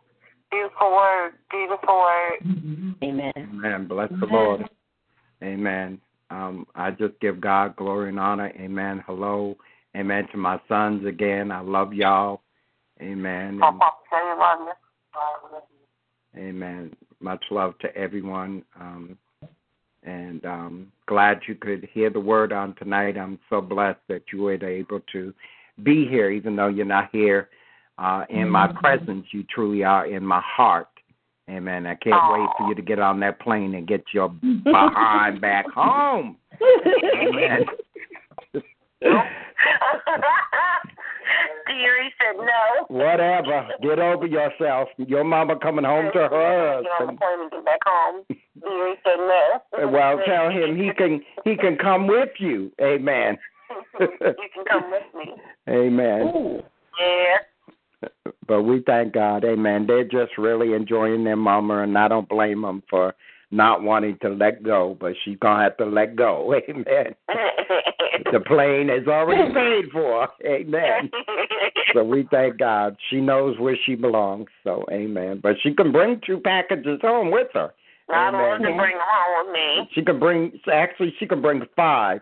beautiful 0.54 0.92
word, 0.92 1.32
beautiful 1.50 2.00
word. 2.00 2.96
Amen. 3.02 3.32
Amen. 3.36 3.86
Bless 3.86 4.10
the 4.20 4.26
Lord. 4.26 4.68
Amen. 5.42 6.00
Um, 6.30 6.66
I 6.74 6.90
just 6.90 7.18
give 7.20 7.40
God 7.40 7.76
glory 7.76 8.10
and 8.10 8.20
honor. 8.20 8.52
Amen. 8.58 9.02
Hello. 9.06 9.56
Amen 9.96 10.26
to 10.32 10.38
my 10.38 10.60
sons 10.68 11.06
again. 11.06 11.50
I 11.50 11.60
love 11.60 11.92
y'all. 11.92 12.42
Amen. 13.00 13.48
And, 13.48 13.60
Papa 13.60 13.86
said 14.10 14.18
he 14.22 14.40
loved 14.40 14.62
you. 16.34 16.40
amen. 16.40 16.96
Much 17.20 17.44
love 17.50 17.78
to 17.80 17.94
everyone. 17.96 18.64
Um, 18.80 19.18
and 20.02 20.44
um, 20.44 20.92
glad 21.06 21.40
you 21.46 21.54
could 21.54 21.88
hear 21.92 22.10
the 22.10 22.20
word 22.20 22.52
on 22.52 22.74
tonight. 22.76 23.16
I'm 23.16 23.38
so 23.48 23.60
blessed 23.60 24.00
that 24.08 24.22
you 24.32 24.42
were 24.42 24.52
able 24.52 25.00
to 25.12 25.32
be 25.82 26.06
here, 26.06 26.30
even 26.30 26.56
though 26.56 26.68
you're 26.68 26.84
not 26.84 27.08
here 27.12 27.48
uh, 27.98 28.24
in 28.28 28.48
my 28.48 28.72
presence. 28.72 29.26
You 29.30 29.44
truly 29.44 29.84
are 29.84 30.06
in 30.06 30.24
my 30.24 30.40
heart. 30.44 30.88
Amen. 31.50 31.86
I 31.86 31.94
can't 31.96 32.32
wait 32.32 32.48
for 32.56 32.68
you 32.68 32.74
to 32.74 32.82
get 32.82 32.98
on 32.98 33.20
that 33.20 33.38
plane 33.40 33.74
and 33.74 33.86
get 33.86 34.02
your 34.12 34.30
behind 34.30 35.40
back 35.40 35.66
home. 35.70 36.36
Amen. 37.14 37.66
Deary 41.66 42.12
said 42.18 42.36
no. 42.36 42.86
Whatever. 42.88 43.68
Get 43.82 43.98
over 43.98 44.26
yourself. 44.26 44.88
Your 44.96 45.24
mama 45.24 45.56
coming 45.58 45.84
home 45.84 46.10
to 46.14 46.28
her 46.28 46.82
Get 46.82 46.90
husband. 46.92 47.18
get 47.50 47.64
back 47.64 47.80
home. 47.84 48.24
Deary 48.60 48.94
said 49.04 49.18
no. 49.18 49.60
Well, 49.90 50.20
tell 50.26 50.50
him 50.50 50.76
he 50.76 50.92
can 50.96 51.22
he 51.44 51.56
can 51.56 51.76
come 51.76 52.06
with 52.06 52.30
you. 52.38 52.72
Amen. 52.80 53.36
you 54.00 54.08
can 54.54 54.64
come 54.70 54.90
with 54.90 55.14
me. 55.14 55.34
Amen. 55.68 56.62
Yeah. 56.98 57.36
But 58.46 58.62
we 58.62 58.82
thank 58.86 59.12
God. 59.14 59.44
Amen. 59.44 59.86
They're 59.86 60.04
just 60.04 60.38
really 60.38 60.74
enjoying 60.74 61.24
their 61.24 61.36
mama, 61.36 61.82
and 61.82 61.96
I 61.96 62.08
don't 62.08 62.28
blame 62.28 62.62
them 62.62 62.82
for 62.88 63.14
not 63.50 63.82
wanting 63.82 64.18
to 64.22 64.30
let 64.30 64.62
go. 64.62 64.96
But 65.00 65.14
she's 65.24 65.38
gonna 65.38 65.62
have 65.62 65.76
to 65.78 65.86
let 65.86 66.16
go. 66.16 66.54
Amen. 66.68 67.14
The 68.32 68.40
plane 68.40 68.90
is 68.90 69.06
already 69.06 69.52
paid 69.52 69.90
for. 69.92 70.28
Amen. 70.44 71.10
So 71.92 72.02
we 72.02 72.26
thank 72.30 72.58
God. 72.58 72.96
She 73.10 73.20
knows 73.20 73.58
where 73.58 73.76
she 73.84 73.94
belongs. 73.94 74.48
So 74.62 74.84
amen. 74.90 75.40
But 75.42 75.56
she 75.62 75.74
can 75.74 75.92
bring 75.92 76.20
two 76.26 76.38
packages 76.38 77.00
home 77.02 77.30
with 77.30 77.48
her. 77.54 77.74
I 78.12 78.30
don't 78.30 78.40
want 78.40 78.62
to 78.62 78.74
bring 78.74 78.96
home 79.00 79.46
with 79.46 79.54
me. 79.54 79.90
She 79.94 80.02
can 80.02 80.18
bring. 80.18 80.58
Actually, 80.72 81.14
she 81.18 81.26
can 81.26 81.40
bring 81.40 81.62
five. 81.76 82.20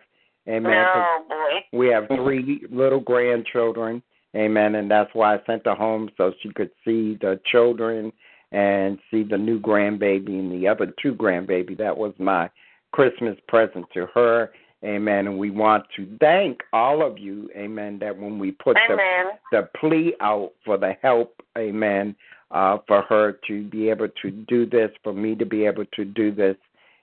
Amen. 0.48 0.72
No, 0.72 0.92
oh, 0.94 1.24
boy. 1.28 1.78
We 1.78 1.88
have 1.88 2.09
three 2.09 2.66
little 2.70 3.00
grandchildren. 3.00 4.02
Amen. 4.34 4.76
And 4.76 4.90
that's 4.90 5.10
why 5.14 5.34
I 5.34 5.38
sent 5.46 5.66
her 5.66 5.74
home 5.74 6.10
so 6.16 6.32
she 6.42 6.52
could 6.52 6.70
see 6.84 7.18
the 7.20 7.40
children 7.50 8.12
and 8.50 8.98
see 9.10 9.22
the 9.22 9.38
new 9.38 9.60
grandbaby 9.60 10.28
and 10.28 10.52
the 10.52 10.68
other 10.68 10.92
two 11.02 11.14
grandbaby. 11.14 11.76
That 11.76 11.96
was 11.96 12.12
my 12.18 12.50
Christmas 12.92 13.36
present 13.48 13.86
to 13.94 14.06
her 14.14 14.50
Amen. 14.84 15.28
And 15.28 15.38
we 15.38 15.50
want 15.50 15.84
to 15.96 16.09
thank 16.18 16.60
all 16.72 17.06
of 17.06 17.18
you, 17.18 17.48
amen, 17.56 17.98
that 18.00 18.16
when 18.18 18.38
we 18.38 18.50
put 18.50 18.76
Amen. 18.76 19.32
the, 19.52 19.60
the 19.60 19.68
plea 19.78 20.14
out 20.20 20.52
for 20.64 20.76
the 20.76 20.94
help, 21.02 21.40
amen, 21.56 22.16
uh, 22.50 22.78
for 22.88 23.02
her 23.02 23.38
to 23.46 23.62
be 23.68 23.88
able 23.90 24.09
to 24.22 24.30
do 24.30 24.66
this, 24.66 24.90
for 25.04 25.12
me 25.12 25.36
to 25.36 25.46
be 25.46 25.66
able 25.66 25.84
to 25.94 26.04
do 26.04 26.34
this, 26.34 26.56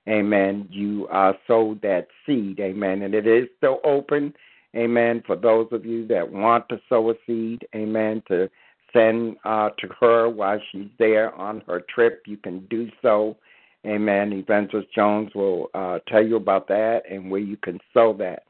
amen, 0.10 0.68
you 0.70 1.08
uh, 1.08 1.34
sowed 1.48 1.82
that 1.82 2.08
seed, 2.26 2.60
amen. 2.60 3.04
And 3.04 3.14
it 3.14 3.26
is 3.26 3.48
still 3.58 3.80
open, 3.86 4.34
amen, 4.76 5.24
for 5.26 5.36
those 5.36 5.68
of 5.72 5.86
you 5.86 6.08
that 6.08 6.30
want 6.30 6.68
to 6.70 6.80
sow 6.90 7.10
a 7.10 7.14
seed, 7.26 7.68
amen, 7.76 8.24
to 8.28 8.50
send 8.94 9.38
uh, 9.46 9.70
to 9.80 9.88
her 10.00 10.30
while 10.30 10.60
she's 10.72 10.90
there 10.98 11.34
on 11.36 11.62
her 11.68 11.84
trip. 11.94 12.24
You 12.26 12.38
can 12.38 12.66
do 12.70 12.90
so. 13.02 13.38
Amen. 13.86 14.34
Evangelist 14.34 14.94
Jones 14.94 15.32
will 15.34 15.70
uh, 15.74 16.00
tell 16.08 16.26
you 16.26 16.36
about 16.36 16.68
that 16.68 17.04
and 17.10 17.32
where 17.32 17.40
you 17.40 17.58
can 17.58 17.80
sow 17.94 18.14
that. 18.14 18.44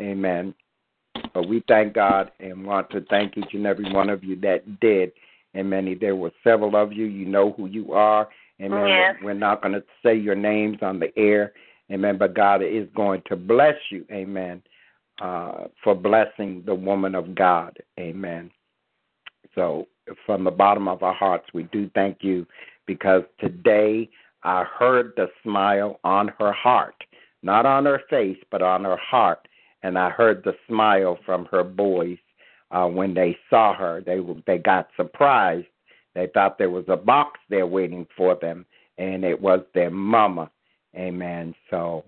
Amen. 0.00 0.54
But 1.34 1.48
we 1.48 1.62
thank 1.66 1.94
God 1.94 2.30
and 2.40 2.64
want 2.64 2.90
to 2.90 3.00
thank 3.08 3.36
each 3.36 3.54
and 3.54 3.66
every 3.66 3.90
one 3.92 4.10
of 4.10 4.22
you 4.22 4.36
that 4.40 4.80
did. 4.80 5.12
Amen. 5.56 5.96
There 6.00 6.14
were 6.14 6.32
several 6.44 6.76
of 6.76 6.92
you. 6.92 7.06
You 7.06 7.26
know 7.26 7.52
who 7.56 7.66
you 7.66 7.92
are. 7.92 8.28
Amen. 8.60 8.88
Yes. 8.88 9.16
We're 9.22 9.34
not 9.34 9.62
going 9.62 9.74
to 9.74 9.82
say 10.04 10.14
your 10.14 10.34
names 10.34 10.78
on 10.82 11.00
the 11.00 11.16
air. 11.18 11.52
Amen. 11.90 12.16
But 12.18 12.34
God 12.34 12.62
is 12.62 12.88
going 12.94 13.22
to 13.26 13.36
bless 13.36 13.76
you. 13.90 14.04
Amen. 14.12 14.62
Uh, 15.20 15.68
for 15.82 15.94
blessing 15.94 16.62
the 16.66 16.74
woman 16.74 17.14
of 17.14 17.34
God. 17.34 17.74
Amen. 17.98 18.50
So, 19.54 19.86
from 20.26 20.44
the 20.44 20.50
bottom 20.50 20.88
of 20.88 21.02
our 21.02 21.14
hearts, 21.14 21.46
we 21.54 21.62
do 21.64 21.90
thank 21.94 22.18
you 22.20 22.46
because 22.86 23.22
today 23.40 24.10
I 24.42 24.64
heard 24.64 25.12
the 25.16 25.28
smile 25.42 25.98
on 26.04 26.28
her 26.38 26.52
heart, 26.52 27.02
not 27.42 27.64
on 27.64 27.86
her 27.86 28.02
face, 28.10 28.36
but 28.50 28.60
on 28.60 28.84
her 28.84 28.98
heart, 28.98 29.48
and 29.82 29.98
I 29.98 30.10
heard 30.10 30.44
the 30.44 30.54
smile 30.68 31.18
from 31.24 31.46
her 31.46 31.64
boys 31.64 32.18
uh, 32.70 32.86
when 32.86 33.14
they 33.14 33.36
saw 33.48 33.74
her. 33.74 34.02
They 34.04 34.20
they 34.46 34.58
got 34.58 34.88
surprised. 34.96 35.66
They 36.14 36.28
thought 36.34 36.58
there 36.58 36.70
was 36.70 36.84
a 36.88 36.96
box 36.96 37.40
there 37.48 37.66
waiting 37.66 38.06
for 38.16 38.36
them, 38.36 38.66
and 38.98 39.24
it 39.24 39.40
was 39.40 39.60
their 39.74 39.90
mama. 39.90 40.50
Amen. 40.94 41.54
So 41.70 42.04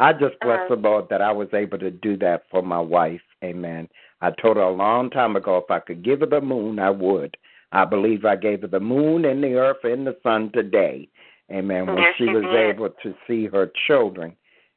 I 0.00 0.12
just 0.12 0.40
bless 0.40 0.60
the 0.68 0.76
Lord 0.76 1.06
that 1.10 1.20
I 1.20 1.30
was 1.30 1.48
able 1.52 1.78
to 1.78 1.90
do 1.90 2.16
that 2.18 2.44
for 2.50 2.62
my 2.62 2.80
wife. 2.80 3.20
Amen. 3.44 3.88
I 4.22 4.30
told 4.30 4.56
her 4.56 4.62
a 4.62 4.72
long 4.72 5.10
time 5.10 5.36
ago 5.36 5.58
if 5.58 5.70
I 5.70 5.78
could 5.80 6.02
give 6.02 6.20
her 6.20 6.26
the 6.26 6.40
moon, 6.40 6.78
I 6.78 6.90
would. 6.90 7.36
I 7.72 7.84
believe 7.84 8.24
I 8.24 8.36
gave 8.36 8.62
her 8.62 8.66
the 8.66 8.80
moon 8.80 9.26
and 9.26 9.42
the 9.42 9.54
earth 9.54 9.84
and 9.84 10.06
the 10.06 10.16
sun 10.22 10.50
today. 10.52 11.08
Amen. 11.52 11.86
When 11.86 11.98
Yes, 11.98 12.14
she 12.16 12.24
was 12.24 12.44
did. 12.44 12.70
able 12.70 12.90
to 13.02 13.14
see 13.26 13.46
her 13.46 13.70
children. 13.86 14.34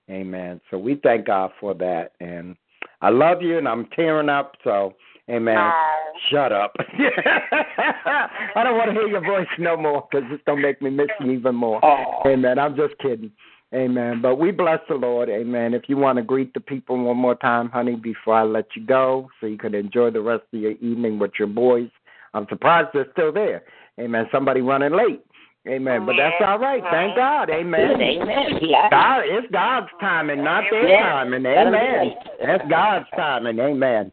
Amen. 0.09 0.59
So 0.69 0.77
we 0.77 0.95
thank 0.95 1.25
God 1.27 1.51
for 1.59 1.73
that. 1.75 2.11
And 2.19 2.55
I 3.01 3.09
love 3.09 3.41
you 3.41 3.57
and 3.57 3.67
I'm 3.67 3.85
tearing 3.95 4.29
up. 4.29 4.55
So, 4.63 4.93
amen. 5.29 5.57
Oh. 5.57 5.99
Shut 6.29 6.51
up. 6.51 6.75
I 6.79 8.63
don't 8.63 8.77
want 8.77 8.89
to 8.89 8.93
hear 8.93 9.07
your 9.07 9.23
voice 9.23 9.47
no 9.57 9.75
more 9.77 10.07
because 10.11 10.27
it's 10.31 10.43
going 10.45 10.61
to 10.61 10.67
make 10.67 10.81
me 10.81 10.89
miss 10.89 11.07
you 11.19 11.31
even 11.31 11.55
more. 11.55 11.83
Oh. 11.83 12.21
Amen. 12.27 12.59
I'm 12.59 12.75
just 12.75 12.97
kidding. 12.99 13.31
Amen. 13.73 14.21
But 14.21 14.35
we 14.35 14.51
bless 14.51 14.79
the 14.87 14.95
Lord. 14.95 15.29
Amen. 15.29 15.73
If 15.73 15.83
you 15.87 15.97
want 15.97 16.17
to 16.17 16.23
greet 16.23 16.53
the 16.53 16.59
people 16.59 17.03
one 17.03 17.17
more 17.17 17.35
time, 17.35 17.69
honey, 17.69 17.95
before 17.95 18.35
I 18.35 18.43
let 18.43 18.67
you 18.75 18.85
go, 18.85 19.29
so 19.39 19.47
you 19.47 19.57
can 19.57 19.73
enjoy 19.73 20.11
the 20.11 20.21
rest 20.21 20.43
of 20.53 20.59
your 20.59 20.73
evening 20.73 21.17
with 21.17 21.31
your 21.39 21.47
boys. 21.47 21.89
I'm 22.35 22.45
surprised 22.49 22.89
they're 22.93 23.11
still 23.13 23.31
there. 23.31 23.63
Amen. 23.99 24.27
Somebody 24.31 24.61
running 24.61 24.93
late. 24.93 25.23
Amen. 25.67 26.05
But 26.05 26.17
that's 26.17 26.35
all 26.45 26.59
right. 26.59 26.83
Thank 26.91 27.15
God. 27.15 27.49
Amen. 27.49 28.01
Amen. 28.01 28.59
Yeah. 28.61 28.89
God, 28.89 29.21
it's 29.25 29.47
God's 29.51 29.87
timing, 29.99 30.43
not 30.43 30.65
their 30.69 30.87
Yeah. 30.87 31.03
timing. 31.03 31.45
Amen. 31.45 32.15
That's 32.45 32.67
God's 32.69 33.09
timing. 33.15 33.59
Amen. 33.59 34.11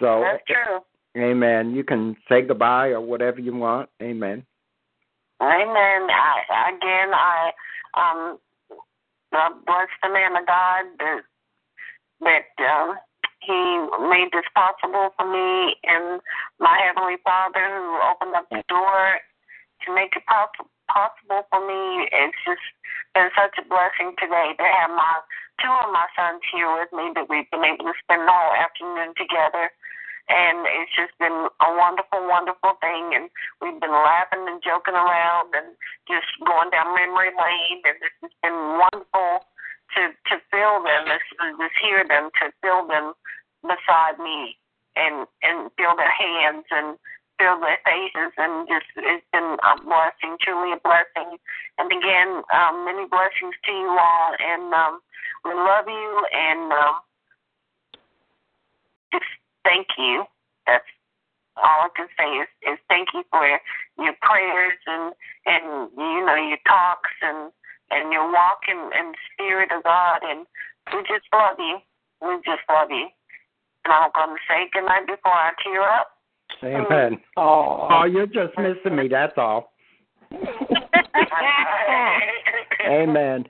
So, 0.00 0.22
That's 0.22 0.42
true. 0.46 0.80
Amen. 1.16 1.74
You 1.74 1.84
can 1.84 2.16
say 2.28 2.42
goodbye 2.42 2.88
or 2.88 3.00
whatever 3.00 3.40
you 3.40 3.54
want. 3.54 3.88
Amen. 4.02 4.44
Amen. 5.40 6.08
I, 6.10 6.72
again, 6.74 7.12
I 7.14 7.52
um 7.94 8.38
uh, 9.32 9.50
bless 9.66 9.90
the 10.02 10.10
man 10.10 10.36
of 10.36 10.46
God 10.46 10.84
that 10.98 11.22
that 12.20 12.50
um, 12.64 12.96
he 13.42 13.58
made 14.08 14.32
this 14.32 14.48
possible 14.54 15.10
for 15.16 15.26
me 15.28 15.76
and 15.84 16.20
my 16.58 16.80
heavenly 16.80 17.20
Father 17.22 17.66
who 17.68 18.00
opened 18.00 18.34
up 18.34 18.48
the 18.50 18.64
door 18.68 19.20
to 19.84 19.94
make 19.94 20.16
it 20.16 20.24
possible 20.26 20.70
possible 20.88 21.42
for 21.50 21.60
me. 21.66 22.08
It's 22.10 22.40
just 22.46 22.62
been 23.14 23.28
such 23.34 23.58
a 23.58 23.64
blessing 23.66 24.14
today 24.18 24.54
to 24.56 24.64
have 24.64 24.90
my 24.90 25.20
two 25.60 25.72
of 25.72 25.90
my 25.92 26.06
sons 26.14 26.42
here 26.52 26.70
with 26.78 26.92
me 26.92 27.12
that 27.16 27.28
we've 27.28 27.48
been 27.50 27.64
able 27.64 27.90
to 27.90 27.96
spend 28.04 28.28
the 28.28 28.32
whole 28.32 28.54
afternoon 28.54 29.12
together. 29.16 29.72
And 30.28 30.66
it's 30.66 30.90
just 30.90 31.14
been 31.22 31.46
a 31.62 31.70
wonderful, 31.78 32.26
wonderful 32.26 32.74
thing. 32.82 33.14
And 33.14 33.30
we've 33.62 33.78
been 33.78 33.94
laughing 33.94 34.42
and 34.50 34.58
joking 34.58 34.98
around 34.98 35.54
and 35.54 35.78
just 36.10 36.26
going 36.42 36.70
down 36.70 36.98
memory 36.98 37.30
lane. 37.30 37.80
And 37.86 37.96
this 38.02 38.14
has 38.26 38.34
been 38.42 38.58
wonderful 38.74 39.46
to 39.94 40.10
to 40.10 40.34
feel 40.50 40.82
them, 40.82 41.06
to, 41.06 41.46
to 41.62 41.68
hear 41.78 42.02
them, 42.02 42.34
to 42.42 42.50
feel 42.58 42.86
them 42.90 43.14
beside 43.62 44.18
me, 44.18 44.58
and 44.98 45.30
and 45.46 45.70
feel 45.78 45.94
their 45.94 46.10
hands 46.10 46.66
and 46.74 46.98
feel 47.38 47.60
their 47.60 47.78
faces. 47.86 48.34
And 48.36 48.66
just 48.66 48.90
it's 48.96 49.26
been 49.30 49.56
a 49.62 49.72
blessing, 49.78 50.42
truly 50.42 50.74
a 50.74 50.80
blessing. 50.82 51.38
And 51.78 51.86
again, 51.86 52.42
um, 52.50 52.84
many 52.84 53.06
blessings 53.06 53.54
to 53.62 53.72
you 53.72 53.94
all. 53.94 54.34
And 54.42 54.74
um, 54.74 55.00
we 55.44 55.54
love 55.54 55.86
you. 55.86 56.26
And 56.34 56.72
um, 56.72 56.96
just 59.12 59.30
thank 59.66 59.88
you. 59.98 60.24
That's 60.66 60.84
all 61.56 61.86
I 61.86 61.88
can 61.96 62.08
say 62.18 62.28
is, 62.38 62.48
is 62.62 62.78
thank 62.88 63.08
you 63.14 63.24
for 63.30 63.46
your 63.98 64.14
prayers 64.22 64.78
and 64.86 65.14
and 65.46 65.90
you 65.96 66.24
know 66.24 66.36
your 66.36 66.58
talks 66.66 67.10
and 67.22 67.50
and 67.90 68.12
your 68.12 68.30
walk 68.32 68.60
in, 68.68 68.78
in 68.98 69.12
the 69.12 69.18
spirit 69.32 69.70
of 69.72 69.82
God 69.82 70.20
and 70.22 70.46
we 70.92 71.00
just 71.02 71.26
love 71.32 71.56
you. 71.58 71.78
We 72.22 72.36
just 72.44 72.62
love 72.68 72.90
you. 72.90 73.08
And 73.84 73.92
I'm 73.92 74.10
gonna 74.14 74.36
say 74.48 74.68
good 74.72 74.86
night 74.86 75.06
before 75.06 75.32
I 75.32 75.52
tear 75.62 75.82
up. 75.82 76.12
Amen. 76.62 77.20
Oh. 77.36 77.88
Oh, 77.90 78.04
you're 78.04 78.26
just 78.26 78.56
missing 78.58 78.96
me. 78.96 79.08
That's 79.08 79.36
all. 79.36 79.72
Amen. 82.86 83.46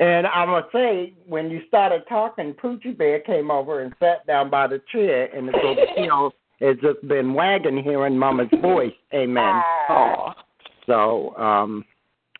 And 0.00 0.26
I'm 0.26 0.48
gonna 0.48 0.66
say, 0.72 1.12
when 1.26 1.50
you 1.50 1.60
started 1.68 2.02
talking, 2.08 2.54
Poochie 2.54 2.96
Bear 2.96 3.20
came 3.20 3.50
over 3.50 3.82
and 3.82 3.94
sat 4.00 4.26
down 4.26 4.48
by 4.48 4.66
the 4.66 4.80
chair, 4.90 5.28
and 5.36 5.48
it's 5.48 5.58
little 5.62 5.86
tail 5.94 6.32
has 6.60 6.76
just 6.82 7.06
been 7.06 7.34
wagging 7.34 7.82
hearing 7.82 8.18
Mama's 8.18 8.48
voice. 8.60 8.92
Amen. 9.14 9.62
Oh. 9.90 10.32
So 10.86 11.36
um, 11.36 11.84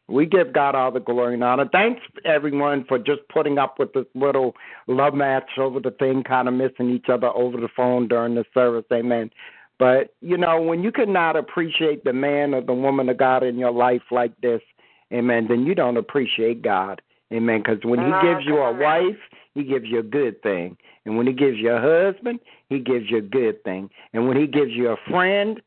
we 0.08 0.26
give 0.26 0.52
God 0.52 0.74
all 0.74 0.90
the 0.90 1.00
glory 1.00 1.34
and 1.34 1.44
honor. 1.44 1.68
Thanks 1.70 2.00
everyone 2.24 2.84
for 2.88 2.98
just 2.98 3.20
putting 3.32 3.58
up 3.58 3.78
with 3.78 3.92
this 3.92 4.06
little 4.14 4.54
love 4.86 5.14
match 5.14 5.50
over 5.58 5.80
the 5.80 5.92
thing, 5.92 6.22
kind 6.24 6.48
of 6.48 6.54
missing 6.54 6.90
each 6.90 7.10
other 7.10 7.28
over 7.28 7.58
the 7.60 7.68
phone 7.76 8.08
during 8.08 8.34
the 8.34 8.44
service. 8.54 8.84
Amen. 8.92 9.30
But 9.78 10.14
you 10.22 10.38
know, 10.38 10.60
when 10.60 10.82
you 10.82 10.92
cannot 10.92 11.36
appreciate 11.36 12.04
the 12.04 12.12
man 12.12 12.54
or 12.54 12.62
the 12.62 12.72
woman 12.72 13.08
of 13.10 13.18
God 13.18 13.42
in 13.42 13.58
your 13.58 13.70
life 13.70 14.02
like 14.10 14.38
this, 14.40 14.62
amen, 15.12 15.46
then 15.48 15.66
you 15.66 15.74
don't 15.74 15.96
appreciate 15.96 16.62
God. 16.62 17.00
Amen. 17.32 17.62
Because 17.62 17.84
when 17.84 18.00
He 18.00 18.12
gives 18.22 18.44
you 18.46 18.58
a 18.58 18.72
wife, 18.72 19.18
He 19.54 19.64
gives 19.64 19.86
you 19.86 20.00
a 20.00 20.04
good 20.04 20.42
thing. 20.42 20.76
And 21.04 21.16
when 21.16 21.26
He 21.26 21.32
gives 21.32 21.58
you 21.58 21.70
a 21.70 21.80
husband, 21.80 22.40
He 22.68 22.78
gives 22.78 23.10
you 23.10 23.18
a 23.18 23.22
good 23.22 23.62
thing. 23.64 23.90
And 24.12 24.26
when 24.28 24.36
He 24.36 24.46
gives 24.46 24.72
you 24.72 24.88
a 24.88 24.96
friend, 25.10 25.60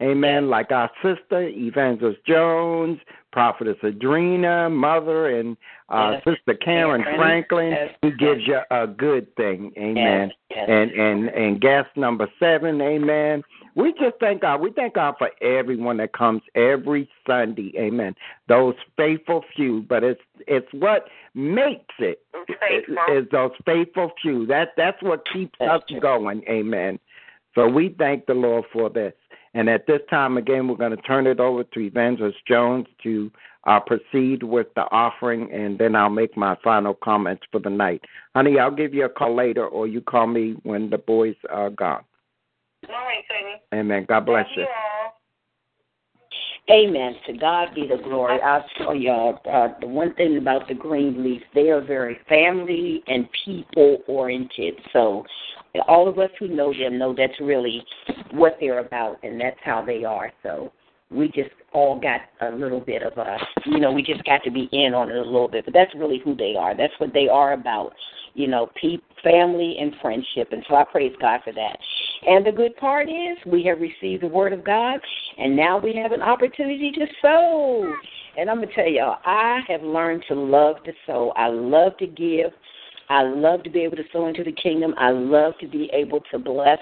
Amen. 0.00 0.48
Like 0.48 0.70
our 0.70 0.90
sister, 1.02 1.48
Evangelist 1.48 2.20
Jones, 2.24 3.00
Prophetess 3.32 3.76
Adrena, 3.82 4.70
Mother, 4.72 5.38
and 5.38 5.56
uh, 5.90 6.12
Yes. 6.26 6.36
Sister 6.36 6.54
Karen 6.54 7.02
Karen. 7.02 7.18
Franklin. 7.18 7.70
Yes. 7.70 7.94
He 8.02 8.10
gives 8.12 8.46
you 8.46 8.58
a 8.70 8.86
good 8.86 9.34
thing. 9.36 9.72
Amen. 9.76 10.30
Yes, 10.50 10.56
yes. 10.56 10.66
And 10.68 10.90
and 10.92 11.28
and 11.30 11.60
guest 11.60 11.88
number 11.96 12.28
seven, 12.38 12.80
Amen. 12.80 13.42
We 13.74 13.92
just 13.92 14.16
thank 14.18 14.40
God. 14.42 14.60
We 14.60 14.72
thank 14.72 14.94
God 14.94 15.14
for 15.18 15.30
everyone 15.40 15.98
that 15.98 16.12
comes 16.12 16.42
every 16.56 17.08
Sunday. 17.26 17.72
Amen. 17.78 18.14
Those 18.48 18.74
faithful 18.96 19.44
few, 19.54 19.82
but 19.88 20.02
it's 20.02 20.20
it's 20.48 20.66
what 20.72 21.04
makes 21.34 21.94
it 22.00 22.20
Faithful. 22.60 23.26
those 23.30 23.50
faithful 23.64 24.10
few. 24.20 24.46
That 24.46 24.70
that's 24.76 25.00
what 25.02 25.22
keeps 25.32 25.54
That's 25.60 25.82
us 25.84 25.88
true. 25.88 26.00
going. 26.00 26.42
Amen. 26.48 26.98
So 27.54 27.68
we 27.68 27.94
thank 27.98 28.26
the 28.26 28.34
Lord 28.34 28.64
for 28.72 28.88
this. 28.90 29.12
And 29.58 29.68
at 29.68 29.88
this 29.88 29.98
time, 30.08 30.36
again, 30.36 30.68
we're 30.68 30.76
going 30.76 30.94
to 30.94 31.02
turn 31.02 31.26
it 31.26 31.40
over 31.40 31.64
to 31.64 31.80
Evangelist 31.80 32.38
Jones 32.46 32.86
to 33.02 33.28
uh, 33.66 33.80
proceed 33.80 34.44
with 34.44 34.68
the 34.76 34.82
offering, 34.92 35.52
and 35.52 35.76
then 35.76 35.96
I'll 35.96 36.10
make 36.10 36.36
my 36.36 36.56
final 36.62 36.94
comments 36.94 37.42
for 37.50 37.58
the 37.58 37.68
night. 37.68 38.02
Honey, 38.36 38.60
I'll 38.60 38.70
give 38.70 38.94
you 38.94 39.06
a 39.06 39.08
call 39.08 39.34
later, 39.34 39.66
or 39.66 39.88
you 39.88 40.00
call 40.00 40.28
me 40.28 40.54
when 40.62 40.90
the 40.90 40.98
boys 40.98 41.34
are 41.50 41.70
gone. 41.70 42.04
All 42.88 42.94
right, 42.94 43.24
sweetie. 43.28 43.60
Amen. 43.74 44.06
God 44.08 44.26
bless 44.26 44.46
Love 44.50 44.58
you. 44.58 44.62
all. 44.62 44.97
Amen. 46.70 47.14
To 47.26 47.32
God 47.32 47.74
be 47.74 47.86
the 47.86 47.96
glory. 48.02 48.40
I'll 48.42 48.64
tell 48.76 48.94
y'all 48.94 49.40
uh, 49.50 49.68
the 49.80 49.86
one 49.86 50.14
thing 50.14 50.36
about 50.36 50.68
the 50.68 50.74
Green 50.74 51.14
Greenleaf, 51.14 51.42
they 51.54 51.70
are 51.70 51.80
very 51.80 52.18
family 52.28 53.02
and 53.06 53.26
people 53.44 53.98
oriented. 54.06 54.74
So 54.92 55.24
all 55.86 56.08
of 56.08 56.18
us 56.18 56.30
who 56.38 56.48
know 56.48 56.74
them 56.74 56.98
know 56.98 57.14
that's 57.14 57.40
really 57.40 57.82
what 58.32 58.58
they're 58.60 58.80
about, 58.80 59.18
and 59.22 59.40
that's 59.40 59.58
how 59.64 59.82
they 59.84 60.04
are. 60.04 60.30
So 60.42 60.70
we 61.10 61.28
just 61.28 61.50
all 61.72 62.00
got 62.00 62.20
a 62.40 62.54
little 62.54 62.80
bit 62.80 63.02
of 63.02 63.16
a, 63.16 63.38
you 63.66 63.78
know, 63.78 63.92
we 63.92 64.02
just 64.02 64.24
got 64.24 64.42
to 64.44 64.50
be 64.50 64.68
in 64.72 64.94
on 64.94 65.10
it 65.10 65.16
a 65.16 65.22
little 65.22 65.48
bit. 65.48 65.64
But 65.64 65.74
that's 65.74 65.94
really 65.94 66.20
who 66.22 66.34
they 66.34 66.54
are. 66.58 66.76
That's 66.76 66.92
what 66.98 67.12
they 67.12 67.28
are 67.28 67.52
about. 67.52 67.92
You 68.34 68.46
know, 68.46 68.68
pe- 68.80 68.98
family 69.24 69.76
and 69.80 69.94
friendship. 70.00 70.48
And 70.52 70.64
so 70.68 70.76
I 70.76 70.84
praise 70.84 71.14
God 71.20 71.40
for 71.44 71.52
that. 71.52 71.78
And 72.26 72.44
the 72.44 72.52
good 72.52 72.76
part 72.76 73.08
is 73.08 73.38
we 73.46 73.64
have 73.64 73.80
received 73.80 74.22
the 74.22 74.28
word 74.28 74.52
of 74.52 74.64
God, 74.64 75.00
and 75.38 75.56
now 75.56 75.78
we 75.78 75.94
have 75.96 76.12
an 76.12 76.22
opportunity 76.22 76.92
to 76.92 77.06
sow. 77.22 77.92
And 78.36 78.50
I'm 78.50 78.56
going 78.56 78.68
to 78.68 78.74
tell 78.74 78.88
y'all, 78.88 79.18
I 79.24 79.60
have 79.68 79.82
learned 79.82 80.24
to 80.28 80.34
love 80.34 80.76
to 80.84 80.92
sow. 81.06 81.32
I 81.36 81.48
love 81.48 81.96
to 81.98 82.06
give. 82.06 82.50
I 83.08 83.22
love 83.22 83.62
to 83.64 83.70
be 83.70 83.80
able 83.80 83.96
to 83.96 84.04
sow 84.12 84.28
into 84.28 84.44
the 84.44 84.52
kingdom. 84.52 84.94
I 84.98 85.10
love 85.10 85.54
to 85.60 85.66
be 85.66 85.90
able 85.92 86.20
to 86.30 86.38
bless. 86.38 86.78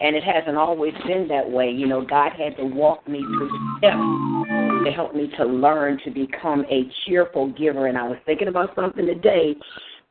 And 0.00 0.16
it 0.16 0.24
hasn't 0.24 0.56
always 0.56 0.94
been 1.06 1.28
that 1.28 1.48
way. 1.48 1.70
You 1.70 1.86
know, 1.86 2.04
God 2.04 2.32
had 2.32 2.56
to 2.56 2.64
walk 2.64 3.06
me 3.08 3.20
through 3.20 3.50
steps 3.78 4.84
to 4.84 4.90
help 4.94 5.14
me 5.14 5.30
to 5.36 5.44
learn 5.44 6.00
to 6.04 6.10
become 6.10 6.64
a 6.70 6.90
cheerful 7.04 7.52
giver. 7.52 7.86
And 7.86 7.96
I 7.96 8.08
was 8.08 8.18
thinking 8.26 8.48
about 8.48 8.74
something 8.74 9.06
today. 9.06 9.54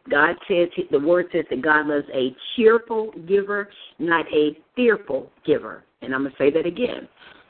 God 0.09 0.35
says, 0.47 0.69
the 0.89 0.99
word 0.99 1.27
says 1.31 1.45
that 1.49 1.61
God 1.61 1.87
loves 1.87 2.07
a 2.13 2.35
cheerful 2.55 3.11
giver, 3.27 3.69
not 3.99 4.25
a 4.33 4.57
fearful 4.75 5.29
giver. 5.45 5.83
And 6.01 6.15
I'm 6.15 6.21
going 6.21 6.31
to 6.31 6.37
say 6.37 6.49
that 6.51 6.65
again. 6.65 7.07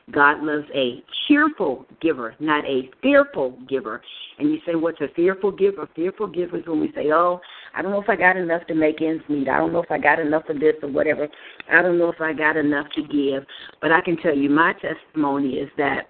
God 0.10 0.44
loves 0.44 0.68
a 0.73 1.03
cheerful 1.28 1.86
giver, 2.02 2.36
not 2.40 2.65
a 2.65 2.90
fearful 3.02 3.57
giver. 3.69 4.02
And 4.40 4.49
you 4.49 4.60
say, 4.65 4.76
what's 4.76 4.99
a 5.02 5.07
fearful 5.15 5.52
giver? 5.52 5.88
Fearful 5.95 6.28
giver 6.28 6.57
is 6.57 6.65
when 6.65 6.82
we 6.82 6.91
say, 6.94 7.11
oh, 7.11 7.40
I 7.76 7.82
don't 7.82 7.91
know 7.91 8.02
if 8.02 8.10
I 8.10 8.15
got 8.15 8.36
enough 8.36 8.65
to 8.68 8.73
make 8.73 9.02
ends 9.02 9.23
meet. 9.30 9.48
I 9.48 9.57
don't 9.57 9.72
know 9.72 9.84
if 9.84 9.91
I 9.91 9.98
got 9.98 10.19
enough 10.19 10.49
of 10.49 10.60
this 10.60 10.76
or 10.82 10.90
whatever. 10.90 11.28
I 11.72 11.82
don't 11.82 11.99
know 11.99 12.10
if 12.10 12.19
I 12.19 12.34
got 12.34 12.57
enough 12.57 12.88
to 12.95 13.03
give. 13.03 13.45
But 13.82 13.91
I 13.91 14.02
can 14.02 14.18
tell 14.18 14.36
you, 14.36 14.49
my 14.49 14.73
testimony 14.73 15.53
is 15.53 15.69
that 15.78 16.07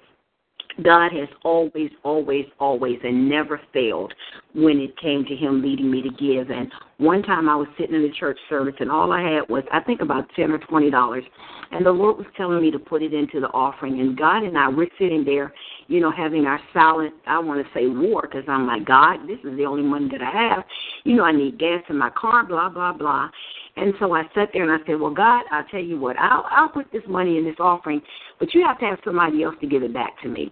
God 0.83 1.11
has 1.11 1.27
always, 1.43 1.91
always, 2.03 2.45
always, 2.59 2.97
and 3.03 3.29
never 3.29 3.59
failed 3.73 4.13
when 4.53 4.79
it 4.79 4.97
came 4.97 5.25
to 5.25 5.35
Him 5.35 5.61
leading 5.61 5.89
me 5.89 6.01
to 6.01 6.09
give. 6.09 6.49
And 6.49 6.71
one 6.97 7.23
time 7.23 7.49
I 7.49 7.55
was 7.55 7.67
sitting 7.79 7.95
in 7.95 8.03
the 8.03 8.11
church 8.19 8.37
service, 8.49 8.75
and 8.79 8.91
all 8.91 9.11
I 9.11 9.21
had 9.21 9.49
was, 9.49 9.63
I 9.71 9.79
think, 9.81 10.01
about 10.01 10.25
ten 10.35 10.51
or 10.51 10.57
twenty 10.57 10.89
dollars, 10.89 11.23
and 11.71 11.85
the 11.85 11.91
Lord 11.91 12.17
was 12.17 12.27
telling 12.35 12.61
me 12.61 12.71
to 12.71 12.79
put 12.79 13.01
it 13.01 13.13
into 13.13 13.39
the 13.39 13.47
offering. 13.47 13.99
And 13.99 14.17
God 14.17 14.43
and 14.43 14.57
I, 14.57 14.67
we're 14.67 14.87
sitting 14.99 15.23
there, 15.23 15.53
you 15.87 15.99
know, 15.99 16.11
having 16.11 16.45
our 16.45 16.59
silent, 16.73 17.13
I 17.27 17.39
want 17.39 17.65
to 17.65 17.73
say 17.73 17.87
war, 17.87 18.21
because 18.23 18.43
I'm 18.47 18.67
like, 18.67 18.85
God, 18.85 19.27
this 19.27 19.39
is 19.43 19.57
the 19.57 19.65
only 19.65 19.83
money 19.83 20.09
that 20.11 20.21
I 20.21 20.49
have. 20.49 20.63
You 21.03 21.15
know, 21.15 21.23
I 21.23 21.31
need 21.31 21.59
gas 21.59 21.83
in 21.89 21.97
my 21.97 22.09
car, 22.09 22.45
blah 22.45 22.69
blah 22.69 22.93
blah. 22.93 23.29
And 23.77 23.93
so 23.99 24.13
I 24.13 24.23
sat 24.35 24.49
there 24.53 24.69
and 24.69 24.71
I 24.71 24.85
said, 24.85 24.99
Well, 24.99 25.13
God, 25.13 25.43
I'll 25.51 25.65
tell 25.65 25.79
you 25.79 25.99
what, 25.99 26.17
I'll 26.17 26.45
I'll 26.51 26.69
put 26.69 26.91
this 26.91 27.03
money 27.07 27.37
in 27.37 27.45
this 27.45 27.55
offering, 27.59 28.01
but 28.39 28.53
you 28.53 28.65
have 28.65 28.79
to 28.79 28.85
have 28.85 28.99
somebody 29.05 29.43
else 29.43 29.55
to 29.61 29.67
give 29.67 29.83
it 29.83 29.93
back 29.93 30.21
to 30.23 30.27
me. 30.27 30.51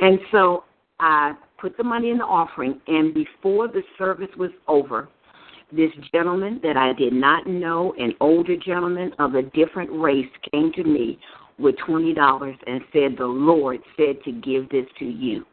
And 0.00 0.18
so 0.32 0.64
I 0.98 1.34
put 1.60 1.76
the 1.76 1.84
money 1.84 2.10
in 2.10 2.18
the 2.18 2.24
offering, 2.24 2.80
and 2.86 3.14
before 3.14 3.68
the 3.68 3.82
service 3.98 4.30
was 4.36 4.50
over, 4.68 5.08
this 5.72 5.90
gentleman 6.12 6.60
that 6.62 6.76
I 6.76 6.92
did 6.92 7.12
not 7.12 7.46
know, 7.46 7.94
an 7.98 8.14
older 8.20 8.56
gentleman 8.56 9.12
of 9.18 9.34
a 9.34 9.42
different 9.42 9.90
race, 9.92 10.28
came 10.50 10.72
to 10.72 10.84
me 10.84 11.18
with 11.58 11.76
$20 11.86 12.56
and 12.66 12.80
said, 12.92 13.16
The 13.16 13.26
Lord 13.26 13.80
said 13.96 14.22
to 14.24 14.32
give 14.32 14.68
this 14.70 14.86
to 14.98 15.04
you. 15.04 15.44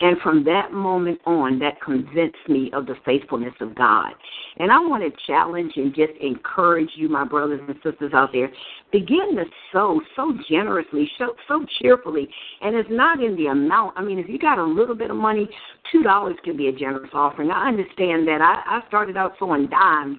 And 0.00 0.18
from 0.20 0.44
that 0.44 0.72
moment 0.72 1.20
on, 1.24 1.58
that 1.60 1.80
convinced 1.80 2.36
me 2.48 2.70
of 2.74 2.86
the 2.86 2.96
faithfulness 3.04 3.54
of 3.60 3.74
God. 3.74 4.12
And 4.58 4.70
I 4.70 4.78
want 4.78 5.02
to 5.02 5.26
challenge 5.26 5.72
and 5.76 5.94
just 5.94 6.12
encourage 6.20 6.90
you, 6.96 7.08
my 7.08 7.24
brothers 7.24 7.60
and 7.66 7.76
sisters 7.82 8.12
out 8.12 8.30
there, 8.32 8.50
begin 8.92 9.36
to 9.36 9.44
sow 9.72 10.00
so 10.14 10.34
generously, 10.50 11.10
so, 11.18 11.34
so 11.48 11.64
cheerfully. 11.80 12.28
And 12.60 12.76
it's 12.76 12.88
not 12.90 13.22
in 13.22 13.36
the 13.36 13.46
amount. 13.46 13.94
I 13.96 14.02
mean, 14.02 14.18
if 14.18 14.28
you 14.28 14.38
got 14.38 14.58
a 14.58 14.64
little 14.64 14.94
bit 14.94 15.10
of 15.10 15.16
money, 15.16 15.48
$2 15.94 16.34
can 16.44 16.56
be 16.56 16.68
a 16.68 16.72
generous 16.72 17.10
offering. 17.14 17.50
I 17.50 17.68
understand 17.68 18.28
that. 18.28 18.42
I, 18.42 18.78
I 18.78 18.88
started 18.88 19.16
out 19.16 19.32
sowing 19.38 19.66
dimes, 19.68 20.18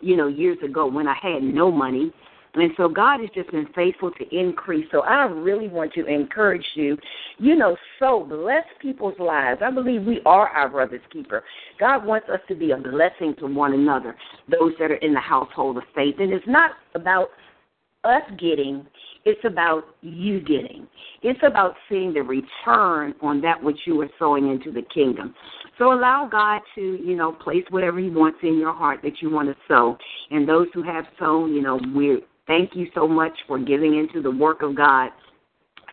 you 0.00 0.16
know, 0.16 0.28
years 0.28 0.58
ago 0.64 0.86
when 0.86 1.06
I 1.06 1.16
had 1.20 1.42
no 1.42 1.70
money 1.70 2.12
and 2.60 2.72
so 2.76 2.88
God 2.88 3.20
has 3.20 3.30
just 3.34 3.50
been 3.50 3.68
faithful 3.74 4.10
to 4.12 4.36
increase. 4.36 4.86
So 4.90 5.02
I 5.02 5.24
really 5.24 5.68
want 5.68 5.92
to 5.94 6.06
encourage 6.06 6.64
you, 6.74 6.96
you 7.38 7.56
know, 7.56 7.76
so 7.98 8.26
bless 8.28 8.64
people's 8.80 9.18
lives. 9.18 9.60
I 9.64 9.70
believe 9.70 10.04
we 10.04 10.20
are 10.26 10.48
our 10.48 10.68
brother's 10.68 11.00
keeper. 11.12 11.44
God 11.78 12.04
wants 12.04 12.28
us 12.28 12.40
to 12.48 12.54
be 12.54 12.72
a 12.72 12.76
blessing 12.76 13.34
to 13.38 13.46
one 13.46 13.74
another, 13.74 14.16
those 14.50 14.72
that 14.78 14.90
are 14.90 14.96
in 14.96 15.14
the 15.14 15.20
household 15.20 15.76
of 15.76 15.84
faith. 15.94 16.16
And 16.18 16.32
it's 16.32 16.46
not 16.46 16.72
about 16.94 17.28
us 18.04 18.22
getting, 18.38 18.86
it's 19.24 19.44
about 19.44 19.84
you 20.00 20.40
getting. 20.40 20.86
It's 21.22 21.40
about 21.42 21.74
seeing 21.88 22.14
the 22.14 22.22
return 22.22 23.14
on 23.20 23.40
that 23.42 23.62
which 23.62 23.78
you 23.86 24.00
are 24.00 24.08
sowing 24.18 24.50
into 24.50 24.70
the 24.70 24.82
kingdom. 24.94 25.34
So 25.78 25.92
allow 25.92 26.28
God 26.30 26.60
to, 26.76 26.80
you 26.80 27.16
know, 27.16 27.32
place 27.32 27.64
whatever 27.70 27.98
He 27.98 28.10
wants 28.10 28.38
in 28.42 28.58
your 28.58 28.72
heart 28.72 29.00
that 29.02 29.20
you 29.20 29.30
want 29.30 29.48
to 29.48 29.56
sow. 29.66 29.98
And 30.30 30.48
those 30.48 30.68
who 30.72 30.82
have 30.82 31.04
sown, 31.18 31.52
you 31.52 31.62
know, 31.62 31.80
we're 31.94 32.20
Thank 32.48 32.74
you 32.74 32.88
so 32.94 33.06
much 33.06 33.32
for 33.46 33.58
giving 33.58 33.96
into 33.96 34.20
the 34.20 34.30
work 34.30 34.62
of 34.62 34.74
God 34.74 35.10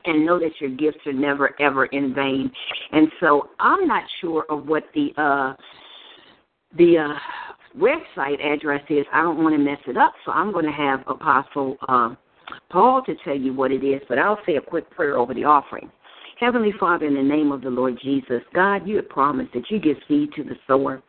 and 0.05 0.25
know 0.25 0.39
that 0.39 0.51
your 0.59 0.71
gifts 0.71 1.05
are 1.05 1.13
never 1.13 1.59
ever 1.61 1.85
in 1.87 2.15
vain. 2.15 2.51
And 2.91 3.09
so 3.19 3.49
I'm 3.59 3.87
not 3.87 4.03
sure 4.21 4.45
of 4.49 4.67
what 4.67 4.85
the 4.95 5.11
uh 5.17 5.53
the 6.77 6.97
uh 6.97 7.13
website 7.77 8.43
address 8.43 8.83
is. 8.89 9.05
I 9.13 9.21
don't 9.21 9.43
want 9.43 9.53
to 9.53 9.59
mess 9.59 9.79
it 9.87 9.97
up, 9.97 10.13
so 10.25 10.31
I'm 10.31 10.51
going 10.51 10.65
to 10.65 10.71
have 10.71 11.01
Apostle 11.07 11.77
uh, 11.87 12.15
Paul 12.69 13.03
to 13.05 13.15
tell 13.23 13.35
you 13.35 13.53
what 13.53 13.71
it 13.71 13.83
is, 13.83 14.01
but 14.07 14.17
I'll 14.17 14.39
say 14.45 14.55
a 14.55 14.61
quick 14.61 14.89
prayer 14.91 15.17
over 15.17 15.33
the 15.33 15.43
offering. 15.43 15.91
Heavenly 16.39 16.73
Father, 16.79 17.05
in 17.05 17.15
the 17.15 17.23
name 17.23 17.51
of 17.51 17.61
the 17.61 17.69
Lord 17.69 17.97
Jesus, 18.01 18.41
God, 18.53 18.87
you 18.87 18.97
have 18.97 19.09
promised 19.09 19.53
that 19.53 19.69
you 19.69 19.79
give 19.79 19.97
seed 20.07 20.31
to 20.35 20.43
the 20.43 20.55
sower, 20.67 21.01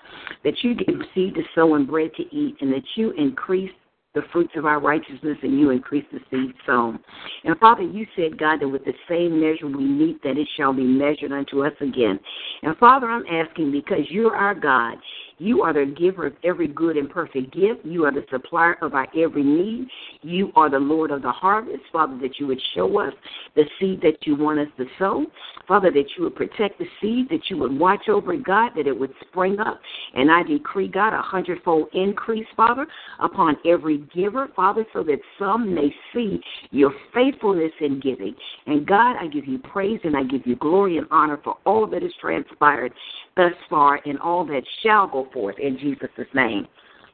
that 0.44 0.62
you 0.62 0.74
give 0.74 1.00
seed 1.14 1.34
to 1.34 1.42
sow 1.54 1.74
and 1.74 1.86
bread 1.86 2.12
to 2.16 2.22
eat, 2.34 2.56
and 2.60 2.72
that 2.72 2.84
you 2.94 3.10
increase 3.12 3.72
the 4.16 4.22
fruits 4.32 4.54
of 4.56 4.64
our 4.64 4.80
righteousness 4.80 5.36
and 5.42 5.60
you 5.60 5.70
increase 5.70 6.06
the 6.10 6.18
seed 6.30 6.54
sown. 6.64 6.98
And 7.44 7.56
Father, 7.58 7.82
you 7.82 8.06
said, 8.16 8.38
God, 8.38 8.60
that 8.60 8.68
with 8.68 8.84
the 8.86 8.94
same 9.08 9.38
measure 9.38 9.66
we 9.66 9.84
meet, 9.84 10.22
that 10.22 10.38
it 10.38 10.48
shall 10.56 10.72
be 10.72 10.84
measured 10.84 11.32
unto 11.32 11.64
us 11.64 11.74
again. 11.82 12.18
And 12.62 12.74
Father, 12.78 13.08
I'm 13.08 13.26
asking 13.26 13.72
because 13.72 14.06
you're 14.08 14.34
our 14.34 14.54
God. 14.54 14.96
You 15.38 15.62
are 15.62 15.72
the 15.72 15.92
giver 15.98 16.26
of 16.26 16.34
every 16.44 16.68
good 16.68 16.96
and 16.96 17.10
perfect 17.10 17.52
gift. 17.52 17.84
You 17.84 18.04
are 18.06 18.12
the 18.12 18.24
supplier 18.30 18.78
of 18.80 18.94
our 18.94 19.06
every 19.16 19.42
need. 19.42 19.88
You 20.22 20.50
are 20.56 20.70
the 20.70 20.78
Lord 20.78 21.10
of 21.10 21.22
the 21.22 21.30
harvest, 21.30 21.82
Father, 21.92 22.16
that 22.22 22.38
you 22.38 22.46
would 22.46 22.60
show 22.74 23.00
us 23.00 23.12
the 23.54 23.64
seed 23.78 24.00
that 24.00 24.26
you 24.26 24.34
want 24.34 24.60
us 24.60 24.68
to 24.78 24.86
sow. 24.98 25.26
Father, 25.68 25.90
that 25.90 26.06
you 26.16 26.24
would 26.24 26.36
protect 26.36 26.78
the 26.78 26.86
seed, 27.00 27.28
that 27.28 27.50
you 27.50 27.58
would 27.58 27.78
watch 27.78 28.08
over 28.08 28.32
it, 28.32 28.44
God, 28.44 28.72
that 28.76 28.86
it 28.86 28.98
would 28.98 29.12
spring 29.28 29.58
up. 29.58 29.80
And 30.14 30.30
I 30.30 30.42
decree, 30.42 30.88
God, 30.88 31.12
a 31.12 31.20
hundredfold 31.20 31.88
increase, 31.92 32.46
Father, 32.56 32.86
upon 33.20 33.56
every 33.66 33.98
giver, 34.14 34.48
Father, 34.56 34.86
so 34.92 35.02
that 35.02 35.18
some 35.38 35.74
may 35.74 35.94
see 36.14 36.40
your 36.70 36.92
faithfulness 37.12 37.72
in 37.80 38.00
giving. 38.00 38.34
And 38.66 38.86
God, 38.86 39.16
I 39.16 39.26
give 39.26 39.46
you 39.46 39.58
praise 39.58 40.00
and 40.04 40.16
I 40.16 40.22
give 40.22 40.46
you 40.46 40.56
glory 40.56 40.98
and 40.98 41.06
honor 41.10 41.38
for 41.42 41.58
all 41.66 41.86
that 41.88 42.02
has 42.02 42.12
transpired 42.20 42.92
thus 43.36 43.52
far 43.68 44.00
and 44.04 44.18
all 44.18 44.44
that 44.46 44.64
shall 44.82 45.06
go 45.06 45.28
forth 45.32 45.56
in 45.58 45.78
Jesus' 45.78 46.26
name. 46.34 46.66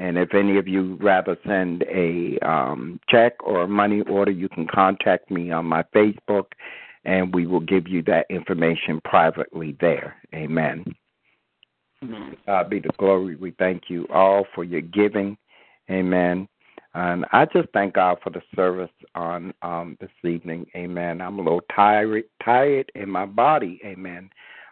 And 0.00 0.16
if 0.16 0.32
any 0.32 0.58
of 0.58 0.68
you 0.68 0.96
rather 1.00 1.36
send 1.44 1.82
a 1.92 2.38
um, 2.48 3.00
check 3.08 3.32
or 3.42 3.62
a 3.62 3.68
money 3.68 4.02
order, 4.02 4.30
you 4.30 4.48
can 4.48 4.68
contact 4.68 5.28
me 5.28 5.50
on 5.50 5.66
my 5.66 5.82
Facebook 5.94 6.52
and 7.04 7.34
we 7.34 7.46
will 7.46 7.60
give 7.60 7.88
you 7.88 8.02
that 8.02 8.26
information 8.30 9.00
privately 9.04 9.76
there. 9.80 10.16
Amen. 10.34 10.84
Amen. 12.02 12.36
God 12.46 12.70
be 12.70 12.80
the 12.80 12.90
glory. 12.98 13.36
We 13.36 13.52
thank 13.52 13.84
you 13.88 14.06
all 14.12 14.46
for 14.54 14.64
your 14.64 14.80
giving. 14.80 15.36
Amen. 15.90 16.48
And 16.94 17.24
I 17.32 17.44
just 17.46 17.68
thank 17.72 17.94
God 17.94 18.18
for 18.22 18.30
the 18.30 18.42
service 18.54 18.90
on 19.14 19.52
um, 19.62 19.96
this 20.00 20.10
evening. 20.24 20.66
Amen. 20.74 21.20
I'm 21.20 21.38
a 21.38 21.42
little 21.42 21.62
tired, 21.74 22.24
tired 22.44 22.90
in 22.94 23.10
my 23.10 23.26
body. 23.26 23.80
Amen. 23.84 24.30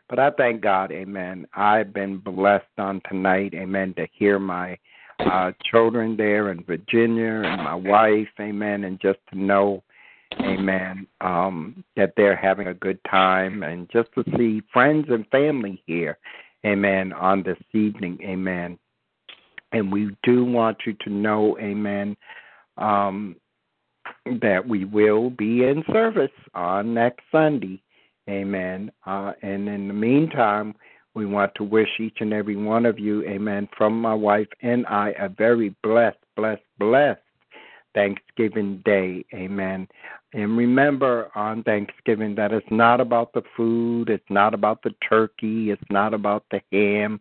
But 0.08 0.18
I 0.18 0.30
thank 0.30 0.60
God. 0.60 0.92
Amen. 0.92 1.46
I've 1.54 1.92
been 1.92 2.18
blessed 2.18 2.64
on 2.78 3.02
tonight. 3.08 3.54
Amen. 3.54 3.92
To 3.96 4.06
hear 4.12 4.38
my 4.38 4.78
uh, 5.20 5.52
children 5.70 6.16
there 6.16 6.50
in 6.50 6.62
Virginia 6.64 7.42
and 7.44 7.62
my 7.62 7.74
wife, 7.74 8.28
amen, 8.40 8.84
and 8.84 9.00
just 9.00 9.18
to 9.30 9.38
know, 9.38 9.82
amen, 10.40 11.06
um, 11.20 11.84
that 11.96 12.12
they're 12.16 12.36
having 12.36 12.68
a 12.68 12.74
good 12.74 12.98
time 13.10 13.62
and 13.62 13.88
just 13.90 14.08
to 14.14 14.24
see 14.36 14.62
friends 14.72 15.06
and 15.08 15.26
family 15.28 15.82
here, 15.86 16.18
amen, 16.64 17.12
on 17.12 17.42
this 17.42 17.58
evening, 17.72 18.18
amen. 18.22 18.78
And 19.72 19.92
we 19.92 20.16
do 20.22 20.44
want 20.44 20.78
you 20.86 20.94
to 21.04 21.10
know, 21.10 21.56
amen, 21.58 22.16
um, 22.76 23.36
that 24.40 24.66
we 24.66 24.84
will 24.84 25.30
be 25.30 25.64
in 25.64 25.82
service 25.92 26.30
on 26.54 26.94
next 26.94 27.22
Sunday, 27.32 27.82
amen. 28.28 28.90
Uh, 29.06 29.32
and 29.42 29.68
in 29.68 29.88
the 29.88 29.94
meantime, 29.94 30.74
we 31.14 31.26
want 31.26 31.52
to 31.56 31.64
wish 31.64 31.88
each 31.98 32.18
and 32.20 32.32
every 32.32 32.56
one 32.56 32.84
of 32.84 32.98
you, 32.98 33.24
amen, 33.24 33.68
from 33.76 34.00
my 34.00 34.14
wife 34.14 34.48
and 34.60 34.86
I, 34.86 35.14
a 35.18 35.28
very 35.28 35.74
blessed, 35.82 36.18
blessed, 36.36 36.62
blessed 36.78 37.20
Thanksgiving 37.96 38.82
Day, 38.84 39.24
amen. 39.34 39.88
And 40.34 40.56
remember 40.56 41.30
on 41.34 41.62
Thanksgiving 41.62 42.34
that 42.34 42.52
it's 42.52 42.70
not 42.70 43.00
about 43.00 43.32
the 43.32 43.42
food, 43.56 44.10
it's 44.10 44.30
not 44.30 44.52
about 44.52 44.82
the 44.82 44.94
turkey, 45.08 45.70
it's 45.70 45.90
not 45.90 46.12
about 46.12 46.44
the 46.50 46.60
ham. 46.70 47.18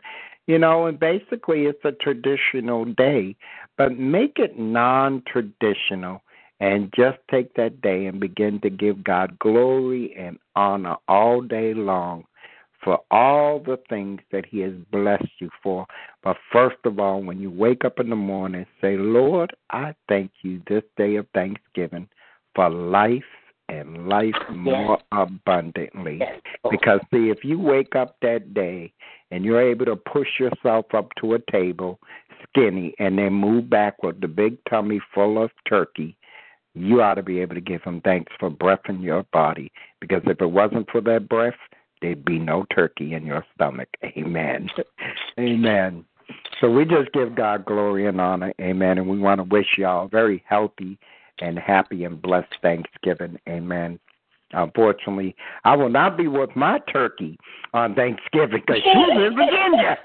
You 0.48 0.60
know, 0.60 0.86
and 0.88 1.00
basically 1.00 1.64
it's 1.64 1.84
a 1.86 1.94
traditional 1.94 2.86
day, 2.86 3.38
but 3.78 3.98
make 3.98 4.38
it 4.38 4.60
non 4.60 5.24
traditional 5.26 6.22
and 6.60 6.94
just 6.96 7.18
take 7.32 7.54
that 7.56 7.82
day 7.82 8.06
and 8.06 8.20
begin 8.20 8.60
to 8.62 8.70
give 8.70 9.04
God 9.04 9.40
glory 9.40 10.14
and 10.18 10.38
honor 10.56 10.98
all 11.08 11.42
day 11.42 11.74
long 11.74 12.26
for 12.86 13.00
all 13.10 13.60
the 13.60 13.80
things 13.90 14.22
that 14.32 14.46
He 14.46 14.60
has 14.60 14.74
blessed 14.92 15.26
you 15.40 15.50
for. 15.62 15.86
But 16.24 16.38
first 16.54 16.78
of 16.86 17.00
all, 17.00 17.22
when 17.22 17.40
you 17.40 17.50
wake 17.50 17.84
up 17.84 18.00
in 18.00 18.10
the 18.10 18.16
morning, 18.16 18.66
say, 18.80 18.96
Lord, 18.96 19.54
I 19.72 19.94
thank 20.08 20.32
you 20.44 20.62
this 20.70 20.84
day 20.96 21.16
of 21.16 21.26
Thanksgiving 21.34 22.08
for 22.54 22.70
life 22.70 23.24
and 23.68 24.08
life 24.08 24.36
more 24.52 25.00
abundantly. 25.12 26.22
Because, 26.70 27.00
see, 27.12 27.30
if 27.32 27.44
you 27.44 27.60
wake 27.60 27.96
up 27.96 28.18
that 28.22 28.54
day 28.54 28.94
and 29.32 29.44
you're 29.44 29.62
able 29.62 29.86
to 29.86 29.96
push 29.96 30.28
yourself 30.40 30.86
up 30.94 31.10
to 31.20 31.34
a 31.34 31.52
table 31.52 32.00
skinny 32.48 32.94
and 33.00 33.18
then 33.18 33.34
move 33.34 33.68
back 33.68 34.04
with 34.04 34.22
the 34.22 34.28
big 34.28 34.58
tummy 34.70 35.02
full 35.14 35.44
of 35.44 35.50
turkey, 35.68 36.16
you 36.76 37.02
ought 37.02 37.16
to 37.16 37.24
be 37.24 37.40
able 37.40 37.56
to 37.56 37.62
give 37.62 37.82
him 37.82 38.02
thanks 38.02 38.32
for 38.40 38.50
breath 38.52 38.82
in 38.88 39.02
your 39.02 39.24
body. 39.34 39.72
Because 40.00 40.22
if 40.26 40.40
it 40.40 40.52
wasn't 40.52 40.90
for 40.92 41.02
that 41.02 41.28
breath, 41.28 41.56
there'd 42.06 42.24
be 42.24 42.38
no 42.38 42.66
turkey 42.74 43.14
in 43.14 43.26
your 43.26 43.44
stomach. 43.56 43.90
Amen. 44.04 44.70
Amen. 45.40 46.06
So 46.62 46.70
we 46.70 46.86
just 46.86 47.12
give 47.14 47.36
God 47.36 47.66
glory 47.66 48.08
and 48.08 48.22
honor. 48.22 48.54
Amen. 48.62 49.00
And 49.00 49.10
we 49.10 49.18
want 49.18 49.40
to 49.40 49.44
wish 49.44 49.78
y'all 49.78 50.06
a 50.06 50.10
very 50.10 50.44
healthy 50.48 51.00
and 51.40 51.58
happy 51.58 52.04
and 52.04 52.22
blessed 52.22 52.56
Thanksgiving. 52.62 53.40
Amen. 53.50 54.00
Unfortunately, 54.52 55.36
I 55.64 55.76
will 55.76 55.90
not 55.90 56.18
be 56.18 56.28
with 56.28 56.56
my 56.56 56.80
turkey 56.92 57.38
on 57.74 57.96
Thanksgiving 57.96 58.62
because 58.66 58.82
she's 58.84 58.94
in 58.94 59.36
Virginia. 59.36 59.98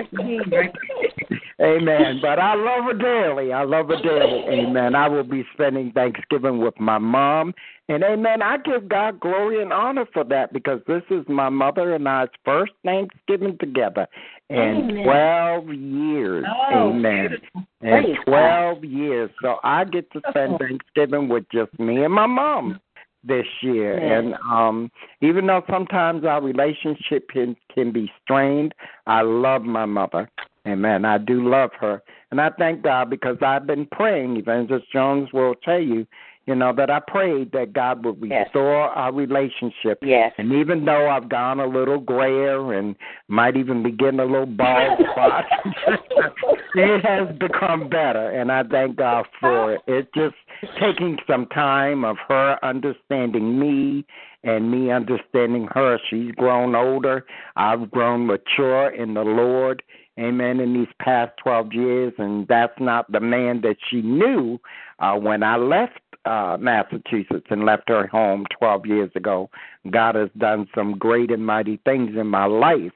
Amen. 0.00 0.72
Amen. 1.60 2.18
But 2.22 2.38
I 2.38 2.54
love 2.54 2.84
her 2.84 2.94
dearly. 2.94 3.52
I 3.52 3.64
love 3.64 3.88
her 3.88 4.00
dearly. 4.02 4.44
Amen. 4.48 4.94
I 4.94 5.08
will 5.08 5.24
be 5.24 5.44
spending 5.52 5.92
Thanksgiving 5.92 6.58
with 6.58 6.78
my 6.80 6.98
mom. 6.98 7.54
And 7.88 8.04
amen. 8.04 8.40
I 8.40 8.56
give 8.58 8.88
God 8.88 9.20
glory 9.20 9.60
and 9.60 9.72
honor 9.72 10.06
for 10.14 10.24
that 10.24 10.52
because 10.52 10.80
this 10.86 11.02
is 11.10 11.24
my 11.28 11.48
mother 11.48 11.94
and 11.94 12.08
I's 12.08 12.28
first 12.44 12.72
Thanksgiving 12.84 13.58
together 13.58 14.06
in 14.48 14.56
Amen. 14.58 15.04
12 15.04 15.68
years. 15.74 16.44
Oh, 16.48 16.90
amen. 16.90 17.28
beautiful. 17.28 17.66
In 17.82 18.16
12 18.24 18.84
years. 18.84 19.30
So 19.42 19.56
I 19.62 19.84
get 19.84 20.10
to 20.12 20.20
spend 20.30 20.54
oh. 20.54 20.58
Thanksgiving 20.58 21.28
with 21.28 21.44
just 21.52 21.78
me 21.78 22.04
and 22.04 22.14
my 22.14 22.26
mom 22.26 22.80
this 23.24 23.46
year. 23.60 23.98
Yeah. 23.98 24.18
and 24.18 24.34
um 24.50 24.90
even 25.20 25.46
though 25.46 25.62
sometimes 25.70 26.24
our 26.24 26.42
relationship 26.42 27.28
can 27.28 27.56
can 27.74 27.92
be 27.92 28.10
strained 28.22 28.74
i 29.06 29.22
love 29.22 29.62
my 29.62 29.86
mother. 29.86 30.30
Amen. 30.66 31.04
I 31.04 31.18
do 31.18 31.48
love 31.48 31.70
her. 31.80 32.02
And 32.30 32.40
i 32.40 32.50
thank 32.58 32.82
god 32.82 33.10
because 33.10 33.36
i've 33.42 33.66
been 33.66 33.86
praying 33.86 34.36
evangelist 34.36 34.86
jones 34.92 35.28
will 35.32 35.54
tell 35.54 35.80
you 35.80 36.06
you 36.46 36.54
know 36.54 36.72
that 36.74 36.90
i 36.90 36.98
prayed 37.00 37.52
that 37.52 37.72
god 37.72 38.04
would 38.04 38.18
Yes. 38.22 38.46
restore 38.46 38.82
our 38.90 39.12
relationship. 39.12 39.98
Yes. 40.02 40.32
and 40.38 40.52
even 40.52 40.84
though 40.84 41.08
i've 41.10 41.28
gone 41.28 41.60
a 41.60 41.66
little 41.66 41.98
grayer 41.98 42.72
and 42.74 42.96
might 43.28 43.56
even 43.56 43.82
be 43.82 43.90
getting 43.90 44.20
a 44.20 44.24
little 44.24 44.46
bald 44.46 44.98
spot 45.12 45.44
it 46.74 47.04
has 47.04 47.28
become 47.38 47.88
better 47.88 48.30
and 48.30 48.50
i 48.50 48.62
thank 48.62 48.96
god 48.96 49.26
for 49.40 49.74
it. 49.74 49.80
It's 49.86 50.08
just 50.14 50.34
taking 50.80 51.18
some 51.26 51.46
time 51.46 52.04
of 52.04 52.16
her 52.28 52.58
understanding 52.62 53.58
me 53.58 54.04
and 54.44 54.70
me 54.70 54.90
understanding 54.90 55.68
her. 55.72 55.98
She's 56.08 56.32
grown 56.32 56.74
older. 56.74 57.24
I've 57.56 57.90
grown 57.90 58.26
mature 58.26 58.88
in 58.90 59.14
the 59.14 59.22
lord. 59.22 59.82
Amen. 60.18 60.60
In 60.60 60.74
these 60.74 60.92
past 61.00 61.32
12 61.42 61.72
years 61.72 62.12
and 62.18 62.46
that's 62.48 62.78
not 62.78 63.10
the 63.10 63.20
man 63.20 63.60
that 63.62 63.76
she 63.90 64.02
knew 64.02 64.60
uh 64.98 65.14
when 65.14 65.42
i 65.42 65.56
left 65.56 66.00
uh 66.24 66.56
massachusetts 66.60 67.46
and 67.50 67.64
left 67.64 67.88
her 67.88 68.06
home 68.06 68.44
12 68.58 68.86
years 68.86 69.10
ago 69.14 69.50
god 69.90 70.14
has 70.14 70.30
done 70.38 70.68
some 70.74 70.96
great 70.98 71.30
and 71.30 71.44
mighty 71.44 71.78
things 71.84 72.10
in 72.16 72.26
my 72.26 72.44
life 72.44 72.92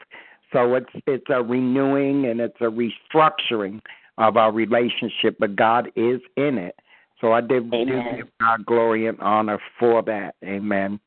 so 0.53 0.74
it's 0.74 0.90
it's 1.07 1.27
a 1.28 1.43
renewing 1.43 2.27
and 2.27 2.40
it's 2.40 2.61
a 2.61 2.65
restructuring 2.65 3.81
of 4.19 4.36
our 4.36 4.53
relationship, 4.53 5.36
but 5.39 5.57
God 5.57 5.90
is 5.97 6.20
in 6.36 6.59
it. 6.59 6.77
So 7.20 7.32
I 7.32 7.40
did 7.40 7.70
do 7.70 7.85
give 8.16 8.28
God 8.40 8.66
glory 8.66 9.07
and 9.07 9.19
honor 9.20 9.59
for 9.78 10.03
that. 10.03 10.35
Amen. 10.44 11.01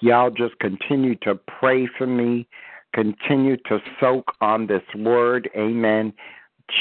Y'all 0.00 0.30
just 0.30 0.58
continue 0.60 1.14
to 1.22 1.34
pray 1.34 1.88
for 1.98 2.06
me. 2.06 2.46
Continue 2.94 3.56
to 3.68 3.80
soak 4.00 4.32
on 4.40 4.66
this 4.66 4.82
word. 4.94 5.50
Amen. 5.56 6.12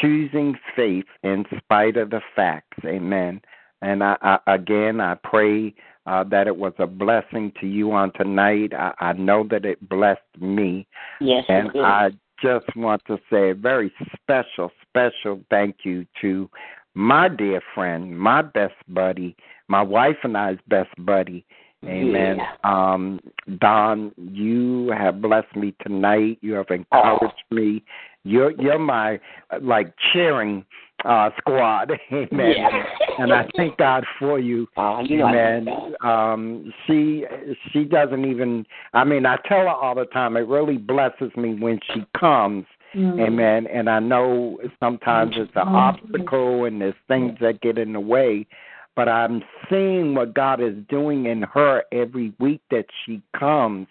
Choosing 0.02 0.56
faith 0.76 1.06
in 1.24 1.46
spite 1.58 1.98
of 1.98 2.10
the 2.10 2.22
facts. 2.36 2.78
Amen. 2.86 3.42
And 3.82 4.04
I, 4.04 4.16
I 4.22 4.38
again, 4.56 5.00
I 5.00 5.16
pray 5.24 5.74
uh, 6.06 6.24
that 6.26 6.48
it 6.48 6.56
was 6.56 6.74
a 6.80 6.88
blessing 6.88 7.52
to 7.60 7.68
you 7.68 7.92
on 7.92 8.12
tonight. 8.14 8.74
I, 8.74 8.94
I 9.00 9.14
know 9.14 9.46
that 9.50 9.66
it 9.66 9.88
blessed 9.88 10.22
me. 10.40 10.88
Yes, 11.20 11.44
And 11.50 11.68
it 11.68 11.74
did. 11.74 11.84
I 11.84 12.10
just 12.42 12.66
want 12.76 13.02
to 13.08 13.18
say 13.30 13.50
a 13.52 13.56
very 13.56 13.92
special, 14.14 14.72
special 14.88 15.42
thank 15.50 15.78
you 15.84 16.06
to 16.22 16.50
my 16.94 17.28
dear 17.28 17.62
friend, 17.76 18.18
my 18.18 18.42
best 18.42 18.76
buddy, 18.88 19.36
my 19.68 19.82
wife 19.82 20.18
and 20.24 20.38
I's 20.38 20.58
best 20.68 20.90
buddy. 21.00 21.46
Amen. 21.86 22.40
Um, 22.64 23.20
Dawn, 23.60 24.12
you 24.18 24.92
have 24.98 25.22
blessed 25.22 25.56
me 25.56 25.76
tonight. 25.82 26.40
You 26.42 26.54
have 26.54 26.70
encouraged 26.70 27.44
me. 27.52 27.84
You're 28.24 28.52
you're 28.60 28.80
my 28.80 29.20
like 29.62 29.94
cheering 30.12 30.66
uh 31.08 31.30
squad. 31.38 31.92
Amen. 32.12 32.54
Yeah. 32.58 32.84
And 33.18 33.34
I 33.34 33.48
thank 33.56 33.78
God 33.78 34.06
for 34.20 34.40
you. 34.40 34.68
Oh, 34.78 35.02
you 35.06 35.24
Amen. 35.24 35.68
Um, 36.02 36.74
she 36.86 37.26
she 37.72 37.86
doesn't 37.86 38.26
even. 38.26 38.66
I 38.94 39.04
mean, 39.04 39.26
I 39.26 39.38
tell 39.48 39.62
her 39.62 39.70
all 39.70 39.96
the 39.96 40.06
time. 40.06 40.38
It 40.38 40.48
really 40.48 40.78
blesses 40.78 41.32
me 41.36 41.56
when 41.56 41.80
she 41.94 42.06
comes. 42.20 42.66
Mm. 42.96 43.28
Amen. 43.28 43.68
And 43.68 43.90
I 43.90 44.00
know 44.00 44.60
sometimes 44.80 45.34
it's 45.36 45.52
an 45.56 45.68
obstacle 45.68 46.66
and 46.66 46.82
there's 46.82 46.96
things 47.08 47.38
that 47.42 47.62
get 47.62 47.78
in 47.78 47.94
the 47.94 48.00
way, 48.00 48.48
but 48.96 49.10
I'm 49.10 49.44
seeing 49.70 50.16
what 50.16 50.34
God 50.34 50.62
is 50.62 50.74
doing 50.90 51.26
in 51.26 51.44
her 51.44 51.84
every 51.92 52.34
week 52.40 52.62
that 52.72 52.86
she 53.06 53.22
comes. 53.38 53.88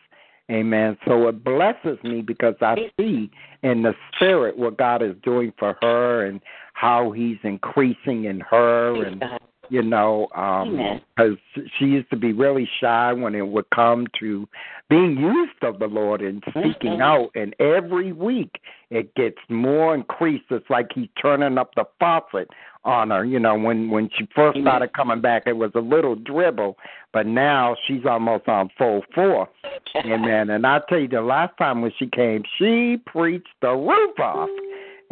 Amen. 0.51 0.97
So 1.07 1.27
it 1.27 1.43
blesses 1.43 1.99
me 2.05 2.23
because 2.23 2.55
I 2.61 2.77
see 2.99 3.31
in 3.63 3.83
the 3.83 3.95
spirit 4.15 4.57
what 4.57 4.79
God 4.79 5.03
is 5.03 5.17
doing 5.23 5.53
for 5.59 5.77
her 5.83 6.25
and 6.25 6.41
how 6.75 7.11
He's 7.11 7.39
increasing 7.43 8.25
in 8.25 8.41
her 8.41 9.05
and 9.05 9.25
you 9.69 9.83
know, 9.83 10.29
um 10.35 11.01
because 11.17 11.39
she 11.79 11.87
used 11.87 12.11
to 12.11 12.17
be 12.17 12.33
really 12.33 12.69
shy 12.81 13.13
when 13.13 13.35
it 13.35 13.47
would 13.47 13.69
come 13.71 14.07
to 14.21 14.47
being 14.89 15.17
used 15.17 15.63
of 15.63 15.79
the 15.79 15.87
Lord 15.87 16.21
and 16.21 16.43
speaking 16.51 16.99
Mhm. 16.99 17.01
out. 17.01 17.31
And 17.35 17.55
every 17.59 18.13
week 18.13 18.61
it 18.91 19.15
gets 19.15 19.39
more 19.49 19.95
increased. 19.95 20.45
It's 20.51 20.69
like 20.71 20.93
he's 20.93 21.09
turning 21.21 21.59
up 21.59 21.75
the 21.75 21.87
faucet 21.99 22.49
on 22.85 23.11
her. 23.11 23.25
You 23.25 23.41
know, 23.41 23.57
when 23.59 23.91
when 23.91 24.09
she 24.11 24.27
first 24.35 24.57
Amen. 24.57 24.71
started 24.71 24.93
coming 24.93 25.21
back, 25.21 25.45
it 25.47 25.57
was 25.57 25.73
a 25.75 25.81
little 25.81 26.15
dribble, 26.15 26.79
but 27.13 27.27
now 27.27 27.77
she's 27.87 28.07
almost 28.07 28.49
on 28.49 28.69
full 28.79 29.03
force. 29.15 29.49
Amen. 30.05 30.51
And 30.51 30.67
I 30.67 30.81
tell 30.89 30.99
you, 30.99 31.09
the 31.09 31.23
last 31.23 31.57
time 31.57 31.81
when 31.83 31.93
she 31.99 32.07
came, 32.07 32.45
she 32.59 32.99
preached 33.07 33.49
the 33.61 33.73
roof 33.75 34.21
off. 34.21 34.51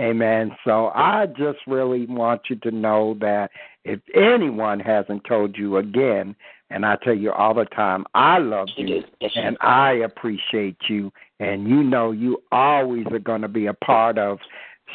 Amen. 0.00 0.56
So 0.64 0.88
I 0.94 1.26
just 1.26 1.58
really 1.66 2.06
want 2.06 2.42
you 2.50 2.56
to 2.56 2.70
know 2.72 3.16
that 3.20 3.50
if 3.84 4.00
anyone 4.14 4.80
hasn't 4.80 5.24
told 5.24 5.56
you 5.56 5.76
again, 5.76 6.34
and 6.70 6.84
I 6.84 6.96
tell 6.96 7.14
you 7.14 7.30
all 7.32 7.54
the 7.54 7.66
time, 7.66 8.04
I 8.14 8.38
love 8.38 8.68
you. 8.76 9.02
And. 9.36 9.56
I 9.60 9.92
appreciate 9.92 10.76
you, 10.88 11.12
and 11.38 11.68
you 11.68 11.82
know 11.82 12.10
you 12.10 12.42
always 12.50 13.06
are 13.12 13.18
going 13.18 13.42
to 13.42 13.48
be 13.48 13.66
a 13.66 13.74
part 13.74 14.18
of 14.18 14.38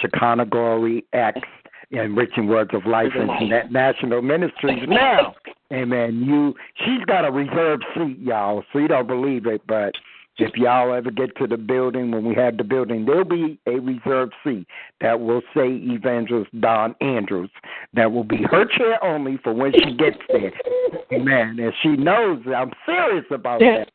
Shekinah 0.02 0.48
Glory 0.48 1.06
X 1.14 1.40
Enriching 1.92 2.48
Words 2.48 2.72
of 2.74 2.86
Life 2.86 3.14
International 3.16 4.22
Ministries 4.22 4.84
now. 4.88 5.36
Amen. 5.74 6.24
You 6.24 6.56
she's 6.76 7.06
got 7.06 7.26
a 7.26 7.32
reserved 7.32 7.86
seat, 7.96 8.20
y'all, 8.20 8.64
so 8.74 8.80
you 8.80 8.88
don't 8.88 9.08
believe 9.08 9.46
it, 9.46 9.62
but 9.68 9.94
if 10.40 10.56
y'all 10.56 10.94
ever 10.94 11.12
get 11.12 11.36
to 11.38 11.48
the 11.48 11.58
building, 11.58 12.12
when 12.12 12.26
we 12.26 12.36
have 12.36 12.58
the 12.58 12.64
building, 12.64 13.06
there'll 13.06 13.24
be 13.26 13.60
a 13.68 13.80
reserved 13.80 14.34
seat 14.44 14.66
that 15.02 15.20
will 15.20 15.42
say 15.54 15.68
Evangelist 15.68 16.50
Dawn 16.60 16.96
Andrews. 17.02 17.50
That 17.94 18.12
will 18.12 18.24
be 18.24 18.38
her 18.50 18.66
chair 18.66 19.04
only 19.04 19.38
for 19.44 19.54
when 19.54 19.74
she 19.74 19.94
gets 19.96 20.18
there. 20.30 20.52
Amen. 21.12 21.60
And 21.60 21.74
she 21.82 21.90
knows 21.90 22.42
I'm 22.56 22.72
serious 22.86 23.26
about 23.32 23.60
that. 23.60 23.90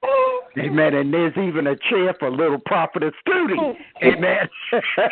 Amen. 0.58 0.94
And 0.94 1.12
there's 1.12 1.36
even 1.36 1.66
a 1.66 1.76
chair 1.76 2.14
for 2.18 2.30
little 2.30 2.58
prophetess 2.64 3.12
Scooty. 3.26 3.74
Amen. 4.02 4.48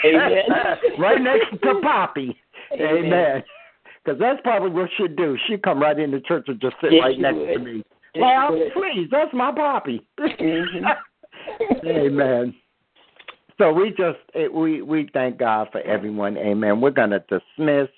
Amen. 0.05 0.43
right 0.99 1.21
next 1.21 1.51
to 1.63 1.81
Poppy. 1.83 2.37
Amen. 2.73 3.43
Because 4.05 4.19
that's 4.19 4.41
probably 4.43 4.71
what 4.71 4.91
she'd 4.97 5.17
do. 5.17 5.37
She'd 5.47 5.63
come 5.63 5.81
right 5.81 5.99
into 5.99 6.21
church 6.21 6.47
and 6.49 6.61
just 6.61 6.75
sit 6.81 6.93
Yes, 6.93 7.03
right 7.03 7.19
next 7.19 7.37
would. 7.37 7.53
to 7.55 7.59
me. 7.59 7.83
Yes, 8.15 8.23
well, 8.23 8.59
please, 8.75 9.09
that's 9.11 9.33
my 9.33 9.53
Poppy. 9.53 10.05
Mhm. 10.19 10.95
Amen. 11.85 12.55
So 13.59 13.73
we 13.73 13.91
just 13.91 14.19
eh, 14.35 14.49
we 14.49 14.83
we 14.83 15.09
thank 15.13 15.39
God 15.39 15.69
for 15.73 15.81
everyone. 15.83 16.37
Amen. 16.37 16.81
We're 16.81 16.91
gonna 16.91 17.25
dismiss. 17.29 17.89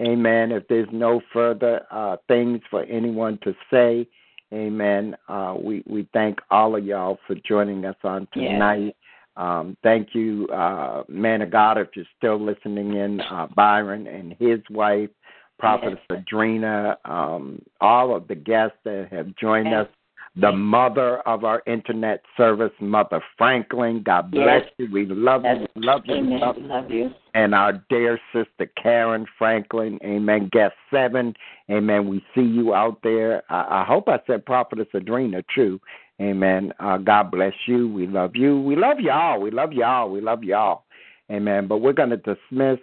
Amen. 0.00 0.50
If 0.50 0.66
there's 0.68 0.88
no 0.92 1.20
further 1.32 1.82
uh, 1.90 2.16
things 2.26 2.60
for 2.70 2.82
anyone 2.84 3.38
to 3.44 3.54
say, 3.70 4.08
Amen. 4.52 5.16
Uh, 5.28 5.56
we 5.60 5.82
we 5.86 6.08
thank 6.12 6.38
all 6.50 6.76
of 6.76 6.84
y'all 6.84 7.18
for 7.26 7.34
joining 7.46 7.84
us 7.84 7.96
on 8.04 8.28
tonight. 8.32 8.96
Um, 9.36 9.76
thank 9.82 10.14
you, 10.14 10.46
uh, 10.48 11.02
man 11.08 11.42
of 11.42 11.50
God, 11.50 11.76
if 11.76 11.88
you're 11.96 12.04
still 12.16 12.40
listening 12.40 12.94
in, 12.94 13.20
uh, 13.20 13.48
Byron 13.56 14.06
and 14.06 14.34
his 14.38 14.60
wife, 14.70 15.10
Prophetess 15.58 15.98
Adrena, 16.10 16.96
um, 17.04 17.60
all 17.80 18.14
of 18.14 18.28
the 18.28 18.36
guests 18.36 18.76
that 18.84 19.08
have 19.10 19.34
joined 19.34 19.70
Yes. 19.70 19.86
us, 19.86 19.88
the 20.36 20.50
mother 20.50 21.18
of 21.20 21.44
our 21.44 21.62
internet 21.66 22.22
service, 22.36 22.72
Mother 22.80 23.22
Franklin. 23.38 24.02
God 24.02 24.30
bless 24.32 24.64
Yes. 24.64 24.72
you. 24.78 24.88
We 24.92 25.06
love 25.06 25.44
you. 25.44 25.50
Yes. 25.50 25.68
We 25.76 25.82
love 25.82 26.02
you. 26.06 26.14
Amen. 26.16 26.40
love 26.40 26.58
you 26.58 26.66
Love 26.66 26.90
you. 26.90 27.14
and 27.34 27.54
our 27.54 27.74
dear 27.88 28.18
sister 28.32 28.66
Karen 28.80 29.26
Franklin. 29.38 29.98
Amen. 30.02 30.48
Guest 30.50 30.74
seven. 30.90 31.34
Amen. 31.70 32.08
We 32.08 32.24
see 32.34 32.42
you 32.42 32.74
out 32.74 33.00
there. 33.02 33.42
I, 33.48 33.82
I 33.82 33.84
hope 33.84 34.08
I 34.08 34.18
said 34.26 34.44
Prophetess 34.44 34.88
Adrena 34.92 35.44
too. 35.54 35.80
Amen. 36.20 36.72
Uh, 36.80 36.98
God 36.98 37.30
bless 37.30 37.54
you. 37.66 37.88
We 37.88 38.06
love 38.06 38.34
you. 38.34 38.60
We 38.60 38.76
love 38.76 38.98
y'all. 39.00 39.40
We 39.40 39.50
love 39.50 39.72
y'all. 39.72 40.10
We 40.10 40.20
love 40.20 40.42
y'all. 40.42 40.84
Amen. 41.30 41.66
But 41.68 41.78
we're 41.78 41.92
going 41.92 42.10
to 42.10 42.16
dismiss. 42.16 42.78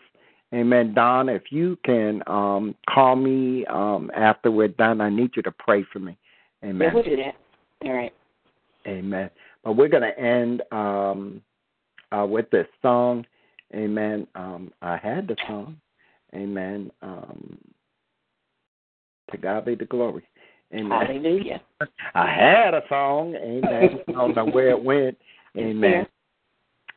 Amen. 0.54 0.94
Dawn, 0.94 1.30
if 1.30 1.44
you 1.50 1.78
can 1.86 2.24
um, 2.28 2.76
call 2.90 3.16
me 3.16 3.66
um, 3.68 4.12
after 4.16 4.52
we're 4.52 4.68
done, 4.68 5.00
I 5.00 5.10
need 5.10 5.32
you 5.36 5.42
to 5.44 5.52
pray 5.52 5.86
for 5.94 6.00
me. 6.00 6.18
Amen. 6.64 6.88
Yeah, 6.88 6.94
we'll 6.94 7.04
do 7.04 7.16
that. 7.18 7.36
All 7.84 7.94
right. 7.94 8.14
Amen. 8.88 9.30
But 9.64 9.74
we're 9.74 9.88
going 9.88 10.04
to 10.04 10.20
end 10.20 10.64
um, 10.72 11.42
uh, 12.12 12.26
with 12.26 12.50
this 12.52 12.68
song. 12.82 13.26
Amen. 13.74 14.28
Um, 14.36 14.72
I 14.82 14.98
had 14.98 15.28
the 15.28 15.36
song. 15.48 15.78
Amen. 16.34 16.92
Um, 17.02 17.58
to 19.32 19.38
God 19.38 19.66
be 19.66 19.76
the 19.76 19.86
glory. 19.86 20.24
Amen. 20.74 20.92
Hallelujah. 20.92 21.62
I 22.16 22.28
had 22.34 22.74
a 22.74 22.82
song. 22.90 23.36
Amen. 23.36 24.00
I 24.08 24.12
don't 24.12 24.36
know 24.36 24.46
where 24.46 24.70
it 24.70 24.84
went. 24.84 25.18
Amen. 25.58 26.08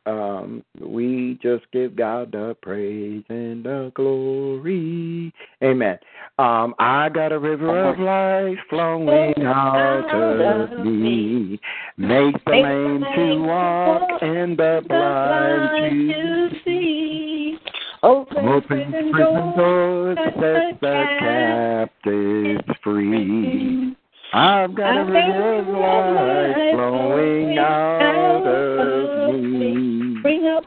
Um, 0.05 0.63
we 0.79 1.39
just 1.41 1.63
give 1.71 1.95
God 1.95 2.31
the 2.31 2.55
praise 2.61 3.23
and 3.29 3.63
the 3.65 3.91
glory. 3.95 5.33
Amen. 5.63 5.97
Um, 6.37 6.75
I 6.77 7.09
got 7.09 7.31
a 7.31 7.39
river 7.39 7.89
of 7.89 7.97
life 7.97 8.59
flowing 8.69 9.33
out 9.43 10.69
of 10.71 10.85
me. 10.85 11.59
Make 11.97 12.35
the 12.45 12.51
lame 12.51 13.03
to 13.15 13.47
walk 13.47 14.21
and 14.21 14.55
the 14.55 14.83
blind 14.87 16.13
to 16.13 16.49
see. 16.63 17.57
Open, 18.03 18.47
Open 18.47 18.91
prison 19.11 19.53
doors, 19.57 20.17
set 20.39 20.79
the 20.81 21.05
captives 21.19 22.79
free. 22.83 23.95
I've 24.33 24.75
got 24.75 24.97
a 24.97 25.05
river 25.05 25.59
of 25.59 25.75
life 26.13 26.75
flowing 26.75 27.57
out 27.57 28.45
of 28.45 29.33
me. 29.33 29.94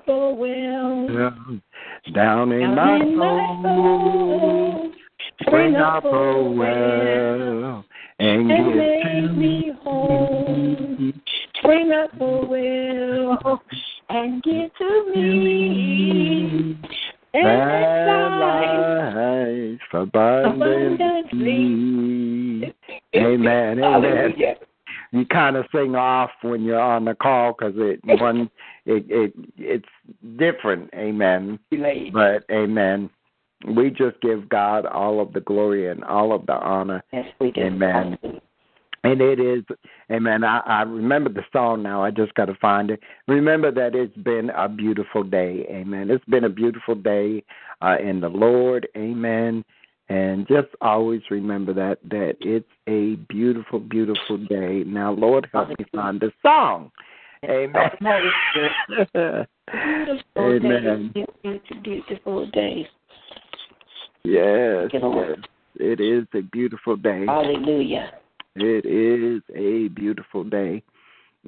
A 0.09 0.33
well. 0.33 1.07
Down 2.15 2.53
in 2.53 2.61
Down 2.61 2.75
my 2.75 2.97
in 2.97 3.19
my 3.19 3.63
soul, 3.63 4.93
bring 5.51 5.77
up 5.77 6.05
a 6.05 6.43
well 6.43 7.85
and 8.19 8.51
and 8.51 8.73
give 8.73 8.77
make 8.77 9.37
me 9.37 9.73
whole. 9.83 11.13
Bring 11.63 11.93
up 11.93 12.19
a 12.21 12.47
well 12.47 13.63
and 14.09 14.43
give 14.43 14.71
to 14.79 15.13
me. 15.15 16.79
And 17.35 17.45
life 17.45 18.99
life 19.19 19.81
abundantly. 19.93 21.53
Amen. 23.15 23.79
Amen. 23.79 23.79
Hallelujah. 23.79 24.57
You 25.11 25.25
kind 25.27 25.57
of 25.57 25.67
sing 25.73 25.95
off 25.95 26.31
when 26.43 26.63
you're 26.63 26.81
on 26.81 27.05
the 27.05 27.15
call 27.15 27.55
because 27.59 27.75
it 27.77 28.01
one 28.21 28.51
it 28.87 29.05
it 29.09 29.33
it's 29.57 29.89
different. 30.39 30.91
Amen. 30.95 31.59
But 32.13 32.45
amen. 32.51 33.11
We 33.67 33.91
just 33.91 34.21
give 34.21 34.49
God 34.49 34.87
all 34.87 35.21
of 35.21 35.33
the 35.33 35.41
glory 35.41 35.91
and 35.91 36.05
all 36.05 36.33
of 36.33 36.47
the 36.47 36.55
honor. 36.55 37.03
Yes, 37.13 37.27
we 37.41 37.51
do. 37.51 37.63
Amen. 37.63 38.19
And 39.05 39.21
it 39.21 39.39
is, 39.39 39.65
amen. 40.11 40.45
I, 40.45 40.59
I 40.67 40.83
remember 40.83 41.31
the 41.33 41.45
song 41.53 41.83
now. 41.83 42.03
I 42.03 42.11
just 42.11 42.35
got 42.35 42.47
to 42.47 42.55
find 42.57 42.91
it. 42.91 43.01
Remember 43.27 43.71
that 43.71 43.95
it's 43.95 44.17
been 44.19 44.51
a 44.51 44.69
beautiful 44.69 45.23
day. 45.23 45.67
Amen. 45.71 46.11
It's 46.11 46.25
been 46.25 46.45
a 46.45 46.49
beautiful 46.49 46.95
day 46.95 47.45
uh, 47.81 47.97
in 48.03 48.21
the 48.21 48.29
Lord. 48.29 48.89
Amen. 48.97 49.65
And 50.11 50.49
just 50.49 50.69
always 50.81 51.21
remember 51.31 51.75
that 51.75 51.99
that 52.11 52.37
it's 52.41 52.69
a 52.89 53.17
beautiful, 53.29 53.79
beautiful 53.79 54.39
day. 54.39 54.83
Now, 54.87 55.13
Lord, 55.13 55.49
help 55.53 55.69
me 55.69 55.85
find 55.95 56.19
the 56.19 56.33
song. 56.41 56.91
Amen. 57.45 57.91
Amen. 60.37 61.13
It's 61.15 61.71
a 61.71 61.75
beautiful 61.83 62.47
day. 62.51 62.89
Yes, 64.25 64.89
Thank 64.91 64.93
you, 64.95 65.09
Lord. 65.09 65.29
yes. 65.39 65.49
It 65.81 66.01
is 66.01 66.27
a 66.35 66.41
beautiful 66.41 66.97
day. 66.97 67.27
Hallelujah. 67.27 68.13
It 68.57 68.85
is 68.87 69.43
a 69.55 69.89
beautiful 69.89 70.43
day. 70.43 70.83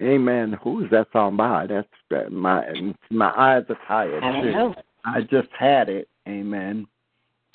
Amen. 0.01 0.57
Who 0.63 0.85
is 0.85 0.91
that 0.91 1.09
song 1.13 1.37
by? 1.37 1.67
That's 1.67 2.31
my 2.31 2.65
my 3.11 3.33
eyes 3.37 3.65
are 3.69 3.79
tired 3.89 4.23
I 4.23 4.33
don't 4.33 4.43
too. 4.43 4.53
know. 4.53 4.75
I 5.05 5.23
just 5.23 5.49
had 5.59 5.89
it. 5.89 6.09
Amen. 6.29 6.87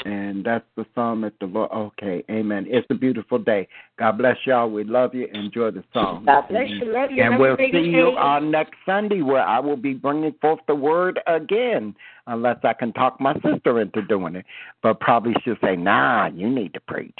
And 0.03 0.43
that's 0.43 0.65
the 0.75 0.85
song 0.93 1.23
at 1.23 1.33
the 1.39 1.45
Lord. 1.45 1.71
Okay. 1.71 2.23
Amen. 2.29 2.65
It's 2.67 2.85
a 2.89 2.93
beautiful 2.93 3.39
day. 3.39 3.67
God 3.97 4.17
bless 4.17 4.35
y'all. 4.45 4.69
We 4.69 4.83
love 4.83 5.15
you. 5.15 5.27
Enjoy 5.33 5.71
the 5.71 5.83
song. 5.93 6.25
God 6.25 6.43
bless 6.49 6.69
you. 6.69 6.91
Love 6.91 7.11
you. 7.11 7.23
And 7.23 7.33
Have 7.33 7.39
we'll 7.39 7.55
see 7.57 7.71
you 7.77 8.09
on 8.17 8.51
next 8.51 8.73
Sunday 8.85 9.21
where 9.21 9.41
I 9.41 9.59
will 9.59 9.77
be 9.77 9.93
bringing 9.93 10.33
forth 10.41 10.59
the 10.67 10.75
word 10.75 11.19
again, 11.27 11.95
unless 12.27 12.57
I 12.63 12.73
can 12.73 12.91
talk 12.93 13.21
my 13.21 13.33
sister 13.35 13.79
into 13.79 14.01
doing 14.01 14.35
it. 14.35 14.45
But 14.83 14.99
probably 14.99 15.33
she'll 15.43 15.55
say, 15.63 15.77
nah, 15.77 16.27
you 16.27 16.49
need 16.49 16.73
to 16.73 16.81
preach. 16.81 17.19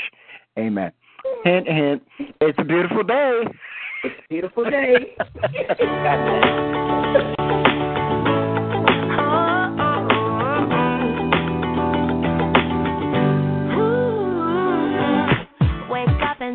Amen. 0.60 0.91
Hint, 1.43 1.68
hint. 1.68 2.03
It's 2.41 2.60
a 2.60 2.64
beautiful 2.64 3.03
day. 3.03 3.43
It's 4.03 4.15
a 4.19 4.27
beautiful 4.30 4.69
day. 4.69 5.15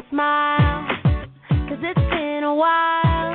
and 0.01 0.11
smile, 0.11 0.87
cause 1.69 1.79
it's 1.83 2.11
been 2.11 2.43
a 2.45 2.55
while. 2.55 3.35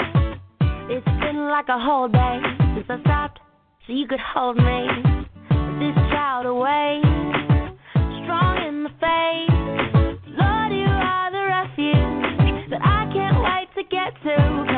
It's 0.90 1.06
been 1.06 1.48
like 1.50 1.68
a 1.70 1.80
whole 1.80 2.08
day 2.08 2.40
since 2.76 2.86
I 2.90 3.00
stopped 3.02 3.40
so 3.86 3.94
you 3.94 4.08
could 4.08 4.20
hold 4.20 4.58
me. 4.58 4.88
With 5.50 5.80
this 5.80 5.96
child 6.12 6.46
away, 6.46 7.02
strong 8.24 8.58
in 8.68 8.84
the 8.84 8.90
faith. 9.02 9.50
Lord, 10.38 10.72
you 10.72 10.90
are 10.90 11.32
the 11.32 11.46
refuge 11.46 12.70
that 12.70 12.82
I 12.82 13.12
can't 13.14 13.42
wait 13.44 13.70
to 13.76 13.84
get 13.90 14.14
to, 14.24 14.75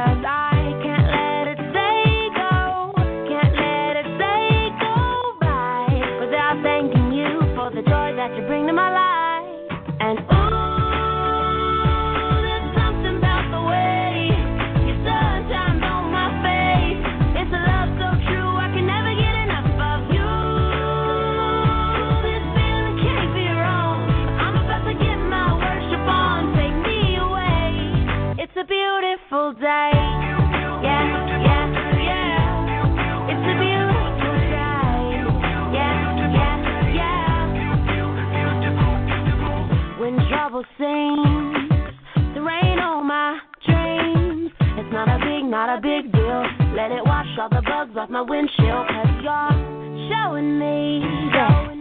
my 48.10 48.22
windshield, 48.22 48.88
cause 48.88 49.08
you're 49.22 50.10
showing 50.10 50.60
me. 50.60 51.04
In 51.04 51.77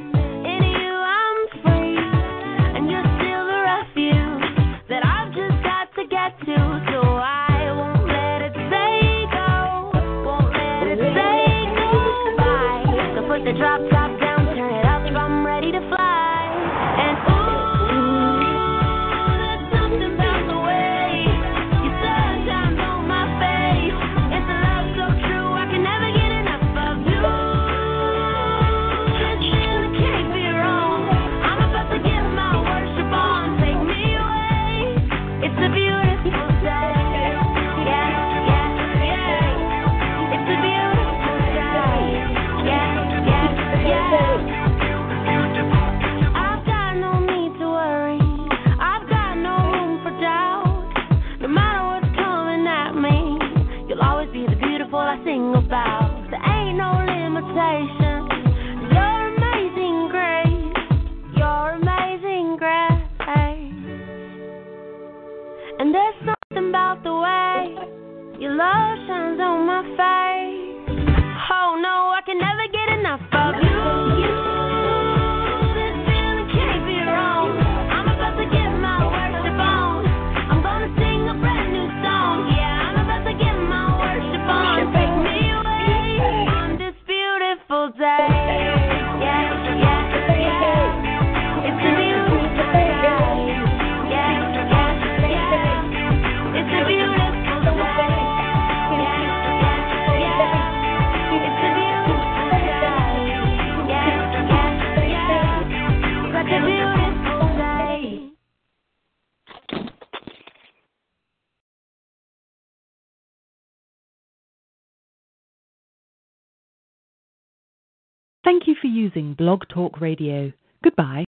Blog 119.46 119.68
Talk 119.68 120.00
Radio. 120.00 120.52
Goodbye. 120.82 121.24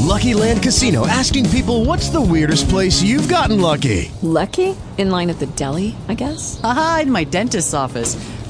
Lucky 0.00 0.34
Land 0.34 0.62
Casino 0.62 1.06
asking 1.06 1.48
people 1.48 1.86
what's 1.86 2.10
the 2.10 2.20
weirdest 2.20 2.68
place 2.68 3.02
you've 3.02 3.26
gotten 3.26 3.58
lucky? 3.58 4.12
Lucky? 4.20 4.76
In 4.98 5.08
line 5.08 5.30
at 5.30 5.38
the 5.38 5.46
deli, 5.46 5.96
I 6.08 6.12
guess? 6.12 6.60
Aha, 6.62 7.00
in 7.04 7.10
my 7.10 7.24
dentist's 7.24 7.72
office. 7.72 8.16